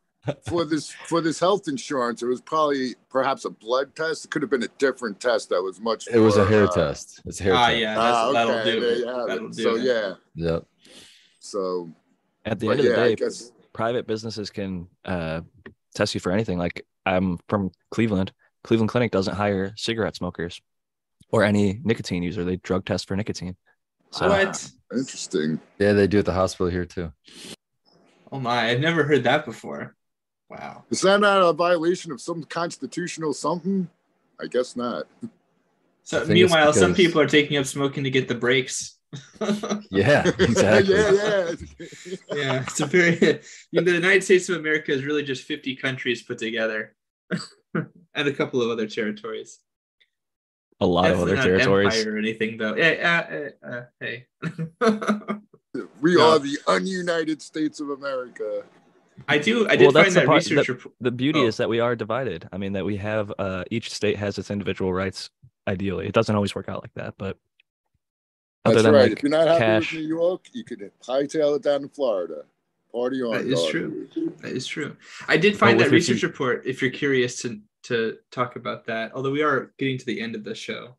For 0.47 0.65
this 0.65 0.91
for 0.91 1.21
this 1.21 1.39
health 1.39 1.67
insurance, 1.67 2.21
it 2.21 2.27
was 2.27 2.41
probably 2.41 2.95
perhaps 3.09 3.45
a 3.45 3.49
blood 3.49 3.95
test. 3.95 4.25
It 4.25 4.31
could 4.31 4.41
have 4.41 4.51
been 4.51 4.63
a 4.63 4.67
different 4.77 5.19
test 5.19 5.49
that 5.49 5.61
was 5.61 5.79
much. 5.79 6.07
It 6.07 6.19
was 6.19 6.37
a 6.37 6.45
hair 6.45 6.65
uh, 6.65 6.71
test. 6.71 7.21
It's 7.25 7.39
a 7.39 7.43
hair 7.43 7.53
Ah, 7.55 7.67
test. 7.67 7.79
yeah, 7.79 7.95
Ah, 7.97 8.31
that's, 8.31 8.33
that'll 8.33 8.53
okay, 8.61 8.71
do 8.71 8.79
there 8.81 8.91
it. 8.91 9.27
That'll 9.27 9.47
it. 9.47 9.53
do 9.53 9.63
So 9.63 9.75
it. 9.75 9.83
yeah, 9.83 10.13
Yep. 10.35 10.65
so 11.39 11.89
At 12.45 12.59
the 12.59 12.69
end 12.69 12.79
of 12.79 12.85
yeah, 12.85 12.91
the 12.91 12.95
day, 12.97 13.15
guess 13.15 13.51
private 13.73 14.07
businesses 14.07 14.49
can 14.49 14.87
uh, 15.05 15.41
test 15.95 16.13
you 16.13 16.19
for 16.19 16.31
anything. 16.31 16.57
Like 16.57 16.85
I'm 17.05 17.37
from 17.47 17.71
Cleveland. 17.91 18.31
Cleveland 18.63 18.89
Clinic 18.89 19.11
doesn't 19.11 19.35
hire 19.35 19.73
cigarette 19.77 20.15
smokers 20.15 20.61
or 21.31 21.43
any 21.43 21.79
nicotine 21.83 22.23
user. 22.23 22.43
They 22.43 22.57
drug 22.57 22.85
test 22.85 23.07
for 23.07 23.15
nicotine. 23.15 23.55
So 24.11 24.27
What? 24.27 24.69
interesting. 24.91 25.59
Yeah, 25.77 25.93
they 25.93 26.07
do 26.07 26.19
at 26.19 26.25
the 26.25 26.33
hospital 26.33 26.69
here 26.69 26.83
too. 26.85 27.13
Oh 28.31 28.39
my, 28.39 28.69
I've 28.69 28.79
never 28.79 29.03
heard 29.03 29.23
that 29.23 29.45
before. 29.45 29.95
Wow. 30.49 30.83
Is 30.89 31.01
that 31.01 31.19
not 31.19 31.41
a 31.41 31.53
violation 31.53 32.11
of 32.11 32.19
some 32.21 32.43
constitutional 32.43 33.33
something? 33.33 33.87
I 34.41 34.47
guess 34.47 34.75
not. 34.75 35.05
So 36.03 36.17
I 36.17 36.19
think 36.21 36.39
it's 36.39 36.51
meanwhile, 36.51 36.73
some 36.73 36.95
people 36.95 37.21
are 37.21 37.27
taking 37.27 37.57
up 37.57 37.65
smoking 37.65 38.03
to 38.03 38.09
get 38.09 38.27
the 38.27 38.35
breaks. 38.35 38.95
Yeah, 39.89 40.23
exactly. 40.39 40.93
yeah, 40.95 41.11
yeah. 41.11 42.15
yeah, 42.31 42.61
it's 42.61 42.79
a 42.79 42.85
very 42.85 43.15
you 43.71 43.81
know, 43.81 43.83
the 43.83 43.93
United 43.93 44.23
States 44.23 44.49
of 44.49 44.57
America 44.57 44.91
is 44.91 45.03
really 45.03 45.23
just 45.23 45.45
50 45.45 45.75
countries 45.77 46.21
put 46.21 46.37
together. 46.37 46.95
and 47.73 47.87
a 48.27 48.31
couple 48.33 48.61
of 48.61 48.69
other 48.69 48.85
territories. 48.87 49.59
a 50.79 50.85
lot 50.85 51.09
of 51.11 51.19
other 51.19 51.35
not 51.35 51.43
territories. 51.45 51.95
empire 51.97 52.13
or 52.13 52.17
anything 52.19 52.57
though. 52.57 52.75
Yeah, 52.75 53.49
uh, 53.63 53.67
uh, 53.67 53.75
uh, 53.75 53.83
hey. 53.99 54.27
We 56.01 56.17
Yeah. 56.17 56.23
are 56.23 56.39
the 56.39 56.57
ununited 56.67 57.41
states 57.41 57.79
of 57.79 57.89
America. 57.89 58.63
I 59.27 59.37
do 59.37 59.67
I 59.67 59.75
did 59.75 59.83
Well, 59.85 59.91
that's 59.91 60.05
find 60.07 60.15
the 60.15 60.19
that 60.21 60.25
part- 60.27 60.35
research 60.37 60.67
that- 60.67 60.73
report. 60.73 60.95
The 61.01 61.11
beauty 61.11 61.39
Oh. 61.41 61.47
is 61.47 61.57
that 61.57 61.69
we 61.69 61.79
are 61.79 61.95
divided. 61.95 62.47
I 62.53 62.57
mean, 62.57 62.73
that 62.73 62.85
we 62.85 62.97
have 62.97 63.33
uh, 63.39 63.63
each 63.71 63.91
state 63.93 64.17
has 64.17 64.37
its 64.37 64.49
individual 64.51 64.93
rights. 64.93 65.29
Ideally, 65.67 66.07
it 66.07 66.13
doesn't 66.13 66.35
always 66.35 66.55
work 66.55 66.69
out 66.69 66.81
like 66.81 66.93
that, 66.95 67.15
but 67.17 67.37
other 68.65 68.75
That's 68.75 68.83
than 68.85 68.93
right. 68.93 69.01
like 69.03 69.11
if 69.13 69.23
you're 69.23 69.29
not 69.29 69.47
happy 69.47 69.59
cash, 69.59 69.91
with 69.93 70.01
New 70.01 70.07
York, 70.07 70.45
you 70.53 70.63
could 70.63 70.91
hightail 71.03 71.55
it 71.55 71.61
down 71.63 71.81
to 71.81 71.89
Florida. 71.89 72.43
Party 72.91 73.21
on. 73.21 73.33
That 73.33 73.45
is 73.45 73.61
dog. 73.61 73.69
true. 73.71 74.07
That 74.41 74.51
is 74.51 74.65
true. 74.65 74.97
I 75.27 75.37
did 75.37 75.55
find 75.57 75.79
that 75.79 75.91
research 75.91 76.17
feet- 76.21 76.23
report 76.23 76.65
if 76.65 76.81
you're 76.81 76.89
curious 76.91 77.41
to 77.43 77.59
to 77.83 78.17
talk 78.31 78.55
about 78.55 78.85
that. 78.85 79.11
Although 79.13 79.31
we 79.31 79.41
are 79.43 79.71
getting 79.77 79.97
to 79.99 80.05
the 80.05 80.19
end 80.21 80.35
of 80.35 80.43
the 80.43 80.55
show. 80.55 80.95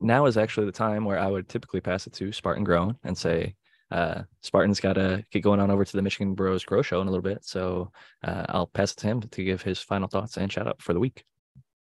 now 0.00 0.26
is 0.26 0.36
actually 0.36 0.66
the 0.66 0.72
time 0.72 1.04
where 1.04 1.18
I 1.18 1.26
would 1.26 1.48
typically 1.48 1.80
pass 1.80 2.06
it 2.06 2.12
to 2.14 2.32
Spartan 2.32 2.62
Grown 2.64 2.96
and 3.04 3.16
say, 3.18 3.54
uh, 3.90 4.22
Spartan's 4.42 4.80
got 4.80 4.94
to 4.94 5.24
get 5.30 5.42
going 5.42 5.60
on 5.60 5.70
over 5.70 5.84
to 5.84 5.96
the 5.96 6.02
Michigan 6.02 6.34
Bros 6.34 6.64
Grow 6.64 6.82
Show 6.82 7.00
in 7.00 7.08
a 7.08 7.10
little 7.10 7.22
bit. 7.22 7.44
So 7.44 7.90
uh, 8.22 8.44
I'll 8.48 8.66
pass 8.66 8.92
it 8.92 8.98
to 8.98 9.06
him 9.06 9.20
to 9.20 9.44
give 9.44 9.62
his 9.62 9.78
final 9.78 10.08
thoughts 10.08 10.36
and 10.36 10.52
shout 10.52 10.66
out 10.66 10.82
for 10.82 10.92
the 10.92 11.00
week. 11.00 11.24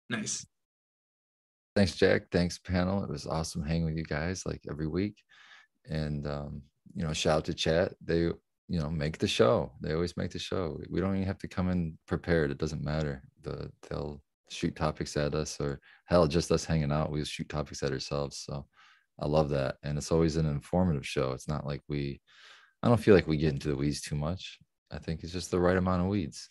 Nice. 0.09 0.47
Thanks, 1.75 1.97
Jack. 1.97 2.23
Thanks, 2.33 2.59
panel. 2.59 3.05
It 3.05 3.11
was 3.11 3.27
awesome 3.27 3.63
hanging 3.63 3.85
with 3.85 3.97
you 3.97 4.05
guys 4.05 4.45
like 4.47 4.63
every 4.69 4.89
week. 4.89 5.17
And 5.89 6.27
um, 6.27 6.63
you 6.95 7.05
know, 7.05 7.13
shout 7.13 7.39
out 7.39 7.45
to 7.47 7.55
chat. 7.55 7.93
They, 8.05 8.21
you 8.21 8.81
know, 8.81 8.91
make 8.91 9.19
the 9.19 9.29
show. 9.29 9.73
They 9.81 9.95
always 9.95 10.17
make 10.17 10.31
the 10.31 10.39
show. 10.39 10.81
We 10.91 11.01
don't 11.01 11.15
even 11.15 11.27
have 11.27 11.39
to 11.39 11.49
come 11.49 11.71
in 11.71 11.97
prepared. 12.07 12.51
It 12.51 12.59
doesn't 12.59 12.85
matter. 12.85 13.23
The 13.43 13.71
they'll 13.89 14.21
shoot 14.51 14.75
topics 14.75 15.17
at 15.17 15.35
us 15.35 15.59
or 15.61 15.81
hell, 16.07 16.27
just 16.27 16.51
us 16.51 16.65
hanging 16.65 16.93
out. 16.93 17.11
We'll 17.11 17.25
shoot 17.25 17.49
topics 17.49 17.83
at 17.83 17.93
ourselves. 17.93 18.45
So 18.45 18.67
I 19.21 19.27
love 19.27 19.51
that. 19.51 19.77
And 19.83 19.99
it's 19.99 20.13
always 20.13 20.37
an 20.37 20.47
informative 20.47 21.07
show. 21.07 21.33
It's 21.33 21.49
not 21.49 21.67
like 21.67 21.83
we 21.89 22.21
I 22.83 22.89
don't 22.89 23.01
feel 23.01 23.15
like 23.15 23.27
we 23.27 23.37
get 23.37 23.53
into 23.53 23.69
the 23.69 23.77
weeds 23.77 24.01
too 24.01 24.15
much. 24.15 24.59
I 24.91 24.99
think 24.99 25.23
it's 25.23 25.33
just 25.33 25.51
the 25.51 25.61
right 25.61 25.77
amount 25.77 26.03
of 26.03 26.09
weeds. 26.09 26.49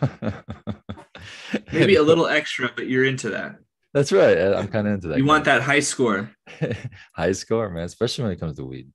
Maybe 1.72 1.96
a 1.96 2.02
little 2.02 2.26
extra, 2.26 2.70
but 2.74 2.88
you're 2.88 3.04
into 3.04 3.30
that. 3.30 3.56
That's 3.94 4.12
right. 4.12 4.36
I'm 4.38 4.68
kind 4.68 4.86
of 4.86 4.94
into 4.94 5.08
that. 5.08 5.18
You 5.18 5.24
want 5.24 5.44
that 5.46 5.62
high 5.62 5.80
score. 5.80 6.30
high 7.14 7.32
score, 7.32 7.70
man, 7.70 7.84
especially 7.84 8.24
when 8.24 8.32
it 8.32 8.40
comes 8.40 8.56
to 8.56 8.64
weed. 8.64 8.90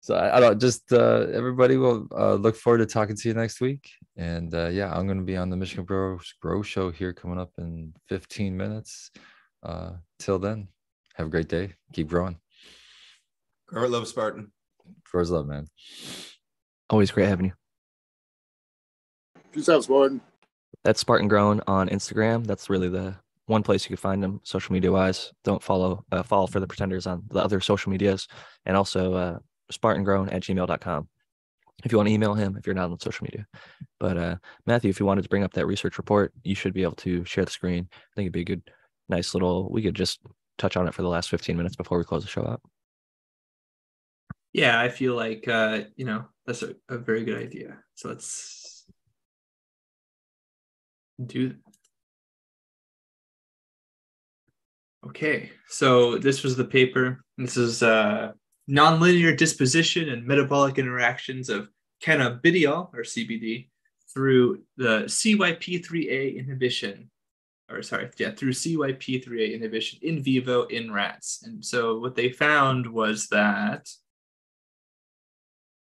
So 0.00 0.14
I, 0.14 0.36
I 0.36 0.40
don't 0.40 0.60
just 0.60 0.92
uh, 0.92 1.28
everybody 1.32 1.78
will 1.78 2.06
uh, 2.14 2.34
look 2.34 2.56
forward 2.56 2.78
to 2.78 2.86
talking 2.86 3.16
to 3.16 3.28
you 3.28 3.32
next 3.32 3.62
week. 3.62 3.88
And 4.18 4.54
uh, 4.54 4.68
yeah, 4.68 4.94
I'm 4.94 5.06
going 5.06 5.18
to 5.18 5.24
be 5.24 5.38
on 5.38 5.48
the 5.48 5.56
Michigan 5.56 5.86
Grow, 5.86 6.18
Grow 6.42 6.60
Show 6.60 6.90
here 6.90 7.14
coming 7.14 7.38
up 7.38 7.52
in 7.56 7.94
15 8.10 8.54
minutes. 8.54 9.10
Uh, 9.62 9.92
till 10.18 10.38
then, 10.38 10.68
have 11.14 11.26
a 11.26 11.30
great 11.30 11.48
day. 11.48 11.74
Keep 11.92 12.08
growing. 12.08 12.38
Grow 13.66 13.84
it, 13.84 13.90
love 13.90 14.06
Spartan. 14.06 14.52
Grows 15.10 15.30
love, 15.30 15.46
man. 15.46 15.68
Always 16.90 17.10
great 17.10 17.28
having 17.28 17.46
you. 17.46 17.52
Peace 19.52 19.68
out, 19.68 19.84
Spartan. 19.84 20.20
That's 20.82 21.00
Spartan 21.00 21.28
Grown 21.28 21.60
on 21.66 21.88
Instagram. 21.88 22.46
That's 22.46 22.68
really 22.68 22.88
the 22.88 23.16
one 23.46 23.62
place 23.62 23.84
you 23.84 23.88
can 23.88 23.96
find 23.96 24.22
him 24.22 24.40
social 24.42 24.72
media 24.72 24.90
wise. 24.90 25.32
Don't 25.44 25.62
follow 25.62 26.04
uh, 26.12 26.22
follow 26.22 26.46
for 26.46 26.60
the 26.60 26.66
pretenders 26.66 27.06
on 27.06 27.22
the 27.30 27.42
other 27.42 27.60
social 27.60 27.90
medias 27.90 28.26
and 28.66 28.76
also 28.76 29.14
uh, 29.14 29.38
spartangrown 29.72 30.32
at 30.32 30.42
gmail.com 30.42 31.08
if 31.84 31.92
you 31.92 31.98
want 31.98 32.08
to 32.08 32.14
email 32.14 32.34
him 32.34 32.56
if 32.56 32.66
you're 32.66 32.74
not 32.74 32.90
on 32.90 32.98
social 32.98 33.24
media. 33.24 33.46
But 33.98 34.16
uh, 34.16 34.36
Matthew, 34.66 34.90
if 34.90 35.00
you 35.00 35.06
wanted 35.06 35.22
to 35.22 35.28
bring 35.28 35.42
up 35.42 35.52
that 35.54 35.66
research 35.66 35.98
report, 35.98 36.32
you 36.42 36.54
should 36.54 36.74
be 36.74 36.82
able 36.82 36.96
to 36.96 37.24
share 37.24 37.44
the 37.44 37.50
screen. 37.50 37.88
I 37.92 38.14
think 38.14 38.26
it'd 38.26 38.32
be 38.32 38.40
a 38.40 38.44
good, 38.44 38.62
nice 39.08 39.34
little, 39.34 39.70
we 39.70 39.82
could 39.82 39.94
just 39.94 40.20
touch 40.58 40.76
on 40.76 40.86
it 40.88 40.94
for 40.94 41.02
the 41.02 41.08
last 41.08 41.30
15 41.30 41.56
minutes 41.56 41.76
before 41.76 41.98
we 41.98 42.04
close 42.04 42.22
the 42.22 42.28
show 42.28 42.46
out. 42.46 42.60
Yeah, 44.52 44.80
I 44.80 44.88
feel 44.88 45.14
like 45.14 45.48
uh, 45.48 45.82
you 45.96 46.04
know, 46.04 46.24
that's 46.46 46.62
a, 46.62 46.74
a 46.88 46.98
very 46.98 47.24
good 47.24 47.38
idea. 47.38 47.78
So 47.94 48.08
let's 48.08 48.86
do 51.24 51.54
Okay, 55.06 55.50
so 55.68 56.16
this 56.16 56.42
was 56.42 56.56
the 56.56 56.64
paper. 56.64 57.22
This 57.36 57.58
is 57.58 57.82
uh, 57.82 58.32
nonlinear 58.70 59.36
disposition 59.36 60.08
and 60.08 60.26
metabolic 60.26 60.78
interactions 60.78 61.50
of 61.50 61.68
cannabidiol 62.02 62.88
or 62.94 63.02
CBD 63.02 63.68
through 64.12 64.62
the 64.78 65.02
CYP3A 65.04 66.38
inhibition 66.38 67.10
or 67.70 67.82
sorry, 67.82 68.10
yeah, 68.18 68.30
through 68.32 68.52
CYP3A 68.52 69.54
inhibition 69.54 69.98
in 70.02 70.22
vivo 70.22 70.64
in 70.64 70.92
rats. 70.92 71.42
And 71.44 71.64
so 71.64 71.98
what 71.98 72.14
they 72.14 72.30
found 72.30 72.86
was 72.86 73.28
that. 73.28 73.88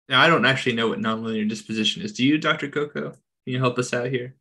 Now, 0.09 0.23
I 0.23 0.27
don't 0.29 0.47
actually 0.47 0.75
know 0.75 0.89
what 0.89 1.01
nonlinear 1.01 1.47
disposition 1.49 2.03
is. 2.03 2.15
Do 2.15 2.25
you, 2.25 2.39
Dr. 2.39 2.69
Coco? 2.69 3.11
Can 3.11 3.19
you 3.45 3.59
help 3.59 3.79
us 3.79 3.93
out 3.93 4.09
here? 4.09 4.35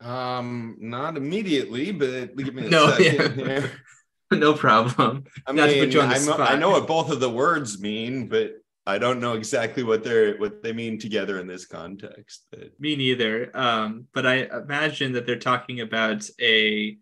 Um, 0.00 0.76
not 0.80 1.16
immediately, 1.16 1.92
but 1.92 2.36
give 2.36 2.54
me 2.54 2.66
a 2.66 2.68
No, 2.68 2.90
second. 2.90 3.38
yeah. 3.38 3.66
no 4.32 4.52
problem. 4.54 5.24
I 5.46 5.52
Not 5.52 5.66
to 5.66 5.72
put 5.74 5.80
mean, 5.82 5.90
you 5.92 6.00
on 6.00 6.08
the 6.08 6.16
I, 6.16 6.18
know, 6.18 6.32
spot. 6.34 6.50
I 6.50 6.56
know 6.56 6.70
what 6.70 6.88
both 6.88 7.10
of 7.12 7.20
the 7.20 7.30
words 7.30 7.80
mean, 7.80 8.28
but 8.28 8.56
I 8.86 8.98
don't 8.98 9.20
know 9.20 9.32
exactly 9.32 9.82
what 9.82 10.04
they're 10.04 10.36
what 10.36 10.62
they 10.62 10.72
mean 10.72 10.98
together 10.98 11.40
in 11.40 11.46
this 11.46 11.66
context. 11.66 12.46
But 12.50 12.78
Me 12.78 12.94
neither. 12.94 13.50
Um, 13.52 14.06
but 14.14 14.26
I 14.26 14.46
imagine 14.52 15.12
that 15.12 15.26
they're 15.26 15.38
talking 15.38 15.80
about 15.80 16.28
a 16.40 16.96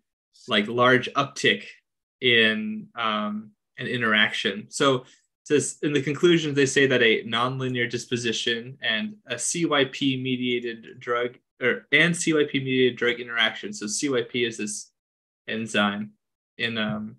like 0.47 0.67
large 0.67 1.11
uptick 1.13 1.65
in 2.21 2.87
um, 2.95 3.51
an 3.77 3.87
interaction. 3.87 4.67
So 4.69 5.05
says 5.43 5.77
in 5.83 5.93
the 5.93 6.01
conclusions 6.01 6.55
they 6.55 6.65
say 6.65 6.87
that 6.87 7.03
a 7.03 7.23
nonlinear 7.23 7.89
disposition 7.89 8.77
and 8.81 9.15
a 9.27 9.35
CYP 9.35 10.21
mediated 10.21 10.99
drug 10.99 11.37
or 11.61 11.87
and 11.91 12.15
CYP 12.15 12.53
mediated 12.53 12.97
drug 12.97 13.19
interaction. 13.19 13.71
So 13.73 13.85
CYP 13.85 14.47
is 14.47 14.57
this 14.57 14.91
enzyme 15.47 16.11
in 16.57 16.79
um, 16.79 17.17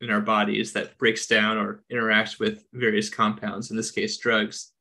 in 0.00 0.10
our 0.10 0.20
bodies 0.20 0.72
that 0.72 0.96
breaks 0.98 1.26
down 1.26 1.58
or 1.58 1.82
interacts 1.92 2.38
with 2.38 2.64
various 2.72 3.10
compounds, 3.10 3.70
in 3.70 3.76
this 3.76 3.90
case 3.90 4.16
drugs 4.18 4.72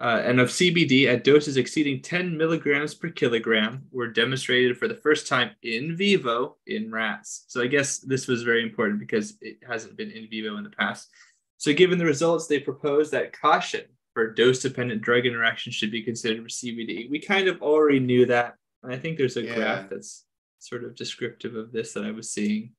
uh, 0.00 0.22
and 0.24 0.40
of 0.40 0.48
CBD 0.48 1.06
at 1.06 1.24
doses 1.24 1.58
exceeding 1.58 2.00
10 2.00 2.34
milligrams 2.36 2.94
per 2.94 3.10
kilogram 3.10 3.84
were 3.92 4.08
demonstrated 4.08 4.78
for 4.78 4.88
the 4.88 4.94
first 4.94 5.28
time 5.28 5.50
in 5.62 5.94
vivo 5.94 6.56
in 6.66 6.90
rats. 6.90 7.44
So 7.48 7.60
I 7.60 7.66
guess 7.66 7.98
this 7.98 8.26
was 8.26 8.42
very 8.42 8.62
important 8.62 8.98
because 8.98 9.36
it 9.42 9.58
hasn't 9.66 9.98
been 9.98 10.10
in 10.10 10.28
vivo 10.30 10.56
in 10.56 10.64
the 10.64 10.70
past. 10.70 11.10
So 11.58 11.74
given 11.74 11.98
the 11.98 12.06
results, 12.06 12.46
they 12.46 12.58
proposed 12.58 13.12
that 13.12 13.38
caution 13.38 13.82
for 14.14 14.32
dose-dependent 14.32 15.02
drug 15.02 15.26
interaction 15.26 15.70
should 15.70 15.90
be 15.90 16.02
considered 16.02 16.42
for 16.42 16.48
CBD. 16.48 17.10
We 17.10 17.20
kind 17.20 17.46
of 17.46 17.60
already 17.60 18.00
knew 18.00 18.24
that. 18.26 18.56
And 18.82 18.90
I 18.90 18.96
think 18.96 19.18
there's 19.18 19.36
a 19.36 19.42
Yeah. 19.42 19.54
graph 19.54 19.90
that's 19.90 20.24
sort 20.60 20.84
of 20.84 20.94
descriptive 20.96 21.54
of 21.56 21.72
this 21.72 21.92
that 21.92 22.04
I 22.04 22.10
was 22.10 22.30
seeing. 22.30 22.72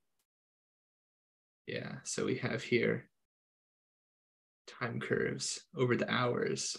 Yeah, 1.68 1.96
so 2.04 2.26
we 2.26 2.38
have 2.38 2.64
here 2.64 3.10
time 4.68 5.00
curves 5.00 5.62
over 5.76 5.96
the 5.96 6.12
hours. 6.12 6.78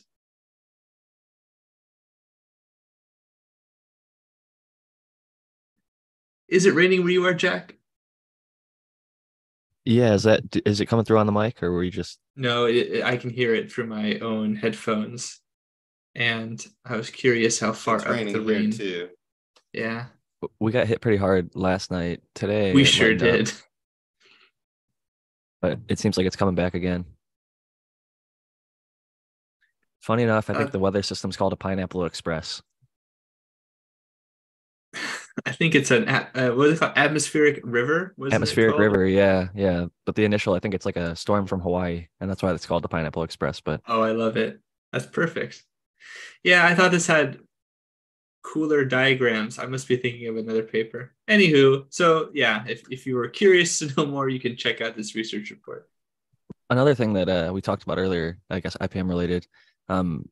Is 6.49 6.67
it 6.67 6.75
raining 6.75 7.03
where 7.03 7.13
you 7.13 7.25
are, 7.27 7.35
Jack? 7.35 7.77
Yeah, 9.85 10.15
is 10.15 10.23
that 10.25 10.43
is 10.65 10.81
it 10.81 10.87
coming 10.87 11.05
through 11.05 11.19
on 11.19 11.27
the 11.27 11.33
mic 11.33 11.61
or 11.63 11.73
were 11.73 11.83
you 11.83 11.91
just 11.91 12.21
No, 12.37 12.67
it, 12.67 12.75
it- 12.77 13.05
I 13.05 13.17
can 13.17 13.31
hear 13.31 13.55
it 13.55 13.73
through 13.73 13.87
my 13.87 14.19
own 14.19 14.55
headphones. 14.55 15.41
And 16.15 16.65
I 16.85 16.97
was 16.97 17.09
curious 17.09 17.59
how 17.59 17.73
far 17.73 17.97
it's 17.97 18.05
up 18.05 18.11
raining 18.13 18.35
the 18.35 18.41
here 18.41 18.61
rain. 18.61 18.71
too. 18.71 19.09
Yeah, 19.73 20.07
we 20.61 20.71
got 20.71 20.87
hit 20.87 21.01
pretty 21.01 21.17
hard 21.17 21.51
last 21.55 21.91
night. 21.91 22.21
Today 22.35 22.75
we 22.75 22.85
sure 22.85 23.13
lightened 23.13 23.23
up, 23.31 23.37
did. 23.47 23.53
But 25.63 25.79
it 25.89 25.99
seems 25.99 26.17
like 26.19 26.27
it's 26.27 26.37
coming 26.37 26.55
back 26.57 26.75
again. 26.75 27.07
Funny 30.01 30.25
enough, 30.25 30.51
I 30.51 30.55
think 30.55 30.69
Uh, 30.69 30.73
the 30.73 30.79
weather 30.81 31.03
system's 31.03 31.37
called 31.37 31.53
a 31.53 31.57
pineapple 31.57 32.05
express. 32.05 32.61
I 35.47 35.53
think 35.53 35.75
it's 35.75 35.91
an 35.91 36.09
uh, 36.09 36.51
what 36.51 36.69
is 36.69 36.75
it 36.75 36.81
called? 36.81 36.93
Atmospheric 36.97 37.61
river. 37.63 38.13
Was 38.19 38.35
Atmospheric 38.35 38.77
river, 38.77 39.07
yeah, 39.07 39.49
yeah. 39.55 39.87
But 40.05 40.17
the 40.17 40.25
initial, 40.25 40.55
I 40.55 40.59
think 40.59 40.75
it's 40.75 40.85
like 40.85 40.97
a 40.97 41.17
storm 41.17 41.47
from 41.47 41.61
Hawaii, 41.61 42.09
and 42.21 42.29
that's 42.29 42.43
why 42.43 42.53
it's 42.53 42.67
called 42.67 42.83
the 42.85 42.89
Pineapple 42.89 43.23
Express. 43.23 43.61
But 43.61 43.81
Oh, 43.87 44.03
I 44.03 44.11
love 44.11 44.37
it. 44.37 44.61
That's 44.93 45.07
perfect. 45.07 45.65
Yeah, 46.43 46.67
I 46.67 46.75
thought 46.75 46.91
this 46.91 47.07
had 47.07 47.39
cooler 48.43 48.85
diagrams. 48.85 49.59
I 49.59 49.67
must 49.67 49.89
be 49.89 49.97
thinking 49.97 50.29
of 50.29 50.37
another 50.37 50.63
paper. 50.63 51.15
Anywho, 51.29 51.87
so 51.91 52.31
yeah, 52.35 52.65
if, 52.67 52.83
if 52.91 53.07
you 53.07 53.17
were 53.17 53.29
curious 53.29 53.79
to 53.79 53.93
know 53.97 54.07
more, 54.07 54.29
you 54.29 54.41
can 54.41 54.57
check 54.57 54.81
out 54.81 54.97
this 54.97 55.15
research 55.15 55.51
report. 55.51 55.89
another 56.71 56.95
thing 56.95 57.13
that 57.15 57.29
uh, 57.29 57.53
we 57.53 57.61
talked 57.61 57.83
about 57.83 57.99
earlier, 57.99 58.39
I 58.51 58.61
guess 58.61 58.77
IPM 58.77 59.09
related, 59.09 59.47
um, 59.89 60.29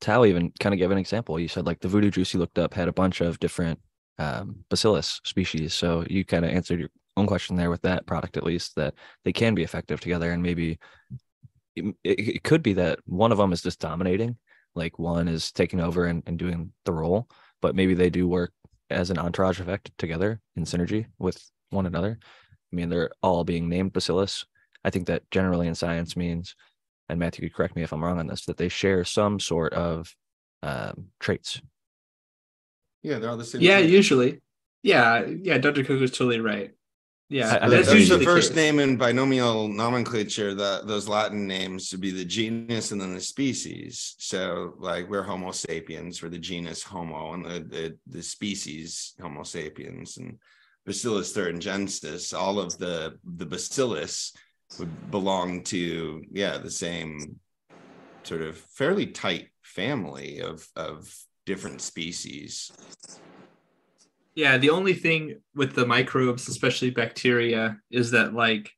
Tao 0.00 0.24
even 0.24 0.52
kind 0.60 0.74
of 0.74 0.78
gave 0.78 0.90
an 0.90 0.98
example. 0.98 1.38
You 1.38 1.48
said 1.48 1.66
like 1.66 1.80
the 1.80 1.88
voodoo 1.88 2.10
juice 2.10 2.34
you 2.34 2.40
looked 2.40 2.58
up 2.58 2.74
had 2.74 2.88
a 2.88 2.92
bunch 2.92 3.20
of 3.20 3.38
different 3.38 3.78
um, 4.18 4.64
bacillus 4.68 5.20
species. 5.24 5.74
So 5.74 6.04
you 6.08 6.24
kind 6.24 6.44
of 6.44 6.50
answered 6.50 6.80
your 6.80 6.90
own 7.16 7.26
question 7.26 7.56
there 7.56 7.70
with 7.70 7.82
that 7.82 8.06
product, 8.06 8.36
at 8.36 8.44
least 8.44 8.74
that 8.76 8.94
they 9.24 9.32
can 9.32 9.54
be 9.54 9.62
effective 9.62 10.00
together. 10.00 10.32
And 10.32 10.42
maybe 10.42 10.78
it, 11.76 11.94
it 12.04 12.44
could 12.44 12.62
be 12.62 12.74
that 12.74 13.00
one 13.06 13.32
of 13.32 13.38
them 13.38 13.52
is 13.52 13.62
just 13.62 13.80
dominating, 13.80 14.36
like 14.74 14.98
one 14.98 15.28
is 15.28 15.52
taking 15.52 15.80
over 15.80 16.06
and, 16.06 16.22
and 16.26 16.38
doing 16.38 16.72
the 16.84 16.92
role, 16.92 17.28
but 17.64 17.74
maybe 17.74 17.94
they 17.94 18.10
do 18.10 18.28
work 18.28 18.52
as 18.90 19.08
an 19.08 19.18
entourage 19.18 19.58
effect 19.58 19.90
together 19.96 20.38
in 20.54 20.64
synergy 20.64 21.06
with 21.18 21.42
one 21.70 21.86
another. 21.86 22.18
I 22.20 22.76
mean, 22.76 22.90
they're 22.90 23.08
all 23.22 23.42
being 23.42 23.70
named 23.70 23.94
bacillus. 23.94 24.44
I 24.84 24.90
think 24.90 25.06
that 25.06 25.22
generally 25.30 25.66
in 25.66 25.74
science 25.74 26.14
means, 26.14 26.56
and 27.08 27.18
Matthew 27.18 27.48
could 27.48 27.56
correct 27.56 27.74
me 27.74 27.82
if 27.82 27.90
I'm 27.94 28.04
wrong 28.04 28.18
on 28.18 28.26
this, 28.26 28.44
that 28.44 28.58
they 28.58 28.68
share 28.68 29.02
some 29.02 29.40
sort 29.40 29.72
of 29.72 30.14
um, 30.62 31.06
traits. 31.20 31.62
Yeah, 33.02 33.18
they're 33.18 33.30
all 33.30 33.38
the 33.38 33.46
same. 33.46 33.62
Yeah, 33.62 33.78
usually. 33.78 34.42
Yeah, 34.82 35.24
yeah, 35.24 35.56
Dr. 35.56 35.84
Cook 35.84 36.00
was 36.00 36.10
totally 36.10 36.40
right. 36.40 36.72
Yeah, 37.30 37.48
I- 37.60 37.66
I 37.66 37.68
that's 37.68 37.70
That's 37.70 37.88
agree. 37.88 38.00
usually 38.00 38.18
the 38.20 38.24
first 38.24 38.50
case. 38.50 38.56
name 38.56 38.78
in 38.80 38.96
binomial 38.96 39.68
nomenclature. 39.68 40.54
That 40.54 40.86
those 40.86 41.08
Latin 41.08 41.46
names 41.46 41.90
would 41.90 42.00
be 42.00 42.10
the 42.10 42.24
genus 42.24 42.90
and 42.92 43.00
then 43.00 43.14
the 43.14 43.20
species. 43.20 44.14
So, 44.18 44.74
like 44.78 45.08
we're 45.08 45.22
Homo 45.22 45.50
sapiens, 45.52 46.22
we're 46.22 46.28
the 46.28 46.38
genus 46.38 46.82
Homo, 46.82 47.32
and 47.32 47.44
the 47.44 47.60
the, 47.60 47.98
the 48.06 48.22
species 48.22 49.14
Homo 49.20 49.42
sapiens, 49.42 50.18
and 50.18 50.38
Bacillus 50.84 51.32
thuringiensis. 51.32 52.38
All 52.38 52.58
of 52.60 52.76
the 52.78 53.18
the 53.24 53.46
bacillus 53.46 54.32
would 54.78 55.10
belong 55.10 55.62
to 55.64 56.22
yeah 56.30 56.58
the 56.58 56.70
same 56.70 57.40
sort 58.22 58.42
of 58.42 58.58
fairly 58.58 59.06
tight 59.06 59.48
family 59.62 60.40
of 60.40 60.68
of 60.76 61.10
different 61.46 61.80
species. 61.80 62.70
Yeah, 64.34 64.58
the 64.58 64.70
only 64.70 64.94
thing 64.94 65.40
with 65.54 65.74
the 65.74 65.86
microbes, 65.86 66.48
especially 66.48 66.90
bacteria, 66.90 67.78
is 67.90 68.10
that 68.10 68.34
like 68.34 68.70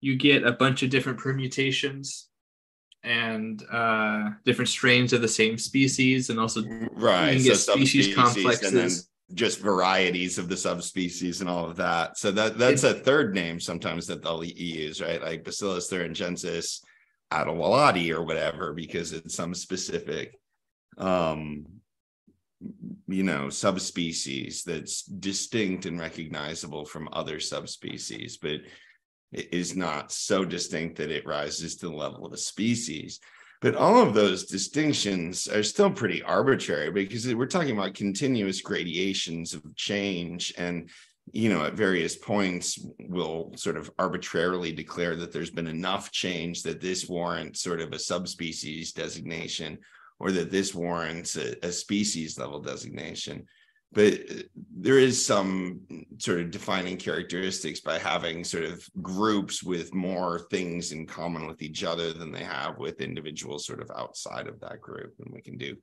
you 0.00 0.16
get 0.16 0.44
a 0.44 0.52
bunch 0.52 0.82
of 0.82 0.90
different 0.90 1.18
permutations 1.18 2.28
and 3.04 3.64
uh 3.72 4.30
different 4.44 4.68
strains 4.68 5.12
of 5.12 5.20
the 5.22 5.28
same 5.28 5.58
species 5.58 6.30
and 6.30 6.38
also 6.38 6.62
right 6.92 7.40
so 7.40 7.54
species 7.54 8.14
subspecies 8.14 8.62
and 8.62 8.76
then 8.76 8.82
complexes. 8.82 9.08
just 9.34 9.58
varieties 9.58 10.38
of 10.38 10.48
the 10.48 10.56
subspecies 10.56 11.40
and 11.40 11.50
all 11.50 11.68
of 11.68 11.74
that 11.76 12.16
so 12.16 12.30
that 12.30 12.58
that's 12.58 12.84
a 12.84 12.94
third 12.94 13.34
name 13.34 13.58
sometimes 13.58 14.06
that 14.06 14.22
they'll 14.22 14.44
use 14.44 15.00
right 15.00 15.20
like 15.20 15.42
bacillus 15.42 15.90
thuringiensis 15.90 16.80
aizawai 17.32 18.14
or 18.14 18.22
whatever 18.22 18.72
because 18.72 19.12
it's 19.12 19.34
some 19.34 19.52
specific 19.52 20.38
um 20.98 21.66
you 23.08 23.22
know 23.22 23.48
subspecies 23.48 24.62
that's 24.64 25.02
distinct 25.02 25.86
and 25.86 25.98
recognizable 25.98 26.84
from 26.84 27.08
other 27.12 27.40
subspecies 27.40 28.36
but 28.36 28.60
it 29.32 29.48
is 29.52 29.74
not 29.74 30.12
so 30.12 30.44
distinct 30.44 30.96
that 30.96 31.10
it 31.10 31.26
rises 31.26 31.76
to 31.76 31.88
the 31.88 31.94
level 31.94 32.26
of 32.26 32.32
a 32.32 32.38
species. 32.38 33.18
But 33.60 33.76
all 33.76 34.00
of 34.00 34.12
those 34.12 34.46
distinctions 34.46 35.48
are 35.48 35.62
still 35.62 35.90
pretty 35.90 36.22
arbitrary 36.22 36.90
because 36.90 37.32
we're 37.34 37.46
talking 37.46 37.76
about 37.76 37.94
continuous 37.94 38.60
gradations 38.60 39.54
of 39.54 39.62
change. 39.76 40.52
And 40.58 40.90
you 41.32 41.48
know 41.48 41.64
at 41.64 41.74
various 41.74 42.16
points 42.16 42.84
we'll 42.98 43.52
sort 43.54 43.76
of 43.76 43.88
arbitrarily 43.96 44.72
declare 44.72 45.14
that 45.14 45.32
there's 45.32 45.52
been 45.52 45.68
enough 45.68 46.10
change 46.10 46.64
that 46.64 46.80
this 46.80 47.08
warrants 47.08 47.60
sort 47.60 47.80
of 47.80 47.92
a 47.92 47.98
subspecies 47.98 48.92
designation 48.92 49.78
or 50.22 50.30
that 50.30 50.52
this 50.52 50.72
warrants 50.72 51.36
a, 51.36 51.56
a 51.66 51.72
species 51.72 52.38
level 52.38 52.60
designation. 52.60 53.44
But 53.90 54.12
uh, 54.14 54.42
there 54.74 55.00
is 55.00 55.26
some 55.26 55.80
sort 56.18 56.38
of 56.38 56.52
defining 56.52 56.96
characteristics 56.96 57.80
by 57.80 57.98
having 57.98 58.44
sort 58.44 58.62
of 58.62 58.88
groups 59.02 59.64
with 59.64 59.92
more 59.92 60.46
things 60.48 60.92
in 60.92 61.06
common 61.06 61.48
with 61.48 61.60
each 61.60 61.82
other 61.82 62.12
than 62.12 62.30
they 62.30 62.44
have 62.44 62.78
with 62.78 63.00
individuals 63.00 63.66
sort 63.66 63.82
of 63.82 63.90
outside 63.96 64.46
of 64.46 64.60
that 64.60 64.80
group. 64.80 65.12
And 65.18 65.34
we 65.34 65.42
can 65.42 65.58
do 65.58 65.76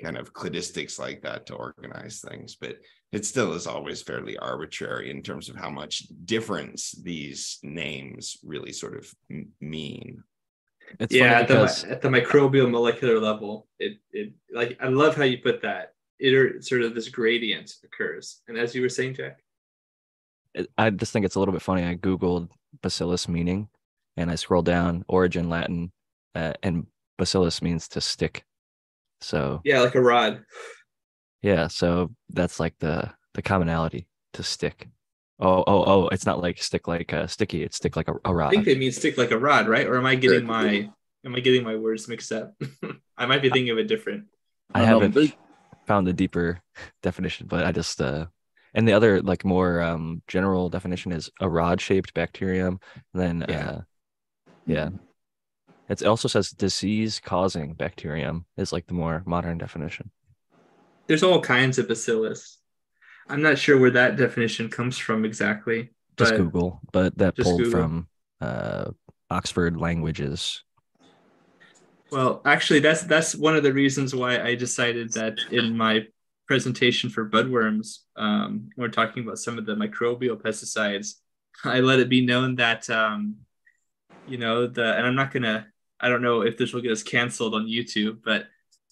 kind 0.00 0.16
of 0.16 0.32
cladistics 0.32 1.00
like 1.00 1.20
that 1.22 1.44
to 1.46 1.54
organize 1.54 2.20
things 2.20 2.56
but 2.56 2.76
it 3.12 3.26
still 3.26 3.52
is 3.52 3.66
always 3.66 4.00
fairly 4.00 4.38
arbitrary 4.38 5.10
in 5.10 5.22
terms 5.22 5.50
of 5.50 5.54
how 5.54 5.68
much 5.68 6.04
difference 6.24 6.92
these 7.02 7.58
names 7.62 8.38
really 8.42 8.72
sort 8.72 8.96
of 8.96 9.14
mean 9.60 10.24
It's 11.00 11.14
yeah, 11.14 11.40
at 11.40 11.48
the, 11.48 11.86
at 11.88 12.02
the 12.02 12.08
microbial 12.08 12.70
molecular 12.70 13.18
level, 13.18 13.66
it 13.78 13.98
it 14.12 14.32
like 14.52 14.78
I 14.80 14.88
love 14.88 15.16
how 15.16 15.24
you 15.24 15.38
put 15.38 15.62
that. 15.62 15.94
it 16.18 16.64
sort 16.64 16.82
of 16.82 16.94
this 16.94 17.08
gradient 17.08 17.74
occurs. 17.84 18.40
And 18.48 18.58
as 18.58 18.74
you 18.74 18.82
were 18.82 18.88
saying, 18.88 19.14
Jack, 19.14 19.42
I 20.76 20.90
just 20.90 21.12
think 21.12 21.24
it's 21.24 21.34
a 21.34 21.38
little 21.38 21.52
bit 21.52 21.62
funny. 21.62 21.84
I 21.84 21.96
googled 21.96 22.48
bacillus 22.82 23.28
meaning, 23.28 23.68
and 24.16 24.30
I 24.30 24.34
scrolled 24.34 24.66
down 24.66 25.04
origin 25.08 25.48
Latin, 25.48 25.92
uh, 26.34 26.52
and 26.62 26.86
bacillus 27.18 27.62
means 27.62 27.88
to 27.88 28.00
stick. 28.00 28.44
So 29.20 29.60
yeah, 29.64 29.80
like 29.80 29.94
a 29.94 30.02
rod. 30.02 30.44
yeah, 31.42 31.68
so 31.68 32.10
that's 32.28 32.60
like 32.60 32.74
the 32.78 33.10
the 33.34 33.42
commonality 33.42 34.06
to 34.34 34.42
stick. 34.42 34.88
Oh 35.44 35.64
oh 35.66 35.84
oh! 35.84 36.08
It's 36.08 36.24
not 36.24 36.40
like 36.40 36.62
stick 36.62 36.86
like 36.86 37.12
uh, 37.12 37.26
sticky. 37.26 37.64
It's 37.64 37.76
stick 37.76 37.96
like 37.96 38.06
a 38.08 38.32
rod. 38.32 38.46
I 38.48 38.50
think 38.50 38.64
they 38.64 38.76
mean 38.76 38.92
stick 38.92 39.18
like 39.18 39.32
a 39.32 39.38
rod, 39.38 39.66
right? 39.66 39.86
Or 39.88 39.96
am 39.98 40.06
I 40.06 40.14
getting 40.14 40.46
my 40.46 40.88
am 41.26 41.34
I 41.34 41.40
getting 41.40 41.64
my 41.64 41.74
words 41.74 42.06
mixed 42.06 42.30
up? 42.30 42.54
I 43.18 43.26
might 43.26 43.42
be 43.42 43.50
thinking 43.50 43.70
of 43.70 43.78
it 43.78 43.88
different. 43.88 44.26
I 44.72 44.82
Um, 44.82 44.86
haven't 44.86 45.14
they- 45.14 45.34
found 45.86 46.06
the 46.06 46.12
deeper 46.12 46.60
definition, 47.02 47.48
but 47.48 47.64
I 47.66 47.72
just 47.72 48.00
uh 48.00 48.26
and 48.72 48.86
the 48.86 48.92
other 48.92 49.20
like 49.20 49.44
more 49.44 49.82
um 49.82 50.22
general 50.28 50.68
definition 50.70 51.10
is 51.10 51.28
a 51.40 51.48
rod 51.50 51.80
shaped 51.80 52.14
bacterium. 52.14 52.78
Then 53.12 53.44
Yeah. 53.48 53.68
uh 53.68 53.80
yeah. 54.64 54.90
It 55.88 56.04
also 56.04 56.28
says 56.28 56.50
disease 56.50 57.18
causing 57.18 57.74
bacterium 57.74 58.46
is 58.56 58.72
like 58.72 58.86
the 58.86 58.94
more 58.94 59.24
modern 59.26 59.58
definition. 59.58 60.12
There's 61.08 61.24
all 61.24 61.40
kinds 61.42 61.80
of 61.80 61.88
bacillus. 61.88 62.58
I'm 63.28 63.42
not 63.42 63.58
sure 63.58 63.78
where 63.78 63.90
that 63.90 64.16
definition 64.16 64.68
comes 64.68 64.98
from 64.98 65.24
exactly. 65.24 65.90
Just 66.16 66.36
Google, 66.36 66.80
but 66.92 67.16
that 67.18 67.36
pulled 67.36 67.62
Google. 67.62 67.72
from 67.72 68.08
uh 68.40 68.90
Oxford 69.30 69.76
languages. 69.76 70.62
Well, 72.10 72.42
actually, 72.44 72.80
that's 72.80 73.02
that's 73.02 73.34
one 73.34 73.56
of 73.56 73.62
the 73.62 73.72
reasons 73.72 74.14
why 74.14 74.40
I 74.40 74.54
decided 74.54 75.12
that 75.14 75.38
in 75.50 75.76
my 75.76 76.06
presentation 76.46 77.08
for 77.08 77.28
budworms, 77.28 78.00
um, 78.16 78.68
we're 78.76 78.88
talking 78.88 79.22
about 79.22 79.38
some 79.38 79.56
of 79.56 79.64
the 79.64 79.74
microbial 79.74 80.36
pesticides, 80.36 81.14
I 81.64 81.80
let 81.80 82.00
it 82.00 82.08
be 82.08 82.24
known 82.24 82.56
that 82.56 82.88
um, 82.90 83.36
you 84.26 84.38
know 84.38 84.66
the 84.66 84.96
and 84.96 85.06
I'm 85.06 85.14
not 85.14 85.32
gonna 85.32 85.66
I 86.00 86.08
don't 86.08 86.22
know 86.22 86.42
if 86.42 86.56
this 86.56 86.72
will 86.72 86.80
get 86.80 86.92
us 86.92 87.02
canceled 87.02 87.54
on 87.54 87.66
YouTube, 87.66 88.18
but 88.24 88.46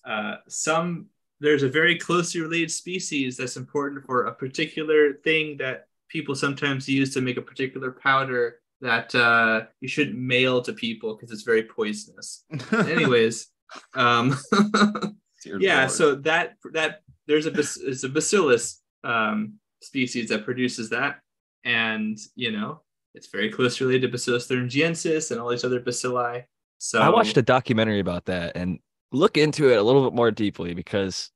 uh, 0.05 0.37
some 0.49 1.07
there's 1.41 1.63
a 1.63 1.69
very 1.69 1.99
closely 1.99 2.41
related 2.41 2.71
species 2.71 3.37
that's 3.37 3.57
important 3.57 4.05
for 4.05 4.25
a 4.25 4.35
particular 4.35 5.15
thing 5.25 5.57
that 5.59 5.87
people 6.09 6.35
sometimes 6.35 6.89
use 6.89 7.15
to 7.15 7.21
make 7.21 7.39
a 7.39 7.43
particular 7.43 7.93
powder 7.93 8.57
that 8.81 9.15
uh, 9.15 9.63
you 9.81 9.89
shouldn't 9.89 10.19
mail 10.19 10.63
to 10.63 10.73
people 10.73 11.15
because 11.15 11.31
it's 11.31 11.43
very 11.43 11.63
poisonous. 11.63 12.45
Anyways, 12.73 13.49
um, 13.95 14.37
yeah, 15.59 15.81
Lord. 15.81 15.91
so 15.91 16.15
that 16.17 16.57
that 16.73 17.03
there's 17.27 17.47
a 17.47 17.51
bac- 17.51 17.79
it's 17.83 18.05
a 18.05 18.09
bacillus 18.09 18.83
um, 19.05 19.55
species 19.83 20.29
that 20.29 20.45
produces 20.45 20.91
that, 20.91 21.21
and 21.65 22.19
you 22.35 22.53
know 22.53 22.81
it's 23.15 23.29
very 23.29 23.51
closely 23.51 23.87
related 23.87 24.07
to 24.07 24.13
Bacillus 24.13 24.47
thuringiensis 24.47 25.31
and 25.31 25.41
all 25.41 25.49
these 25.49 25.65
other 25.65 25.81
bacilli. 25.81 26.45
So 26.79 27.01
I 27.01 27.11
watched 27.11 27.37
a 27.37 27.43
documentary 27.43 28.01
about 28.01 28.27
that 28.27 28.57
and 28.57 28.79
look 29.13 29.37
into 29.37 29.71
it 29.73 29.79
a 29.79 29.83
little 29.83 30.05
bit 30.05 30.15
more 30.15 30.31
deeply 30.31 30.75
because 30.75 31.31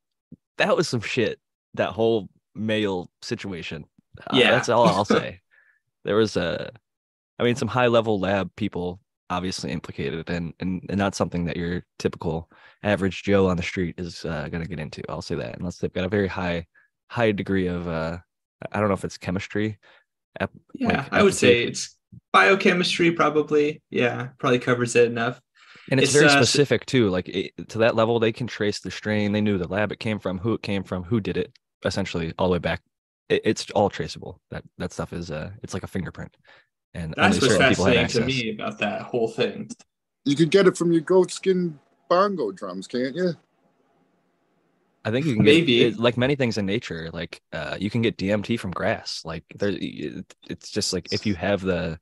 that 0.58 0.76
was 0.76 0.88
some 0.88 1.00
shit. 1.00 1.38
That 1.74 1.90
whole 1.90 2.28
male 2.54 3.10
situation. 3.22 3.84
Uh, 4.30 4.36
Yeah. 4.38 4.50
that's 4.52 4.68
all 4.68 4.86
I'll 4.88 5.04
say. 5.04 5.40
there 6.04 6.16
was 6.16 6.36
a, 6.36 6.70
I 7.38 7.44
mean, 7.44 7.56
some 7.56 7.68
high 7.68 7.88
level 7.88 8.20
lab 8.20 8.50
people 8.56 9.00
obviously 9.30 9.72
implicated, 9.72 10.30
and 10.30 10.52
and 10.60 10.84
and 10.88 10.98
not 10.98 11.14
something 11.16 11.46
that 11.46 11.56
your 11.56 11.84
typical 11.98 12.48
average 12.84 13.22
Joe 13.24 13.48
on 13.48 13.56
the 13.56 13.62
street 13.62 13.96
is 13.98 14.24
uh, 14.24 14.48
going 14.48 14.62
to 14.62 14.68
get 14.68 14.78
into. 14.78 15.02
I'll 15.08 15.22
say 15.22 15.34
that 15.36 15.58
unless 15.58 15.78
they've 15.78 15.92
got 15.92 16.04
a 16.04 16.08
very 16.08 16.28
high 16.28 16.66
high 17.10 17.32
degree 17.32 17.66
of 17.66 17.88
uh, 17.88 18.18
I 18.70 18.78
don't 18.80 18.88
know 18.88 18.94
if 18.94 19.04
it's 19.04 19.18
chemistry. 19.18 19.78
ap- 20.40 20.52
yeah, 20.74 20.88
like, 21.02 21.12
I 21.12 21.22
would 21.22 21.34
say 21.34 21.64
it's 21.64 21.96
biochemistry 22.32 23.12
probably. 23.12 23.82
Yeah, 23.90 24.28
probably 24.38 24.60
covers 24.60 24.94
it 24.94 25.06
enough. 25.10 25.40
And 25.90 26.00
it's, 26.00 26.10
It's, 26.10 26.18
very 26.18 26.26
uh, 26.26 26.36
specific 26.36 26.86
too 26.86 27.10
like 27.10 27.28
it, 27.28 27.52
to 27.68 27.78
that 27.78 27.94
level 27.94 28.18
they 28.18 28.32
can 28.32 28.46
trace 28.46 28.80
the 28.80 28.90
strain 28.90 29.32
they 29.32 29.40
knew 29.40 29.58
the 29.58 29.68
lab 29.68 29.92
it 29.92 29.98
came 29.98 30.18
from 30.18 30.38
who 30.38 30.54
it 30.54 30.62
came 30.62 30.82
from 30.82 31.04
who 31.04 31.20
did 31.20 31.36
it 31.36 31.52
essentially 31.84 32.32
all 32.38 32.48
the 32.48 32.52
way 32.52 32.58
back 32.58 32.82
it, 33.28 33.42
it's 33.44 33.70
all 33.70 33.90
traceable 33.90 34.40
that 34.50 34.64
that 34.78 34.92
stuff 34.92 35.12
is 35.12 35.30
uh 35.30 35.50
it's 35.62 35.74
like 35.74 35.82
a 35.82 35.88
fingerprint 35.88 36.36
and 36.94 37.14
That's 37.16 37.36
only 37.36 37.48
what's 37.48 37.54
certain 37.54 37.68
people 37.70 37.84
had 37.86 37.96
fascinating 37.96 38.36
to 38.36 38.44
me 38.44 38.54
about 38.54 38.78
that 38.78 39.02
whole 39.02 39.28
thing. 39.28 39.68
You 40.24 40.36
could 40.36 40.50
get 40.50 40.66
it 40.68 40.76
from 40.76 40.92
your 40.92 41.00
goat 41.00 41.32
skin 41.32 41.78
bongo 42.08 42.52
drums, 42.52 42.86
can't 42.86 43.16
you? 43.16 43.34
i 45.04 45.10
think 45.10 45.26
you 45.26 45.34
can 45.34 45.44
Maybe. 45.44 45.78
get 45.78 45.92
it, 45.94 45.98
like 45.98 46.16
many 46.16 46.34
things 46.34 46.56
in 46.56 46.66
nature 46.66 47.10
like 47.12 47.42
uh 47.52 47.76
you 47.78 47.90
can 47.90 48.00
get 48.00 48.16
dmt 48.16 48.58
from 48.58 48.70
grass 48.70 49.20
like 49.24 49.44
there 49.54 49.70
it, 49.70 50.34
it's 50.48 50.70
just 50.70 50.92
like 50.92 51.12
if 51.12 51.26
you 51.26 51.34
have 51.34 51.60
the 51.60 51.98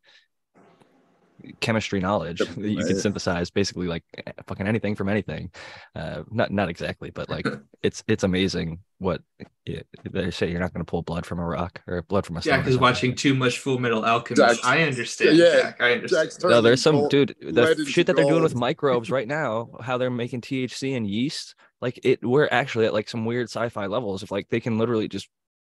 chemistry 1.60 2.00
knowledge 2.00 2.38
that 2.38 2.56
you 2.58 2.84
can 2.84 2.98
synthesize 2.98 3.50
basically 3.50 3.86
like 3.86 4.02
fucking 4.46 4.66
anything 4.66 4.94
from 4.94 5.08
anything 5.08 5.50
uh 5.96 6.22
not 6.30 6.50
not 6.50 6.68
exactly 6.68 7.10
but 7.10 7.28
like 7.28 7.46
it's 7.82 8.02
it's 8.06 8.24
amazing 8.24 8.78
what 8.98 9.20
it, 9.66 9.86
they 10.10 10.30
say 10.30 10.50
you're 10.50 10.60
not 10.60 10.72
going 10.72 10.84
to 10.84 10.88
pull 10.90 11.02
blood 11.02 11.26
from 11.26 11.38
a 11.38 11.44
rock 11.44 11.80
or 11.86 12.02
blood 12.02 12.24
from 12.24 12.36
a 12.36 12.42
stone 12.42 12.58
Jack 12.60 12.66
is 12.66 12.78
watching 12.78 13.14
too 13.14 13.34
much 13.34 13.62
Fullmetal 13.62 14.06
Alchemist. 14.06 14.40
Jack's- 14.62 14.64
I 14.64 14.82
understand. 14.82 15.36
Yeah, 15.36 15.60
Jack. 15.62 15.80
I 15.80 15.92
understand. 15.92 16.30
No 16.44 16.60
there's 16.60 16.82
some 16.82 16.96
gold- 16.96 17.10
dude 17.10 17.34
lead 17.42 17.76
the 17.76 17.84
shit 17.84 18.06
that 18.06 18.16
they're 18.16 18.24
doing 18.24 18.42
with 18.42 18.54
microbes 18.54 19.10
right 19.10 19.26
now 19.40 19.70
how 19.80 19.98
they're 19.98 20.10
making 20.10 20.40
thc 20.40 20.96
and 20.96 21.06
yeast 21.08 21.54
like 21.80 21.98
it 22.04 22.24
we're 22.24 22.48
actually 22.52 22.86
at 22.86 22.92
like 22.92 23.08
some 23.08 23.24
weird 23.24 23.48
sci-fi 23.48 23.86
levels 23.86 24.22
of 24.22 24.30
like 24.30 24.48
they 24.50 24.60
can 24.60 24.78
literally 24.78 25.08
just 25.08 25.28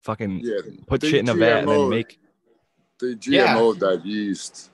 fucking 0.05 0.41
Yeah, 0.45 0.59
put 0.87 1.03
shit 1.03 1.15
in 1.15 1.29
a 1.29 1.35
vat 1.35 1.61
and 1.61 1.69
then 1.69 1.89
make 1.89 2.19
they 3.01 3.15
Yeah. 3.27 3.57
GMO'd 3.57 3.81
that 3.81 4.07
yeast. 4.07 4.71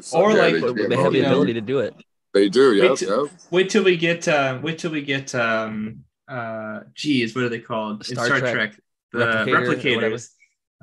So, 0.00 0.20
Or 0.20 0.32
yeah, 0.32 0.38
like- 0.38 0.54
they, 0.76 0.86
they 0.86 0.96
have 0.96 1.12
the 1.12 1.18
you 1.18 1.22
know, 1.22 1.28
ability 1.28 1.54
to 1.54 1.60
do 1.60 1.80
it 1.80 1.94
They 2.34 2.48
do, 2.48 2.70
Wait 2.72 3.00
yep, 3.00 3.00
yep. 3.00 3.26
Wait 3.50 3.70
till 3.70 3.84
we 3.84 3.96
get. 3.96 4.28
Uh, 4.28 4.58
wait 4.62 4.78
till 4.78 4.90
we 4.90 5.02
get. 5.02 5.34
Um, 5.34 6.04
uh, 6.28 6.80
geez, 6.94 7.34
what 7.34 7.44
are 7.44 7.48
they 7.48 7.58
called 7.60 8.04
Star 8.04 8.24
in 8.24 8.28
Star 8.28 8.40
Trek 8.40 8.54
Trek? 8.54 8.80
The 9.12 9.18
Replicator 9.18 9.80
replicators. 9.80 10.28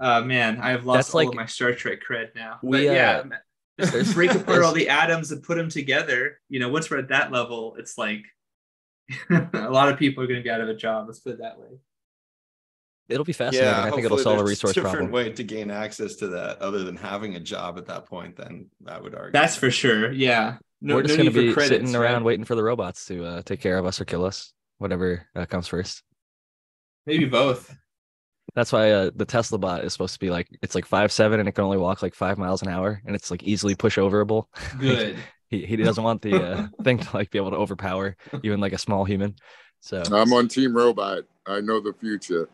Uh, 0.01 0.21
man, 0.21 0.59
I've 0.59 0.85
lost 0.85 0.97
That's 0.97 1.15
all 1.15 1.21
like- 1.21 1.29
of 1.29 1.35
my 1.35 1.45
Star 1.45 1.73
Trek 1.73 1.99
cred 2.07 2.35
now. 2.35 2.59
We, 2.63 2.77
but 2.77 2.83
yeah, 2.83 3.23
uh, 3.25 3.35
just 3.79 3.93
there's- 3.93 4.13
break 4.13 4.33
apart 4.33 4.63
all 4.63 4.73
the 4.73 4.89
atoms 4.89 5.31
and 5.31 5.43
put 5.43 5.55
them 5.57 5.69
together. 5.69 6.39
You 6.49 6.59
know, 6.59 6.69
once 6.69 6.89
we're 6.89 6.97
at 6.97 7.09
that 7.09 7.31
level, 7.31 7.75
it's 7.77 7.97
like 7.97 8.23
a 9.29 9.69
lot 9.69 9.89
of 9.89 9.99
people 9.99 10.23
are 10.23 10.27
going 10.27 10.39
to 10.39 10.43
be 10.43 10.49
out 10.49 10.61
of 10.61 10.69
a 10.69 10.75
job. 10.75 11.05
Let's 11.07 11.19
put 11.19 11.33
it 11.33 11.39
that 11.39 11.59
way. 11.59 11.77
It'll 13.09 13.25
be 13.25 13.33
fascinating 13.33 13.69
i 13.69 13.89
think 13.91 14.05
it'll 14.05 14.17
hopefully 14.17 14.23
solve 14.23 14.35
a 14.35 14.39
there's 14.39 14.49
resource 14.49 14.73
different 14.73 14.93
problem 14.93 15.11
way 15.11 15.31
to 15.31 15.43
gain 15.43 15.71
access 15.71 16.15
to 16.15 16.27
that 16.27 16.61
other 16.61 16.83
than 16.83 16.95
having 16.95 17.35
a 17.35 17.39
job 17.39 17.77
at 17.77 17.85
that 17.87 18.05
point. 18.05 18.35
Then 18.35 18.69
I 18.87 18.99
would 18.99 19.15
argue 19.15 19.31
That's 19.31 19.55
for 19.55 19.71
sure. 19.71 20.11
Yeah. 20.11 20.57
No, 20.81 20.95
we're 20.95 21.03
just 21.03 21.17
no 21.17 21.23
going 21.23 21.33
to 21.33 21.41
be 21.41 21.53
credits, 21.53 21.69
sitting 21.69 21.95
around 21.95 22.13
right? 22.13 22.23
waiting 22.23 22.45
for 22.45 22.55
the 22.55 22.63
robots 22.63 23.05
to 23.05 23.25
uh, 23.25 23.41
take 23.41 23.61
care 23.61 23.77
of 23.77 23.85
us 23.85 23.99
or 23.99 24.05
kill 24.05 24.25
us 24.25 24.53
whatever 24.77 25.25
uh, 25.35 25.45
comes 25.45 25.67
first 25.67 26.03
Maybe 27.05 27.25
both. 27.25 27.75
That's 28.55 28.71
why 28.71 28.91
uh, 28.91 29.11
the 29.15 29.25
Tesla 29.25 29.57
bot 29.57 29.83
is 29.83 29.93
supposed 29.93 30.13
to 30.13 30.19
be 30.19 30.29
like 30.29 30.47
it's 30.61 30.75
like 30.75 30.85
five 30.85 31.11
seven 31.11 31.39
and 31.39 31.47
it 31.47 31.51
can 31.53 31.63
only 31.63 31.77
walk 31.77 32.01
like 32.01 32.15
five 32.15 32.37
miles 32.37 32.61
an 32.61 32.67
hour 32.69 33.01
and 33.05 33.15
it's 33.15 33.29
like 33.29 33.43
easily 33.43 33.75
push 33.75 33.97
overable. 33.97 34.45
Good. 34.79 35.17
he 35.49 35.65
he 35.65 35.75
doesn't 35.75 36.03
want 36.03 36.21
the 36.21 36.35
uh, 36.35 36.67
thing 36.83 36.99
to 36.99 37.15
like 37.15 37.31
be 37.31 37.37
able 37.37 37.51
to 37.51 37.57
overpower 37.57 38.15
even 38.43 38.59
like 38.59 38.73
a 38.73 38.77
small 38.77 39.05
human. 39.05 39.35
So 39.81 40.01
I'm 40.11 40.33
on 40.33 40.47
Team 40.47 40.75
Robot. 40.75 41.23
I 41.45 41.61
know 41.61 41.79
the 41.79 41.93
future. 41.93 42.49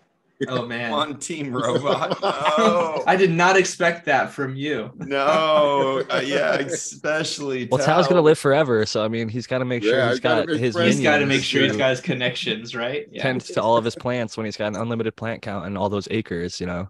Oh 0.48 0.66
man. 0.68 0.92
on 0.94 1.18
Team 1.20 1.54
Robot. 1.56 2.18
No, 2.58 3.04
I 3.08 3.16
did 3.16 3.32
not 3.32 3.58
expect 3.58 4.06
that 4.06 4.32
from 4.32 4.56
you. 4.56 4.92
no, 4.98 6.04
uh, 6.10 6.22
yeah, 6.24 6.54
especially. 6.56 7.68
well, 7.72 7.84
Tao's 7.84 8.08
gonna 8.08 8.22
live 8.22 8.38
forever, 8.40 8.86
so 8.86 9.04
I 9.04 9.08
mean 9.08 9.30
he's 9.30 9.48
got 9.48 9.60
to 9.60 9.66
make 9.66 9.84
sure 9.84 9.96
Yeah, 9.96 10.10
he's 10.10 10.20
I 10.20 10.22
gotta 10.22 10.42
got 10.42 10.50
make 10.54 10.60
his. 10.60 10.74
friends. 10.76 10.96
He's 10.96 11.04
got 11.04 11.18
to 11.20 11.26
make 11.26 11.44
sure 11.44 11.62
he's 11.64 11.72
to 11.74 11.78
got 11.78 11.90
his 11.92 12.02
connections, 12.02 12.76
right? 12.76 13.06
Yeah. 13.12 13.24
tend 13.24 13.42
to 13.42 13.62
all 13.62 13.78
of 13.78 13.86
his 13.86 13.96
plants 13.96 14.38
when 14.38 14.46
he's 14.46 14.58
got 14.58 14.68
an 14.68 14.76
unlimited 14.76 15.16
plant 15.16 15.42
count 15.42 15.66
and 15.66 15.78
all 15.78 15.90
those 15.90 16.08
acres. 16.12 16.60
You 16.60 16.68
know, 16.68 16.88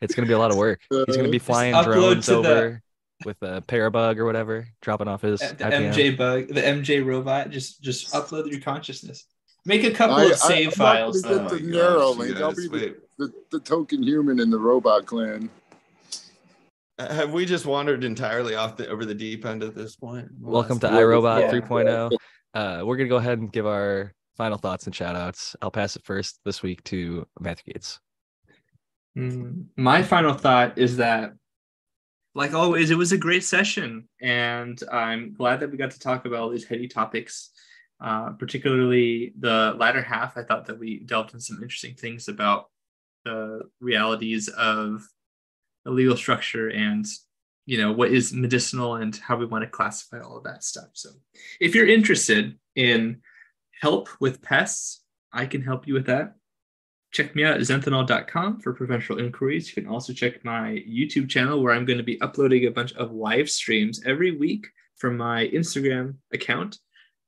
it's 0.00 0.14
gonna 0.14 0.28
be 0.28 0.34
a 0.34 0.38
lot 0.38 0.50
of 0.50 0.56
work. 0.56 0.80
He's 0.90 1.16
gonna 1.16 1.28
be 1.28 1.38
flying 1.38 1.74
upload 1.74 1.84
drones 1.84 2.26
to 2.26 2.32
the- 2.32 2.38
over 2.38 2.82
with 3.24 3.36
a 3.42 3.60
parabug 3.68 4.16
or 4.16 4.24
whatever, 4.24 4.66
dropping 4.80 5.06
off 5.08 5.20
his 5.22 5.40
The 5.40 5.46
IPM. 5.56 5.92
MJ 5.92 6.16
bug, 6.16 6.48
the 6.48 6.62
MJ 6.62 7.04
robot, 7.04 7.50
just 7.50 7.82
just 7.82 8.12
upload 8.14 8.50
your 8.50 8.60
consciousness. 8.60 9.26
Make 9.66 9.84
a 9.84 9.90
couple 9.90 10.16
I- 10.16 10.24
of 10.26 10.32
I- 10.32 10.34
save 10.36 10.66
I'm 10.68 10.72
files. 10.72 11.22
gonna 11.22 11.36
Oh 11.36 11.48
get 11.48 11.50
the 11.50 11.58
gosh, 11.72 12.16
Neuralink. 12.16 12.38
you 12.38 12.44
I'll 12.44 12.54
be 12.54 12.68
the, 12.68 12.96
the, 13.18 13.32
the 13.50 13.60
token 13.60 14.02
human 14.02 14.40
in 14.40 14.50
the 14.50 14.58
robot 14.58 15.06
clan. 15.06 15.50
Have 16.98 17.32
we 17.32 17.46
just 17.46 17.64
wandered 17.66 18.04
entirely 18.04 18.54
off 18.54 18.76
the 18.76 18.88
over 18.88 19.04
the 19.06 19.14
deep 19.14 19.44
end 19.46 19.62
at 19.62 19.74
this 19.74 19.96
point? 19.96 20.28
Welcome 20.40 20.78
to 20.80 20.86
Last- 20.88 20.96
iRobot 20.96 21.40
Yeah. 21.52 21.60
3.0. 21.60 22.16
Uh, 22.52 22.82
we're 22.84 22.96
gonna 22.96 23.08
go 23.08 23.16
ahead 23.16 23.38
and 23.38 23.52
give 23.52 23.66
our 23.66 24.12
final 24.36 24.58
thoughts 24.58 24.86
and 24.86 24.94
shout 24.94 25.16
outs. 25.16 25.54
I'll 25.62 25.70
pass 25.70 25.96
it 25.96 26.04
first 26.04 26.40
this 26.44 26.62
week 26.62 26.82
to 26.84 27.26
Matthew 27.38 27.72
Gates. 27.74 28.00
Mm, 29.16 29.66
My 29.76 30.02
final 30.02 30.34
thought 30.34 30.78
is 30.78 30.96
that, 30.98 31.32
like 32.34 32.54
always, 32.54 32.90
it 32.90 32.98
was 32.98 33.12
a 33.12 33.18
great 33.18 33.44
session, 33.44 34.08
and 34.20 34.80
I'm 34.92 35.34
glad 35.34 35.60
that 35.60 35.70
we 35.70 35.76
got 35.76 35.90
to 35.92 35.98
talk 35.98 36.24
about 36.26 36.38
all 36.40 36.48
these 36.50 36.64
heady 36.64 36.86
topics. 36.88 37.50
Uh, 38.00 38.30
particularly 38.30 39.34
the 39.38 39.74
latter 39.78 40.02
half, 40.02 40.36
I 40.36 40.42
thought 40.42 40.66
that 40.66 40.78
we 40.78 41.00
delved 41.00 41.34
in 41.34 41.40
some 41.40 41.62
interesting 41.62 41.94
things 41.94 42.28
about 42.28 42.70
the 43.24 43.62
realities 43.80 44.48
of 44.48 45.06
the 45.84 45.90
legal 45.90 46.16
structure 46.16 46.70
and 46.70 47.04
you 47.66 47.76
know 47.78 47.92
what 47.92 48.10
is 48.10 48.32
medicinal 48.32 48.96
and 48.96 49.14
how 49.16 49.36
we 49.36 49.44
want 49.44 49.62
to 49.64 49.70
classify 49.70 50.20
all 50.20 50.38
of 50.38 50.44
that 50.44 50.64
stuff. 50.64 50.88
So 50.94 51.10
if 51.60 51.74
you're 51.74 51.86
interested 51.86 52.58
in 52.74 53.20
help 53.80 54.08
with 54.20 54.42
pests 54.42 55.02
i 55.32 55.46
can 55.46 55.62
help 55.62 55.86
you 55.86 55.94
with 55.94 56.06
that. 56.06 56.34
Check 57.12 57.34
me 57.34 57.44
out 57.44 57.54
at 57.54 57.60
zenthanol.com 57.60 58.60
for 58.60 58.72
professional 58.72 59.18
inquiries. 59.18 59.68
You 59.68 59.82
can 59.82 59.90
also 59.90 60.12
check 60.12 60.44
my 60.44 60.82
youtube 60.88 61.28
channel 61.28 61.62
where 61.62 61.74
i'm 61.74 61.84
going 61.84 61.98
to 61.98 62.04
be 62.04 62.20
uploading 62.20 62.66
a 62.66 62.70
bunch 62.70 62.92
of 62.94 63.12
live 63.12 63.50
streams 63.50 64.02
every 64.04 64.36
week 64.36 64.66
from 64.96 65.16
my 65.16 65.48
instagram 65.48 66.16
account 66.32 66.78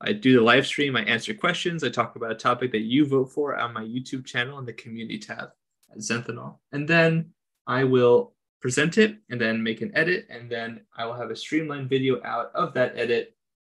i 0.03 0.13
do 0.13 0.35
the 0.35 0.41
live 0.41 0.67
stream 0.67 0.97
i 0.97 1.03
answer 1.05 1.35
questions 1.35 1.83
i 1.83 1.89
talk 1.89 2.17
about 2.17 2.31
a 2.31 2.35
topic 2.35 2.73
that 2.73 2.81
you 2.81 3.07
vote 3.07 3.33
for 3.33 3.57
on 3.57 3.73
my 3.73 3.83
youtube 3.83 4.25
channel 4.25 4.59
in 4.59 4.67
the 4.67 4.73
community 4.73 5.19
tab 5.19 5.49
at 5.91 5.99
zenthanol 5.99 6.57
and 6.73 6.89
then 6.89 7.31
i 7.67 7.85
will 7.85 8.35
present 8.63 8.97
it 8.97 9.19
and 9.29 9.41
then 9.41 9.63
make 9.63 9.83
an 9.83 9.91
edit. 9.95 10.27
And 10.31 10.49
then 10.49 10.83
I 10.97 11.05
will 11.05 11.15
have 11.15 11.31
a 11.31 11.37
streamlined 11.37 11.91
video 11.91 12.23
out 12.25 12.53
of 12.55 12.73
that 12.75 12.97
edit 12.97 13.35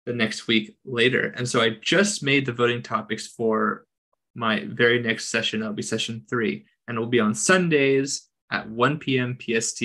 the 0.05 0.13
next 0.13 0.45
week 0.45 0.77
later. 0.85 1.33
And 1.37 1.47
so 1.47 1.61
I 1.61 1.77
just 1.81 2.21
made 2.21 2.45
the 2.45 2.51
voting 2.51 2.83
topics 2.83 3.25
for 3.25 3.85
my 4.35 4.65
very 4.65 5.01
next 5.01 5.29
session. 5.29 5.61
That'll 5.61 5.73
be 5.73 5.81
session 5.81 6.25
three. 6.29 6.65
And 6.87 6.97
it 6.97 6.99
will 6.99 7.07
be 7.07 7.21
on 7.21 7.33
Sundays 7.33 8.29
at 8.51 8.69
1 8.69 8.99
p.m. 8.99 9.37
PST 9.39 9.83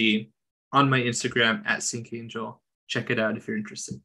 on 0.73 0.90
my 0.90 1.01
Instagram 1.01 1.65
at 1.65 1.78
SyncAngel. 1.78 2.59
Check 2.89 3.10
it 3.10 3.20
out 3.20 3.36
if 3.36 3.47
you're 3.47 3.56
interested. 3.56 4.01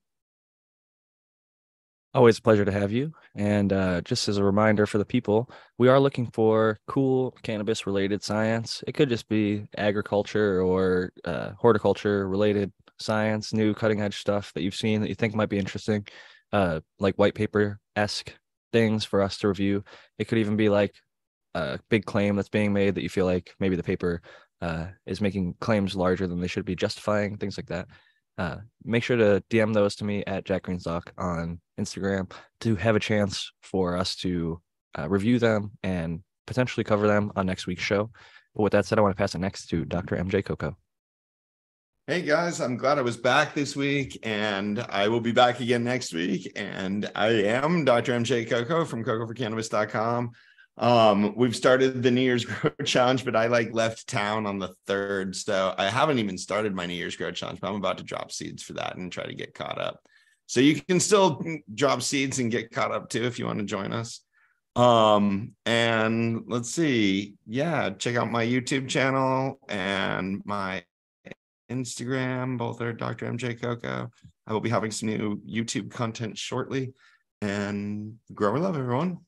Always 2.16 2.38
a 2.38 2.42
pleasure 2.44 2.64
to 2.64 2.72
have 2.72 2.92
you. 2.92 3.12
And 3.34 3.74
uh, 3.74 4.02
just 4.02 4.30
as 4.30 4.38
a 4.38 4.44
reminder 4.44 4.86
for 4.86 5.00
the 5.00 5.06
people, 5.06 5.50
we 5.80 5.88
are 5.88 6.00
looking 6.00 6.28
for 6.28 6.80
cool 6.86 7.32
cannabis 7.42 7.88
related 7.88 8.22
science. 8.22 8.84
It 8.86 8.92
could 8.94 9.10
just 9.10 9.28
be 9.28 9.66
agriculture 9.78 10.62
or 10.62 11.12
uh, 11.26 11.52
horticulture 11.58 12.30
related 12.30 12.72
science, 13.00 13.52
new 13.52 13.74
cutting 13.74 14.02
edge 14.02 14.20
stuff 14.20 14.54
that 14.54 14.62
you've 14.62 14.76
seen 14.76 15.02
that 15.02 15.10
you 15.10 15.16
think 15.16 15.34
might 15.34 15.50
be 15.50 15.58
interesting, 15.58 16.06
uh, 16.52 16.82
like 17.00 17.16
white 17.16 17.34
paper 17.34 17.80
esque 17.96 18.32
things 18.72 19.04
for 19.04 19.20
us 19.20 19.38
to 19.40 19.48
review. 19.48 19.84
It 20.20 20.26
could 20.26 20.38
even 20.38 20.56
be 20.56 20.70
like 20.70 20.94
a 21.56 21.80
big 21.90 22.06
claim 22.06 22.36
that's 22.36 22.50
being 22.50 22.74
made 22.74 22.94
that 22.94 23.04
you 23.04 23.10
feel 23.10 23.26
like 23.26 23.56
maybe 23.60 23.76
the 23.76 23.82
paper 23.82 24.22
uh, 24.62 24.86
is 25.08 25.20
making 25.20 25.56
claims 25.60 25.96
larger 25.96 26.28
than 26.28 26.40
they 26.40 26.48
should 26.48 26.66
be 26.66 26.76
justifying, 26.76 27.38
things 27.38 27.58
like 27.58 27.68
that 27.68 27.88
uh, 28.38 28.58
make 28.84 29.04
sure 29.04 29.18
to 29.18 29.44
DM 29.50 29.74
those 29.74 29.96
to 29.96 30.06
me 30.06 30.24
at 30.26 30.46
Jack 30.46 30.64
Greenstock 30.64 31.10
on 31.18 31.60
Instagram 31.80 32.32
to 32.62 32.76
have 32.76 32.96
a 32.96 33.00
chance 33.00 33.52
for 33.62 33.98
us 33.98 34.16
to 34.18 34.62
uh, 34.98 35.10
review 35.10 35.40
them 35.40 35.72
and 35.84 36.22
potentially 36.48 36.84
cover 36.84 37.08
them 37.08 37.32
on 37.36 37.46
next 37.46 37.68
week's 37.68 37.84
show. 37.84 38.10
But 38.56 38.64
with 38.64 38.74
that 38.74 38.86
said, 38.86 38.98
I 38.98 39.02
want 39.02 39.16
to 39.16 39.22
pass 39.22 39.36
it 39.36 39.40
next 39.40 39.68
to 39.68 39.86
Dr. 39.86 40.18
MJ 40.18 40.44
Coco. 40.44 40.76
Hey 42.06 42.22
guys, 42.22 42.60
I'm 42.60 42.76
glad 42.76 42.98
I 42.98 43.02
was 43.02 43.16
back 43.16 43.56
this 43.56 43.78
week 43.78 44.20
and 44.24 44.86
I 44.90 45.08
will 45.08 45.22
be 45.22 45.32
back 45.32 45.62
again 45.62 45.86
next 45.86 46.14
week. 46.14 46.52
And 46.58 47.10
I 47.16 47.30
am 47.30 47.86
Dr. 47.86 48.12
MJ 48.12 48.50
Coco 48.50 48.84
from 48.84 49.06
cocoforcannabis.com. 49.06 50.32
Um, 50.78 51.36
we've 51.36 51.56
started 51.56 52.02
the 52.02 52.12
New 52.12 52.22
Year's 52.22 52.46
Grow 52.46 52.72
Challenge, 52.84 53.24
but 53.24 53.36
I 53.36 53.48
like 53.48 53.74
left 53.74 54.08
town 54.08 54.46
on 54.46 54.60
the 54.60 54.74
third. 54.88 55.36
So 55.36 55.76
I 55.78 55.86
haven't 55.90 56.20
even 56.20 56.38
started 56.38 56.76
my 56.76 56.86
New 56.86 56.96
Year's 56.96 57.16
Grow 57.16 57.32
Challenge, 57.32 57.60
but 57.60 57.70
I'm 57.70 57.76
about 57.76 58.00
to 58.00 58.04
drop 58.04 58.32
seeds 58.32 58.64
for 58.64 58.74
that 58.74 58.98
and 58.98 59.12
try 59.12 59.26
to 59.26 59.36
get 59.36 59.54
caught 59.54 59.80
up. 59.80 60.00
So 60.46 60.60
you 60.60 60.82
can 60.82 61.00
still 61.00 61.44
drop 61.74 62.02
seeds 62.02 62.40
and 62.40 62.52
get 62.52 62.72
caught 62.72 62.92
up 62.92 63.10
too 63.10 63.24
if 63.24 63.40
you 63.40 63.46
want 63.46 63.60
to 63.60 63.66
join 63.66 63.94
us. 63.94 64.22
Um, 64.76 65.54
and 65.66 66.44
let's 66.48 66.72
see. 66.72 67.36
Yeah, 67.46 67.92
check 67.92 68.16
out 68.16 68.32
my 68.32 68.46
YouTube 68.46 68.90
channel 68.90 69.60
and 69.70 70.42
my 70.46 70.84
Instagram. 71.72 72.58
Both 72.58 72.82
are 72.82 72.94
Dr. 72.94 73.28
MJ 73.28 73.60
Coco. 73.62 74.10
I 74.46 74.54
will 74.54 74.62
be 74.62 74.70
having 74.70 74.92
some 74.92 75.10
new 75.10 75.42
YouTube 75.48 75.92
content 75.92 76.38
shortly. 76.38 76.94
And 77.42 78.16
grow 78.34 78.54
love, 78.54 78.78
everyone. 78.78 79.20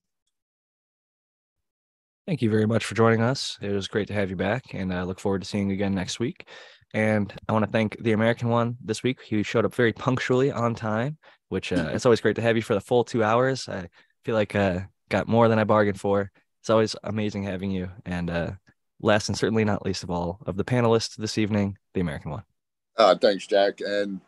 Thank 2.28 2.42
you 2.42 2.50
very 2.50 2.66
much 2.66 2.86
for 2.86 2.96
joining 2.96 3.22
us. 3.22 3.56
It 3.62 3.70
was 3.70 3.88
great 3.88 4.08
to 4.08 4.14
have 4.16 4.32
you 4.32 4.36
back, 4.36 4.74
and 4.74 4.92
I 4.92 5.04
look 5.04 5.20
forward 5.20 5.44
to 5.44 5.48
seeing 5.48 5.70
you 5.70 5.76
again 5.76 5.94
next 5.94 6.20
week. 6.20 6.48
And 6.96 7.32
I 7.48 7.54
want 7.54 7.66
to 7.66 7.72
thank 7.72 8.02
the 8.02 8.14
American 8.14 8.50
one 8.50 8.78
this 8.84 9.04
week. 9.04 9.22
He 9.22 9.44
showed 9.44 9.64
up 9.64 9.76
very 9.76 9.94
punctually 9.94 10.52
on 10.52 10.74
time, 10.74 11.20
which 11.50 11.72
uh, 11.72 11.92
it's 11.94 12.04
always 12.04 12.22
great 12.22 12.36
to 12.38 12.42
have 12.42 12.56
you 12.56 12.64
for 12.64 12.74
the 12.74 12.82
full 12.82 13.04
two 13.04 13.24
hours. 13.24 13.70
I 13.70 13.90
feel 14.24 14.34
like 14.34 14.56
uh, 14.56 14.80
got 15.10 15.28
more 15.28 15.48
than 15.48 15.60
I 15.60 15.66
bargained 15.66 16.00
for. 16.00 16.32
It's 16.62 16.72
always 16.72 16.96
amazing 17.04 17.44
having 17.44 17.70
you. 17.70 17.92
And 18.08 18.32
uh, 18.32 18.52
last 19.00 19.30
and 19.30 19.38
certainly 19.38 19.64
not 19.64 19.86
least 19.86 20.02
of 20.02 20.10
all, 20.10 20.40
of 20.48 20.58
the 20.58 20.66
panelists 20.66 21.16
this 21.18 21.38
evening, 21.38 21.78
the 21.94 22.02
American 22.02 22.32
one. 22.32 22.44
Uh, 22.98 23.14
thanks, 23.14 23.46
Jack. 23.46 23.82
And 23.82 24.20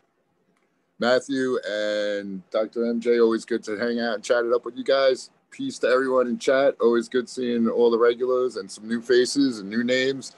Matthew 1.00 1.58
and 1.68 2.48
Dr. 2.52 2.82
MJ, 2.82 3.20
always 3.24 3.44
good 3.44 3.64
to 3.64 3.76
hang 3.76 4.00
out 4.00 4.14
and 4.14 4.24
chat 4.24 4.46
it 4.46 4.54
up 4.54 4.66
with 4.66 4.78
you 4.78 4.84
guys 4.84 5.32
peace 5.52 5.80
to 5.80 5.88
everyone 5.88 6.28
in 6.28 6.38
chat. 6.38 6.76
Always 6.80 7.10
good 7.10 7.28
seeing 7.30 7.68
all 7.68 7.92
the 7.92 7.98
regulars 7.98 8.58
and 8.58 8.70
some 8.70 8.88
new 8.88 9.02
faces 9.02 9.60
and 9.60 9.70
new 9.70 9.84
names. 9.84 10.36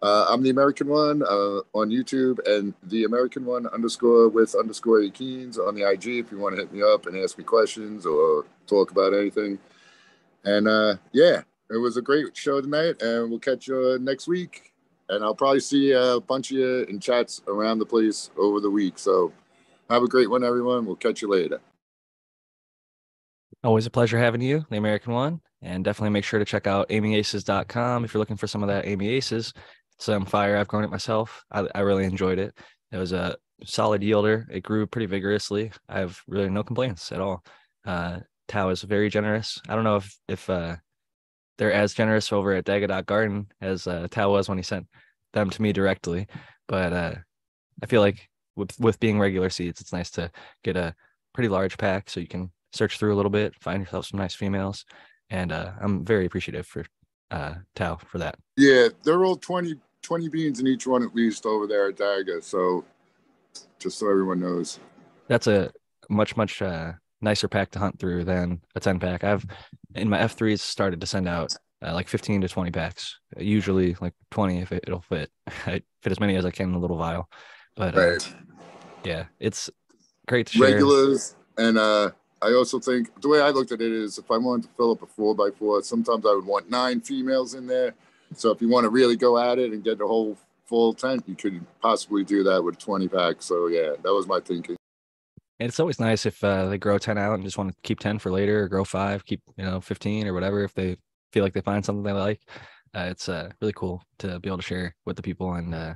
Uh, 0.00 0.26
I'm 0.28 0.42
the 0.42 0.50
American 0.50 0.86
one 0.86 1.22
uh, 1.22 1.60
on 1.74 1.90
YouTube 1.90 2.38
and 2.46 2.72
the 2.84 3.04
American 3.04 3.44
one 3.44 3.66
underscore 3.66 4.28
with 4.28 4.54
underscore 4.54 5.08
Keens 5.08 5.58
on 5.58 5.74
the 5.74 5.88
IG 5.88 6.06
if 6.06 6.30
you 6.30 6.38
want 6.38 6.54
to 6.54 6.62
hit 6.62 6.72
me 6.72 6.82
up 6.82 7.06
and 7.06 7.16
ask 7.16 7.36
me 7.36 7.42
questions 7.42 8.06
or 8.06 8.44
talk 8.66 8.92
about 8.92 9.12
anything. 9.12 9.58
And 10.44 10.68
uh, 10.68 10.96
yeah, 11.12 11.42
it 11.70 11.76
was 11.76 11.96
a 11.96 12.02
great 12.02 12.36
show 12.36 12.60
tonight, 12.60 13.02
and 13.02 13.28
we'll 13.28 13.40
catch 13.40 13.66
you 13.66 13.98
next 14.00 14.28
week. 14.28 14.72
And 15.08 15.24
I'll 15.24 15.34
probably 15.34 15.60
see 15.60 15.92
a 15.92 16.20
bunch 16.20 16.50
of 16.50 16.58
you 16.58 16.82
in 16.84 17.00
chats 17.00 17.42
around 17.48 17.78
the 17.78 17.86
place 17.86 18.30
over 18.36 18.60
the 18.60 18.70
week. 18.70 18.98
So 18.98 19.32
have 19.90 20.02
a 20.02 20.08
great 20.08 20.30
one, 20.30 20.44
everyone. 20.44 20.84
We'll 20.86 20.96
catch 20.96 21.22
you 21.22 21.28
later. 21.28 21.60
Always 23.64 23.86
a 23.86 23.90
pleasure 23.90 24.18
having 24.18 24.40
you, 24.40 24.64
the 24.70 24.76
American 24.76 25.12
one. 25.12 25.40
And 25.62 25.84
definitely 25.84 26.10
make 26.10 26.24
sure 26.24 26.38
to 26.38 26.44
check 26.44 26.66
out 26.68 26.88
amyaces.com 26.88 28.04
if 28.04 28.14
you're 28.14 28.20
looking 28.20 28.36
for 28.36 28.46
some 28.46 28.62
of 28.62 28.68
that 28.68 28.86
Amy 28.86 29.08
Aces. 29.08 29.52
Some 29.98 30.24
fire. 30.24 30.56
I've 30.56 30.68
grown 30.68 30.84
it 30.84 30.90
myself. 30.90 31.42
I, 31.50 31.66
I 31.74 31.80
really 31.80 32.04
enjoyed 32.04 32.38
it. 32.38 32.56
It 32.92 32.96
was 32.96 33.12
a 33.12 33.36
solid 33.64 34.02
yielder. 34.02 34.46
It 34.48 34.62
grew 34.62 34.86
pretty 34.86 35.06
vigorously. 35.06 35.72
I 35.88 35.98
have 35.98 36.20
really 36.28 36.48
no 36.48 36.62
complaints 36.62 37.10
at 37.10 37.20
all. 37.20 37.44
Uh, 37.84 38.20
Tao 38.46 38.68
is 38.70 38.82
very 38.82 39.10
generous. 39.10 39.60
I 39.68 39.74
don't 39.74 39.84
know 39.84 39.96
if 39.96 40.16
if 40.28 40.48
uh, 40.48 40.76
they're 41.58 41.72
as 41.72 41.94
generous 41.94 42.32
over 42.32 42.52
at 42.54 42.64
Daga 42.64 43.04
Garden 43.04 43.48
as 43.60 43.86
uh, 43.86 44.06
Tao 44.10 44.30
was 44.30 44.48
when 44.48 44.58
he 44.58 44.62
sent 44.62 44.86
them 45.32 45.50
to 45.50 45.62
me 45.62 45.72
directly, 45.72 46.26
but 46.68 46.92
uh, 46.92 47.14
I 47.82 47.86
feel 47.86 48.00
like 48.00 48.28
with 48.56 48.78
with 48.78 49.00
being 49.00 49.18
regular 49.18 49.50
seeds, 49.50 49.80
it's 49.80 49.92
nice 49.92 50.10
to 50.12 50.30
get 50.64 50.76
a 50.76 50.94
pretty 51.34 51.48
large 51.48 51.76
pack 51.76 52.08
so 52.08 52.20
you 52.20 52.28
can 52.28 52.50
search 52.72 52.98
through 52.98 53.14
a 53.14 53.16
little 53.16 53.30
bit, 53.30 53.54
find 53.60 53.80
yourself 53.80 54.06
some 54.06 54.18
nice 54.18 54.34
females. 54.34 54.84
And 55.30 55.52
uh, 55.52 55.72
I'm 55.80 56.04
very 56.04 56.26
appreciative 56.26 56.66
for 56.66 56.84
uh, 57.30 57.54
Tao 57.74 57.96
for 57.96 58.18
that. 58.18 58.36
Yeah, 58.56 58.88
they're 59.02 59.24
all 59.24 59.36
20, 59.36 59.76
20 60.02 60.28
beans 60.28 60.60
in 60.60 60.66
each 60.66 60.86
one 60.86 61.02
at 61.02 61.14
least 61.14 61.46
over 61.46 61.66
there 61.66 61.88
at 61.88 61.96
Daga. 61.96 62.42
So 62.42 62.84
just 63.78 63.98
so 63.98 64.10
everyone 64.10 64.40
knows. 64.40 64.78
That's 65.28 65.46
a 65.46 65.70
much, 66.08 66.36
much 66.36 66.62
uh, 66.62 66.92
nicer 67.20 67.48
pack 67.48 67.70
to 67.72 67.78
hunt 67.78 67.98
through 67.98 68.24
than 68.24 68.60
a 68.74 68.80
10 68.80 68.98
pack. 68.98 69.24
I've 69.24 69.44
in 69.94 70.08
my 70.08 70.18
F3s 70.18 70.60
started 70.60 71.00
to 71.00 71.06
send 71.06 71.28
out 71.28 71.54
uh, 71.84 71.94
like 71.94 72.08
15 72.08 72.40
to 72.42 72.48
20 72.48 72.70
packs, 72.70 73.18
usually 73.36 73.96
like 74.00 74.14
20 74.30 74.60
if 74.60 74.72
it, 74.72 74.88
will 74.88 75.00
fit. 75.00 75.30
I 75.66 75.82
fit 76.02 76.12
as 76.12 76.20
many 76.20 76.36
as 76.36 76.44
I 76.44 76.50
can 76.50 76.70
in 76.70 76.74
a 76.74 76.78
little 76.78 76.96
vial. 76.96 77.28
But 77.76 77.96
uh, 77.96 78.10
right. 78.10 78.34
yeah, 79.04 79.26
it's 79.38 79.70
great 80.26 80.48
to 80.48 80.58
share. 80.58 80.72
Regulars 80.72 81.36
and 81.56 81.78
uh 81.78 82.10
I 82.40 82.52
also 82.52 82.78
think 82.78 83.20
the 83.20 83.28
way 83.28 83.40
I 83.40 83.50
looked 83.50 83.72
at 83.72 83.80
it 83.80 83.92
is 83.92 84.18
if 84.18 84.30
I 84.30 84.36
wanted 84.36 84.64
to 84.64 84.68
fill 84.76 84.92
up 84.92 85.02
a 85.02 85.06
four 85.06 85.34
by 85.34 85.50
four, 85.50 85.82
sometimes 85.82 86.24
I 86.24 86.34
would 86.34 86.46
want 86.46 86.70
nine 86.70 87.00
females 87.00 87.54
in 87.54 87.66
there. 87.66 87.94
So 88.34 88.50
if 88.50 88.60
you 88.60 88.68
want 88.68 88.84
to 88.84 88.90
really 88.90 89.16
go 89.16 89.38
at 89.38 89.58
it 89.58 89.72
and 89.72 89.82
get 89.82 89.98
the 89.98 90.06
whole 90.06 90.36
full 90.66 90.92
tent, 90.92 91.24
you 91.26 91.34
could 91.34 91.64
possibly 91.80 92.24
do 92.24 92.44
that 92.44 92.62
with 92.62 92.78
20 92.78 93.08
packs. 93.08 93.46
So 93.46 93.66
yeah, 93.66 93.92
that 94.02 94.12
was 94.12 94.26
my 94.26 94.40
thinking. 94.40 94.76
It's 95.58 95.80
always 95.80 95.98
nice 95.98 96.24
if 96.24 96.42
uh, 96.44 96.66
they 96.68 96.78
grow 96.78 96.98
10 96.98 97.18
out 97.18 97.34
and 97.34 97.42
just 97.42 97.58
want 97.58 97.70
to 97.70 97.76
keep 97.82 97.98
10 97.98 98.20
for 98.20 98.30
later 98.30 98.62
or 98.62 98.68
grow 98.68 98.84
five, 98.84 99.24
keep, 99.24 99.42
you 99.56 99.64
know, 99.64 99.80
15 99.80 100.28
or 100.28 100.34
whatever. 100.34 100.62
If 100.62 100.74
they 100.74 100.96
feel 101.32 101.42
like 101.42 101.52
they 101.52 101.60
find 101.60 101.84
something 101.84 102.04
they 102.04 102.12
like, 102.12 102.40
uh, 102.94 103.08
it's 103.10 103.28
uh, 103.28 103.50
really 103.60 103.72
cool 103.72 104.02
to 104.18 104.38
be 104.38 104.48
able 104.48 104.58
to 104.58 104.62
share 104.62 104.94
with 105.04 105.16
the 105.16 105.22
people 105.22 105.54
and 105.54 105.74
uh, 105.74 105.94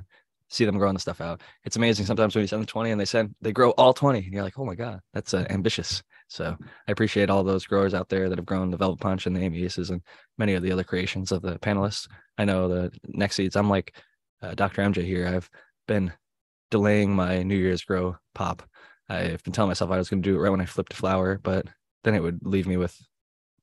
see 0.49 0.65
them 0.65 0.77
growing 0.77 0.95
the 0.95 0.99
stuff 0.99 1.21
out. 1.21 1.41
It's 1.63 1.77
amazing 1.77 2.05
sometimes 2.05 2.35
when 2.35 2.41
you 2.41 2.47
send 2.47 2.61
them 2.61 2.67
20 2.67 2.91
and 2.91 2.99
they 2.99 3.05
send, 3.05 3.35
they 3.41 3.53
grow 3.53 3.71
all 3.71 3.93
20 3.93 4.19
and 4.19 4.33
you're 4.33 4.43
like, 4.43 4.59
oh 4.59 4.65
my 4.65 4.75
God, 4.75 4.99
that's 5.13 5.33
uh, 5.33 5.45
ambitious. 5.49 6.03
So 6.33 6.57
I 6.87 6.91
appreciate 6.91 7.29
all 7.29 7.43
those 7.43 7.67
growers 7.67 7.93
out 7.93 8.09
there 8.09 8.27
that 8.27 8.39
have 8.39 8.45
grown 8.45 8.71
the 8.71 8.77
Velvet 8.77 8.99
Punch 8.99 9.27
and 9.27 9.35
the 9.35 9.41
Amy 9.41 9.69
and 9.77 10.01
many 10.39 10.55
of 10.55 10.63
the 10.63 10.71
other 10.71 10.83
creations 10.83 11.31
of 11.31 11.43
the 11.43 11.59
panelists. 11.59 12.07
I 12.39 12.45
know 12.45 12.67
the 12.67 12.91
next 13.07 13.35
seeds, 13.35 13.55
I'm 13.55 13.69
like 13.69 13.95
uh, 14.41 14.55
Dr. 14.55 14.81
MJ 14.81 15.05
here. 15.05 15.27
I've 15.27 15.47
been 15.87 16.11
delaying 16.71 17.15
my 17.15 17.43
New 17.43 17.55
Year's 17.55 17.83
grow 17.83 18.17
pop. 18.33 18.63
I've 19.07 19.43
been 19.43 19.53
telling 19.53 19.69
myself 19.69 19.91
I 19.91 19.99
was 19.99 20.09
going 20.09 20.23
to 20.23 20.29
do 20.29 20.35
it 20.35 20.39
right 20.39 20.49
when 20.49 20.59
I 20.59 20.65
flipped 20.65 20.89
to 20.91 20.97
flower, 20.97 21.39
but 21.43 21.67
then 22.03 22.15
it 22.15 22.23
would 22.23 22.39
leave 22.41 22.65
me 22.65 22.77
with 22.77 22.99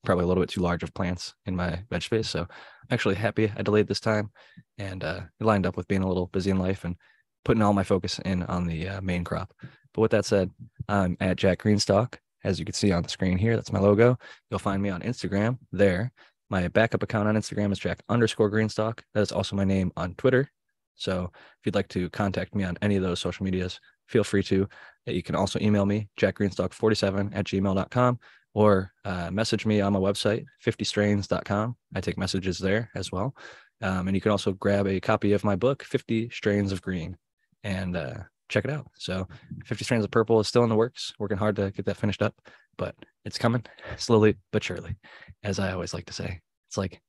probably 0.05 0.23
a 0.23 0.27
little 0.27 0.41
bit 0.41 0.49
too 0.49 0.61
large 0.61 0.81
of 0.81 0.93
plants 0.93 1.33
in 1.45 1.57
my 1.57 1.83
veg 1.89 2.03
space. 2.03 2.29
So 2.29 2.41
I'm 2.41 2.47
actually 2.89 3.15
happy 3.15 3.51
I 3.55 3.63
delayed 3.63 3.87
this 3.87 3.99
time 3.99 4.31
and 4.77 5.03
uh, 5.03 5.21
it 5.41 5.43
lined 5.43 5.65
up 5.65 5.75
with 5.75 5.89
being 5.89 6.03
a 6.03 6.07
little 6.07 6.27
busy 6.27 6.51
in 6.51 6.57
life 6.57 6.85
and 6.85 6.95
putting 7.43 7.63
all 7.63 7.73
my 7.73 7.83
focus 7.83 8.17
in 8.23 8.43
on 8.43 8.65
the 8.65 8.87
uh, 8.87 9.01
main 9.01 9.25
crop. 9.25 9.53
But 9.93 10.01
with 10.01 10.11
that 10.11 10.23
said, 10.23 10.51
I'm 10.87 11.17
at 11.19 11.35
Jack 11.35 11.63
Greenstock. 11.63 12.15
As 12.43 12.59
you 12.59 12.65
can 12.65 12.73
see 12.73 12.91
on 12.91 13.03
the 13.03 13.09
screen 13.09 13.37
here, 13.37 13.55
that's 13.55 13.71
my 13.71 13.79
logo. 13.79 14.17
You'll 14.49 14.59
find 14.59 14.81
me 14.81 14.89
on 14.89 15.01
Instagram 15.01 15.57
there. 15.71 16.11
My 16.49 16.67
backup 16.67 17.03
account 17.03 17.27
on 17.27 17.35
Instagram 17.35 17.71
is 17.71 17.79
Jack 17.79 18.03
underscore 18.09 18.51
Greenstock. 18.51 18.99
That 19.13 19.21
is 19.21 19.31
also 19.31 19.55
my 19.55 19.63
name 19.63 19.91
on 19.95 20.15
Twitter. 20.15 20.49
So 20.95 21.31
if 21.33 21.65
you'd 21.65 21.75
like 21.75 21.87
to 21.89 22.09
contact 22.09 22.53
me 22.53 22.63
on 22.63 22.77
any 22.81 22.95
of 22.95 23.03
those 23.03 23.19
social 23.19 23.43
medias, 23.43 23.79
feel 24.07 24.23
free 24.23 24.43
to. 24.43 24.67
You 25.07 25.23
can 25.23 25.35
also 25.35 25.59
email 25.59 25.85
me, 25.85 26.09
jackgreenstock47 26.19 27.31
at 27.35 27.45
gmail.com, 27.45 28.19
or 28.53 28.91
uh, 29.05 29.31
message 29.31 29.65
me 29.65 29.81
on 29.81 29.93
my 29.93 29.99
website, 29.99 30.45
50strains.com. 30.63 31.75
I 31.95 32.01
take 32.01 32.17
messages 32.17 32.59
there 32.59 32.89
as 32.95 33.11
well. 33.11 33.35
Um, 33.81 34.07
and 34.07 34.15
you 34.15 34.21
can 34.21 34.31
also 34.31 34.51
grab 34.51 34.87
a 34.87 34.99
copy 34.99 35.33
of 35.33 35.43
my 35.43 35.55
book, 35.55 35.83
50 35.83 36.29
Strains 36.29 36.71
of 36.71 36.81
Green, 36.81 37.17
and 37.63 37.95
uh, 37.97 38.15
check 38.51 38.65
it 38.65 38.71
out. 38.71 38.87
So 38.95 39.27
50 39.65 39.83
Strains 39.83 40.03
of 40.03 40.11
Purple 40.11 40.39
is 40.39 40.47
still 40.47 40.63
in 40.63 40.69
the 40.69 40.75
works, 40.75 41.13
working 41.17 41.37
hard 41.37 41.55
to 41.55 41.71
get 41.71 41.85
that 41.85 41.97
finished 41.97 42.21
up, 42.21 42.35
but 42.77 42.95
it's 43.25 43.37
coming 43.37 43.63
slowly 43.97 44.37
but 44.51 44.63
surely, 44.63 44.95
as 45.43 45.59
I 45.59 45.71
always 45.71 45.93
like 45.93 46.05
to 46.05 46.13
say. 46.13 46.39
It's 46.67 46.77
like 46.77 47.01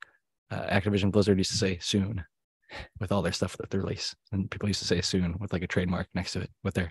uh, 0.51 0.67
Activision 0.67 1.13
Blizzard 1.13 1.39
used 1.39 1.53
to 1.53 1.59
say 1.59 1.79
soon 1.81 2.25
with 3.01 3.13
all 3.13 3.23
their 3.23 3.33
stuff 3.33 3.57
that 3.59 3.71
they 3.71 3.79
release. 3.79 4.15
And 4.33 4.51
people 4.51 4.69
used 4.69 4.81
to 4.81 4.87
say 4.87 5.01
soon 5.01 5.37
with 5.39 5.53
like 5.53 5.63
a 5.63 5.67
trademark 5.67 6.09
next 6.15 6.33
to 6.33 6.41
it 6.41 6.51
with 6.65 6.75
their 6.75 6.91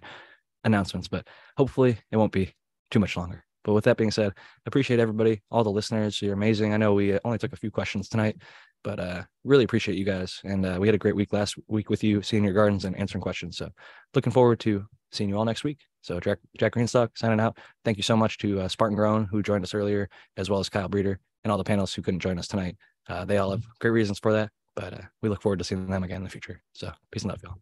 announcements, 0.64 1.08
but 1.08 1.28
hopefully 1.58 1.98
it 2.12 2.18
won't 2.18 2.32
be 2.32 2.54
too 2.92 3.00
much 3.00 3.18
longer. 3.18 3.44
But 3.64 3.74
with 3.74 3.84
that 3.86 3.98
being 3.98 4.12
said, 4.12 4.34
appreciate 4.66 5.00
everybody, 5.00 5.42
all 5.52 5.64
the 5.64 5.72
listeners. 5.72 6.22
You're 6.22 6.34
amazing. 6.34 6.74
I 6.74 6.78
know 6.78 6.94
we 6.94 7.18
only 7.24 7.38
took 7.38 7.54
a 7.54 7.58
few 7.58 7.72
questions 7.72 8.10
tonight, 8.10 8.38
but 8.84 9.00
uh, 9.00 9.24
really 9.44 9.64
appreciate 9.64 9.98
you 9.98 10.06
guys. 10.06 10.40
And 10.44 10.66
uh, 10.66 10.78
we 10.80 10.88
had 10.88 10.96
a 10.96 11.00
great 11.00 11.16
week 11.16 11.34
last 11.34 11.56
week 11.68 11.90
with 11.90 12.04
you, 12.04 12.22
seeing 12.22 12.44
your 12.44 12.54
gardens 12.54 12.86
and 12.86 12.96
answering 12.98 13.22
questions. 13.22 13.58
So 13.58 13.70
looking 14.14 14.32
forward 14.32 14.60
to 14.62 14.86
seeing 15.12 15.30
you 15.30 15.38
all 15.38 15.46
next 15.46 15.64
week. 15.64 15.80
So 16.02 16.20
Jack, 16.20 16.40
Jack 16.58 16.74
Greenstock 16.74 17.10
signing 17.16 17.40
out. 17.40 17.58
Thank 17.86 17.98
you 17.98 18.04
so 18.04 18.18
much 18.18 18.38
to 18.40 18.62
uh, 18.62 18.68
Spartan 18.68 18.96
Grown 18.96 19.26
who 19.26 19.44
joined 19.44 19.64
us 19.64 19.74
earlier, 19.74 20.10
as 20.38 20.50
well 20.50 20.60
as 20.60 20.70
Kyle 20.70 20.88
Breeder 20.88 21.20
and 21.44 21.52
all 21.52 21.58
the 21.58 21.64
panelists 21.64 21.96
who 21.96 22.02
couldn't 22.02 22.20
join 22.22 22.40
us 22.40 22.48
tonight. 22.48 22.76
Uh, 23.08 23.26
they 23.26 23.38
all 23.38 23.52
have 23.52 23.64
great 23.80 23.92
reasons 23.92 24.20
for 24.20 24.32
that, 24.34 24.50
but 24.76 24.94
uh, 24.94 25.02
we 25.22 25.30
look 25.30 25.42
forward 25.42 25.60
to 25.60 25.66
seeing 25.66 25.90
them 25.90 26.04
again 26.04 26.18
in 26.18 26.24
the 26.24 26.30
future. 26.30 26.62
So 26.74 26.92
peace 27.12 27.24
and 27.24 27.32
love, 27.32 27.42
y'all. 27.44 27.56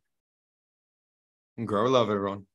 And 1.58 1.68
grow 1.68 1.86
love, 1.88 2.10
everyone. 2.10 2.46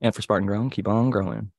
And 0.00 0.14
for 0.14 0.22
Spartan 0.22 0.46
Grown, 0.46 0.70
keep 0.70 0.88
on 0.88 1.10
growing. 1.10 1.50